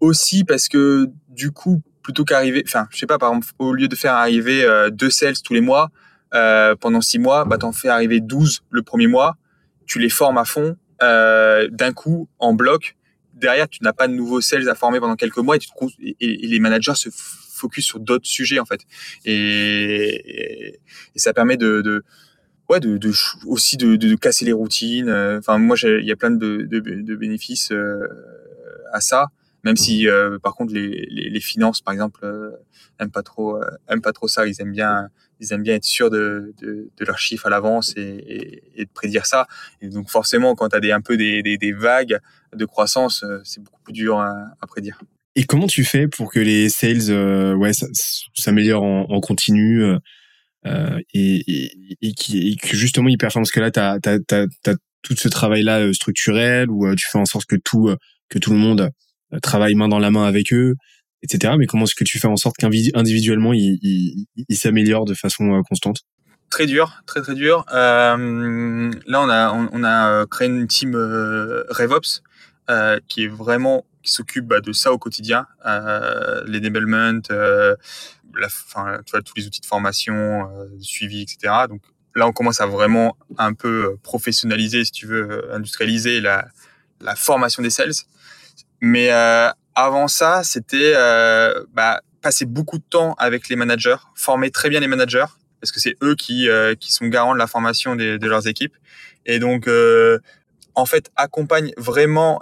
aussi 0.00 0.44
parce 0.44 0.68
que 0.68 1.08
du 1.28 1.52
coup, 1.52 1.82
plutôt 2.10 2.24
qu'arriver, 2.24 2.64
enfin, 2.66 2.88
je 2.90 2.98
sais 2.98 3.06
pas, 3.06 3.18
par 3.18 3.30
exemple, 3.30 3.46
au 3.58 3.72
lieu 3.72 3.86
de 3.86 3.94
faire 3.94 4.14
arriver 4.14 4.66
deux 4.90 5.10
sales 5.10 5.40
tous 5.42 5.54
les 5.54 5.60
mois 5.60 5.90
pendant 6.32 7.00
six 7.00 7.18
mois, 7.18 7.44
bah 7.44 7.56
t'en 7.56 7.72
fais 7.72 7.88
arriver 7.88 8.20
12 8.20 8.62
le 8.70 8.82
premier 8.82 9.06
mois. 9.06 9.36
Tu 9.86 9.98
les 10.00 10.08
formes 10.08 10.38
à 10.38 10.44
fond 10.44 10.76
d'un 11.00 11.92
coup 11.94 12.28
en 12.38 12.52
bloc 12.52 12.96
derrière, 13.40 13.68
tu 13.68 13.82
n'as 13.82 13.92
pas 13.92 14.06
de 14.06 14.12
nouveaux 14.12 14.40
sales 14.40 14.68
à 14.68 14.74
former 14.74 15.00
pendant 15.00 15.16
quelques 15.16 15.38
mois 15.38 15.56
et, 15.56 16.46
les 16.46 16.60
managers 16.60 16.94
se 16.94 17.08
focus 17.10 17.84
sur 17.84 18.00
d'autres 18.00 18.26
sujets 18.26 18.58
en 18.58 18.66
fait. 18.66 18.82
Et, 19.24 20.78
ça 21.16 21.32
permet 21.32 21.56
de, 21.56 22.04
ouais, 22.68 22.80
de, 22.80 22.98
de, 22.98 23.12
aussi 23.46 23.76
de, 23.76 23.96
de, 23.96 24.14
casser 24.16 24.44
les 24.44 24.52
routines. 24.52 25.10
Enfin, 25.38 25.58
moi, 25.58 25.76
il 25.82 26.04
y 26.04 26.12
a 26.12 26.16
plein 26.16 26.30
de, 26.30 27.16
bénéfices 27.16 27.72
euh, 27.72 28.06
à 28.92 29.00
ça. 29.00 29.28
Même 29.64 29.76
si, 29.76 30.08
euh, 30.08 30.38
par 30.38 30.54
contre, 30.54 30.72
les, 30.72 31.06
les, 31.10 31.28
les, 31.28 31.40
finances, 31.40 31.80
par 31.80 31.92
exemple, 31.92 32.20
euh, 32.24 32.50
aiment 32.98 33.10
pas 33.10 33.22
trop, 33.22 33.56
euh, 33.56 33.70
aiment 33.88 34.00
pas 34.00 34.12
trop 34.12 34.28
ça. 34.28 34.46
Ils 34.46 34.60
aiment 34.60 34.72
bien, 34.72 35.08
ils 35.38 35.52
aiment 35.52 35.62
bien 35.62 35.74
être 35.74 35.84
sûrs 35.84 36.10
de, 36.10 36.54
de, 36.60 36.90
de 36.96 37.04
leurs 37.04 37.18
chiffres 37.18 37.46
à 37.46 37.50
l'avance 37.50 37.94
et, 37.96 38.00
et, 38.00 38.80
et, 38.80 38.84
de 38.84 38.90
prédire 38.92 39.26
ça. 39.26 39.46
Et 39.82 39.88
donc, 39.88 40.08
forcément, 40.08 40.54
quand 40.54 40.70
tu 40.70 40.76
as 40.76 40.80
des, 40.80 40.92
un 40.92 41.00
peu 41.00 41.16
des, 41.16 41.42
des, 41.42 41.58
des 41.58 41.72
vagues 41.72 42.18
de 42.54 42.64
croissance, 42.64 43.22
euh, 43.22 43.40
c'est 43.44 43.62
beaucoup 43.62 43.82
plus 43.82 43.92
dur 43.92 44.18
à, 44.18 44.32
à, 44.60 44.66
prédire. 44.66 44.98
Et 45.36 45.44
comment 45.44 45.66
tu 45.66 45.84
fais 45.84 46.08
pour 46.08 46.32
que 46.32 46.40
les 46.40 46.68
sales, 46.68 47.10
euh, 47.10 47.54
ouais, 47.54 47.72
s'améliorent 48.34 48.82
en, 48.82 49.10
en, 49.10 49.20
continu 49.20 49.82
euh, 49.82 51.00
et, 51.14 51.70
et, 52.00 52.12
qui, 52.14 52.56
que 52.56 52.76
justement 52.76 53.08
ils 53.08 53.18
performent? 53.18 53.44
Parce 53.44 53.52
que 53.52 53.60
là, 53.60 53.70
tu 53.70 53.80
as, 53.80 53.98
as, 54.04 54.70
as, 54.70 54.74
tout 55.02 55.16
ce 55.16 55.28
travail-là 55.28 55.92
structurel 55.94 56.68
où 56.70 56.94
tu 56.94 57.06
fais 57.10 57.18
en 57.18 57.24
sorte 57.24 57.46
que 57.46 57.56
tout, 57.56 57.94
que 58.30 58.38
tout 58.38 58.52
le 58.52 58.58
monde 58.58 58.80
euh, 58.80 58.88
travaille 59.42 59.74
main 59.74 59.88
dans 59.88 59.98
la 59.98 60.10
main 60.10 60.24
avec 60.24 60.52
eux, 60.52 60.74
etc. 61.22 61.54
Mais 61.58 61.66
comment 61.66 61.84
est-ce 61.84 61.94
que 61.94 62.04
tu 62.04 62.18
fais 62.18 62.28
en 62.28 62.36
sorte 62.36 62.56
qu'individuellement, 62.56 63.52
ils 63.52 63.78
il, 63.82 64.26
il, 64.48 64.56
s'améliorent 64.56 65.04
de 65.04 65.14
façon 65.14 65.54
euh, 65.54 65.62
constante? 65.68 65.98
Très 66.50 66.66
dur, 66.66 67.02
très 67.06 67.20
très 67.20 67.34
dur. 67.34 67.64
Euh, 67.72 68.90
là, 69.06 69.52
on 69.72 69.84
a 69.84 70.26
créé 70.26 70.48
une 70.48 70.66
team 70.66 70.94
euh, 70.96 71.64
RevOps 71.70 72.22
euh, 72.70 73.00
qui 73.08 73.24
est 73.24 73.28
vraiment 73.28 73.84
qui 74.02 74.12
s'occupe 74.12 74.46
bah, 74.46 74.60
de 74.60 74.72
ça 74.72 74.92
au 74.92 74.98
quotidien, 74.98 75.46
euh, 75.66 76.42
l'enablement, 76.46 77.20
euh, 77.30 77.76
tous 78.34 79.34
les 79.36 79.46
outils 79.46 79.60
de 79.60 79.66
formation, 79.66 80.48
suivi, 80.80 81.22
etc. 81.22 81.52
Donc 81.68 81.82
là, 82.14 82.26
on 82.26 82.32
commence 82.32 82.60
à 82.60 82.66
vraiment 82.66 83.16
un 83.38 83.52
peu 83.52 83.96
professionnaliser, 84.02 84.84
si 84.84 84.92
tu 84.92 85.06
veux, 85.06 85.52
industrialiser 85.52 86.20
la, 86.20 86.48
la 87.00 87.14
formation 87.14 87.62
des 87.62 87.70
sales. 87.70 87.92
Mais 88.80 89.10
euh, 89.10 89.50
avant 89.74 90.08
ça, 90.08 90.42
c'était 90.44 90.92
euh, 90.94 91.64
bah, 91.72 92.00
passer 92.22 92.46
beaucoup 92.46 92.78
de 92.78 92.84
temps 92.88 93.14
avec 93.18 93.48
les 93.48 93.56
managers, 93.56 93.96
former 94.14 94.50
très 94.50 94.68
bien 94.68 94.80
les 94.80 94.88
managers, 94.88 95.26
parce 95.60 95.72
que 95.72 95.80
c'est 95.80 95.96
eux 96.02 96.14
qui, 96.14 96.48
euh, 96.48 96.74
qui 96.74 96.92
sont 96.92 97.06
garants 97.06 97.34
de 97.34 97.38
la 97.38 97.46
formation 97.46 97.96
de 97.96 98.26
leurs 98.26 98.46
équipes. 98.46 98.74
Et 99.26 99.38
donc, 99.38 99.68
en 100.74 100.86
fait, 100.86 101.10
accompagne 101.16 101.72
vraiment, 101.76 102.38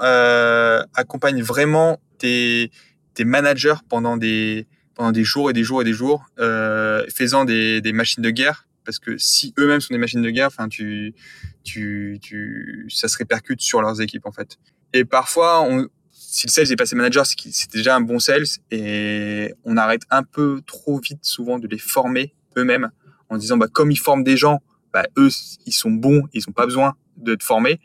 accompagne 0.95 1.43
vraiment 1.43 2.01
tes, 2.19 2.71
tes 3.15 3.25
managers 3.25 3.75
pendant 3.89 4.17
des, 4.17 4.69
pendant 4.95 5.11
des 5.13 5.25
jours 5.25 5.51
et 5.51 5.53
des 5.53 5.65
jours 5.65 5.83
et 5.83 5.85
des 5.85 5.93
jours, 5.93 6.27
faisant 6.39 7.45
des, 7.45 7.81
des 7.81 7.93
machines 7.93 8.23
de 8.23 8.31
guerre. 8.31 8.67
Parce 8.85 9.01
que 9.01 9.19
si 9.19 9.53
eux-mêmes 9.59 9.81
sont 9.81 9.93
des 9.93 9.99
machines 9.99 10.23
de 10.23 10.31
guerre, 10.31 10.49
tu, 10.71 11.15
tu, 11.63 12.19
tu, 12.23 12.87
ça 12.89 13.09
se 13.09 13.19
répercute 13.19 13.61
sur 13.61 13.83
leurs 13.83 14.01
équipes 14.01 14.25
en 14.25 14.33
fait. 14.33 14.57
Et 14.95 15.05
parfois, 15.05 15.61
on, 15.63 15.89
si 16.31 16.47
le 16.47 16.53
sales 16.53 16.71
est 16.71 16.77
passé 16.77 16.95
manager, 16.95 17.25
c'est 17.25 17.73
déjà 17.73 17.97
un 17.97 18.03
bon 18.03 18.19
sales 18.19 18.45
et 18.71 19.55
on 19.65 19.79
arrête 19.79 20.03
un 20.11 20.23
peu 20.23 20.61
trop 20.67 21.01
vite 21.01 21.25
souvent 21.25 21.59
de 21.59 21.67
les 21.67 21.79
former 21.79 22.35
eux-mêmes 22.59 22.91
en 23.31 23.39
disant 23.39 23.57
bah 23.57 23.67
comme 23.73 23.91
ils 23.91 23.99
forment 23.99 24.25
des 24.25 24.37
gens, 24.37 24.61
bah 24.93 25.07
eux 25.17 25.31
ils 25.65 25.73
sont 25.73 25.91
bons, 25.91 26.25
ils 26.35 26.43
n'ont 26.47 26.53
pas 26.53 26.67
besoin 26.67 26.97
de 27.17 27.35
te 27.35 27.43
former, 27.43 27.81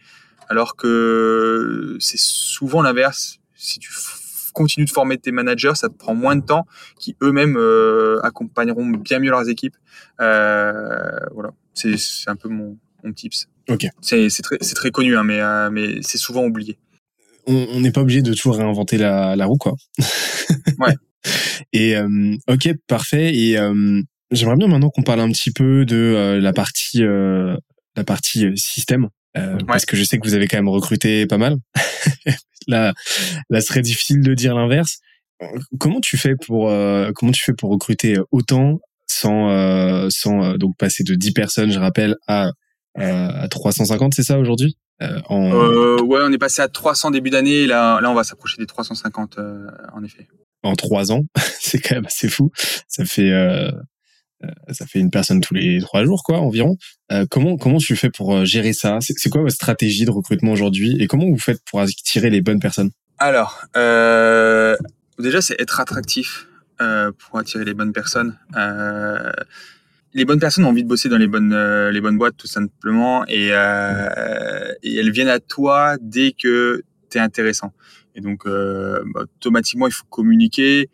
alors 0.50 0.76
que 0.76 1.96
c'est 2.02 2.20
souvent 2.20 2.82
l'inverse. 2.82 3.40
Si 3.56 3.80
tu 3.80 3.90
continues 4.52 4.88
de 4.88 4.92
former 4.92 5.18
tes 5.18 5.32
managers, 5.32 5.76
ça 5.76 5.88
te 5.88 5.96
prend 5.96 6.14
moins 6.14 6.36
de 6.36 6.46
temps, 6.46 6.68
qui 7.00 7.16
eux-mêmes 7.24 7.56
euh, 7.56 8.20
accompagneront 8.24 8.86
bien 8.88 9.20
mieux 9.20 9.32
leurs 9.32 9.48
équipes. 9.48 9.78
Euh, 10.20 11.18
voilà, 11.34 11.52
c'est 11.74 11.96
un 12.28 12.36
peu 12.36 12.50
mon, 12.50 12.78
mon 13.06 13.14
tips. 13.14 13.48
Ok. 13.70 13.86
C'est 14.02 14.28
très, 14.44 14.58
très 14.58 14.92
connu, 14.92 15.16
hein, 15.16 15.24
mais, 15.24 15.40
euh, 15.40 15.70
mais 15.72 16.02
c'est 16.02 16.18
souvent 16.18 16.44
oublié 16.44 16.78
on 17.48 17.80
n'est 17.80 17.92
pas 17.92 18.02
obligé 18.02 18.22
de 18.22 18.34
toujours 18.34 18.56
réinventer 18.56 18.98
la, 18.98 19.36
la 19.36 19.46
roue, 19.46 19.58
quoi. 19.58 19.74
ouais. 20.80 20.96
Et 21.72 21.96
euh, 21.96 22.36
ok, 22.48 22.70
parfait. 22.88 23.36
Et 23.36 23.58
euh, 23.58 24.02
j'aimerais 24.32 24.58
bien 24.58 24.68
maintenant 24.68 24.90
qu'on 24.90 25.04
parle 25.04 25.22
un 25.22 25.32
petit 25.32 25.52
peu 25.52 25.86
de 25.86 25.96
euh, 25.96 26.40
la 26.40 26.54
partie 26.54 27.04
la 27.96 28.04
partie 28.04 28.48
système, 28.56 29.10
parce 29.68 29.86
que 29.86 29.96
je 29.96 30.04
sais 30.04 30.18
que 30.18 30.28
vous 30.28 30.34
avez 30.34 30.48
quand 30.48 30.58
même 30.58 30.70
recruté 30.70 31.28
pas 31.28 31.38
mal. 31.38 31.58
là, 32.68 32.94
là, 33.50 33.62
serait 33.62 33.82
difficile 33.82 34.22
de 34.22 34.34
dire 34.34 34.56
l'inverse. 34.56 35.00
Comment 35.80 36.00
tu 36.00 36.18
fais 36.18 36.36
pour 36.36 36.72
comment 37.16 37.32
tu 37.32 37.44
fais 37.44 37.54
pour 37.54 37.70
recruter 37.70 38.18
autant 38.32 38.80
sans 39.08 40.10
sans 40.10 40.58
donc 40.58 40.76
passer 40.78 41.04
de 41.04 41.14
10 41.14 41.34
personnes, 41.34 41.72
je 41.72 41.80
rappelle, 41.80 42.16
à 42.28 42.52
à 42.96 43.48
350, 43.48 44.14
c'est 44.16 44.24
ça 44.24 44.40
aujourd'hui? 44.40 44.76
Euh, 45.02 45.20
euh, 45.32 46.02
ouais, 46.02 46.20
on 46.24 46.32
est 46.32 46.38
passé 46.38 46.62
à 46.62 46.68
300 46.68 47.12
début 47.12 47.30
d'année. 47.30 47.66
Là, 47.66 48.00
là, 48.02 48.12
on 48.12 48.14
va 48.14 48.24
s'approcher 48.24 48.58
des 48.58 48.66
350 48.66 49.38
euh, 49.38 49.68
en 49.94 50.04
effet. 50.04 50.28
En 50.64 50.76
trois 50.76 51.12
ans, 51.12 51.24
c'est 51.60 51.80
quand 51.80 51.96
même 51.96 52.06
assez 52.06 52.30
fou. 52.30 52.52
Ça 52.88 53.06
fait 53.06 53.32
ça 54.72 54.86
fait 54.86 55.00
une 55.00 55.10
personne 55.10 55.40
tous 55.40 55.54
les 55.54 55.80
trois 55.80 56.04
jours, 56.04 56.22
quoi, 56.24 56.40
environ. 56.40 56.76
comment 57.30 57.56
comment 57.56 57.78
tu 57.78 57.96
fais 57.96 58.10
pour 58.10 58.46
gérer 58.46 58.74
ça? 58.74 58.98
C'est 59.00 59.30
quoi 59.30 59.42
votre 59.42 59.56
stratégie 59.56 60.06
de 60.06 60.12
recrutement 60.12 60.52
aujourd'hui? 60.52 60.98
Et 61.02 61.08
comment 61.08 61.26
vous 61.26 61.40
faites 61.40 61.62
pour 61.70 61.80
attirer 61.80 62.30
les 62.30 62.42
bonnes 62.42 62.60
personnes? 62.60 62.92
Alors, 63.20 63.62
déjà, 63.74 65.42
c'est 65.42 65.60
être 65.60 65.80
attractif 65.80 66.48
pour 66.78 67.40
attirer 67.40 67.64
les 67.64 67.74
bonnes 67.74 67.94
personnes 67.94 68.38
les 70.14 70.26
bonnes 70.26 70.40
personnes 70.40 70.66
ont 70.66 70.70
envie 70.70 70.84
de 70.84 70.88
bosser 70.88 71.10
dans 71.10 71.18
les 71.18 71.28
bonnes 71.28 71.54
euh, 71.54 71.92
les 71.92 72.02
bonnes 72.02 72.18
boîtes 72.18 72.38
tout 72.38 72.48
simplement 72.48 73.26
et, 73.28 73.50
euh, 73.52 74.74
et 74.84 74.96
elles 74.96 75.12
viennent 75.12 75.30
à 75.30 75.40
toi 75.40 75.98
dès 76.02 76.32
que 76.32 76.84
tu 77.10 77.18
es 77.18 77.22
intéressant. 77.22 77.74
Et 78.16 78.22
donc 78.22 78.46
euh, 78.46 79.04
bah, 79.14 79.22
automatiquement 79.24 79.88
il 79.88 79.94
faut 79.94 80.06
communiquer, 80.10 80.90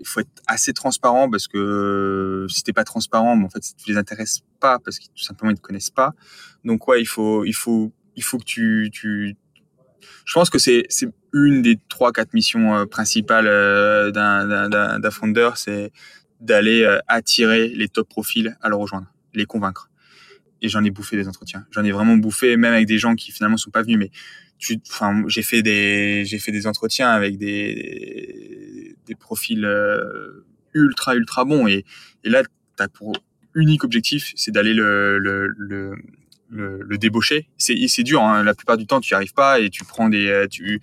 il 0.00 0.06
faut 0.06 0.20
être 0.20 0.42
assez 0.46 0.72
transparent 0.72 1.30
parce 1.30 1.48
que 1.48 2.46
si 2.48 2.62
t'es 2.62 2.72
pas 2.72 2.84
transparent, 2.84 3.36
mais 3.36 3.44
en 3.44 3.50
fait 3.50 3.60
tu 3.60 3.90
les 3.90 3.96
intéresses 3.96 4.40
pas 4.60 4.78
parce 4.78 4.98
qu'ils 4.98 5.10
tout 5.10 5.24
simplement 5.24 5.50
ils 5.50 5.56
te 5.56 5.62
connaissent 5.62 5.90
pas. 5.90 6.12
Donc 6.64 6.86
ouais, 6.88 7.00
il 7.00 7.06
faut 7.06 7.44
il 7.44 7.54
faut 7.54 7.92
il 8.16 8.22
faut 8.22 8.38
que 8.38 8.44
tu 8.44 8.90
tu 8.92 9.36
je 10.26 10.34
pense 10.34 10.50
que 10.50 10.58
c'est 10.58 10.84
c'est 10.88 11.08
une 11.32 11.62
des 11.62 11.78
trois 11.88 12.12
quatre 12.12 12.34
missions 12.34 12.74
euh, 12.74 12.86
principales 12.86 13.46
euh, 13.46 14.10
d'un 14.10 14.68
d'un 14.68 14.98
d'un 14.98 15.10
founder, 15.10 15.50
c'est 15.54 15.92
d'aller 16.40 16.82
euh, 16.82 16.98
attirer 17.08 17.68
les 17.68 17.88
top 17.88 18.08
profils 18.08 18.56
à 18.60 18.68
le 18.68 18.76
rejoindre, 18.76 19.06
les 19.34 19.44
convaincre. 19.44 19.90
Et 20.62 20.68
j'en 20.68 20.84
ai 20.84 20.90
bouffé 20.90 21.16
des 21.16 21.28
entretiens. 21.28 21.66
J'en 21.70 21.84
ai 21.84 21.92
vraiment 21.92 22.16
bouffé, 22.16 22.56
même 22.56 22.74
avec 22.74 22.86
des 22.86 22.98
gens 22.98 23.14
qui 23.14 23.32
finalement 23.32 23.56
sont 23.56 23.70
pas 23.70 23.82
venus. 23.82 23.98
Mais 23.98 24.10
tu, 24.58 24.78
enfin, 24.90 25.24
j'ai 25.26 25.42
fait 25.42 25.62
des, 25.62 26.24
j'ai 26.26 26.38
fait 26.38 26.52
des 26.52 26.66
entretiens 26.66 27.10
avec 27.10 27.38
des, 27.38 28.94
des 29.06 29.14
profils 29.14 29.64
euh, 29.64 30.44
ultra 30.74 31.14
ultra 31.14 31.44
bons. 31.44 31.66
Et, 31.66 31.84
et 32.24 32.28
là, 32.28 32.42
t'as 32.76 32.88
pour 32.88 33.14
unique 33.54 33.84
objectif, 33.84 34.32
c'est 34.36 34.50
d'aller 34.50 34.74
le, 34.74 35.18
le, 35.18 35.48
le, 35.56 35.94
le, 36.50 36.98
débaucher. 36.98 37.48
C'est, 37.56 37.88
c'est 37.88 38.02
dur. 38.02 38.22
Hein. 38.22 38.42
La 38.44 38.54
plupart 38.54 38.76
du 38.76 38.86
temps, 38.86 39.00
tu 39.00 39.12
n'y 39.12 39.16
arrives 39.16 39.34
pas 39.34 39.60
et 39.60 39.70
tu 39.70 39.84
prends 39.84 40.08
des, 40.08 40.28
euh, 40.28 40.46
tu, 40.46 40.80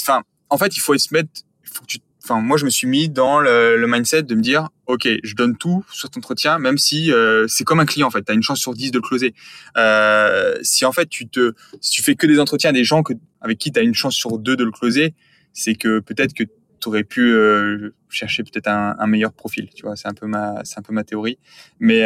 enfin, 0.00 0.22
en 0.48 0.58
fait, 0.58 0.76
il 0.76 0.80
faut 0.80 0.96
se 0.96 1.12
mettre, 1.12 1.30
il 1.64 1.70
faut 1.70 1.82
que 1.82 1.86
tu 1.86 1.98
enfin 2.26 2.40
moi 2.40 2.56
je 2.56 2.64
me 2.64 2.70
suis 2.70 2.86
mis 2.86 3.08
dans 3.08 3.40
le, 3.40 3.86
mindset 3.86 4.24
de 4.24 4.34
me 4.34 4.40
dire 4.40 4.68
ok 4.86 5.08
je 5.22 5.34
donne 5.34 5.56
tout 5.56 5.84
sur 5.90 6.10
ton 6.10 6.18
entretien 6.18 6.58
même 6.58 6.76
si 6.76 7.12
euh, 7.12 7.46
c'est 7.48 7.64
comme 7.64 7.80
un 7.80 7.86
client 7.86 8.08
en 8.08 8.10
fait. 8.10 8.22
Tu 8.24 8.32
as 8.32 8.34
une 8.34 8.42
chance 8.42 8.58
sur 8.58 8.74
10 8.74 8.90
de 8.90 8.98
le 8.98 9.02
closer. 9.02 9.34
Euh, 9.76 10.56
si 10.62 10.84
en 10.84 10.92
fait 10.92 11.06
tu 11.06 11.28
te 11.28 11.52
si 11.80 11.92
tu 11.92 12.02
fais 12.02 12.16
que 12.16 12.26
des 12.26 12.40
entretiens 12.40 12.70
à 12.70 12.72
des 12.72 12.84
gens 12.84 13.02
que, 13.02 13.12
avec 13.40 13.58
qui 13.58 13.70
tu 13.70 13.78
as 13.78 13.82
une 13.82 13.94
chance 13.94 14.14
sur 14.14 14.38
deux 14.38 14.56
de 14.56 14.64
le 14.64 14.72
closer 14.72 15.14
c'est 15.52 15.74
que 15.74 16.00
peut-être 16.00 16.34
que 16.34 16.44
tu 16.44 16.88
aurais 16.88 17.04
pu 17.04 17.32
euh, 17.32 17.94
chercher 18.10 18.42
peut-être 18.42 18.68
un, 18.68 19.06
meilleur 19.06 19.32
profil. 19.32 19.70
Tu 19.74 19.82
vois 19.82 19.96
c'est 19.96 20.08
un 20.08 20.14
peu 20.14 20.26
ma 20.26 20.64
c'est 20.64 20.78
un 20.78 20.82
peu 20.82 20.92
ma 20.92 21.04
théorie. 21.04 21.38
Mais 21.78 22.02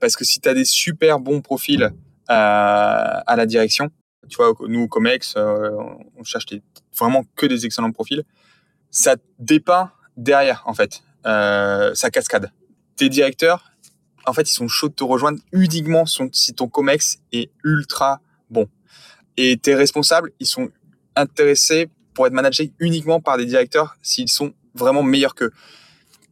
parce 0.00 0.16
que 0.16 0.24
si 0.24 0.40
tu 0.40 0.48
as 0.48 0.54
des 0.54 0.64
super 0.64 1.18
bons 1.18 1.40
profils 1.40 1.90
à 2.28 3.34
la 3.36 3.46
direction 3.46 3.90
tu 4.28 4.36
vois 4.36 4.54
nous 4.68 4.88
Comex 4.88 5.34
euh, 5.36 5.70
on 6.16 6.24
cherche 6.24 6.46
vraiment 6.98 7.24
que 7.36 7.46
des 7.46 7.66
excellents 7.66 7.92
profils 7.92 8.24
ça 8.94 9.16
dépeint 9.40 9.90
derrière, 10.16 10.62
en 10.66 10.72
fait, 10.72 11.02
euh, 11.26 11.92
sa 11.94 12.10
cascade. 12.10 12.52
Tes 12.94 13.08
directeurs, 13.08 13.72
en 14.24 14.32
fait, 14.32 14.48
ils 14.48 14.54
sont 14.54 14.68
chauds 14.68 14.88
de 14.88 14.94
te 14.94 15.02
rejoindre 15.02 15.40
uniquement 15.52 16.04
si 16.06 16.54
ton 16.54 16.68
comex 16.68 17.18
est 17.32 17.50
ultra 17.64 18.20
bon. 18.50 18.68
Et 19.36 19.56
tes 19.56 19.74
responsables, 19.74 20.30
ils 20.38 20.46
sont 20.46 20.70
intéressés 21.16 21.90
pour 22.14 22.28
être 22.28 22.32
managés 22.32 22.72
uniquement 22.78 23.20
par 23.20 23.36
des 23.36 23.46
directeurs 23.46 23.96
s'ils 24.00 24.30
sont 24.30 24.54
vraiment 24.76 25.02
meilleurs 25.02 25.34
qu'eux. 25.34 25.50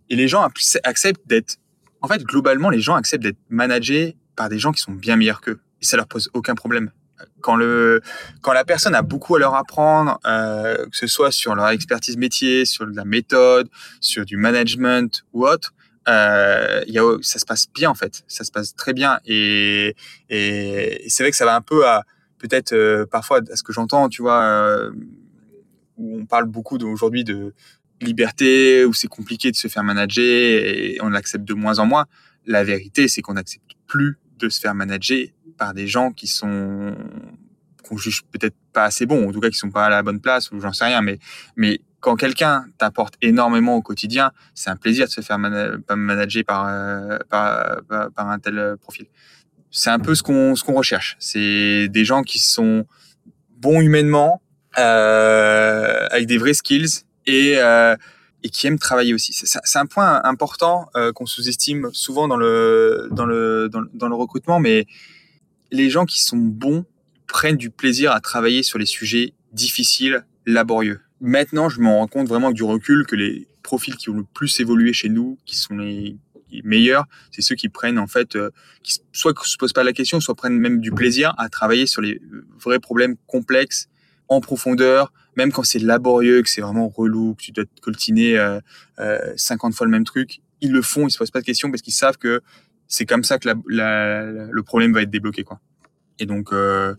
Et 0.08 0.14
les 0.14 0.28
gens 0.28 0.48
acceptent 0.84 1.26
d'être, 1.26 1.56
en 2.00 2.06
fait, 2.06 2.22
globalement, 2.22 2.70
les 2.70 2.80
gens 2.80 2.94
acceptent 2.94 3.24
d'être 3.24 3.40
managés 3.48 4.16
par 4.36 4.48
des 4.48 4.60
gens 4.60 4.70
qui 4.70 4.80
sont 4.80 4.92
bien 4.92 5.16
meilleurs 5.16 5.40
qu'eux. 5.40 5.60
Et 5.80 5.84
ça 5.84 5.96
leur 5.96 6.06
pose 6.06 6.30
aucun 6.32 6.54
problème. 6.54 6.92
Quand 7.40 7.56
le, 7.56 8.02
quand 8.40 8.52
la 8.52 8.64
personne 8.64 8.94
a 8.94 9.02
beaucoup 9.02 9.36
à 9.36 9.38
leur 9.38 9.54
apprendre, 9.54 10.18
euh, 10.26 10.76
que 10.86 10.96
ce 10.96 11.06
soit 11.06 11.30
sur 11.30 11.54
leur 11.54 11.68
expertise 11.68 12.16
métier, 12.16 12.64
sur 12.64 12.86
la 12.86 13.04
méthode, 13.04 13.68
sur 14.00 14.24
du 14.24 14.36
management 14.36 15.24
ou 15.32 15.46
autre, 15.46 15.74
euh, 16.08 16.82
y 16.88 16.98
a, 16.98 17.16
ça 17.22 17.38
se 17.38 17.44
passe 17.44 17.66
bien 17.72 17.90
en 17.90 17.94
fait, 17.94 18.24
ça 18.26 18.42
se 18.42 18.50
passe 18.50 18.74
très 18.74 18.92
bien 18.92 19.20
et, 19.24 19.94
et, 20.30 21.04
c'est 21.08 21.22
vrai 21.22 21.30
que 21.30 21.36
ça 21.36 21.44
va 21.44 21.54
un 21.54 21.60
peu 21.60 21.86
à 21.86 22.04
peut-être 22.38 22.72
euh, 22.72 23.06
parfois 23.06 23.40
à 23.50 23.56
ce 23.56 23.62
que 23.62 23.72
j'entends, 23.72 24.08
tu 24.08 24.20
vois, 24.20 24.42
euh, 24.42 24.90
où 25.96 26.18
on 26.18 26.26
parle 26.26 26.46
beaucoup 26.46 26.76
aujourd'hui 26.78 27.22
de 27.24 27.54
liberté, 28.00 28.84
où 28.84 28.92
c'est 28.92 29.06
compliqué 29.08 29.50
de 29.52 29.56
se 29.56 29.68
faire 29.68 29.84
manager 29.84 30.24
et 30.24 30.98
on 31.00 31.08
l'accepte 31.08 31.44
de 31.44 31.54
moins 31.54 31.78
en 31.78 31.86
moins. 31.86 32.06
La 32.46 32.64
vérité, 32.64 33.06
c'est 33.06 33.22
qu'on 33.22 33.34
n'accepte 33.34 33.70
plus 33.86 34.18
de 34.38 34.48
se 34.48 34.58
faire 34.58 34.74
manager 34.74 35.28
par 35.62 35.74
des 35.74 35.86
gens 35.86 36.10
qui 36.10 36.26
sont 36.26 36.96
qu'on 37.84 37.96
juge 37.96 38.24
peut-être 38.32 38.56
pas 38.72 38.82
assez 38.82 39.06
bons, 39.06 39.28
en 39.28 39.32
tout 39.32 39.38
cas 39.38 39.48
qui 39.48 39.56
sont 39.56 39.70
pas 39.70 39.86
à 39.86 39.90
la 39.90 40.02
bonne 40.02 40.20
place 40.20 40.50
ou 40.50 40.58
j'en 40.58 40.72
sais 40.72 40.86
rien, 40.86 41.02
mais 41.02 41.20
mais 41.54 41.80
quand 42.00 42.16
quelqu'un 42.16 42.64
t'apporte 42.78 43.14
énormément 43.22 43.76
au 43.76 43.80
quotidien, 43.80 44.32
c'est 44.56 44.70
un 44.70 44.76
plaisir 44.76 45.06
de 45.06 45.12
se 45.12 45.20
faire 45.20 45.38
manager 45.38 46.42
par, 46.44 46.66
euh, 46.66 47.16
par, 47.30 47.76
par, 48.16 48.28
un 48.28 48.40
tel 48.40 48.58
euh, 48.58 48.76
profil. 48.76 49.06
C'est 49.70 49.90
un 49.90 50.00
peu 50.00 50.16
ce 50.16 50.24
qu'on 50.24 50.56
ce 50.56 50.64
qu'on 50.64 50.74
recherche. 50.74 51.16
C'est 51.20 51.86
des 51.88 52.04
gens 52.04 52.24
qui 52.24 52.40
sont 52.40 52.84
bons 53.56 53.80
humainement, 53.80 54.42
euh, 54.78 56.08
avec 56.10 56.26
des 56.26 56.38
vrais 56.38 56.54
skills 56.54 57.04
et 57.26 57.54
et 58.44 58.48
qui 58.48 58.66
aiment 58.66 58.80
travailler 58.80 59.14
aussi. 59.14 59.32
C'est 59.32 59.78
un 59.78 59.86
point 59.86 60.20
important 60.24 60.90
qu'on 61.14 61.26
sous-estime 61.26 61.90
souvent 61.92 62.26
dans 62.26 62.36
le 62.36 63.08
dans 63.12 63.26
le 63.26 63.70
dans 63.70 64.08
le 64.08 64.16
recrutement, 64.16 64.58
mais 64.58 64.86
les 65.72 65.90
gens 65.90 66.04
qui 66.04 66.22
sont 66.22 66.36
bons 66.36 66.84
prennent 67.26 67.56
du 67.56 67.70
plaisir 67.70 68.12
à 68.12 68.20
travailler 68.20 68.62
sur 68.62 68.78
les 68.78 68.86
sujets 68.86 69.32
difficiles, 69.52 70.24
laborieux. 70.46 71.00
Maintenant, 71.20 71.68
je 71.68 71.80
me 71.80 71.88
rends 71.88 72.06
compte 72.06 72.28
vraiment 72.28 72.48
avec 72.48 72.56
du 72.56 72.62
recul 72.62 73.06
que 73.06 73.16
les 73.16 73.48
profils 73.62 73.96
qui 73.96 74.10
ont 74.10 74.16
le 74.16 74.24
plus 74.24 74.60
évolué 74.60 74.92
chez 74.92 75.08
nous, 75.08 75.38
qui 75.46 75.56
sont 75.56 75.76
les 75.76 76.16
meilleurs, 76.64 77.06
c'est 77.30 77.40
ceux 77.40 77.54
qui 77.54 77.70
prennent 77.70 77.98
en 77.98 78.06
fait, 78.06 78.36
euh, 78.36 78.50
qui 78.82 78.98
soit 79.12 79.32
se 79.44 79.56
posent 79.56 79.72
pas 79.72 79.84
la 79.84 79.94
question, 79.94 80.20
soit 80.20 80.34
prennent 80.34 80.58
même 80.58 80.80
du 80.80 80.92
plaisir 80.92 81.34
à 81.38 81.48
travailler 81.48 81.86
sur 81.86 82.02
les 82.02 82.20
vrais 82.58 82.78
problèmes 82.78 83.16
complexes 83.26 83.88
en 84.28 84.40
profondeur, 84.42 85.12
même 85.36 85.52
quand 85.52 85.62
c'est 85.62 85.78
laborieux, 85.78 86.42
que 86.42 86.50
c'est 86.50 86.60
vraiment 86.60 86.88
relou, 86.88 87.34
que 87.34 87.42
tu 87.44 87.52
dois 87.52 87.64
te 87.64 87.80
coltiner 87.80 88.36
euh, 88.36 88.60
euh, 88.98 89.32
50 89.36 89.74
fois 89.74 89.86
le 89.86 89.90
même 89.90 90.04
truc, 90.04 90.42
ils 90.60 90.72
le 90.72 90.82
font, 90.82 91.08
ils 91.08 91.10
se 91.10 91.16
posent 91.16 91.30
pas 91.30 91.40
de 91.40 91.46
questions 91.46 91.70
parce 91.70 91.80
qu'ils 91.80 91.94
savent 91.94 92.18
que 92.18 92.42
c'est 92.92 93.06
comme 93.06 93.24
ça 93.24 93.38
que 93.38 93.48
le 93.66 94.60
problème 94.62 94.92
va 94.92 95.02
être 95.02 95.10
débloqué 95.10 95.44
quoi. 95.44 95.60
Et 96.18 96.26
donc 96.26 96.52
euh, 96.52 96.94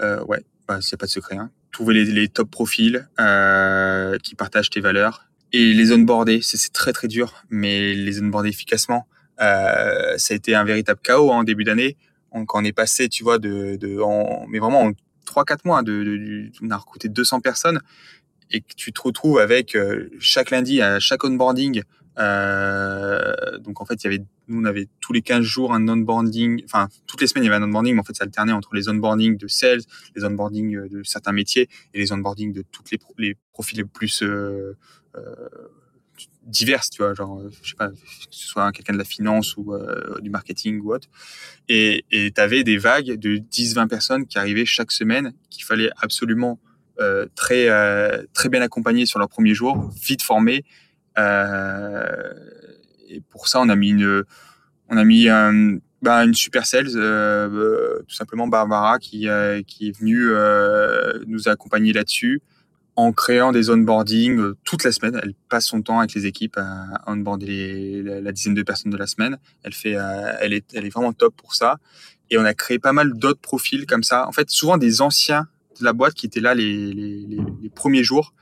euh 0.00 0.22
ouais, 0.24 0.44
bah, 0.68 0.78
c'est 0.80 0.96
pas 0.96 1.06
de 1.06 1.10
secret. 1.10 1.36
Hein 1.36 1.50
trouver 1.72 2.04
les, 2.04 2.28
top 2.28 2.50
profils 2.50 3.08
euh, 3.18 4.18
qui 4.18 4.34
partagent 4.34 4.70
tes 4.70 4.80
valeurs 4.80 5.28
et 5.52 5.72
les 5.72 5.92
onboarder. 5.92 6.40
C'est 6.42 6.72
très 6.72 6.92
très 6.92 7.08
dur, 7.08 7.44
mais 7.50 7.94
les 7.94 8.20
onboarder 8.20 8.50
efficacement, 8.50 9.08
euh, 9.40 10.16
ça 10.18 10.34
a 10.34 10.36
été 10.36 10.54
un 10.54 10.64
véritable 10.64 11.00
chaos 11.02 11.32
hein, 11.32 11.38
en 11.38 11.44
début 11.44 11.64
d'année. 11.64 11.96
On, 12.30 12.44
quand 12.44 12.60
on 12.60 12.64
est 12.64 12.72
passé, 12.72 13.08
tu 13.08 13.24
vois, 13.24 13.38
de, 13.38 14.00
en, 14.00 14.46
mais 14.48 14.58
vraiment 14.58 14.82
en 14.82 14.92
3-4 15.26 15.58
mois, 15.64 15.82
de, 15.82 16.04
de, 16.04 16.50
on 16.62 16.70
a 16.70 16.76
recruté 16.76 17.08
200 17.08 17.40
personnes 17.40 17.80
et 18.50 18.60
que 18.60 18.74
tu 18.76 18.92
te 18.92 19.00
retrouves 19.00 19.38
avec 19.38 19.74
euh, 19.74 20.10
chaque 20.20 20.50
lundi 20.50 20.82
à 20.82 21.00
chaque 21.00 21.24
onboarding 21.24 21.82
euh, 22.18 23.58
donc 23.58 23.80
en 23.80 23.84
fait, 23.84 24.02
il 24.02 24.04
y 24.04 24.06
avait, 24.08 24.24
nous 24.48 24.60
on 24.60 24.64
avait 24.64 24.88
tous 25.00 25.12
les 25.12 25.22
15 25.22 25.42
jours 25.42 25.72
un 25.72 25.88
onboarding, 25.88 26.62
enfin 26.64 26.88
toutes 27.06 27.20
les 27.20 27.26
semaines 27.26 27.44
il 27.44 27.46
y 27.48 27.50
avait 27.52 27.62
un 27.62 27.66
onboarding, 27.66 27.94
mais 27.94 28.00
en 28.00 28.04
fait 28.04 28.16
ça 28.16 28.24
alternait 28.24 28.52
entre 28.52 28.74
les 28.74 28.88
onboarding 28.88 29.36
de 29.36 29.48
sales, 29.48 29.80
les 30.14 30.24
onboarding 30.24 30.76
euh, 30.76 30.88
de 30.88 31.02
certains 31.02 31.32
métiers 31.32 31.68
et 31.94 31.98
les 31.98 32.12
onboarding 32.12 32.52
de 32.52 32.62
toutes 32.70 32.90
les, 32.90 33.36
profils 33.52 33.78
les 33.78 33.84
plus 33.84 34.22
euh, 34.22 34.76
euh, 35.16 35.34
diverses, 36.42 36.90
tu 36.90 37.02
vois, 37.02 37.14
genre 37.14 37.42
je 37.62 37.70
sais 37.70 37.76
pas, 37.76 37.88
que 37.88 37.96
ce 38.30 38.46
soit 38.46 38.70
quelqu'un 38.72 38.92
de 38.92 38.98
la 38.98 39.04
finance 39.04 39.56
ou 39.56 39.74
du 40.20 40.28
marketing 40.28 40.80
ou 40.80 40.92
autre. 40.92 41.08
Et 41.68 42.04
tu 42.10 42.40
avais 42.40 42.64
des 42.64 42.76
vagues 42.76 43.14
de 43.14 43.36
10-20 43.36 43.88
personnes 43.88 44.26
qui 44.26 44.38
arrivaient 44.38 44.66
chaque 44.66 44.92
semaine 44.92 45.32
qu'il 45.50 45.64
fallait 45.64 45.90
absolument 45.96 46.60
très 47.34 47.68
très 48.34 48.48
bien 48.48 48.60
accompagner 48.60 49.06
sur 49.06 49.18
leur 49.18 49.28
premier 49.28 49.54
jour, 49.54 49.90
vite 50.04 50.22
formés 50.22 50.64
euh, 50.64 50.91
et 51.16 51.22
pour 53.30 53.48
ça, 53.48 53.60
on 53.60 53.68
a 53.68 53.76
mis 53.76 53.90
une, 53.90 54.24
on 54.88 54.96
a 54.96 55.04
mis 55.04 55.28
bah, 56.02 56.24
une 56.24 56.34
super 56.34 56.66
sales, 56.66 56.88
euh, 56.96 58.00
tout 58.08 58.14
simplement 58.14 58.48
Barbara 58.48 58.98
qui, 58.98 59.28
euh, 59.28 59.62
est 59.80 59.98
venue 59.98 60.32
nous 61.26 61.48
accompagner 61.48 61.92
là-dessus 61.92 62.42
en 62.94 63.12
créant 63.12 63.52
des 63.52 63.70
onboarding 63.70 64.52
toute 64.64 64.84
la 64.84 64.92
semaine. 64.92 65.18
Elle 65.22 65.34
passe 65.48 65.66
son 65.66 65.80
temps 65.80 66.00
avec 66.00 66.14
les 66.14 66.26
équipes 66.26 66.58
à 66.58 67.02
onboarder 67.06 68.02
la, 68.02 68.32
dizaine 68.32 68.54
de 68.54 68.62
personnes 68.62 68.92
de 68.92 68.98
la 68.98 69.06
semaine. 69.06 69.38
Elle 69.62 69.72
fait, 69.72 69.96
elle 70.40 70.52
est, 70.52 70.90
vraiment 70.90 71.12
top 71.12 71.34
pour 71.36 71.54
ça. 71.54 71.78
Et 72.30 72.38
on 72.38 72.44
a 72.44 72.52
créé 72.52 72.78
pas 72.78 72.92
mal 72.92 73.14
d'autres 73.14 73.40
profils 73.40 73.86
comme 73.86 74.02
ça. 74.02 74.28
En 74.28 74.32
fait, 74.32 74.50
souvent 74.50 74.76
des 74.76 75.00
anciens 75.00 75.46
de 75.80 75.84
la 75.84 75.94
boîte 75.94 76.14
qui 76.14 76.26
étaient 76.26 76.40
là 76.40 76.54
les 76.54 77.70
premiers 77.74 78.04
jours 78.04 78.34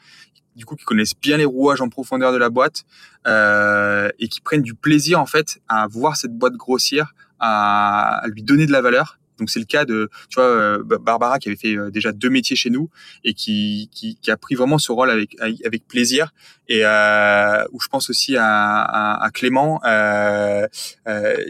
du 0.61 0.67
coup 0.67 0.77
qui 0.77 0.85
connaissent 0.85 1.19
bien 1.19 1.39
les 1.39 1.47
rouages 1.47 1.81
en 1.81 1.89
profondeur 1.89 2.33
de 2.33 2.37
la 2.37 2.51
boîte 2.51 2.85
euh, 3.27 4.11
et 4.19 4.29
qui 4.29 4.43
prennent 4.43 4.63
du 4.63 4.75
plaisir 4.75 5.19
en 5.19 5.25
fait 5.27 5.59
à 5.69 5.87
voir 5.89 6.17
cette 6.17 6.37
boîte 6.37 6.53
grossir, 6.53 7.15
à, 7.41 8.23
lui 8.27 8.43
donner 8.43 8.67
de 8.67 8.73
la 8.73 8.83
valeur. 8.83 9.19
Donc 9.39 9.49
c'est 9.49 9.59
le 9.59 9.65
cas 9.65 9.87
de 9.87 10.11
tu 10.29 10.35
vois 10.35 10.45
euh, 10.45 10.85
Barbara 10.85 11.39
qui 11.39 11.49
avait 11.49 11.57
fait 11.57 11.75
euh, 11.75 11.91
déjà 11.91 12.13
deux 12.13 12.29
métiers 12.29 12.57
chez 12.57 12.69
nous 12.69 12.91
et 13.25 13.33
qui, 13.33 13.89
qui, 13.91 14.31
a 14.31 14.37
pris 14.37 14.55
vraiment 14.55 14.77
ce 14.77 14.93
rôle 14.93 15.11
avec 15.11 15.35
avec 15.41 15.89
plaisir 15.89 16.35
et 16.69 16.85
où 16.85 17.81
je 17.81 17.89
pense 17.89 18.11
aussi 18.11 18.37
à, 18.39 19.31
Clément 19.33 19.81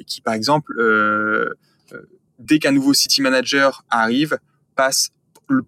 qui 0.07 0.21
par 0.21 0.35
exemple 0.35 0.73
dès 2.39 2.61
qu'un 2.61 2.73
nouveau 2.73 2.95
city 2.95 3.23
manager 3.23 3.85
arrive 3.91 4.39
passe 4.77 5.11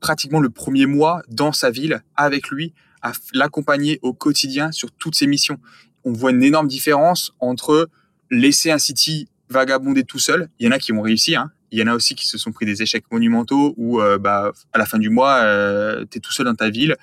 pratiquement 0.00 0.38
le 0.38 0.48
premier 0.48 0.86
mois 0.86 1.22
dans 1.26 1.52
sa 1.52 1.70
ville 1.70 2.04
avec 2.14 2.50
lui 2.50 2.72
à 3.02 3.12
l'accompagner 3.34 3.98
au 4.02 4.12
quotidien 4.12 4.72
sur 4.72 4.92
toutes 4.92 5.14
ses 5.14 5.26
missions. 5.26 5.58
On 6.04 6.12
voit 6.12 6.30
une 6.30 6.42
énorme 6.42 6.68
différence 6.68 7.32
entre 7.40 7.88
laisser 8.30 8.70
un 8.70 8.78
City 8.78 9.28
vagabonder 9.48 10.04
tout 10.04 10.18
seul. 10.18 10.48
Il 10.58 10.66
y 10.66 10.68
en 10.68 10.72
a 10.72 10.78
qui 10.78 10.92
ont 10.92 11.02
réussi, 11.02 11.36
hein. 11.36 11.50
Il 11.70 11.78
y 11.78 11.82
en 11.82 11.86
a 11.86 11.94
aussi 11.94 12.14
qui 12.14 12.28
se 12.28 12.36
sont 12.36 12.52
pris 12.52 12.66
des 12.66 12.82
échecs 12.82 13.04
monumentaux 13.10 13.72
où, 13.78 14.00
euh, 14.00 14.18
bah, 14.18 14.52
à 14.74 14.78
la 14.78 14.84
fin 14.84 14.98
du 14.98 15.08
mois, 15.08 15.36
euh, 15.36 16.04
tu 16.10 16.20
tout 16.20 16.32
seul 16.32 16.44
dans 16.44 16.54
ta 16.54 16.68
ville, 16.68 16.96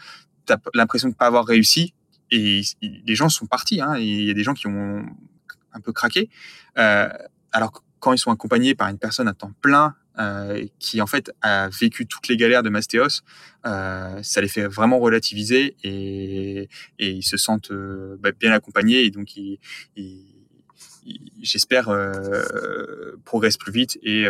tu 0.46 0.54
as 0.54 0.60
l'impression 0.76 1.10
de 1.10 1.16
pas 1.16 1.26
avoir 1.26 1.46
réussi 1.46 1.96
et 2.30 2.62
les 2.82 3.16
gens 3.16 3.30
sont 3.30 3.48
partis. 3.48 3.82
Hein. 3.82 3.98
Il 3.98 4.26
y 4.26 4.30
a 4.30 4.34
des 4.36 4.44
gens 4.44 4.54
qui 4.54 4.68
ont 4.68 5.04
un 5.74 5.80
peu 5.80 5.92
craqué. 5.92 6.30
Euh, 6.78 7.10
alors 7.52 7.84
quand 8.00 8.14
ils 8.14 8.20
sont 8.20 8.32
accompagnés 8.32 8.76
par 8.76 8.88
une 8.90 9.00
personne 9.00 9.28
à 9.28 9.34
temps 9.34 9.52
plein 9.62 9.96
euh, 10.20 10.66
qui 10.80 11.00
en 11.00 11.08
fait 11.08 11.32
a 11.42 11.70
vécu 11.70 12.06
toutes 12.06 12.28
les 12.28 12.36
galères 12.36 12.62
de 12.62 12.70
Mastéos, 12.70 13.22
euh, 13.66 14.22
ça 14.22 14.42
les 14.42 14.50
fait 14.50 14.68
vraiment 14.68 15.00
relativiser 15.00 15.78
et, 15.82 16.68
ils 17.00 17.24
se 17.24 17.38
sentent 17.38 17.72
euh, 17.72 18.18
bah, 18.20 18.32
bien 18.38 18.52
accompagnés 18.52 19.06
et 19.06 19.12
donc 19.12 19.38
ils, 19.38 19.60
j'espère 21.42 21.86
progressent 23.24 23.56
plus 23.56 23.72
vite 23.72 23.98
et, 24.04 24.26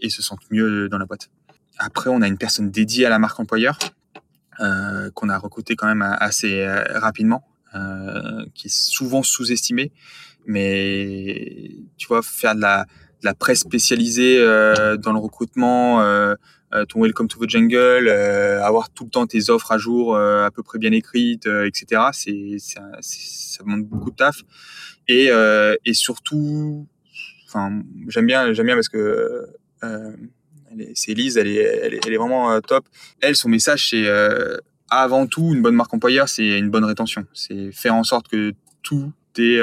et 0.00 0.10
se 0.10 0.20
sentent 0.20 0.50
mieux 0.50 0.88
dans 0.88 0.98
la 0.98 1.06
boîte. 1.06 1.30
Après, 1.78 2.10
on 2.10 2.20
a 2.20 2.26
une 2.26 2.38
personne 2.38 2.72
dédiée 2.72 3.06
à 3.06 3.10
la 3.10 3.20
marque 3.20 3.38
employeur 3.38 3.78
qu'on 4.58 5.28
a 5.28 5.38
recruté 5.38 5.76
quand 5.76 5.86
même 5.86 6.02
assez 6.02 6.66
rapidement, 6.90 7.46
qui 8.54 8.66
est 8.66 8.74
souvent 8.74 9.22
sous-estimée, 9.22 9.92
mais 10.44 11.70
tu 11.98 12.08
vois 12.08 12.22
faire 12.22 12.56
de 12.56 12.60
la 12.60 12.86
la 13.24 13.34
presse 13.34 13.60
spécialisée 13.60 14.36
euh, 14.38 14.96
dans 14.96 15.12
le 15.12 15.18
recrutement, 15.18 16.02
euh, 16.02 16.34
euh, 16.74 16.84
ton 16.84 17.02
Welcome 17.02 17.26
to 17.26 17.44
the 17.44 17.48
Jungle, 17.48 18.08
avoir 18.08 18.90
tout 18.90 19.04
le 19.04 19.10
temps 19.10 19.26
tes 19.26 19.50
offres 19.50 19.72
à 19.72 19.78
jour 19.78 20.16
à 20.16 20.50
peu 20.50 20.62
près 20.62 20.78
bien 20.78 20.92
écrites, 20.92 21.46
etc. 21.46 22.02
C'est, 22.12 22.56
ça 22.58 23.64
demande 23.64 23.84
beaucoup 23.84 24.10
de 24.10 24.16
taf. 24.16 24.42
Et, 25.08 25.30
surtout, 25.92 26.86
enfin, 27.48 27.82
j'aime 28.08 28.26
bien, 28.26 28.52
j'aime 28.52 28.66
bien 28.66 28.74
parce 28.74 28.88
que 28.88 29.46
c'est 30.94 31.12
Elise, 31.12 31.36
elle 31.36 31.46
est, 31.46 31.56
elle 31.56 31.94
est, 31.94 32.00
elle 32.06 32.12
est 32.12 32.18
vraiment 32.18 32.60
top. 32.60 32.86
Elle, 33.20 33.36
son 33.36 33.48
message, 33.48 33.90
c'est 33.90 34.06
avant 34.90 35.26
tout 35.26 35.54
une 35.54 35.62
bonne 35.62 35.76
marque 35.76 35.94
employeur, 35.94 36.28
c'est 36.28 36.58
une 36.58 36.70
bonne 36.70 36.84
rétention. 36.84 37.24
C'est 37.32 37.72
faire 37.72 37.94
en 37.94 38.04
sorte 38.04 38.28
que 38.28 38.52
tous 38.82 39.12
tes 39.34 39.62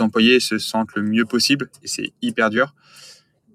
employés 0.00 0.40
se 0.40 0.58
sentent 0.58 0.94
le 0.94 1.02
mieux 1.02 1.24
possible 1.24 1.68
et 1.82 1.88
c'est 1.88 2.12
hyper 2.22 2.50
dur. 2.50 2.74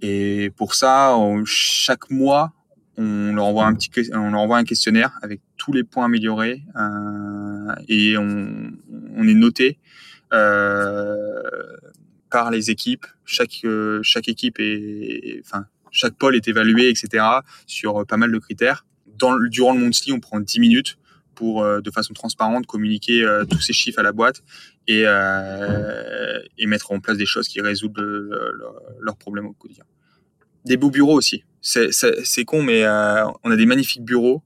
Et 0.02 0.52
pour 0.58 0.76
ça, 0.76 1.16
chaque 1.46 2.10
mois, 2.12 2.52
on 2.98 3.34
leur 3.34 3.46
envoie 3.46 3.66
un 3.66 3.74
petit, 3.74 3.90
on 4.14 4.32
leur 4.32 4.42
envoie 4.42 4.58
un 4.58 4.66
questionnaire 4.66 5.18
avec 5.22 5.42
tous 5.58 5.72
les 5.72 5.84
points 5.84 6.06
améliorés 6.06 6.62
euh, 6.76 7.74
et 7.88 8.18
on, 8.18 8.74
est 9.26 9.34
noté 9.34 9.80
euh, 10.34 11.42
par 12.30 12.52
les 12.52 12.70
équipes. 12.70 13.06
Chaque 13.26 13.66
chaque 14.02 14.28
équipe 14.28 14.58
est, 14.60 15.42
enfin 15.46 15.66
chaque 15.92 16.16
pôle 16.16 16.36
est 16.36 16.48
évalué, 16.48 16.90
etc. 16.90 17.24
sur 17.66 18.06
pas 18.06 18.18
mal 18.18 18.32
de 18.32 18.40
critères. 18.40 18.86
Durant 19.18 19.74
le 19.74 19.80
monthly, 19.80 20.12
on 20.12 20.20
prend 20.20 20.40
10 20.40 20.60
minutes 20.60 20.98
pour 21.36 21.64
euh, 21.64 21.82
de 21.82 21.92
façon 21.92 22.14
transparente 22.14 22.66
communiquer 22.66 23.24
euh, 23.24 23.46
tous 23.46 23.60
ces 23.60 23.74
chiffres 23.74 24.00
à 24.00 24.04
la 24.04 24.12
boîte 24.12 24.42
et, 24.88 25.04
euh, 25.06 26.40
et 26.58 26.66
mettre 26.66 26.92
en 26.92 27.00
place 27.00 27.18
des 27.18 27.26
choses 27.26 27.48
qui 27.48 27.62
résoudent 27.62 28.00
leurs 29.00 29.18
problèmes 29.18 29.48
au 29.48 29.54
quotidien. 29.54 29.86
Des 30.66 30.78
beaux 30.78 30.92
bureaux 30.92 31.16
aussi. 31.16 31.44
C'est 31.62 32.46
con, 32.46 32.64
mais 32.64 32.86
on 32.88 33.52
a 33.52 33.56
des 33.56 33.66
magnifiques 33.66 34.04
bureaux. 34.04 34.42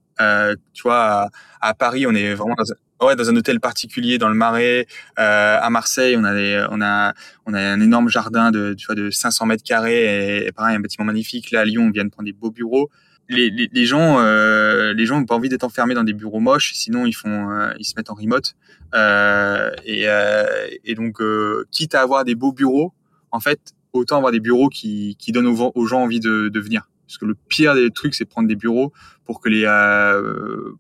tu 0.74 0.84
vois, 0.84 1.30
à, 1.62 1.74
Paris, 1.74 2.06
on 2.08 2.14
est 2.14 2.34
vraiment 2.34 2.56
dans 2.56 2.72
un, 2.72 3.08
ouais, 3.08 3.16
dans 3.16 3.30
un 3.30 3.36
hôtel 3.36 3.60
particulier 3.60 4.18
dans 4.18 4.30
le 4.30 4.36
Marais. 4.36 4.88
à 5.16 5.70
Marseille, 5.70 6.16
on 6.18 6.24
a, 6.24 6.68
on 6.70 6.82
a, 6.82 7.14
on 7.46 7.54
a 7.54 7.62
un 7.62 7.82
énorme 7.82 8.10
jardin 8.10 8.52
de, 8.52 8.76
tu 8.76 8.86
vois, 8.86 8.96
de 8.96 9.10
500 9.10 9.46
mètres 9.48 9.64
carrés 9.64 10.42
et, 10.44 10.48
et 10.48 10.52
pareil, 10.52 10.76
un 10.76 10.80
bâtiment 10.80 11.06
magnifique. 11.06 11.52
Là, 11.52 11.62
à 11.62 11.66
Lyon, 11.66 11.84
on 11.84 11.92
vient 11.92 12.06
de 12.06 12.10
prendre 12.10 12.26
des 12.26 12.34
beaux 12.34 12.52
bureaux 12.52 12.90
les, 13.30 13.50
les, 13.50 13.70
les, 13.72 13.86
gens, 13.86 14.20
euh, 14.20 14.94
les 14.94 15.06
gens 15.06 15.20
n'ont 15.20 15.26
pas 15.26 15.36
envie 15.36 15.50
d'être 15.50 15.64
enfermés 15.64 15.94
dans 15.94 16.04
des 16.04 16.14
bureaux 16.14 16.40
moches, 16.40 16.74
sinon 16.74 17.06
ils 17.06 17.16
font, 17.16 17.50
euh, 17.52 17.72
ils 17.80 17.86
se 17.86 17.94
mettent 17.96 18.10
en 18.10 18.16
remote. 18.16 18.56
Euh, 18.94 19.72
et, 19.86 20.04
euh, 20.08 20.68
et, 20.86 20.96
donc, 20.96 21.22
euh, 21.22 21.66
quitte 21.72 21.96
à 21.96 22.02
avoir 22.02 22.24
des 22.24 22.36
beaux 22.36 22.54
bureaux, 22.54 22.94
en 23.32 23.40
fait, 23.40 23.60
autant 23.94 24.18
avoir 24.18 24.32
des 24.32 24.40
bureaux 24.40 24.70
qui, 24.70 25.16
qui 25.20 25.32
donnent 25.32 25.48
aux, 25.48 25.72
aux 25.74 25.86
gens 25.86 26.02
envie 26.02 26.20
de, 26.20 26.50
de, 26.50 26.60
venir. 26.60 26.90
Parce 27.06 27.18
que 27.18 27.26
le 27.26 27.36
pire 27.36 27.76
des 27.76 27.92
trucs, 27.92 28.16
c'est 28.16 28.26
prendre 28.26 28.48
des 28.48 28.56
bureaux 28.56 28.92
pour 29.26 29.42
que 29.42 29.50
les, 29.50 29.64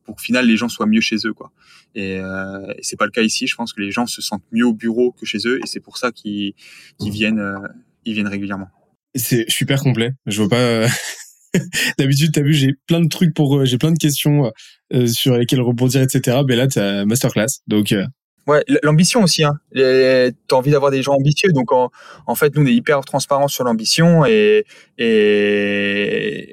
pour 0.04 0.16
qu'au 0.16 0.22
final 0.22 0.46
les 0.46 0.58
gens 0.58 0.68
soient 0.70 0.86
mieux 0.86 1.02
chez 1.02 1.16
eux, 1.26 1.34
quoi. 1.34 1.52
Et, 1.96 2.16
et 2.16 2.82
c'est 2.82 2.98
pas 2.98 3.06
le 3.06 3.12
cas 3.12 3.22
ici. 3.22 3.48
Je 3.48 3.56
pense 3.56 3.72
que 3.72 3.80
les 3.80 3.92
gens 3.92 4.06
se 4.06 4.22
sentent 4.22 4.44
mieux 4.52 4.66
au 4.66 4.74
bureau 4.74 5.14
que 5.14 5.26
chez 5.26 5.40
eux, 5.46 5.60
et 5.64 5.68
c'est 5.68 5.80
pour 5.80 5.98
ça 5.98 6.12
qu'ils, 6.12 6.54
qu'ils 7.00 7.12
viennent, 7.12 7.62
ils 8.04 8.14
viennent 8.14 8.28
régulièrement. 8.28 8.70
C'est 9.16 9.50
super 9.50 9.82
complet. 9.82 10.12
Je 10.26 10.42
vois 10.42 10.50
pas. 10.50 10.88
D'habitude, 11.98 12.32
t'as 12.34 12.42
vu, 12.42 12.54
j'ai 12.54 12.74
plein 12.88 13.02
de 13.02 13.10
trucs 13.10 13.34
pour, 13.34 13.58
euh, 13.58 13.66
j'ai 13.66 13.78
plein 13.78 13.92
de 13.92 13.98
questions 13.98 14.52
euh, 14.94 15.08
sur 15.08 15.38
lesquelles 15.38 15.62
rebondir, 15.62 16.02
etc. 16.02 16.40
Mais 16.48 16.56
là, 16.56 16.68
t'as 16.68 17.06
masterclass. 17.06 17.62
Donc, 17.68 17.92
euh, 17.92 18.06
Ouais, 18.48 18.64
l'ambition 18.82 19.24
aussi. 19.24 19.44
Hein. 19.44 19.60
T'as 19.76 20.56
envie 20.56 20.72
d'avoir 20.72 20.90
des 20.90 21.04
gens 21.04 21.16
ambitieux, 21.16 21.52
donc 21.52 21.74
en, 21.74 21.90
fait, 22.34 22.56
nous 22.56 22.64
on 22.64 22.66
est 22.66 22.74
hyper 22.74 23.02
transparent 23.02 23.50
sur 23.50 23.66
l'ambition 23.66 24.24
et, 24.26 24.64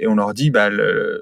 on 0.04 0.16
leur 0.16 0.34
dit, 0.34 0.50
bah, 0.50 0.70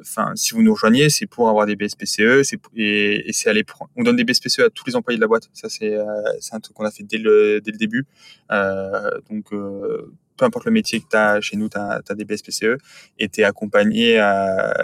enfin, 0.00 0.32
si 0.34 0.54
vous 0.54 0.62
nous 0.62 0.72
rejoignez, 0.72 1.10
c'est 1.10 1.26
pour 1.26 1.50
avoir 1.50 1.66
des 1.66 1.76
BSPCE, 1.76 2.42
c'est 2.42 2.58
et, 2.74 3.30
c'est 3.32 3.50
aller 3.50 3.64
prendre. 3.64 3.90
On 3.96 4.02
donne 4.02 4.16
des 4.16 4.24
BSPCE 4.24 4.60
à 4.60 4.70
tous 4.70 4.84
les 4.86 4.96
employés 4.96 5.18
de 5.18 5.20
la 5.20 5.28
boîte. 5.28 5.50
Ça 5.52 5.68
c'est 5.68 5.94
un 5.94 6.60
truc 6.60 6.74
qu'on 6.74 6.86
a 6.86 6.90
fait 6.90 7.04
dès 7.04 7.18
le 7.18 7.60
début. 7.60 8.06
Euh, 8.50 9.10
donc 9.30 9.52
euh, 9.52 10.12
peu 10.42 10.46
importe 10.46 10.64
le 10.64 10.72
métier 10.72 11.00
que 11.00 11.06
tu 11.08 11.16
as 11.16 11.40
chez 11.40 11.56
nous, 11.56 11.68
tu 11.68 11.78
as, 11.78 12.14
des 12.16 12.24
BSPCE 12.24 12.78
et 13.18 13.28
tu 13.28 13.42
es 13.42 13.44
accompagné 13.44 14.18
à. 14.18 14.74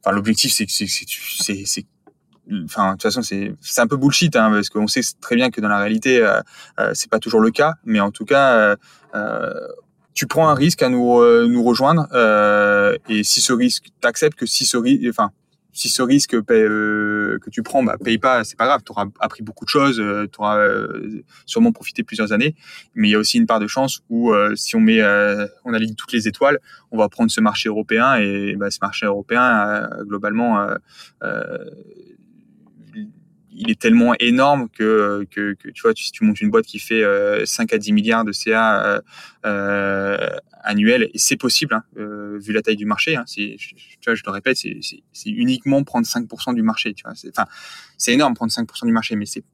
Enfin, 0.00 0.14
l'objectif, 0.14 0.52
c'est 0.52 0.66
que 0.66 0.72
c'est 0.72 1.86
enfin 2.66 2.88
de 2.88 2.92
toute 2.92 3.02
façon 3.04 3.22
c'est 3.22 3.54
c'est 3.60 3.80
un 3.80 3.86
peu 3.86 3.96
bullshit 3.96 4.36
hein, 4.36 4.50
parce 4.50 4.68
qu'on 4.68 4.86
sait 4.86 5.00
très 5.18 5.34
bien 5.34 5.50
que 5.50 5.62
dans 5.62 5.68
la 5.68 5.78
réalité 5.78 6.18
euh, 6.20 6.40
euh, 6.78 6.90
c'est 6.92 7.08
pas 7.08 7.18
toujours 7.18 7.40
le 7.40 7.50
cas 7.50 7.72
mais 7.86 8.00
en 8.00 8.10
tout 8.10 8.26
cas 8.26 8.52
euh, 8.52 8.76
euh 9.14 9.54
tu 10.12 10.26
prends 10.26 10.46
un 10.46 10.54
risque 10.54 10.82
à 10.82 10.90
nous 10.90 11.48
nous 11.48 11.64
rejoindre 11.64 12.06
et 13.08 13.24
si 13.24 13.40
ce 13.40 13.52
risque 13.52 13.86
t'acceptes 14.00 14.38
que 14.38 14.46
si 14.46 14.66
ce 14.66 14.76
risque 14.76 15.06
enfin 15.08 15.30
si 15.74 15.88
ce 15.88 16.02
risque 16.02 16.34
euh, 16.34 17.38
que 17.38 17.50
tu 17.50 17.62
prends 17.62 17.82
bah, 17.82 17.96
paye 18.02 18.16
pas, 18.16 18.44
c'est 18.44 18.56
pas 18.56 18.66
grave. 18.66 18.82
Tu 18.86 18.92
auras 18.92 19.06
appris 19.20 19.42
beaucoup 19.42 19.64
de 19.64 19.70
choses, 19.70 20.00
euh, 20.00 20.26
tu 20.32 20.40
auras 20.40 20.58
euh, 20.58 21.22
sûrement 21.44 21.72
profité 21.72 22.04
plusieurs 22.04 22.32
années. 22.32 22.54
Mais 22.94 23.08
il 23.08 23.10
y 23.10 23.14
a 23.16 23.18
aussi 23.18 23.36
une 23.38 23.46
part 23.46 23.60
de 23.60 23.66
chance 23.66 24.00
où 24.08 24.32
si 24.54 24.76
on 24.76 24.80
met, 24.80 25.02
on 25.64 25.74
aligne 25.74 25.94
toutes 25.94 26.12
les 26.12 26.28
étoiles, 26.28 26.60
on 26.92 26.98
va 26.98 27.08
prendre 27.08 27.30
ce 27.30 27.40
marché 27.40 27.68
européen 27.68 28.14
et 28.16 28.54
bah, 28.56 28.70
ce 28.70 28.78
marché 28.80 29.06
européen 29.06 29.88
globalement 30.02 30.68
il 33.54 33.70
est 33.70 33.80
tellement 33.80 34.14
énorme 34.18 34.68
que, 34.68 35.26
que, 35.30 35.54
que, 35.54 35.68
tu 35.68 35.82
vois, 35.82 35.92
si 35.94 36.10
tu 36.10 36.24
montes 36.24 36.40
une 36.40 36.50
boîte 36.50 36.66
qui 36.66 36.78
fait 36.78 37.04
5 37.44 37.72
à 37.72 37.78
10 37.78 37.92
milliards 37.92 38.24
de 38.24 38.32
CA 38.32 39.02
euh, 39.46 40.28
annuel, 40.62 41.10
et 41.14 41.18
c'est 41.18 41.36
possible, 41.36 41.74
hein, 41.74 41.84
euh, 41.98 42.38
vu 42.38 42.52
la 42.52 42.62
taille 42.62 42.76
du 42.76 42.86
marché, 42.86 43.16
hein, 43.16 43.24
tu 43.26 43.56
vois, 44.04 44.14
je 44.14 44.22
le 44.24 44.30
répète, 44.32 44.56
c'est 44.56 45.30
uniquement 45.30 45.82
prendre 45.84 46.06
5% 46.06 46.54
du 46.54 46.62
marché, 46.62 46.94
tu 46.94 47.04
vois, 47.04 47.12
enfin, 47.28 47.46
c'est 47.98 48.12
énorme 48.12 48.34
prendre 48.34 48.52
5% 48.52 48.86
du 48.86 48.92
marché, 48.92 49.16
mais 49.16 49.26
c'est 49.26 49.44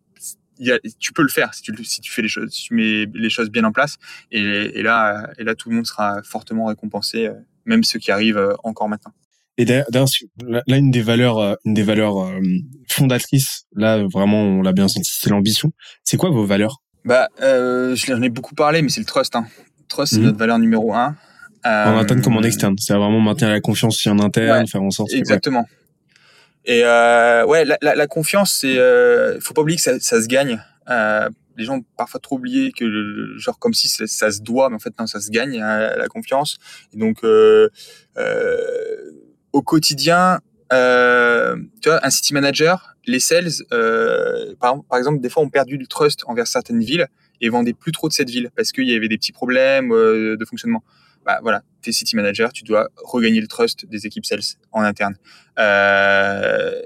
tu 0.98 1.12
peux 1.12 1.22
le 1.22 1.28
faire 1.28 1.54
si 1.54 1.62
tu, 1.62 1.84
si 1.84 2.00
tu 2.00 2.12
fais 2.12 2.22
les 2.22 2.28
choses, 2.28 2.50
si 2.52 2.64
tu 2.64 2.74
mets 2.74 3.06
les 3.14 3.30
choses 3.30 3.50
bien 3.50 3.64
en 3.64 3.72
place. 3.72 3.96
Et, 4.30 4.82
là, 4.82 5.30
et 5.38 5.44
là, 5.44 5.54
tout 5.54 5.70
le 5.70 5.76
monde 5.76 5.86
sera 5.86 6.22
fortement 6.22 6.66
récompensé, 6.66 7.26
euh, 7.26 7.34
même 7.64 7.84
ceux 7.84 7.98
qui 7.98 8.10
arrivent 8.10 8.36
euh, 8.36 8.54
encore 8.62 8.88
maintenant. 8.88 9.12
Et 9.60 9.66
d'ailleurs, 9.66 10.06
là, 10.38 10.76
une 10.78 10.90
des 10.90 11.02
valeurs, 11.02 11.38
euh, 11.38 11.54
une 11.66 11.74
des 11.74 11.82
valeurs 11.82 12.18
euh, 12.18 12.40
fondatrices, 12.88 13.64
là, 13.76 14.02
vraiment, 14.10 14.40
on 14.40 14.62
l'a 14.62 14.72
bien 14.72 14.88
senti, 14.88 15.12
c'est 15.12 15.28
l'ambition. 15.28 15.70
C'est 16.02 16.16
quoi 16.16 16.30
vos 16.30 16.46
valeurs? 16.46 16.78
Bah, 17.04 17.28
euh, 17.42 17.94
je 17.94 18.10
l'en 18.10 18.22
ai 18.22 18.30
beaucoup 18.30 18.54
parlé, 18.54 18.80
mais 18.80 18.88
c'est 18.88 19.00
le 19.00 19.06
trust. 19.06 19.36
Hein. 19.36 19.44
Trust, 19.88 20.14
c'est 20.14 20.18
mhm. 20.18 20.24
notre 20.24 20.38
valeur 20.38 20.58
numéro 20.58 20.94
un. 20.94 21.14
En 21.62 21.98
interne 21.98 22.22
comme 22.22 22.38
en 22.38 22.42
externe. 22.42 22.74
C'est 22.78 22.94
vraiment 22.94 23.20
maintenir 23.20 23.50
la 23.50 23.60
confiance 23.60 23.96
aussi 23.96 24.08
en 24.08 24.18
interne, 24.18 24.66
faire 24.66 24.82
en 24.82 24.88
sorte. 24.88 25.12
Exactement. 25.12 25.68
Et 26.64 26.80
euh, 26.82 27.44
ouais, 27.44 27.66
la, 27.66 27.76
la, 27.82 27.94
la 27.94 28.06
confiance, 28.06 28.60
c'est, 28.62 28.78
faut 29.40 29.52
pas 29.52 29.60
oublier 29.60 29.76
que 29.76 29.82
ça, 29.82 30.00
ça 30.00 30.22
se 30.22 30.26
gagne. 30.26 30.58
Les 31.58 31.66
gens 31.66 31.76
ont 31.76 31.84
parfois 31.98 32.18
trop 32.18 32.36
oublié 32.36 32.72
que 32.72 33.36
genre 33.36 33.58
comme 33.58 33.74
si 33.74 33.88
ça, 33.88 34.06
ça, 34.06 34.30
se 34.30 34.40
doit, 34.40 34.70
mais 34.70 34.76
en 34.76 34.78
fait 34.78 34.94
non, 34.98 35.06
ça 35.06 35.20
se 35.20 35.30
gagne 35.30 35.58
la 35.58 36.06
confiance. 36.08 36.58
Et 36.94 36.96
donc 36.96 37.18
euh, 37.24 37.68
au 39.52 39.62
quotidien, 39.62 40.40
euh, 40.72 41.56
tu 41.82 41.88
vois, 41.88 42.04
un 42.04 42.10
city 42.10 42.34
manager, 42.34 42.96
les 43.06 43.20
sales, 43.20 43.50
euh, 43.72 44.54
par, 44.60 44.82
par, 44.84 44.98
exemple, 44.98 45.20
des 45.20 45.28
fois, 45.28 45.42
ont 45.42 45.48
perdu 45.48 45.76
le 45.76 45.86
trust 45.86 46.22
envers 46.26 46.46
certaines 46.46 46.80
villes 46.80 47.08
et 47.40 47.48
vendaient 47.48 47.72
plus 47.72 47.92
trop 47.92 48.08
de 48.08 48.12
cette 48.12 48.30
ville 48.30 48.50
parce 48.54 48.72
qu'il 48.72 48.88
y 48.88 48.94
avait 48.94 49.08
des 49.08 49.16
petits 49.16 49.32
problèmes 49.32 49.92
euh, 49.92 50.36
de 50.36 50.44
fonctionnement. 50.44 50.84
Bah 51.24 51.40
voilà, 51.42 51.62
t'es 51.82 51.92
city 51.92 52.16
manager, 52.16 52.52
tu 52.52 52.64
dois 52.64 52.88
regagner 52.96 53.40
le 53.40 53.46
trust 53.46 53.84
des 53.86 54.06
équipes 54.06 54.24
sales 54.24 54.40
en 54.72 54.82
interne, 54.82 55.16
euh, 55.58 56.80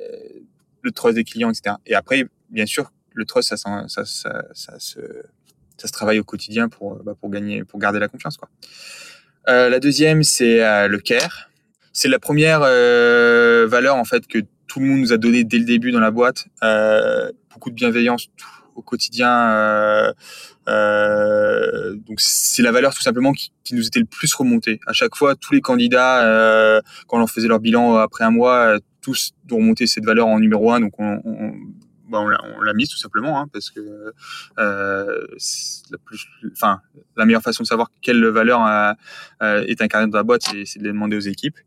le 0.83 0.91
trust 0.91 1.15
des 1.15 1.25
clients, 1.25 1.51
etc. 1.51 1.77
Et 1.87 1.95
après, 1.95 2.25
bien 2.51 2.67
sûr, 2.67 2.91
le 3.13 3.25
trust, 3.25 3.51
ça, 3.51 3.57
ça, 3.57 4.05
ça, 4.05 4.05
ça, 4.53 4.79
se, 4.79 5.01
se 5.79 5.93
travaille 5.93 6.19
au 6.19 6.25
quotidien 6.25 6.69
pour, 6.69 6.97
bah, 7.05 7.15
pour 7.19 7.31
gagner, 7.31 7.63
pour 7.63 7.79
garder 7.79 8.01
la 8.01 8.09
confiance, 8.09 8.37
quoi. 8.37 8.49
Euh, 9.47 9.69
la 9.69 9.79
deuxième, 9.79 10.23
c'est 10.23 10.89
le 10.89 10.99
care 10.99 11.51
c'est 11.95 12.09
la 12.09 12.19
première 12.19 12.61
euh, 12.65 13.67
valeur 13.67 13.97
en 13.97 14.05
fait 14.05 14.27
que 14.27 14.41
tout 14.67 14.81
le 14.81 14.87
monde 14.87 14.99
nous 14.99 15.13
a 15.13 15.17
donné 15.17 15.45
dès 15.45 15.59
le 15.59 15.65
début 15.65 15.93
dans 15.93 16.01
la 16.01 16.11
boîte. 16.11 16.47
Euh, 16.63 17.31
beaucoup 17.53 17.71
de 17.71 17.75
bienveillance 17.77 18.27
au 18.75 18.83
quotidien. 18.83 20.13
Euh, 20.67 21.95
donc 21.95 22.21
c'est 22.21 22.63
la 22.63 22.73
valeur 22.73 22.93
tout 22.93 23.03
simplement 23.03 23.33
qui, 23.33 23.53
nous 23.73 23.87
était 23.87 24.01
le 24.01 24.07
plus 24.07 24.35
remontée. 24.35 24.81
À 24.87 24.93
chaque 24.93 25.15
fois, 25.15 25.37
tous 25.37 25.55
les 25.55 25.61
candidats, 25.61 26.83
quand 27.07 27.17
on 27.17 27.21
leur 27.21 27.31
faisait 27.31 27.49
leur 27.49 27.61
bilan 27.61 27.97
après 27.97 28.25
un 28.25 28.31
mois, 28.31 28.79
tous 29.01 29.33
ont 29.53 29.57
remonté 29.57 29.87
cette 29.87 30.05
valeur 30.05 30.27
en 30.27 30.41
numéro 30.41 30.73
un. 30.73 30.81
Donc 30.81 30.99
on, 30.99 31.21
on, 31.25 31.53
bah, 32.09 32.21
on 32.21 32.61
l'a 32.61 32.75
mise 32.75 32.89
tout 32.89 32.99
simplement 32.99 33.41
hein, 33.41 33.49
parce 33.53 33.71
que 33.71 34.13
euh, 34.59 35.27
la 35.91 35.99
plus, 35.99 36.27
enfin 36.53 36.81
la 37.17 37.25
meilleure 37.25 37.43
façon 37.43 37.63
de 37.63 37.69
savoir 37.69 37.91
quelle 38.03 38.25
valeur 38.27 38.61
euh, 39.43 39.65
est 39.67 39.81
incarnée 39.83 40.11
dans 40.11 40.19
la 40.19 40.25
boîte, 40.25 40.43
c'est 40.43 40.79
de 40.79 40.85
les 40.85 40.93
demander 40.93 41.17
aux 41.17 41.21
équipes. 41.21 41.59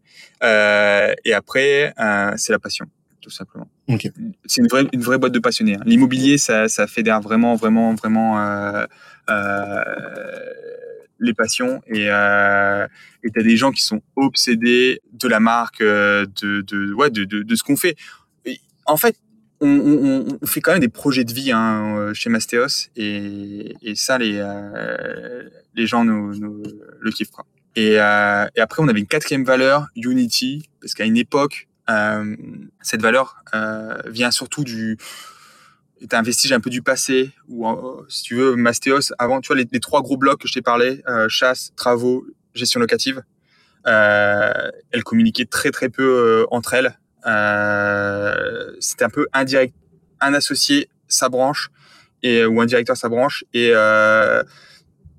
Euh, 0.43 1.14
et 1.26 1.34
après, 1.34 1.93
euh, 1.99 2.34
c'est 2.38 2.51
la 2.51 2.59
passion 2.59 2.85
tout 3.22 3.30
simplement. 3.30 3.68
Okay. 3.89 4.11
C'est 4.45 4.61
une 4.61 4.68
vraie, 4.68 4.88
une 4.93 5.01
vraie 5.01 5.18
boîte 5.18 5.34
de 5.34 5.39
passionnés. 5.39 5.76
Hein. 5.76 5.84
L'immobilier, 5.85 6.38
ça, 6.38 6.69
ça 6.69 6.88
fédère 6.88 7.19
vraiment, 7.19 7.55
vraiment, 7.55 7.93
vraiment 7.93 8.39
euh, 8.39 8.85
euh, 9.30 9.84
les 11.19 11.34
passions. 11.34 11.81
Et 11.88 12.09
euh, 12.09 12.88
et 13.23 13.31
t'as 13.31 13.43
des 13.43 13.57
gens 13.57 13.72
qui 13.72 13.84
sont 13.84 14.01
obsédés 14.15 15.01
de 15.11 15.27
la 15.27 15.41
marque, 15.41 15.81
de, 15.81 16.27
de, 16.35 16.93
ouais, 16.93 17.09
de, 17.09 17.26
de, 17.26 17.43
de 17.43 17.55
ce 17.55 17.64
qu'on 17.64 17.76
fait. 17.76 17.97
Et 18.45 18.61
en 18.85 18.95
fait, 18.95 19.18
on, 19.60 19.68
on, 19.68 20.38
on, 20.42 20.46
fait 20.46 20.62
quand 20.62 20.72
même 20.72 20.82
des 20.82 20.88
projets 20.88 21.24
de 21.24 21.34
vie 21.34 21.52
hein, 21.52 21.98
euh, 21.98 22.14
chez 22.14 22.30
Mastéos 22.30 22.90
et, 22.96 23.76
et 23.82 23.96
ça 23.96 24.18
les 24.18 24.38
euh, 24.38 25.50
les 25.74 25.88
gens 25.88 26.04
nous, 26.04 26.36
nous, 26.36 26.64
le 27.00 27.12
kiffent. 27.12 27.30
Et, 27.76 28.00
euh, 28.00 28.48
et, 28.56 28.62
après 28.62 28.84
on 28.84 28.88
avait 28.88 29.00
une 29.00 29.08
quatrième 29.08 29.44
valeur 29.44 29.88
Unity 29.96 30.70
parce 30.82 30.94
qu'à 30.94 31.06
une 31.06 31.18
époque 31.18 31.68
euh, 31.90 32.36
cette 32.82 33.02
valeur 33.02 33.38
euh, 33.56 33.98
vient 34.08 34.32
surtout 34.32 34.64
du 34.64 34.98
est 36.00 36.14
un 36.14 36.22
vestige 36.22 36.52
un 36.52 36.60
peu 36.60 36.70
du 36.70 36.84
passé, 36.84 37.32
ou 37.48 37.66
si 38.08 38.22
tu 38.22 38.36
veux, 38.36 38.56
Mastéos, 38.56 39.14
avant, 39.18 39.42
tu 39.42 39.48
vois, 39.48 39.56
les, 39.56 39.80
trois 39.80 40.04
gros 40.04 40.16
blocs 40.16 40.40
que 40.40 40.48
je 40.48 40.54
t'ai 40.54 40.62
parlé, 40.62 41.02
chasse, 41.28 41.72
travaux, 41.76 42.24
gestion 42.54 42.80
locative, 42.80 43.24
elles 43.84 45.04
communiquaient 45.04 45.48
très 45.48 45.72
très 45.72 45.90
peu 45.90 46.46
entre 46.52 46.76
elles. 46.76 47.00
C'était 47.23 49.06
un 49.06 49.10
peu 49.10 49.27
indirect, 49.34 49.73
un 50.22 50.34
associé, 50.34 50.89
sa 51.07 51.30
branche, 51.30 51.69
et, 52.23 52.45
ou 52.45 52.61
un 52.61 52.65
directeur 52.65 52.98
sa 52.98 53.10
branche, 53.10 53.44
et 53.53 53.73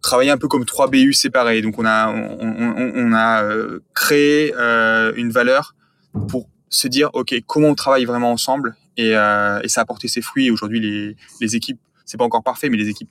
travailler 0.00 0.30
un 0.30 0.38
peu 0.38 0.48
comme 0.48 0.64
trois 0.64 0.88
BU 0.88 1.12
séparés. 1.12 1.62
Donc 1.62 1.78
on 1.78 1.84
a 1.84 2.08
on, 2.08 2.92
on, 2.94 3.12
a 3.12 3.44
euh, 3.44 3.80
créé 3.94 4.54
euh, 4.56 5.12
une 5.16 5.30
valeur 5.30 5.74
pour 6.28 6.48
se 6.68 6.88
dire 6.88 7.10
ok 7.12 7.34
comment 7.46 7.68
on 7.68 7.74
travaille 7.74 8.04
vraiment 8.04 8.32
ensemble 8.32 8.76
et, 8.96 9.16
euh, 9.16 9.60
et 9.62 9.68
ça 9.68 9.82
a 9.82 9.84
porté 9.84 10.08
ses 10.08 10.20
fruits. 10.20 10.50
Aujourd'hui 10.50 10.80
les, 10.80 11.16
les 11.40 11.56
équipes 11.56 11.80
c'est 12.04 12.16
pas 12.16 12.24
encore 12.24 12.42
parfait 12.42 12.68
mais 12.68 12.76
les 12.76 12.88
équipes 12.88 13.10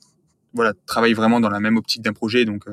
voilà 0.53 0.73
travaillent 0.85 1.14
vraiment 1.14 1.39
dans 1.39 1.49
la 1.49 1.59
même 1.59 1.77
optique 1.77 2.01
d'un 2.01 2.14
projet. 2.14 2.45
Donc 2.45 2.65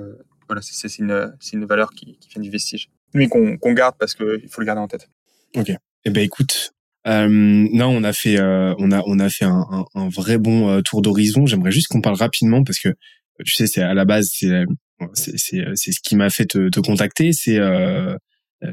voilà 0.48 0.62
c'est 0.62 0.98
une 0.98 1.32
une 1.52 1.64
valeur 1.64 1.90
qui, 1.90 2.18
qui 2.18 2.28
vient 2.30 2.42
du 2.42 2.50
vestige 2.50 2.90
mais 3.12 3.28
qu'on 3.28 3.56
qu'on 3.56 3.72
garde 3.72 3.96
parce 3.98 4.14
qu'il 4.14 4.48
faut 4.48 4.60
le 4.60 4.66
garder 4.66 4.80
en 4.80 4.88
tête. 4.88 5.08
Ok. 5.56 5.72
Eh 6.04 6.10
ben 6.10 6.22
écoute, 6.22 6.72
euh, 7.06 7.28
non, 7.28 7.88
on 7.88 8.04
a 8.04 8.12
fait, 8.12 8.38
euh, 8.38 8.74
on 8.78 8.92
a, 8.92 9.02
on 9.06 9.18
a 9.18 9.28
fait 9.28 9.44
un, 9.44 9.64
un, 9.70 9.84
un 9.94 10.08
vrai 10.08 10.38
bon 10.38 10.80
tour 10.82 11.02
d'horizon. 11.02 11.46
J'aimerais 11.46 11.72
juste 11.72 11.88
qu'on 11.88 12.00
parle 12.00 12.16
rapidement 12.16 12.62
parce 12.62 12.78
que 12.78 12.90
tu 13.44 13.52
sais, 13.52 13.66
c'est 13.66 13.82
à 13.82 13.94
la 13.94 14.04
base, 14.04 14.28
c'est 14.32 14.64
c'est 15.14 15.64
c'est 15.74 15.92
ce 15.92 16.00
qui 16.02 16.16
m'a 16.16 16.30
fait 16.30 16.46
te, 16.46 16.68
te 16.68 16.80
contacter. 16.80 17.32
C'est 17.32 17.58
euh, 17.58 18.16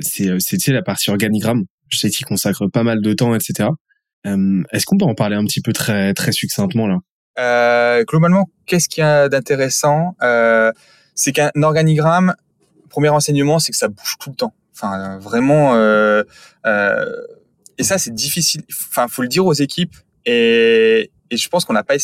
c'est 0.02 0.40
c'est 0.40 0.58
tu 0.58 0.66
sais 0.66 0.74
la 0.74 0.84
partie 0.84 1.10
organigramme. 1.10 1.66
Je 1.90 1.98
sais 1.98 2.10
qu'il 2.10 2.26
consacre 2.26 2.68
pas 2.68 2.84
mal 2.84 3.02
de 3.02 3.14
temps, 3.14 3.34
etc. 3.36 3.70
Euh, 4.28 4.64
Est-ce 4.72 4.86
qu'on 4.86 4.98
peut 4.98 5.06
en 5.06 5.16
parler 5.16 5.36
un 5.36 5.44
petit 5.46 5.62
peu 5.62 5.74
très 5.74 6.14
très 6.14 6.32
succinctement 6.32 6.88
là? 6.88 7.00
Euh, 7.40 8.04
Globalement, 8.08 8.50
qu'est-ce 8.66 8.88
qu'il 8.88 9.02
y 9.02 9.06
a 9.06 9.30
d'intéressant? 9.30 10.16
Euh, 10.22 10.72
C'est 11.16 11.32
qu'un 11.32 11.52
organigramme, 11.62 12.36
premier 12.90 13.10
enseignement, 13.10 13.58
c'est 13.60 13.72
que 13.72 13.78
ça 13.78 13.88
bouge 13.88 14.16
tout 14.20 14.30
le 14.30 14.36
temps. 14.36 14.54
Enfin, 14.82 15.20
vraiment. 15.20 15.76
Euh, 15.76 16.24
euh, 16.66 17.22
et 17.78 17.84
ça, 17.84 17.98
c'est 17.98 18.14
difficile. 18.14 18.64
Enfin, 18.70 19.08
faut 19.08 19.22
le 19.22 19.28
dire 19.28 19.46
aux 19.46 19.54
équipes. 19.54 19.96
Et, 20.26 21.12
je 21.32 21.48
pense 21.48 21.66
qu'on 21.66 21.74
n'a 21.74 21.84
pas 21.84 21.96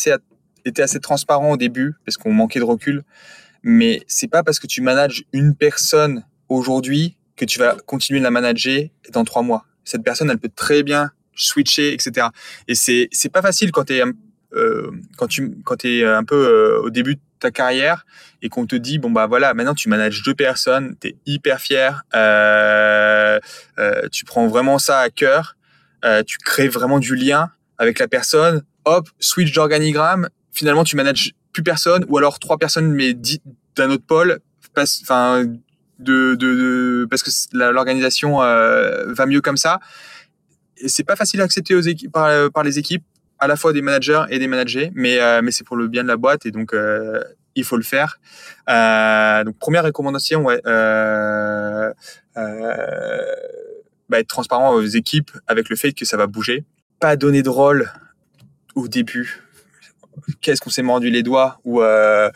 était 0.65 0.81
assez 0.81 0.99
transparent 0.99 1.51
au 1.51 1.57
début 1.57 1.95
parce 2.05 2.17
qu'on 2.17 2.33
manquait 2.33 2.59
de 2.59 2.65
recul. 2.65 3.03
Mais 3.63 4.01
c'est 4.07 4.27
pas 4.27 4.43
parce 4.43 4.59
que 4.59 4.67
tu 4.67 4.81
manages 4.81 5.25
une 5.33 5.55
personne 5.55 6.23
aujourd'hui 6.49 7.17
que 7.35 7.45
tu 7.45 7.59
vas 7.59 7.75
continuer 7.85 8.19
de 8.19 8.23
la 8.23 8.31
manager 8.31 8.89
dans 9.11 9.23
trois 9.23 9.41
mois. 9.41 9.65
Cette 9.83 10.03
personne, 10.03 10.29
elle 10.29 10.39
peut 10.39 10.51
très 10.53 10.83
bien 10.83 11.11
switcher, 11.35 11.93
etc. 11.93 12.27
Et 12.67 12.75
c'est 12.75 13.09
c'est 13.11 13.29
pas 13.29 13.41
facile 13.41 13.71
quand 13.71 13.85
t'es 13.85 14.01
euh, 14.53 14.91
quand 15.17 15.27
tu 15.27 15.53
es 15.83 16.03
un 16.03 16.23
peu 16.23 16.35
euh, 16.35 16.81
au 16.81 16.89
début 16.89 17.17
ta 17.39 17.51
carrière 17.51 18.05
et 18.41 18.49
qu'on 18.49 18.65
te 18.65 18.75
dit 18.75 18.99
bon 18.99 19.09
bah 19.09 19.27
voilà 19.27 19.53
maintenant 19.53 19.73
tu 19.73 19.89
manages 19.89 20.23
deux 20.23 20.35
personnes, 20.35 20.95
t'es 20.95 21.15
hyper 21.25 21.59
fier, 21.59 22.03
euh, 22.15 23.39
euh, 23.79 24.07
tu 24.11 24.25
prends 24.25 24.47
vraiment 24.47 24.79
ça 24.79 24.99
à 24.99 25.09
cœur, 25.09 25.55
euh, 26.05 26.23
tu 26.23 26.37
crées 26.37 26.67
vraiment 26.67 26.99
du 26.99 27.15
lien 27.15 27.51
avec 27.77 27.99
la 27.99 28.07
personne. 28.07 28.63
Hop, 28.85 29.09
switch 29.19 29.53
d'organigramme, 29.53 30.29
finalement 30.51 30.83
tu 30.83 30.95
manages 30.95 31.33
plus 31.51 31.63
personne 31.63 32.05
ou 32.07 32.17
alors 32.17 32.39
trois 32.39 32.57
personnes 32.57 32.91
mais 32.91 33.13
d'un 33.13 33.89
autre 33.89 34.05
pôle 34.05 34.39
enfin 34.77 35.45
de, 35.99 36.35
de, 36.35 37.07
parce 37.09 37.23
que 37.23 37.31
l'organisation 37.53 38.37
va 38.37 39.25
mieux 39.25 39.41
comme 39.41 39.57
ça 39.57 39.79
c'est 40.85 41.03
pas 41.03 41.15
facile 41.15 41.41
à 41.41 41.43
accepter 41.43 41.75
par, 42.11 42.63
les 42.63 42.79
équipes 42.79 43.03
à 43.39 43.47
la 43.47 43.55
fois 43.55 43.73
des 43.73 43.81
managers 43.81 44.23
et 44.29 44.39
des 44.39 44.47
managers 44.47 44.91
mais 44.93 45.19
euh, 45.19 45.41
mais 45.43 45.51
c'est 45.51 45.63
pour 45.63 45.75
le 45.75 45.87
bien 45.87 46.03
de 46.03 46.07
la 46.07 46.17
boîte 46.17 46.45
et 46.45 46.51
donc 46.51 46.73
euh, 46.73 47.23
il 47.55 47.63
faut 47.63 47.77
le 47.77 47.83
faire. 47.83 48.19
Euh, 48.69 49.43
donc 49.43 49.57
première 49.57 49.83
recommandation 49.83 50.43
ouais 50.43 50.61
euh, 50.65 51.91
bah, 54.09 54.19
être 54.19 54.27
transparent 54.27 54.73
aux 54.73 54.85
équipes 54.85 55.31
avec 55.47 55.69
le 55.69 55.75
fait 55.75 55.93
que 55.93 56.05
ça 56.05 56.17
va 56.17 56.27
bouger. 56.27 56.63
Pas 56.99 57.15
donner 57.15 57.43
de 57.43 57.49
rôle 57.49 57.91
au 58.75 58.87
début. 58.87 59.43
Qu'est-ce 60.41 60.61
qu'on 60.61 60.69
s'est 60.69 60.83
mordu 60.83 61.09
les 61.09 61.23
doigts 61.23 61.59
ou 61.63 61.81
euh, 61.81 62.29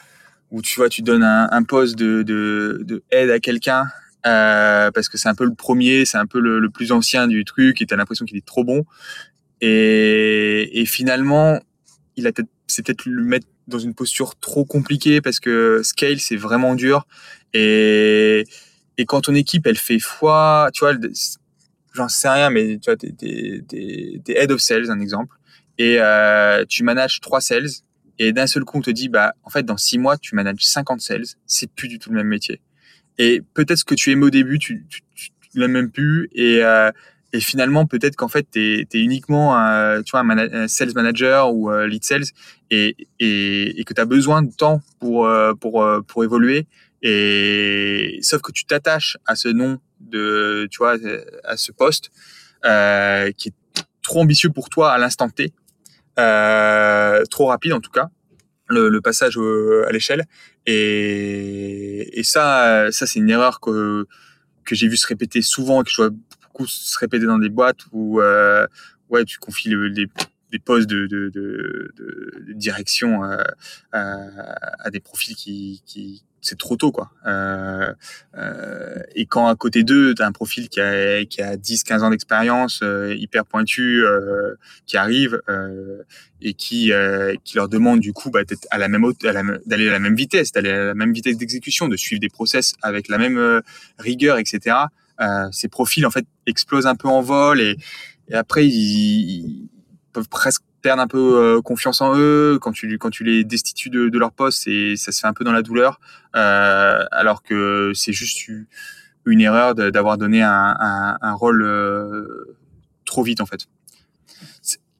où 0.51 0.61
tu 0.61 0.75
vois 0.75 0.89
tu 0.89 1.01
donnes 1.01 1.23
un, 1.23 1.47
un 1.51 1.63
poste 1.63 1.97
de, 1.97 2.23
de, 2.23 2.81
de 2.83 3.03
aide 3.11 3.29
à 3.29 3.39
quelqu'un 3.39 3.87
euh, 4.25 4.91
parce 4.91 5.09
que 5.09 5.17
c'est 5.17 5.29
un 5.29 5.35
peu 5.35 5.45
le 5.45 5.55
premier, 5.55 6.05
c'est 6.05 6.17
un 6.17 6.27
peu 6.27 6.39
le, 6.39 6.59
le, 6.59 6.69
plus 6.69 6.91
ancien 6.91 7.27
du 7.27 7.43
truc 7.43 7.81
et 7.81 7.87
t'as 7.87 7.95
l'impression 7.95 8.25
qu'il 8.25 8.37
est 8.37 8.45
trop 8.45 8.63
bon 8.63 8.85
et, 9.61 10.83
finalement 10.85 11.59
il 12.17 12.27
a 12.27 12.31
peut-être 12.31 12.49
c'est 12.67 12.85
peut-être 12.85 13.05
le 13.05 13.23
mettre 13.23 13.47
dans 13.67 13.79
une 13.79 13.93
posture 13.93 14.35
trop 14.39 14.65
compliquée 14.65 15.21
parce 15.21 15.39
que 15.39 15.81
scale 15.83 16.19
c'est 16.19 16.35
vraiment 16.35 16.75
dur. 16.75 17.05
Et 17.53 18.43
et 18.97 19.05
quand 19.05 19.21
ton 19.21 19.35
équipe 19.35 19.67
elle 19.67 19.77
fait 19.77 19.99
foi, 19.99 20.69
tu 20.73 20.81
vois, 20.85 20.93
j'en 21.93 22.07
sais 22.07 22.29
rien 22.29 22.49
mais 22.49 22.77
tu 22.77 22.89
vois 22.89 22.97
t'es, 22.97 23.11
t'es, 23.11 23.63
t'es, 23.67 24.33
head 24.33 24.51
of 24.51 24.61
sales 24.61 24.89
un 24.89 24.99
exemple 24.99 25.35
et 25.77 25.97
euh, 25.99 26.65
tu 26.67 26.83
manages 26.83 27.19
trois 27.19 27.41
sales 27.41 27.69
et 28.19 28.33
d'un 28.33 28.47
seul 28.47 28.63
coup 28.63 28.77
on 28.77 28.81
te 28.81 28.91
dit 28.91 29.09
bah 29.09 29.33
en 29.43 29.49
fait 29.49 29.63
dans 29.63 29.77
six 29.77 29.97
mois 29.97 30.17
tu 30.17 30.35
manages 30.35 30.55
50 30.59 31.01
sales 31.01 31.25
c'est 31.45 31.71
plus 31.71 31.87
du 31.87 31.99
tout 31.99 32.09
le 32.09 32.17
même 32.17 32.27
métier. 32.27 32.61
Et 33.17 33.41
peut-être 33.53 33.83
que 33.83 33.95
tu 33.95 34.11
aimais 34.11 34.25
au 34.25 34.29
début 34.29 34.57
tu, 34.59 34.85
tu, 34.89 35.01
tu, 35.15 35.31
l'as 35.55 35.67
même 35.67 35.91
plus 35.91 36.29
et 36.33 36.63
euh, 36.63 36.91
et 37.33 37.39
finalement 37.39 37.85
peut-être 37.85 38.15
qu'en 38.15 38.27
fait 38.27 38.47
t'es 38.49 38.87
es 38.91 38.99
uniquement 38.99 39.55
un, 39.55 40.01
tu 40.03 40.11
vois 40.11 40.21
un, 40.21 40.67
sales 40.67 40.93
manager 40.93 41.53
ou 41.53 41.71
euh, 41.71 41.87
lead 41.87 42.03
sales 42.03 42.25
et 42.69 42.95
et, 43.19 43.79
et 43.79 43.83
que 43.83 43.93
tu 43.93 44.01
as 44.01 44.05
besoin 44.05 44.41
de 44.41 44.51
temps 44.51 44.81
pour 44.99 45.27
euh, 45.27 45.53
pour 45.53 45.83
euh, 45.83 46.01
pour 46.01 46.23
évoluer 46.23 46.67
et 47.01 48.19
sauf 48.21 48.41
que 48.41 48.51
tu 48.51 48.65
t'attaches 48.65 49.17
à 49.25 49.35
ce 49.35 49.47
nom 49.47 49.79
de 49.99 50.67
tu 50.71 50.77
vois 50.79 50.97
à 51.43 51.57
ce 51.57 51.71
poste 51.71 52.11
euh, 52.65 53.31
qui 53.31 53.49
est 53.49 53.53
trop 54.01 54.21
ambitieux 54.21 54.49
pour 54.49 54.69
toi 54.69 54.91
à 54.91 54.97
l'instant 54.97 55.29
T 55.29 55.53
euh, 56.19 57.23
trop 57.25 57.47
rapide 57.47 57.73
en 57.73 57.79
tout 57.79 57.91
cas, 57.91 58.09
le, 58.67 58.89
le 58.89 59.01
passage 59.01 59.37
à 59.37 59.91
l'échelle. 59.91 60.25
Et, 60.65 62.19
et 62.19 62.23
ça, 62.23 62.91
ça 62.91 63.07
c'est 63.07 63.19
une 63.19 63.29
erreur 63.29 63.59
que 63.59 64.05
que 64.63 64.75
j'ai 64.75 64.87
vu 64.87 64.97
se 64.97 65.07
répéter 65.07 65.41
souvent, 65.41 65.83
que 65.83 65.89
je 65.89 65.95
vois 65.95 66.11
beaucoup 66.51 66.67
se 66.67 66.97
répéter 66.97 67.25
dans 67.25 67.39
des 67.39 67.49
boîtes 67.49 67.79
où 67.91 68.21
euh, 68.21 68.67
ouais 69.09 69.23
tu 69.25 69.39
confies 69.39 69.69
le, 69.69 69.87
les, 69.87 70.07
des 70.51 70.59
postes 70.59 70.89
de, 70.89 71.07
de, 71.07 71.29
de, 71.29 71.91
de 71.95 72.53
direction 72.53 73.23
euh, 73.23 73.37
à, 73.93 74.89
des 74.91 74.99
profils 74.99 75.35
qui, 75.35 75.81
qui 75.85 76.23
c'est 76.41 76.57
trop 76.57 76.75
tôt 76.75 76.91
quoi. 76.91 77.11
Euh, 77.27 77.93
euh, 78.35 78.95
et 79.13 79.27
quand 79.27 79.47
à 79.47 79.55
côté 79.55 79.83
d'eux, 79.83 80.15
tu 80.15 80.23
as 80.23 80.25
un 80.25 80.31
profil 80.31 80.69
qui 80.69 80.81
a, 80.81 81.23
qui 81.25 81.41
a 81.41 81.55
10 81.55 81.83
15 81.83 82.03
ans 82.03 82.09
d'expérience 82.09 82.79
euh, 82.81 83.15
hyper 83.15 83.45
pointu 83.45 84.03
euh, 84.03 84.55
qui 84.87 84.97
arrive 84.97 85.39
euh, 85.49 86.01
et 86.41 86.55
qui 86.55 86.91
qui 87.43 87.55
leur 87.55 87.69
demande 87.69 87.99
du 87.99 88.11
coup 88.11 88.31
bah, 88.31 88.43
d'être 88.43 88.67
à 88.71 88.79
la 88.79 88.87
même 88.87 89.05
d'aller 89.67 89.87
à 89.87 89.91
la 89.91 89.99
même 89.99 90.15
vitesse, 90.15 90.51
d'aller 90.51 90.71
à 90.71 90.85
la 90.85 90.93
même 90.95 91.13
vitesse 91.13 91.37
d'exécution, 91.37 91.87
de 91.87 91.95
suivre 91.95 92.19
des 92.19 92.29
process 92.29 92.73
avec 92.81 93.07
la 93.07 93.19
même 93.19 93.61
rigueur 93.99 94.39
etc. 94.39 94.75
ces 95.51 95.67
profils 95.67 96.05
en 96.05 96.11
fait 96.11 96.25
explosent 96.45 96.87
un 96.87 96.95
peu 96.95 97.07
en 97.07 97.21
vol 97.21 97.61
et, 97.61 97.77
après 98.33 98.65
ils, 98.65 99.69
peuvent 100.13 100.29
presque 100.29 100.63
perdent 100.81 100.99
un 100.99 101.07
peu 101.07 101.37
euh, 101.37 101.61
confiance 101.61 102.01
en 102.01 102.17
eux. 102.17 102.57
Quand 102.59 102.71
tu 102.71 102.97
quand 102.97 103.11
tu 103.11 103.23
les 103.23 103.43
destitues 103.43 103.89
de, 103.89 104.17
leur 104.17 104.31
poste 104.31 104.67
et 104.67 104.95
ça 104.95 105.11
se 105.11 105.19
fait 105.19 105.27
un 105.27 105.33
peu 105.33 105.43
dans 105.43 105.51
la 105.51 105.61
douleur 105.61 105.99
euh, 106.35 107.05
alors 107.11 107.43
que 107.43 107.91
c'est 107.93 108.13
juste 108.13 108.49
une 109.25 109.41
erreur 109.41 109.75
d'avoir 109.75 110.17
donné 110.17 110.41
un, 110.41 111.33
rôle 111.33 111.61
euh, 111.63 112.57
trop 113.05 113.23
vite 113.23 113.41
en 113.41 113.45
fait. 113.45 113.67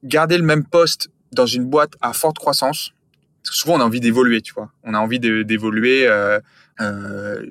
Garder 0.04 0.38
le 0.38 0.44
même 0.44 0.64
poste 0.64 1.10
dans 1.32 1.46
une 1.46 1.64
boîte 1.64 1.94
à 2.00 2.12
forte 2.12 2.38
croissance 2.38 2.92
souvent 3.42 3.74
on 3.76 3.80
a 3.80 3.84
envie 3.84 4.00
d'évoluer 4.00 4.40
tu 4.42 4.54
vois. 4.54 4.70
On 4.84 4.94
a 4.94 4.98
envie 4.98 5.18
d'évoluer 5.20 6.06
euh, 6.06 6.40
euh, 6.80 7.44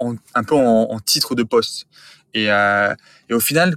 un 0.00 0.44
peu 0.44 0.54
en, 0.54 0.98
titre 1.00 1.34
de 1.34 1.42
poste. 1.42 1.86
Et, 2.34 2.50
euh, 2.50 2.94
et 3.30 3.34
au 3.34 3.40
final 3.40 3.76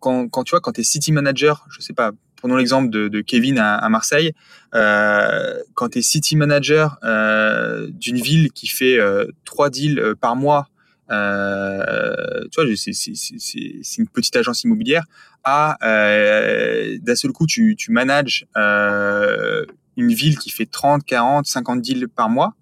quand, 0.00 0.28
quand 0.28 0.44
tu 0.44 0.50
vois 0.50 0.60
quand 0.60 0.72
tu 0.72 0.80
es 0.80 0.84
city 0.84 1.12
manager 1.12 1.66
je 1.70 1.82
sais 1.82 1.92
pas 1.92 2.12
prenons 2.36 2.56
l'exemple 2.56 2.88
de, 2.88 3.20
Kevin 3.20 3.58
à, 3.58 3.88
Marseille, 3.88 4.32
euh, 4.74 5.60
quand 5.74 5.88
tu 5.90 5.98
es 5.98 6.02
city 6.02 6.36
manager 6.36 6.96
euh, 7.02 7.88
d'une 7.90 8.16
ville 8.16 8.52
qui 8.52 8.68
fait 8.68 8.98
trois 9.44 9.70
deals 9.70 10.14
par 10.20 10.36
mois, 10.36 10.68
tu 11.08 11.14
vois, 11.14 12.76
c'est 12.76 13.98
une 13.98 14.08
petite 14.08 14.36
agence 14.36 14.62
immobilière, 14.62 15.02
à 15.42 15.76
d'un 15.80 17.16
seul 17.16 17.32
coup, 17.32 17.46
tu, 17.46 17.74
tu 17.76 17.90
manages 17.90 18.46
une 18.54 20.14
ville 20.14 20.38
qui 20.38 20.50
fait 20.50 20.66
30, 20.66 21.04
40, 21.04 21.44
50 21.44 21.82
deals 21.82 22.08
par 22.08 22.28
mois, 22.28 22.54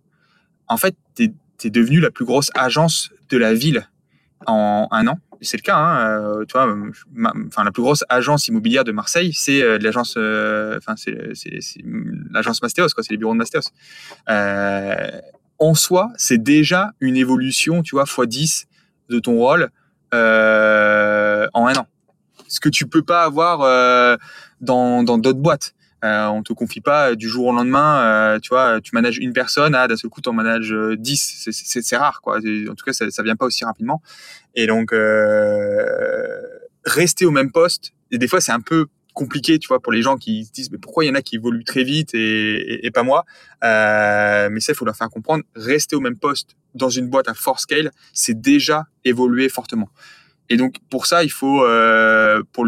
en 0.69 0.77
fait, 0.79 0.97
tu 1.15 1.25
es, 1.25 1.33
es 1.65 1.71
devenu 1.71 2.01
la 2.01 2.11
plus 2.11 2.25
grosse 2.25 2.51
agence 2.55 3.11
de 3.29 3.39
la 3.39 3.55
ville. 3.55 3.89
en 4.47 4.89
un 4.91 5.07
an. 5.07 5.19
C'est 5.41 5.57
le 5.57 5.63
cas, 5.63 5.77
hein, 5.77 6.09
euh, 6.09 6.45
tu 6.47 6.53
vois. 6.53 6.75
Enfin, 7.47 7.65
la 7.65 7.73
plus 7.73 7.83
grosse 7.83 8.05
agence 8.09 8.49
immobilière 8.49 8.85
de 8.85 8.93
Marseille, 8.93 9.33
c'est 9.35 9.63
euh, 9.63 9.79
l'agence, 9.79 10.15
euh, 10.17 10.79
c'est 10.97 11.15
l'agence 12.31 12.63
Mastéos, 12.63 12.89
quoi. 12.95 13.03
C'est 13.03 13.13
les 13.13 13.17
bureaux 13.19 13.35
de 13.35 13.39
Mastéos. 13.39 13.71
en 15.59 15.75
soi, 15.75 16.11
c'est 16.17 16.43
déjà 16.43 16.93
une 17.01 17.17
évolution, 17.17 17.83
tu 17.83 17.95
vois, 17.95 18.05
x 18.05 18.21
10 18.27 18.67
de 19.09 19.19
ton 19.19 19.37
rôle 19.37 19.71
en 20.13 21.67
un 21.67 21.77
an. 21.77 21.87
Ce 22.49 22.61
que 22.61 22.69
tu 22.69 22.87
peux 22.87 23.03
pas 23.03 23.25
avoir 23.25 24.19
dans 24.61 25.03
d'autres 25.03 25.41
boîtes. 25.41 25.75
Euh, 26.07 26.29
on 26.29 26.43
te 26.43 26.53
confie 26.53 26.81
pas 26.81 27.15
du 27.15 27.29
jour 27.29 27.47
au 27.47 27.53
lendemain, 27.53 28.01
euh, 28.01 28.39
tu 28.39 28.51
vois, 28.51 28.81
tu 28.81 28.91
manages 28.95 29.19
une 29.19 29.33
personne, 29.33 29.75
ah, 29.75 29.89
d'un 29.89 29.97
seul 29.97 30.11
coup, 30.11 30.21
tu 30.21 30.29
en 30.29 30.33
manages 30.33 30.73
10. 30.73 31.49
C'est 31.51 31.97
rare, 31.97 32.21
quoi. 32.21 32.39
En 32.39 32.75
tout 32.75 32.85
cas, 32.85 32.93
ça, 32.93 33.11
ça 33.11 33.23
vient 33.23 33.37
pas 33.37 33.47
aussi 33.47 33.65
rapidement. 33.65 34.03
Et 34.55 34.67
donc, 34.67 34.93
euh, 34.93 36.41
rester 36.85 37.27
au 37.27 37.31
même 37.31 37.51
poste, 37.53 37.93
et 38.11 38.19
des 38.19 38.29
fois, 38.29 38.41
c'est 38.41 38.53
un 38.53 38.61
peu 38.61 38.87
compliqué, 39.17 39.59
tu 39.59 39.69
vois, 39.69 39.81
pour 39.81 39.93
les 39.93 40.03
gens 40.03 40.17
qui 40.19 40.45
se 40.45 40.53
disent, 40.53 40.71
mais 40.71 40.79
pourquoi 40.79 41.05
il 41.05 41.09
y 41.09 41.11
en 41.11 41.15
a 41.15 41.23
qui 41.23 41.37
évoluent 41.37 41.65
très 41.65 41.85
vite 41.85 42.11
et, 42.15 42.91
pas 42.93 43.03
moi? 43.03 43.25
Euh, 43.65 44.49
Mais 44.51 44.61
ça, 44.61 44.73
il 44.73 44.75
faut 44.77 44.85
leur 44.85 44.95
faire 44.95 45.09
comprendre, 45.09 45.43
rester 45.55 45.97
au 45.97 46.01
même 46.01 46.19
poste 46.19 46.51
dans 46.75 46.91
une 46.91 47.09
boîte 47.09 47.27
à 47.29 47.35
fort 47.35 47.59
scale, 47.59 47.91
c'est 48.13 48.39
déjà 48.39 48.85
évoluer 49.05 49.49
fortement. 49.49 49.89
Et 50.51 50.59
donc, 50.59 50.77
pour 50.91 51.07
ça, 51.07 51.25
il 51.25 51.31
faut, 51.31 51.65
euh, 51.65 52.43
pour, 52.53 52.67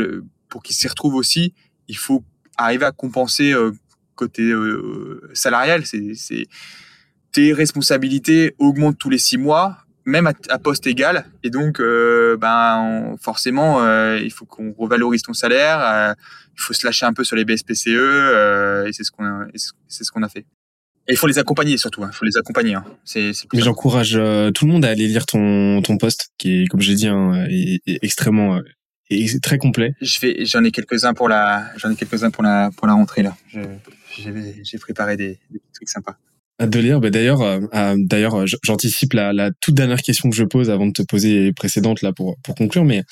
pour 0.48 0.62
qu'ils 0.62 0.74
s'y 0.74 0.88
retrouvent 0.88 1.16
aussi, 1.16 1.52
il 1.86 1.98
faut 1.98 2.24
arriver 2.58 2.84
à 2.84 2.92
compenser 2.92 3.52
euh, 3.52 3.72
côté 4.14 4.42
euh, 4.42 5.30
salarial. 5.32 5.84
C'est 5.86 6.46
tes 7.32 7.52
responsabilités 7.52 8.54
augmentent 8.58 8.98
tous 8.98 9.10
les 9.10 9.18
six 9.18 9.38
mois, 9.38 9.78
même 10.04 10.26
à, 10.26 10.58
poste 10.58 10.86
égal. 10.86 11.26
Et 11.44 11.50
donc, 11.50 11.80
euh, 11.80 12.36
ben, 12.36 13.16
forcément, 13.20 13.80
il 14.16 14.30
faut 14.30 14.44
qu'on 14.44 14.74
revalorise 14.76 15.22
ton 15.22 15.34
salaire. 15.34 16.14
il 16.56 16.60
faut 16.60 16.74
se 16.74 16.84
lâcher 16.84 17.06
un 17.06 17.12
peu 17.12 17.24
sur 17.24 17.36
les 17.36 17.44
BSPCE. 17.44 17.86
et 18.86 18.92
c'est 18.92 19.04
ce 19.04 19.10
qu'on 19.10 19.46
c'est 19.88 20.04
ce 20.04 20.10
qu'on 20.10 20.22
a 20.22 20.28
fait. 20.28 20.44
Et 21.06 21.12
il 21.12 21.16
faut 21.16 21.26
les 21.26 21.38
accompagner 21.38 21.78
surtout. 21.78 22.02
Il 22.02 22.04
hein. 22.04 22.10
faut 22.12 22.26
les 22.26 22.36
accompagner. 22.36 22.74
Hein. 22.74 22.84
C'est, 23.04 23.32
Mais 23.54 23.60
j'encourage 23.60 24.12
tout 24.12 24.66
le 24.66 24.72
monde 24.72 24.84
à 24.84 24.88
aller 24.88 25.06
lire 25.06 25.26
ton 25.26 25.80
ton 25.82 25.96
poste, 25.96 26.30
qui 26.38 26.62
est, 26.62 26.66
comme 26.66 26.80
j'ai 26.80 26.94
dit, 26.94 27.06
hein, 27.06 27.46
est, 27.48 27.80
extrêmement 28.02 28.60
et 29.10 29.26
c'est 29.28 29.40
très 29.40 29.58
complet. 29.58 29.94
Je 30.00 30.20
vais, 30.20 30.44
j'en 30.44 30.62
ai 30.64 30.70
quelques-uns 30.70 31.14
pour 31.14 31.28
la, 31.28 31.64
j'en 31.76 31.90
ai 31.90 31.96
quelques-uns 31.96 32.30
pour 32.30 32.42
la, 32.42 32.70
pour 32.76 32.86
la 32.86 32.94
rentrée 32.94 33.22
là. 33.22 33.36
j'ai 34.16 34.78
préparé 34.78 35.16
des, 35.16 35.38
des 35.50 35.60
trucs 35.74 35.88
sympas. 35.88 36.16
À 36.60 36.66
de 36.66 36.80
lire. 36.80 36.98
Bah 36.98 37.10
d'ailleurs, 37.10 37.40
euh, 37.40 37.60
euh 37.72 37.94
d'ailleurs, 37.96 38.34
euh, 38.34 38.44
j'anticipe 38.64 39.12
la, 39.12 39.32
la 39.32 39.50
toute 39.60 39.74
dernière 39.74 40.02
question 40.02 40.28
que 40.28 40.34
je 40.34 40.42
pose 40.42 40.70
avant 40.70 40.86
de 40.86 40.92
te 40.92 41.02
poser 41.02 41.44
les 41.44 41.52
précédentes 41.52 42.02
là 42.02 42.12
pour 42.12 42.36
pour 42.42 42.56
conclure. 42.56 42.84
Mais 42.84 43.04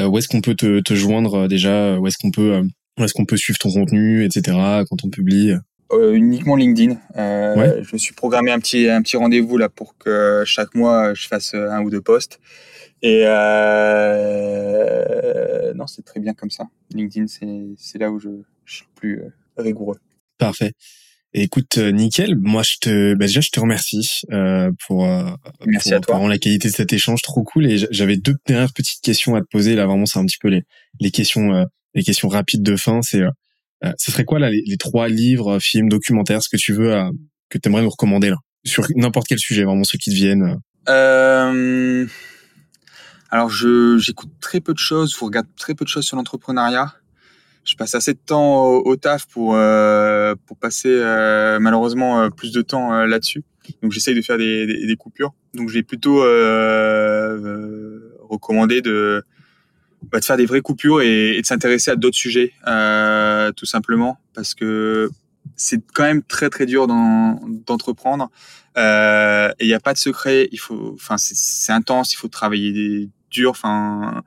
euh, 0.00 0.06
où 0.06 0.16
est-ce 0.16 0.26
qu'on 0.26 0.40
peut 0.40 0.54
te, 0.54 0.80
te 0.80 0.94
joindre 0.94 1.46
déjà? 1.46 1.98
Où 1.98 2.06
est-ce 2.06 2.16
qu'on 2.18 2.30
peut 2.30 2.62
où 2.98 3.04
est-ce 3.04 3.12
qu'on 3.12 3.26
peut 3.26 3.36
suivre 3.36 3.58
ton 3.58 3.70
contenu, 3.70 4.24
etc. 4.24 4.56
Quand 4.88 5.04
on 5.04 5.10
publie? 5.10 5.52
Uniquement 5.92 6.56
LinkedIn. 6.56 6.92
Ouais. 7.14 7.82
Je 7.82 7.90
me 7.92 7.98
suis 7.98 8.14
programmé 8.14 8.50
un 8.50 8.58
petit 8.58 8.88
un 8.88 9.02
petit 9.02 9.18
rendez-vous 9.18 9.58
là 9.58 9.68
pour 9.68 9.98
que 9.98 10.42
chaque 10.46 10.74
mois 10.74 11.12
je 11.12 11.28
fasse 11.28 11.52
un 11.52 11.82
ou 11.82 11.90
deux 11.90 12.00
posts. 12.00 12.40
Et 13.04 13.22
euh, 13.26 14.94
non, 15.74 15.86
c'est 15.86 16.02
très 16.06 16.20
bien 16.20 16.32
comme 16.32 16.48
ça. 16.48 16.64
LinkedIn, 16.94 17.26
c'est 17.76 17.98
là 17.98 18.10
où 18.10 18.18
je, 18.18 18.30
je, 18.64 18.76
suis 18.76 18.86
le 18.86 18.94
plus 18.94 19.20
euh, 19.20 19.28
rigoureux. 19.58 19.98
Parfait. 20.38 20.72
Écoute, 21.34 21.76
euh, 21.76 21.90
nickel. 21.90 22.34
Moi, 22.38 22.62
je 22.62 22.76
te, 22.80 23.12
bah, 23.12 23.26
déjà, 23.26 23.42
je 23.42 23.50
te 23.50 23.60
remercie 23.60 24.22
euh, 24.32 24.70
pour, 24.86 25.04
euh, 25.04 25.28
Merci 25.66 25.92
à 25.92 26.00
toi. 26.00 26.16
pour 26.16 26.28
la 26.28 26.38
qualité 26.38 26.68
de 26.68 26.72
cet 26.72 26.94
échange, 26.94 27.20
trop 27.20 27.42
cool. 27.42 27.66
Et 27.66 27.76
j'avais 27.90 28.16
deux 28.16 28.36
dernières 28.46 28.72
petites 28.72 29.02
questions 29.02 29.34
à 29.34 29.42
te 29.42 29.46
poser. 29.50 29.74
Là, 29.74 29.84
vraiment, 29.84 30.06
c'est 30.06 30.18
un 30.18 30.24
petit 30.24 30.38
peu 30.40 30.48
les, 30.48 30.62
les 30.98 31.10
questions, 31.10 31.66
les 31.92 32.02
questions 32.04 32.28
rapides 32.28 32.62
de 32.62 32.76
fin. 32.76 33.02
C'est, 33.02 33.20
ce 33.98 34.12
serait 34.12 34.24
quoi 34.24 34.38
là 34.38 34.48
les, 34.48 34.62
les, 34.64 34.78
trois 34.78 35.08
livres, 35.08 35.58
films, 35.58 35.90
documentaires, 35.90 36.42
ce 36.42 36.48
que 36.48 36.56
tu 36.56 36.72
veux, 36.72 36.98
que 37.50 37.58
tu 37.58 37.68
aimerais 37.68 37.82
nous 37.82 37.90
recommander 37.90 38.30
là, 38.30 38.38
sur 38.64 38.86
n'importe 38.96 39.26
quel 39.26 39.38
sujet, 39.38 39.64
vraiment 39.64 39.84
ceux 39.84 39.98
qui 39.98 40.08
te 40.08 40.16
viennent. 40.16 40.56
Euh... 40.88 42.06
Alors, 43.34 43.50
je, 43.50 43.98
j'écoute 43.98 44.30
très 44.40 44.60
peu 44.60 44.72
de 44.72 44.78
choses, 44.78 45.12
je 45.18 45.24
regarde 45.24 45.48
très 45.56 45.74
peu 45.74 45.84
de 45.84 45.88
choses 45.88 46.04
sur 46.04 46.16
l'entrepreneuriat. 46.16 46.94
Je 47.64 47.74
passe 47.74 47.96
assez 47.96 48.12
de 48.12 48.18
temps 48.24 48.64
au, 48.64 48.94
taf 48.94 49.26
pour, 49.26 49.56
euh, 49.56 50.36
pour 50.46 50.56
passer 50.56 50.88
euh, 50.88 51.58
malheureusement 51.58 52.20
euh, 52.20 52.28
plus 52.28 52.52
de 52.52 52.62
temps 52.62 52.92
là-dessus. 53.04 53.42
Donc, 53.82 53.90
j'essaye 53.90 54.14
de 54.14 54.22
faire 54.22 54.38
des, 54.38 54.86
des, 54.86 54.94
coupures. 54.94 55.34
Donc, 55.52 55.68
je 55.68 55.74
vais 55.74 55.82
plutôt 55.82 56.18
recommander 58.28 58.82
de, 58.82 59.24
bah, 60.12 60.20
de 60.20 60.24
faire 60.24 60.36
des 60.36 60.46
vraies 60.46 60.60
coupures 60.60 61.02
et, 61.02 61.40
de 61.40 61.44
s'intéresser 61.44 61.90
à 61.90 61.96
d'autres 61.96 62.16
sujets, 62.16 62.52
tout 63.56 63.66
simplement, 63.66 64.16
parce 64.32 64.54
que 64.54 65.10
c'est 65.56 65.82
quand 65.92 66.04
même 66.04 66.22
très 66.22 66.50
très 66.50 66.66
dur 66.66 66.86
d'entreprendre. 66.86 68.30
Et 68.76 68.80
il 69.58 69.66
n'y 69.66 69.74
a 69.74 69.80
pas 69.80 69.92
de 69.92 69.98
secret. 69.98 70.48
Il 70.52 70.60
faut, 70.60 70.92
enfin, 70.94 71.16
c'est 71.18 71.72
intense. 71.72 72.12
Il 72.12 72.16
faut 72.16 72.28
travailler 72.28 73.10
dur. 73.34 73.50
Enfin, 73.50 74.22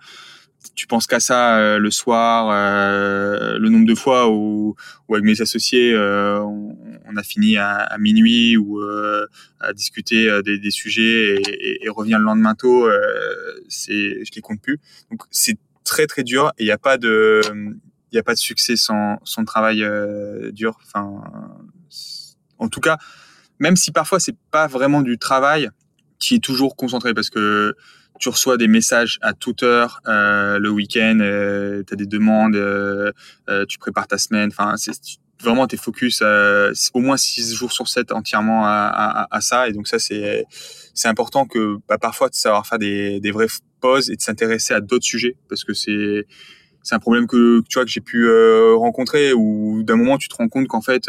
tu 0.75 0.85
penses 0.87 1.07
qu'à 1.07 1.19
ça 1.19 1.57
euh, 1.57 1.79
le 1.79 1.91
soir. 1.91 2.49
Euh, 2.51 3.57
le 3.57 3.69
nombre 3.69 3.87
de 3.87 3.95
fois 3.95 4.29
où, 4.29 4.75
avec 5.09 5.23
mes 5.23 5.41
associés, 5.41 5.93
euh, 5.93 6.39
on, 6.41 7.15
a 7.15 7.23
fini 7.23 7.57
à, 7.57 7.95
minuit 7.99 8.57
ou 8.57 8.79
à 9.59 9.73
discuter 9.73 10.29
des, 10.43 10.71
sujets 10.71 11.41
et, 11.81 11.89
revient 11.89 12.17
le 12.19 12.25
lendemain 12.25 12.53
tôt. 12.53 12.87
c'est, 13.69 14.23
je 14.23 14.31
les 14.35 14.41
compte 14.41 14.61
plus. 14.61 14.79
Donc 15.09 15.23
c'est 15.31 15.57
très 15.83 16.05
très 16.05 16.23
dur 16.23 16.51
et 16.57 16.63
il 16.63 16.65
n'y 16.65 16.71
a 16.71 16.77
pas 16.77 16.97
de 16.97 17.41
il 18.11 18.15
n'y 18.15 18.19
a 18.19 18.23
pas 18.23 18.33
de 18.33 18.39
succès 18.39 18.75
sans, 18.75 19.17
sans 19.23 19.45
travail 19.45 19.83
dur. 20.51 20.77
Enfin, 20.85 21.23
en 22.59 22.69
tout 22.69 22.81
cas, 22.81 22.97
même 23.59 23.77
si 23.77 23.91
parfois 23.91 24.19
c'est 24.19 24.35
pas 24.51 24.67
vraiment 24.67 25.01
du 25.01 25.17
travail 25.17 25.69
qui 26.19 26.35
est 26.35 26.43
toujours 26.43 26.75
concentré 26.75 27.13
parce 27.13 27.29
que 27.29 27.75
tu 28.19 28.29
reçois 28.29 28.57
des 28.57 28.67
messages 28.67 29.19
à 29.21 29.33
toute 29.33 29.63
heure 29.63 30.01
euh, 30.07 30.59
le 30.59 30.69
week-end, 30.69 31.19
euh, 31.21 31.83
tu 31.85 31.93
as 31.93 31.97
des 31.97 32.05
demandes, 32.05 32.55
euh, 32.55 33.11
euh, 33.49 33.65
tu 33.65 33.77
prépares 33.77 34.07
ta 34.07 34.17
semaine. 34.17 34.49
Enfin, 34.51 34.75
vraiment 35.41 35.67
t'es 35.67 35.77
focus 35.77 36.21
euh, 36.23 36.73
au 36.93 36.99
moins 36.99 37.17
6 37.17 37.53
jours 37.53 37.71
sur 37.71 37.87
7 37.87 38.11
entièrement 38.11 38.63
à, 38.65 39.39
ça. 39.41 39.67
Et 39.67 39.73
donc 39.73 39.87
ça, 39.87 39.99
c'est 39.99 40.45
important 41.05 41.45
que 41.45 41.77
bah, 41.87 41.97
parfois 41.97 42.29
de 42.29 42.35
savoir 42.35 42.65
faire 42.65 42.79
des, 42.79 43.19
des 43.19 43.31
vraies 43.31 43.47
pauses 43.79 44.09
et 44.09 44.15
de 44.15 44.21
s'intéresser 44.21 44.73
à 44.73 44.81
d'autres 44.81 45.05
sujets 45.05 45.35
parce 45.49 45.63
que 45.63 45.73
c'est 45.73 46.25
c'est 46.83 46.95
un 46.95 46.99
problème 46.99 47.27
que 47.27 47.61
tu 47.67 47.73
vois 47.75 47.83
que 47.83 47.91
j'ai 47.91 48.01
pu 48.01 48.27
rencontrer 48.75 49.33
où 49.33 49.83
d'un 49.83 49.97
moment 49.97 50.17
tu 50.17 50.29
te 50.29 50.35
rends 50.35 50.47
compte 50.47 50.67
qu'en 50.67 50.81
fait 50.81 51.07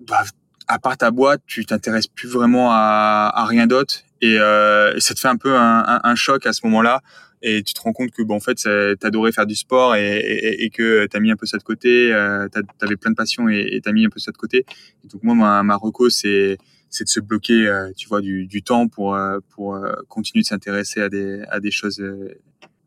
bah, 0.00 0.24
à 0.68 0.78
part 0.78 0.96
ta 0.96 1.10
boîte, 1.10 1.42
tu 1.46 1.64
t'intéresses 1.66 2.06
plus 2.06 2.28
vraiment 2.28 2.70
à, 2.70 3.32
à 3.34 3.44
rien 3.46 3.66
d'autre 3.66 4.00
et, 4.24 4.38
euh, 4.38 4.94
et, 4.96 5.00
ça 5.00 5.14
te 5.14 5.20
fait 5.20 5.28
un 5.28 5.36
peu 5.36 5.54
un, 5.56 5.84
un, 5.86 6.00
un 6.02 6.14
choc 6.14 6.46
à 6.46 6.52
ce 6.52 6.60
moment-là 6.64 7.02
et 7.42 7.62
tu 7.62 7.74
te 7.74 7.80
rends 7.80 7.92
compte 7.92 8.10
que 8.10 8.22
bon 8.22 8.36
en 8.36 8.40
fait 8.40 8.66
t'adorais 8.98 9.32
faire 9.32 9.46
du 9.46 9.54
sport 9.54 9.94
et, 9.96 10.16
et, 10.16 10.64
et 10.64 10.70
que 10.70 11.06
t'as 11.06 11.20
mis 11.20 11.30
un 11.30 11.36
peu 11.36 11.46
ça 11.46 11.58
de 11.58 11.62
côté, 11.62 12.12
euh, 12.12 12.48
t'avais 12.78 12.96
plein 12.96 13.10
de 13.10 13.16
passion 13.16 13.48
et 13.48 13.80
t'as 13.84 13.92
mis 13.92 14.06
un 14.06 14.08
peu 14.08 14.18
ça 14.18 14.32
de 14.32 14.36
côté. 14.36 14.64
Et 15.04 15.08
donc 15.08 15.22
moi 15.22 15.34
ma, 15.34 15.62
ma 15.62 15.76
reco 15.76 16.08
c'est 16.08 16.56
c'est 16.88 17.04
de 17.04 17.08
se 17.08 17.20
bloquer 17.20 17.66
euh, 17.66 17.90
tu 17.96 18.08
vois 18.08 18.22
du, 18.22 18.46
du 18.46 18.62
temps 18.62 18.88
pour 18.88 19.14
euh, 19.14 19.40
pour 19.50 19.78
continuer 20.08 20.42
de 20.42 20.46
s'intéresser 20.46 21.02
à 21.02 21.08
des 21.10 21.42
à 21.50 21.60
des 21.60 21.70
choses 21.70 22.02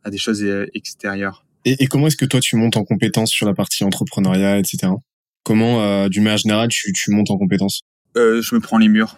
à 0.03 0.09
des 0.09 0.17
choses 0.17 0.43
extérieures. 0.73 1.45
Et, 1.65 1.83
et 1.83 1.87
comment 1.87 2.07
est-ce 2.07 2.17
que 2.17 2.25
toi 2.25 2.39
tu 2.39 2.55
montes 2.55 2.77
en 2.77 2.83
compétence 2.83 3.29
sur 3.29 3.45
la 3.45 3.53
partie 3.53 3.83
entrepreneuriat 3.83 4.57
etc. 4.57 4.91
Comment, 5.43 6.09
du 6.09 6.19
manière 6.19 6.39
générale, 6.39 6.67
tu, 6.67 6.91
tu 6.91 7.11
montes 7.11 7.31
en 7.31 7.37
compétences 7.37 7.83
euh, 8.17 8.41
Je 8.41 8.53
me 8.53 8.59
prends 8.59 8.77
les 8.77 8.89
murs. 8.89 9.17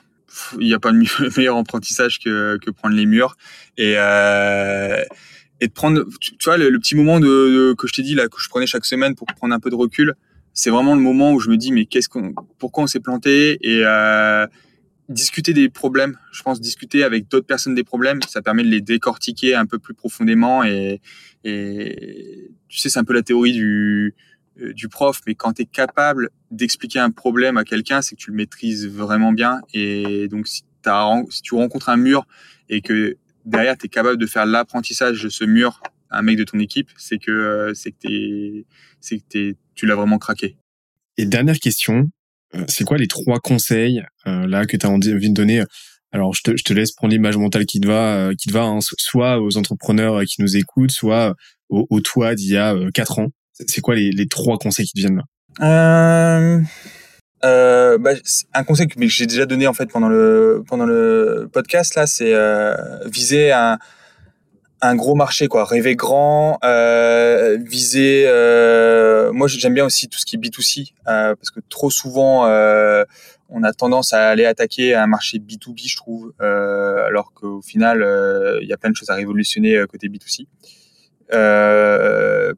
Il 0.60 0.68
n'y 0.68 0.74
a 0.74 0.80
pas 0.80 0.92
de 0.92 0.98
meilleur 1.38 1.58
apprentissage 1.58 2.20
que, 2.20 2.58
que 2.58 2.72
prendre 2.72 2.96
les 2.96 3.06
murs. 3.06 3.36
Et, 3.78 3.96
euh, 3.98 5.04
et 5.62 5.68
de 5.68 5.74
prendre, 5.74 6.06
tu, 6.20 6.36
vois, 6.46 6.58
le, 6.58 6.80
petit 6.80 6.96
moment 6.96 7.20
de, 7.20 7.74
que 7.78 7.88
je 7.88 7.94
t'ai 7.94 8.02
dit 8.02 8.16
là, 8.16 8.28
que 8.28 8.38
je 8.40 8.50
prenais 8.50 8.68
chaque 8.68 8.86
semaine 8.86 9.16
pour 9.16 9.28
prendre 9.28 9.54
un 9.54 9.60
peu 9.60 9.70
de 9.70 9.76
recul, 9.76 10.16
c'est 10.54 10.70
vraiment 10.70 10.96
le 10.96 11.02
moment 11.02 11.34
où 11.34 11.40
je 11.40 11.50
me 11.50 11.58
dis, 11.58 11.72
mais 11.72 11.86
qu'est-ce 11.86 12.10
qu'on, 12.10 12.34
pourquoi 12.58 12.86
on 12.86 12.88
s'est 12.88 13.00
planté 13.00 13.58
et 13.62 13.82
euh, 13.84 14.48
discuter 15.10 15.54
des 15.54 15.70
problèmes. 15.70 16.18
Je 16.32 16.42
pense 16.44 16.62
discuter 16.62 17.04
avec 17.04 17.28
d'autres 17.28 17.46
personnes 17.46 17.76
des 17.76 17.84
problèmes, 17.84 18.22
ça 18.28 18.42
permet 18.42 18.64
de 18.64 18.70
les 18.70 18.82
décortiquer 18.82 19.56
un 19.56 19.66
peu 19.66 19.80
plus 19.80 19.94
profondément 19.94 20.64
et, 20.64 21.02
et 21.44 22.52
tu 22.68 22.80
sais, 22.80 22.90
c'est 22.90 23.00
un 23.00 23.04
peu 23.04 23.14
la 23.14 23.24
théorie 23.24 23.54
du 23.54 24.16
du 24.74 24.90
prof, 24.90 25.22
mais 25.28 25.36
quand 25.36 25.54
tu 25.54 25.64
es 25.64 25.66
capable 25.66 26.30
d'expliquer 26.52 27.00
un 27.00 27.12
problème 27.12 27.58
à 27.58 27.64
quelqu'un, 27.64 28.02
c'est 28.02 28.16
que 28.16 28.22
tu 28.22 28.32
le 28.32 28.38
maîtrises 28.38 28.88
vraiment 28.88 29.32
bien. 29.32 29.62
Et 29.74 30.28
donc, 30.28 30.48
si, 30.48 30.64
tu 31.44 31.56
rencontres 31.56 31.90
un 31.90 31.98
mur 31.98 32.26
et 32.70 32.82
que 32.82 33.18
derrière, 33.46 33.78
tu 33.78 33.86
es 33.86 33.90
capable 33.90 34.18
de 34.18 34.26
faire 34.26 34.46
l'apprentissage 34.46 35.22
de 35.24 35.30
ce 35.30 35.44
mur 35.44 35.82
à 36.10 36.20
un 36.20 36.22
mec 36.22 36.38
de 36.38 36.44
ton 36.44 36.60
équipe, 36.60 36.90
c'est 36.98 37.18
que, 37.18 37.32
euh, 37.32 37.74
c'est 37.74 37.92
que, 37.92 39.56
tu 39.76 39.86
l'as 39.86 39.96
vraiment 39.96 40.18
craqué. 40.18 40.58
Et 41.18 41.26
dernière 41.26 41.60
question, 41.60 42.10
euh, 42.56 42.64
c'est 42.68 42.84
quoi 42.84 42.98
les 42.98 43.08
trois 43.08 43.40
conseils 43.40 44.04
là 44.26 44.66
que 44.66 44.78
tu 44.78 44.86
as 44.86 44.90
envie 44.90 45.30
de 45.30 45.34
donner? 45.34 45.64
Alors 46.12 46.34
je 46.34 46.42
te, 46.42 46.58
je 46.58 46.64
te 46.64 46.74
laisse 46.74 46.92
prendre 46.92 47.14
l'image 47.14 47.38
mentale 47.38 47.66
qui 47.66 47.80
te 47.80 47.88
va, 47.88 48.32
qui 48.38 48.50
te 48.50 48.54
va, 48.54 48.64
hein, 48.64 48.80
soit 48.82 49.40
aux 49.40 49.58
entrepreneurs 49.58 50.24
qui 50.24 50.42
nous 50.42 50.58
écoutent, 50.58 50.92
soit 50.92 51.36
au, 51.70 51.86
au 51.90 52.02
toi 52.02 52.34
d'il 52.36 52.52
y 52.52 52.58
a 52.58 52.76
quatre 52.94 53.20
ans. 53.20 53.28
C'est 53.68 53.82
quoi 53.82 53.96
les, 53.96 54.28
trois 54.28 54.58
conseils 54.58 54.86
qui 54.86 54.94
te 54.94 55.00
viennent 55.00 55.18
là? 55.18 55.24
Euh, 57.46 57.98
bah, 57.98 58.12
un 58.54 58.64
conseil 58.64 58.88
que 58.88 58.96
j'ai 59.08 59.26
déjà 59.26 59.46
donné 59.46 59.66
en 59.68 59.74
fait 59.74 59.86
pendant 59.86 60.10
le 60.10 60.62
pendant 60.68 60.86
le 60.86 61.50
podcast 61.52 61.96
là, 61.96 62.06
c'est 62.06 62.34
euh, 62.34 62.76
viser 63.08 63.54
un 64.82 64.96
gros 64.96 65.16
marché 65.16 65.48
quoi, 65.48 65.66
rêver 65.66 65.96
grand, 65.96 66.58
euh, 66.64 67.58
viser. 67.62 68.26
Euh, 68.28 69.32
moi 69.34 69.48
j'aime 69.48 69.74
bien 69.74 69.86
aussi 69.86 70.08
tout 70.08 70.20
ce 70.20 70.26
qui 70.26 70.36
est 70.36 70.40
B2C 70.40 70.94
euh, 71.08 71.36
parce 71.36 71.52
que 71.52 71.60
trop 71.70 71.90
souvent 71.90 72.46
euh, 72.48 73.04
on 73.50 73.64
a 73.64 73.74
tendance 73.74 74.14
à 74.14 74.30
aller 74.30 74.46
attaquer 74.46 74.96
un 74.96 75.08
marché 75.08 75.40
B2B 75.40 75.90
je 75.90 75.96
trouve, 75.96 76.34
alors 76.40 77.34
qu'au 77.34 77.62
final 77.62 78.06
il 78.62 78.68
y 78.68 78.74
a 78.74 78.78
plein 78.78 78.90
de 78.90 78.96
choses 78.96 79.10
à 79.10 79.16
révolutionner 79.16 79.84
côté 79.90 80.08
B2C 80.08 80.46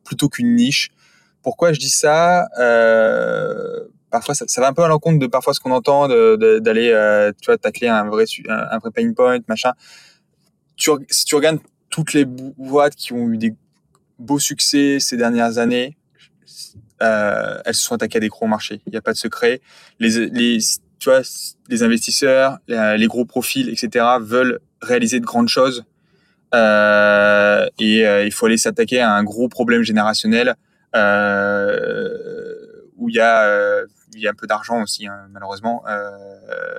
plutôt 0.03 0.29
qu'une 0.29 0.55
niche. 0.55 0.91
Pourquoi 1.43 1.73
je 1.73 1.79
dis 1.79 1.89
ça 1.89 2.47
parfois 4.11 4.35
ça, 4.35 4.61
va 4.61 4.67
un 4.67 4.73
peu 4.73 4.83
à 4.83 4.87
l'encontre 4.87 5.17
de 5.17 5.25
parfois 5.25 5.53
ce 5.53 5.59
qu'on 5.59 5.71
entend 5.71 6.07
d'aller 6.07 6.91
euh, 6.91 7.31
tu 7.41 7.47
vois 7.47 7.57
tacler 7.57 7.87
un 7.87 8.07
vrai 8.07 8.25
un, 8.47 8.77
vrai 8.77 8.91
pain 8.91 9.11
point 9.13 9.39
machin. 9.47 9.71
Si 10.77 11.25
tu 11.25 11.35
regardes 11.35 11.59
toutes 11.89 12.13
les 12.13 12.25
boîtes 12.25 12.95
qui 12.95 13.13
ont 13.13 13.29
eu 13.29 13.37
des 13.37 13.55
beaux 14.19 14.39
succès 14.39 14.99
ces 14.99 15.17
dernières 15.17 15.57
années 15.57 15.97
euh, 17.01 17.59
elles 17.65 17.73
se 17.73 17.83
sont 17.83 17.95
attaquées 17.95 18.17
à 18.17 18.19
des 18.19 18.27
gros 18.27 18.45
marchés. 18.45 18.81
Il 18.85 18.91
n'y 18.91 18.97
a 18.97 19.01
pas 19.01 19.13
de 19.13 19.17
secret. 19.17 19.61
Les 19.99 20.59
tu 20.99 21.09
vois 21.09 21.21
les 21.69 21.81
investisseurs 21.81 22.59
les, 22.67 23.07
gros 23.07 23.25
profils 23.25 23.69
etc 23.69 24.05
veulent 24.19 24.59
réaliser 24.83 25.19
de 25.19 25.25
grandes 25.25 25.47
choses 25.47 25.83
euh, 26.53 27.67
et 27.79 28.05
euh, 28.05 28.25
il 28.25 28.31
faut 28.31 28.45
aller 28.45 28.57
s'attaquer 28.57 28.99
à 28.99 29.13
un 29.13 29.23
gros 29.23 29.47
problème 29.47 29.83
générationnel 29.83 30.55
euh, 30.95 32.09
où 32.97 33.09
il 33.09 33.15
y 33.15 33.19
a 33.19 33.43
euh, 33.43 33.85
il 34.13 34.19
y 34.21 34.27
a 34.27 34.31
un 34.31 34.35
peu 34.35 34.47
d'argent 34.47 34.81
aussi 34.81 35.07
hein, 35.07 35.27
malheureusement. 35.31 35.83
Euh, 35.87 36.77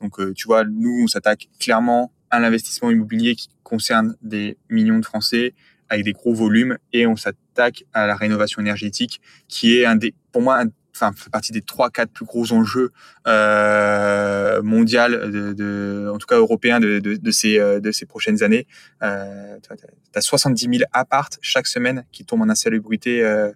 donc 0.00 0.34
tu 0.34 0.46
vois, 0.46 0.64
nous 0.64 1.04
on 1.04 1.06
s'attaque 1.06 1.48
clairement 1.58 2.12
à 2.30 2.40
l'investissement 2.40 2.90
immobilier 2.90 3.34
qui 3.34 3.48
concerne 3.62 4.16
des 4.22 4.58
millions 4.68 4.98
de 4.98 5.04
Français 5.04 5.54
avec 5.88 6.04
des 6.04 6.12
gros 6.12 6.34
volumes 6.34 6.78
et 6.92 7.06
on 7.06 7.16
s'attaque 7.16 7.84
à 7.92 8.06
la 8.06 8.16
rénovation 8.16 8.60
énergétique 8.60 9.20
qui 9.48 9.78
est 9.78 9.86
un 9.86 9.96
des 9.96 10.14
pour 10.32 10.42
moi 10.42 10.60
un, 10.60 10.66
enfin 10.94 11.12
fait 11.12 11.30
partie 11.30 11.52
des 11.52 11.62
trois 11.62 11.90
quatre 11.90 12.10
plus 12.10 12.24
gros 12.24 12.52
enjeux 12.52 12.92
euh, 13.26 14.62
mondial 14.62 15.30
de, 15.30 15.52
de, 15.52 16.10
en 16.12 16.18
tout 16.18 16.26
cas 16.26 16.36
européens 16.36 16.80
de, 16.80 16.98
de, 16.98 17.16
de 17.16 17.30
ces 17.30 17.58
de 17.58 17.90
ces 17.92 18.06
prochaines 18.06 18.42
années. 18.42 18.66
Euh, 19.02 19.58
tu 19.62 20.18
as 20.18 20.20
70 20.20 20.78
000 20.78 20.90
appartes 20.92 21.38
chaque 21.40 21.66
semaine 21.66 22.04
qui 22.12 22.24
tombent 22.24 22.42
en 22.42 22.48
insalubrité 22.48 23.22
euh, 23.22 23.52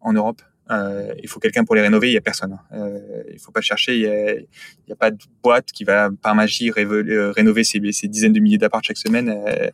en 0.00 0.12
Europe 0.12 0.42
euh, 0.70 1.12
il 1.22 1.28
faut 1.28 1.40
quelqu'un 1.40 1.64
pour 1.64 1.74
les 1.74 1.82
rénover, 1.82 2.10
il 2.10 2.14
y 2.14 2.16
a 2.16 2.20
personne. 2.20 2.52
Hein. 2.52 2.76
Euh, 2.76 3.22
il 3.32 3.38
faut 3.38 3.50
pas 3.50 3.60
chercher, 3.60 3.96
il 3.96 4.02
y 4.02 4.06
a, 4.06 4.92
a, 4.92 4.96
pas 4.96 5.10
de 5.10 5.18
boîte 5.42 5.72
qui 5.72 5.84
va 5.84 6.10
par 6.22 6.34
magie 6.34 6.70
euh, 6.76 7.32
rénover 7.32 7.64
ces, 7.64 7.80
dizaines 7.80 8.32
de 8.32 8.40
milliers 8.40 8.58
d'apparts 8.58 8.84
chaque 8.84 8.96
semaine. 8.96 9.28
Euh, 9.30 9.68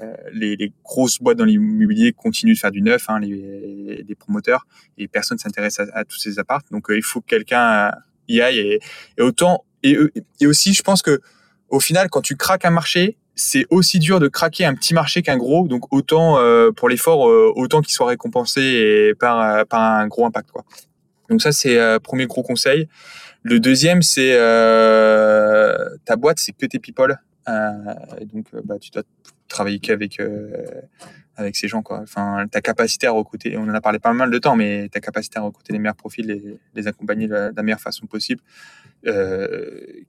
euh, 0.00 0.14
les, 0.32 0.56
les, 0.56 0.72
grosses 0.84 1.20
boîtes 1.20 1.38
dans 1.38 1.44
l'immobilier 1.44 2.12
continuent 2.12 2.54
de 2.54 2.58
faire 2.58 2.70
du 2.70 2.82
neuf, 2.82 3.08
hein, 3.08 3.18
les, 3.18 4.04
les, 4.06 4.14
promoteurs, 4.14 4.66
et 4.98 5.08
personne 5.08 5.38
s'intéresse 5.38 5.80
à, 5.80 6.04
tous 6.04 6.18
ces 6.18 6.38
apparts. 6.38 6.62
Donc 6.70 6.86
il 6.90 7.02
faut 7.02 7.20
que 7.20 7.26
quelqu'un 7.26 7.92
y 8.28 8.40
aille. 8.40 8.58
Et, 8.58 8.80
et 9.18 9.22
autant 9.22 9.64
et, 9.82 9.96
et 10.40 10.46
aussi, 10.46 10.74
je 10.74 10.82
pense 10.82 11.02
que 11.02 11.20
au 11.72 11.80
final, 11.80 12.10
quand 12.10 12.20
tu 12.20 12.36
craques 12.36 12.66
un 12.66 12.70
marché, 12.70 13.16
c'est 13.34 13.64
aussi 13.70 13.98
dur 13.98 14.20
de 14.20 14.28
craquer 14.28 14.66
un 14.66 14.74
petit 14.74 14.92
marché 14.92 15.22
qu'un 15.22 15.38
gros. 15.38 15.66
Donc 15.66 15.92
autant 15.92 16.38
euh, 16.38 16.70
pour 16.70 16.88
l'effort, 16.88 17.28
euh, 17.28 17.50
autant 17.56 17.80
qu'il 17.80 17.94
soit 17.94 18.06
récompensé 18.06 18.60
et 18.60 19.14
par, 19.14 19.40
euh, 19.40 19.64
par 19.64 19.80
un 19.80 20.06
gros 20.06 20.26
impact. 20.26 20.52
Quoi. 20.52 20.64
Donc 21.30 21.40
ça, 21.40 21.50
c'est 21.50 21.98
premier 22.00 22.26
gros 22.26 22.42
conseil. 22.42 22.88
Le 23.42 23.58
deuxième, 23.58 24.02
c'est 24.02 24.36
ta 26.04 26.16
boîte, 26.16 26.38
c'est 26.38 26.52
que 26.52 26.66
tes 26.66 26.78
people. 26.78 27.16
donc 27.46 28.46
bah, 28.64 28.78
tu 28.78 28.90
dois 28.90 29.02
travailler 29.48 29.78
qu'avec 29.78 30.20
avec 31.36 31.56
ces 31.56 31.68
gens. 31.68 31.80
Quoi. 31.80 32.00
Enfin, 32.02 32.46
ta 32.50 32.60
capacité 32.60 33.06
à 33.06 33.12
recruter, 33.12 33.56
on 33.56 33.62
en 33.62 33.74
a 33.74 33.80
parlé 33.80 33.98
pas 33.98 34.12
mal 34.12 34.30
de 34.30 34.38
temps, 34.38 34.56
mais 34.56 34.90
ta 34.90 35.00
capacité 35.00 35.38
à 35.38 35.42
recruter 35.42 35.72
les 35.72 35.78
meilleurs 35.78 35.96
profils, 35.96 36.26
les, 36.26 36.58
les 36.74 36.86
accompagner 36.86 37.26
de 37.26 37.52
la 37.56 37.62
meilleure 37.62 37.80
façon 37.80 38.06
possible, 38.06 38.42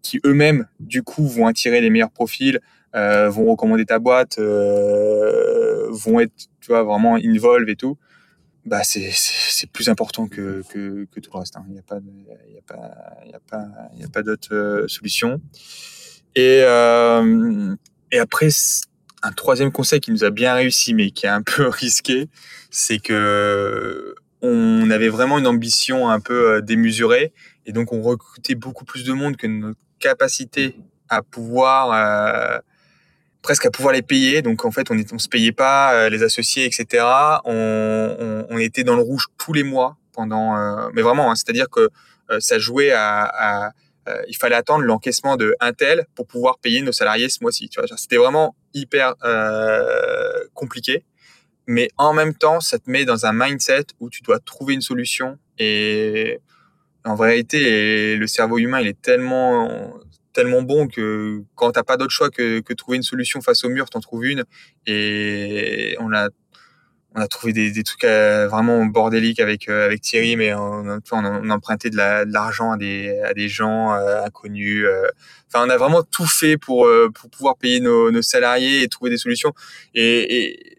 qui 0.02 0.20
eux-mêmes, 0.26 0.68
du 0.80 1.04
coup, 1.04 1.28
vont 1.28 1.48
attirer 1.48 1.82
les 1.82 1.90
meilleurs 1.90 2.12
profils, 2.12 2.60
euh, 2.96 3.30
vont 3.30 3.46
recommander 3.46 3.86
ta 3.86 3.98
boîte, 3.98 4.38
euh, 4.38 5.88
vont 5.90 6.20
être, 6.20 6.34
tu 6.62 6.68
vois, 6.68 6.84
vraiment 6.84 7.16
involve 7.16 7.68
et 7.70 7.76
tout, 7.76 7.98
bah 8.66 8.82
c'est 8.84 9.10
c'est 9.12 9.70
plus 9.70 9.90
important 9.90 10.28
que, 10.28 10.62
que, 10.70 11.06
que 11.12 11.20
tout 11.20 11.32
le 11.34 11.40
reste. 11.40 11.58
Hein. 11.58 11.66
Il 11.68 11.74
n'y 11.74 11.80
a 11.80 11.82
pas 11.82 11.98
y 11.98 12.58
a 12.58 12.62
pas 12.62 12.92
y 13.26 13.34
a 13.34 13.40
pas 13.40 13.68
y 13.98 14.04
a 14.04 14.10
pas 14.10 14.22
d'autre 14.22 14.54
euh, 14.54 14.88
solution. 14.88 15.42
Et 16.36 16.62
euh, 16.64 17.76
et 18.12 18.20
après 18.20 18.50
un 19.24 19.32
troisième 19.32 19.72
conseil 19.72 20.00
qui 20.00 20.12
nous 20.12 20.24
a 20.24 20.30
bien 20.30 20.54
réussi 20.54 20.94
mais 20.94 21.12
qui 21.12 21.26
est 21.26 21.30
un 21.30 21.42
peu 21.46 21.68
risqué, 21.68 22.30
c'est 22.70 23.00
que 23.00 24.14
on 24.42 24.90
avait 24.92 25.10
vraiment 25.10 25.40
une 25.40 25.48
ambition 25.48 26.10
un 26.10 26.20
peu 26.20 26.62
démesurée 26.62 27.34
et 27.66 27.72
donc 27.72 27.94
on 27.94 28.02
recrutait 28.02 28.56
beaucoup 28.56 28.86
plus 28.86 29.04
de 29.04 29.14
monde 29.14 29.38
que 29.38 29.48
notre 29.48 29.80
capacité 30.00 30.76
à 31.10 31.22
pouvoir 31.22 31.92
euh, 31.92 32.60
presque 33.44 33.66
à 33.68 33.72
pouvoir 33.72 33.94
les 33.94 34.02
payer. 34.02 34.42
Donc 34.42 34.66
en 34.66 34.72
fait, 34.72 34.90
on 34.90 34.96
ne 34.96 35.04
se 35.04 35.30
payait 35.30 35.52
pas 35.52 35.94
euh, 35.94 36.10
les 36.10 36.24
associés, 36.24 36.66
etc. 36.66 37.06
On, 37.46 38.16
on, 38.20 38.48
on, 38.50 38.58
était 38.58 38.84
dans 38.84 38.96
le 38.96 39.04
rouge 39.04 39.28
tous 39.38 39.54
les 39.54 39.64
mois 39.64 39.98
pendant, 40.14 40.58
euh, 40.58 40.90
mais 40.94 41.04
vraiment, 41.04 41.30
hein, 41.30 41.36
c'est-à-dire 41.36 41.70
que 41.70 41.90
euh, 42.32 42.40
ça 42.40 42.58
jouait 42.58 42.92
à, 42.92 43.68
à 43.68 43.72
il 44.28 44.36
fallait 44.36 44.56
attendre 44.56 44.84
l'encaissement 44.84 45.38
de 45.38 45.56
Intel 45.62 46.06
pour 46.14 46.28
pouvoir 46.28 46.60
payer 46.60 46.82
nos 46.82 46.92
salariés 46.92 47.30
ce 47.30 47.38
mois-ci. 47.42 47.70
Tu 47.70 47.80
vois, 47.80 47.88
c'était 47.96 48.18
vraiment 48.18 48.54
hyper 48.74 49.14
compliqué. 50.54 51.06
Mais 51.68 51.88
en 51.96 52.12
même 52.12 52.34
temps, 52.34 52.60
ça 52.60 52.80
te 52.80 52.92
met 52.92 53.06
dans 53.06 53.26
un 53.26 53.32
mindset 53.32 53.86
où 54.02 54.10
tu 54.10 54.22
dois 54.22 54.40
trouver 54.40 54.74
une 54.74 54.82
solution. 54.82 55.40
Et 55.58 56.42
en 57.06 57.16
vérité, 57.16 58.16
le 58.16 58.28
cerveau 58.28 58.58
humain, 58.60 58.80
il 58.82 58.88
est 58.88 59.02
tellement 59.02 60.00
tellement 60.34 60.64
bon 60.64 60.88
que 60.88 61.44
quand 61.56 61.72
t'as 61.72 61.84
pas 61.84 61.96
d'autre 61.96 62.12
choix 62.12 62.30
que, 62.30 62.60
que 62.60 62.74
trouver 62.74 62.98
une 62.98 63.04
solution 63.04 63.40
face 63.42 63.64
au 63.64 63.70
mur, 63.70 63.90
t'en 63.90 64.00
trouves 64.00 64.26
une. 64.26 64.44
Et 64.88 65.96
on 66.00 66.12
a 66.14 66.30
on 67.16 67.22
a 67.22 67.28
trouvé 67.28 67.54
des, 67.54 67.70
des 67.70 67.84
trucs 67.84 68.06
euh, 68.06 68.48
vraiment 68.48 68.84
bordéliques 68.88 69.40
avec 69.40 69.70
euh, 69.70 69.86
avec 69.86 70.02
Thierry, 70.02 70.36
mais 70.36 70.54
on, 70.56 70.88
on, 70.90 71.02
on 71.12 71.50
a 71.52 71.54
emprunté 71.54 71.92
de 71.92 71.98
l'argent 71.98 72.72
à 72.72 72.78
des 72.78 73.20
à 73.24 73.36
des 73.36 73.48
gens 73.48 73.94
euh, 73.94 74.24
inconnus. 74.24 74.86
Enfin, 75.48 75.66
on 75.68 75.70
a 75.70 75.78
vraiment 75.78 76.02
tout 76.02 76.26
fait 76.26 76.58
pour 76.58 76.90
pour 77.14 77.30
pouvoir 77.30 77.58
payer 77.58 77.80
nos, 77.80 78.10
nos 78.10 78.24
salariés 78.24 78.82
et 78.82 78.88
trouver 78.88 79.12
des 79.12 79.18
solutions. 79.18 79.54
Et 79.94 80.78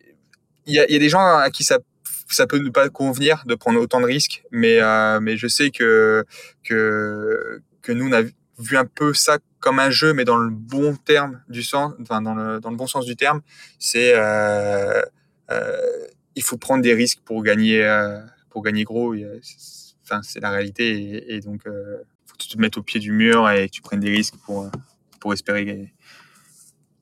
il 0.67 0.75
y 0.75 0.81
a, 0.81 0.91
y 0.91 0.97
a 0.97 0.99
des 0.99 1.09
gens 1.09 1.21
à 1.21 1.51
qui 1.51 1.63
ça 1.63 1.79
ça 2.29 2.47
peut 2.47 2.59
ne 2.59 2.71
pas 2.71 2.89
convenir 2.89 3.45
de 3.47 3.55
prendre 3.55 3.81
autant 3.81 4.01
de 4.01 4.07
risques, 4.07 4.45
mais 4.51 4.81
mais 5.21 5.37
je 5.37 5.47
sais 5.47 5.71
que 5.71 6.25
que 6.63 7.61
nous 7.89 8.09
on 8.09 8.13
a 8.13 8.23
vu 8.59 8.77
un 8.77 8.85
peu 8.85 9.15
ça 9.15 9.39
comme 9.61 9.79
un 9.79 9.91
jeu, 9.91 10.13
mais 10.13 10.25
dans 10.25 10.37
le 10.37 10.51
bon 10.51 10.95
terme 10.95 11.43
du 11.49 11.63
sens, 11.63 11.95
enfin 12.01 12.21
dans 12.21 12.35
le, 12.35 12.61
dans 12.61 12.71
le 12.71 12.77
bon 12.77 12.87
sens 12.87 13.07
du 13.07 13.17
terme, 13.17 13.41
c'est 13.79 14.13
euh, 14.15 15.03
euh, 15.51 16.07
il 16.35 16.43
faut 16.43 16.57
prendre 16.57 16.83
des 16.83 16.95
risques 16.95 17.21
pour 17.25 17.43
gagner 17.43 17.83
euh, 17.83 18.21
pour 18.51 18.63
gagner 18.63 18.85
gros. 18.85 19.15
Enfin, 20.03 20.21
c'est 20.23 20.41
la 20.41 20.51
réalité 20.51 21.35
et, 21.35 21.41
donc 21.41 21.67
euh, 21.67 21.97
faut 22.27 22.35
que 22.35 22.43
tu 22.43 22.49
te 22.49 22.59
mettes 22.59 22.77
au 22.77 22.83
pied 22.83 23.01
du 23.01 23.13
mur 23.13 23.49
et 23.49 23.69
que 23.69 23.73
tu 23.73 23.81
prennes 23.81 24.01
des 24.01 24.11
risques 24.11 24.37
pour 24.45 24.71
pour 25.21 25.33
espérer 25.33 25.93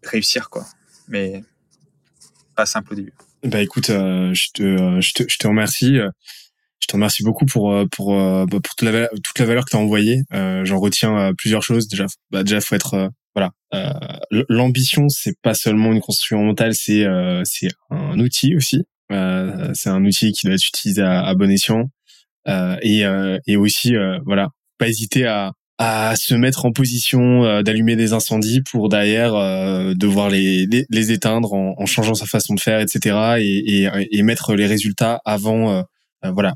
réussir 0.04 0.48
quoi. 0.48 0.64
Mais 1.08 1.42
pas 2.54 2.66
simple 2.66 2.92
au 2.92 2.96
début. 2.96 3.14
Bah 3.44 3.60
écoute, 3.60 3.90
euh, 3.90 4.32
je, 4.34 4.48
te, 4.54 5.00
je, 5.00 5.12
te, 5.14 5.24
je 5.28 5.36
te 5.38 5.46
remercie 5.46 5.98
je 6.82 6.88
te 6.88 6.92
remercie 6.94 7.22
beaucoup 7.22 7.46
pour 7.46 7.72
euh, 7.72 7.86
pour 7.86 8.18
euh, 8.20 8.44
bah, 8.46 8.58
pour 8.62 8.74
toute 8.74 8.82
la 8.82 9.08
toute 9.08 9.38
la 9.38 9.46
valeur 9.46 9.64
que 9.64 9.70
tu 9.70 9.76
as 9.76 9.80
envoyée. 9.80 10.22
Euh, 10.34 10.64
J'en 10.64 10.80
retiens 10.80 11.16
euh, 11.16 11.32
plusieurs 11.36 11.62
choses. 11.62 11.86
Déjà, 11.88 12.06
bah, 12.30 12.42
déjà 12.42 12.60
faut 12.60 12.74
être 12.74 13.10
voilà. 13.34 13.52
L'ambition, 14.50 15.08
c'est 15.08 15.34
pas 15.40 15.54
seulement 15.54 15.92
une 15.92 16.00
construction 16.00 16.42
mentale, 16.44 16.74
c'est 16.74 17.06
c'est 17.44 17.68
un 17.90 18.18
outil 18.18 18.54
aussi. 18.56 18.82
c'est 19.08 19.88
un 19.88 20.04
outil 20.04 20.32
qui 20.32 20.46
doit 20.46 20.54
être 20.54 20.66
utilisé 20.68 21.00
à, 21.00 21.22
à 21.24 21.34
bon 21.34 21.50
escient. 21.50 21.84
et 22.46 23.04
et 23.46 23.56
aussi 23.56 23.94
voilà, 24.26 24.48
pas 24.76 24.88
hésiter 24.88 25.24
à 25.24 25.52
à 25.78 26.14
se 26.16 26.34
mettre 26.34 26.64
en 26.64 26.72
position 26.72 27.62
d'allumer 27.62 27.96
des 27.96 28.12
incendies 28.12 28.60
pour 28.70 28.88
derrière 28.88 29.32
devoir 29.96 30.30
les, 30.30 30.66
les, 30.66 30.84
les 30.88 31.12
éteindre 31.12 31.54
en, 31.54 31.74
en, 31.76 31.86
changeant 31.86 32.14
sa 32.14 32.26
façon 32.26 32.54
de 32.54 32.60
faire, 32.60 32.80
etc. 32.80 33.38
Et, 33.40 33.82
et, 33.82 33.90
et 34.10 34.22
mettre 34.22 34.54
les 34.54 34.66
résultats 34.66 35.20
avant, 35.24 35.84
voilà, 36.22 36.54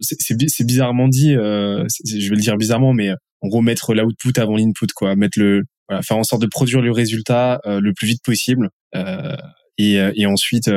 c'est 0.00 0.66
bizarrement 0.66 1.08
dit, 1.08 1.34
euh, 1.34 1.84
je 2.06 2.28
vais 2.28 2.36
le 2.36 2.42
dire 2.42 2.56
bizarrement, 2.56 2.92
mais 2.92 3.10
en 3.40 3.48
gros 3.48 3.62
mettre 3.62 3.94
l'output 3.94 4.38
avant 4.38 4.56
l'input, 4.56 4.86
quoi, 4.94 5.16
mettre 5.16 5.38
le 5.38 5.62
Voilà, 5.88 6.02
faire 6.02 6.16
en 6.16 6.24
sorte 6.24 6.42
de 6.42 6.46
produire 6.46 6.80
le 6.80 6.92
résultat 6.92 7.60
le 7.64 7.92
plus 7.92 8.06
vite 8.06 8.22
possible 8.22 8.68
et, 9.78 9.94
et 10.14 10.26
ensuite 10.26 10.70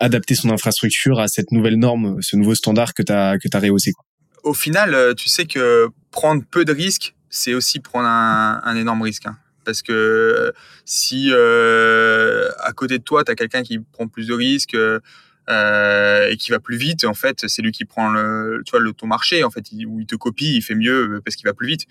adapter 0.00 0.34
son 0.34 0.50
infrastructure 0.50 1.20
à 1.20 1.28
cette 1.28 1.52
nouvelle 1.52 1.76
norme, 1.76 2.16
ce 2.20 2.36
nouveau 2.36 2.54
standard 2.54 2.94
que 2.94 3.02
tu 3.02 3.12
as 3.12 3.38
que 3.38 3.48
as 3.52 3.60
rehaussé. 3.60 3.92
Quoi. 3.92 4.04
Au 4.42 4.54
final, 4.54 5.14
tu 5.16 5.28
sais 5.28 5.44
que 5.44 5.88
prendre 6.10 6.42
peu 6.50 6.64
de 6.64 6.72
risques, 6.72 7.14
c'est 7.30 7.54
aussi 7.54 7.80
prendre 7.80 8.08
un, 8.08 8.76
énorme 8.76 9.02
risque. 9.02 9.26
Hein. 9.26 9.38
Parce 9.64 9.82
que 9.82 10.52
si 10.84 11.28
euh, 11.30 12.50
à 12.58 12.72
côté 12.72 12.98
de 12.98 13.04
toi, 13.04 13.24
tu 13.24 13.30
as 13.30 13.34
quelqu'un 13.34 13.62
qui 13.62 13.78
prend 13.78 14.08
plus 14.08 14.26
de 14.26 14.34
risques 14.34 14.74
euh, 14.74 16.28
et 16.28 16.36
qui 16.36 16.50
va 16.50 16.58
plus 16.58 16.76
vite, 16.76 17.04
en 17.04 17.14
fait, 17.14 17.46
c'est 17.46 17.62
lui 17.62 17.72
qui 17.72 17.84
prend 17.84 18.10
le, 18.10 18.62
tu 18.66 18.78
le 18.78 18.92
ton 18.92 19.06
marché, 19.06 19.44
en 19.44 19.50
fait, 19.50 19.70
il, 19.72 19.86
où 19.86 20.00
il 20.00 20.06
te 20.06 20.16
copie, 20.16 20.56
il 20.56 20.62
fait 20.62 20.74
mieux 20.74 21.20
parce 21.24 21.36
qu'il 21.36 21.46
va 21.46 21.54
plus 21.54 21.68
vite. 21.68 21.86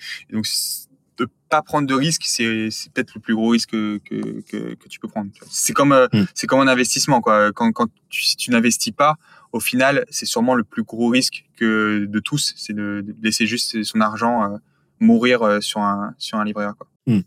De 1.20 1.28
pas 1.50 1.62
prendre 1.62 1.88
de 1.88 1.94
risques, 1.94 2.24
c'est, 2.26 2.70
c'est 2.72 2.92
peut-être 2.94 3.14
le 3.16 3.22
plus 3.22 3.36
gros 3.36 3.50
risque 3.50 3.72
que, 3.72 4.00
que, 4.06 4.76
que, 4.76 4.88
tu 4.88 5.00
peux 5.00 5.08
prendre. 5.08 5.30
C'est 5.50 5.74
comme, 5.74 6.08
mmh. 6.14 6.26
c'est 6.34 6.48
comme 6.48 6.60
un 6.60 6.68
investissement, 6.68 7.22
quoi. 7.22 7.52
Quand, 7.52 7.72
quand 7.72 7.88
tu, 8.10 8.24
si 8.24 8.36
tu 8.36 8.52
n'investis 8.52 8.94
pas, 8.94 9.18
au 9.52 9.60
final, 9.60 10.06
c'est 10.10 10.26
sûrement 10.26 10.56
le 10.56 10.64
plus 10.64 10.84
gros 10.84 11.10
risque 11.10 11.46
que 11.58 12.06
de 12.06 12.20
tous, 12.20 12.54
c'est 12.56 12.74
de, 12.74 13.06
laisser 13.22 13.46
juste 13.48 13.84
son 13.84 14.02
argent 14.02 14.44
euh, 14.44 14.58
mourir 15.00 15.42
euh, 15.42 15.62
sur 15.62 15.82
un 15.82 16.14
sur 16.18 16.38
un 16.38 16.46
livret 16.46 16.66
A. 16.66 16.74
Quoi. 16.74 16.88
Hmm. 17.08 17.22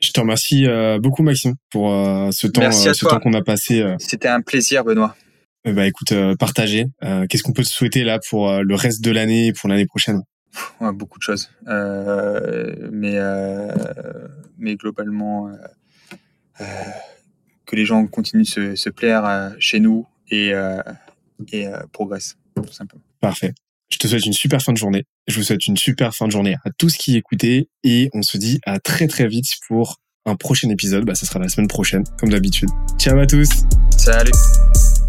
Je 0.00 0.10
te 0.10 0.20
remercie 0.20 0.66
euh, 0.66 0.98
beaucoup 0.98 1.22
Maxime 1.22 1.54
pour 1.70 1.90
ce 2.32 2.46
temps 2.46 2.70
ce 2.72 3.06
temps 3.06 3.20
qu'on 3.20 3.34
a 3.34 3.42
passé. 3.42 3.94
C'était 3.98 4.28
un 4.28 4.40
plaisir 4.40 4.84
Benoît. 4.84 5.16
bah 5.64 5.86
écoute, 5.86 6.12
partagez. 6.38 6.86
Qu'est-ce 7.28 7.42
qu'on 7.42 7.52
peut 7.52 7.62
te 7.62 7.68
souhaiter 7.68 8.04
là 8.04 8.18
pour 8.28 8.52
le 8.52 8.74
reste 8.74 9.02
de 9.02 9.10
l'année 9.12 9.48
et 9.48 9.52
pour 9.52 9.68
l'année 9.68 9.86
prochaine? 9.86 10.22
Ouais, 10.80 10.92
Beaucoup 10.92 11.18
de 11.18 11.22
choses, 11.22 11.50
mais 11.66 13.18
mais 14.58 14.76
globalement 14.76 15.50
que 16.58 17.76
les 17.76 17.84
gens 17.84 18.06
continuent 18.06 18.42
de 18.42 18.48
se, 18.48 18.76
se 18.76 18.90
plaire 18.90 19.54
chez 19.58 19.80
nous 19.80 20.06
et 20.30 20.52
et 21.52 21.66
progressent 21.92 22.36
tout 22.54 22.72
simplement. 22.72 23.02
Parfait. 23.20 23.54
Je 23.92 23.98
te 23.98 24.06
souhaite 24.06 24.24
une 24.24 24.32
super 24.32 24.62
fin 24.62 24.72
de 24.72 24.78
journée. 24.78 25.04
Je 25.28 25.36
vous 25.36 25.42
souhaite 25.42 25.66
une 25.66 25.76
super 25.76 26.14
fin 26.14 26.26
de 26.26 26.32
journée 26.32 26.56
à 26.64 26.70
tous 26.78 26.96
qui 26.96 27.16
écoutaient 27.16 27.68
et 27.84 28.08
on 28.14 28.22
se 28.22 28.38
dit 28.38 28.58
à 28.64 28.80
très 28.80 29.06
très 29.06 29.28
vite 29.28 29.46
pour 29.68 30.00
un 30.24 30.34
prochain 30.34 30.70
épisode. 30.70 31.04
Bah, 31.04 31.14
ça 31.14 31.26
sera 31.26 31.38
la 31.38 31.48
semaine 31.48 31.68
prochaine, 31.68 32.04
comme 32.18 32.30
d'habitude. 32.30 32.70
Ciao 32.98 33.18
à 33.18 33.26
tous. 33.26 33.48
Salut. 33.96 34.32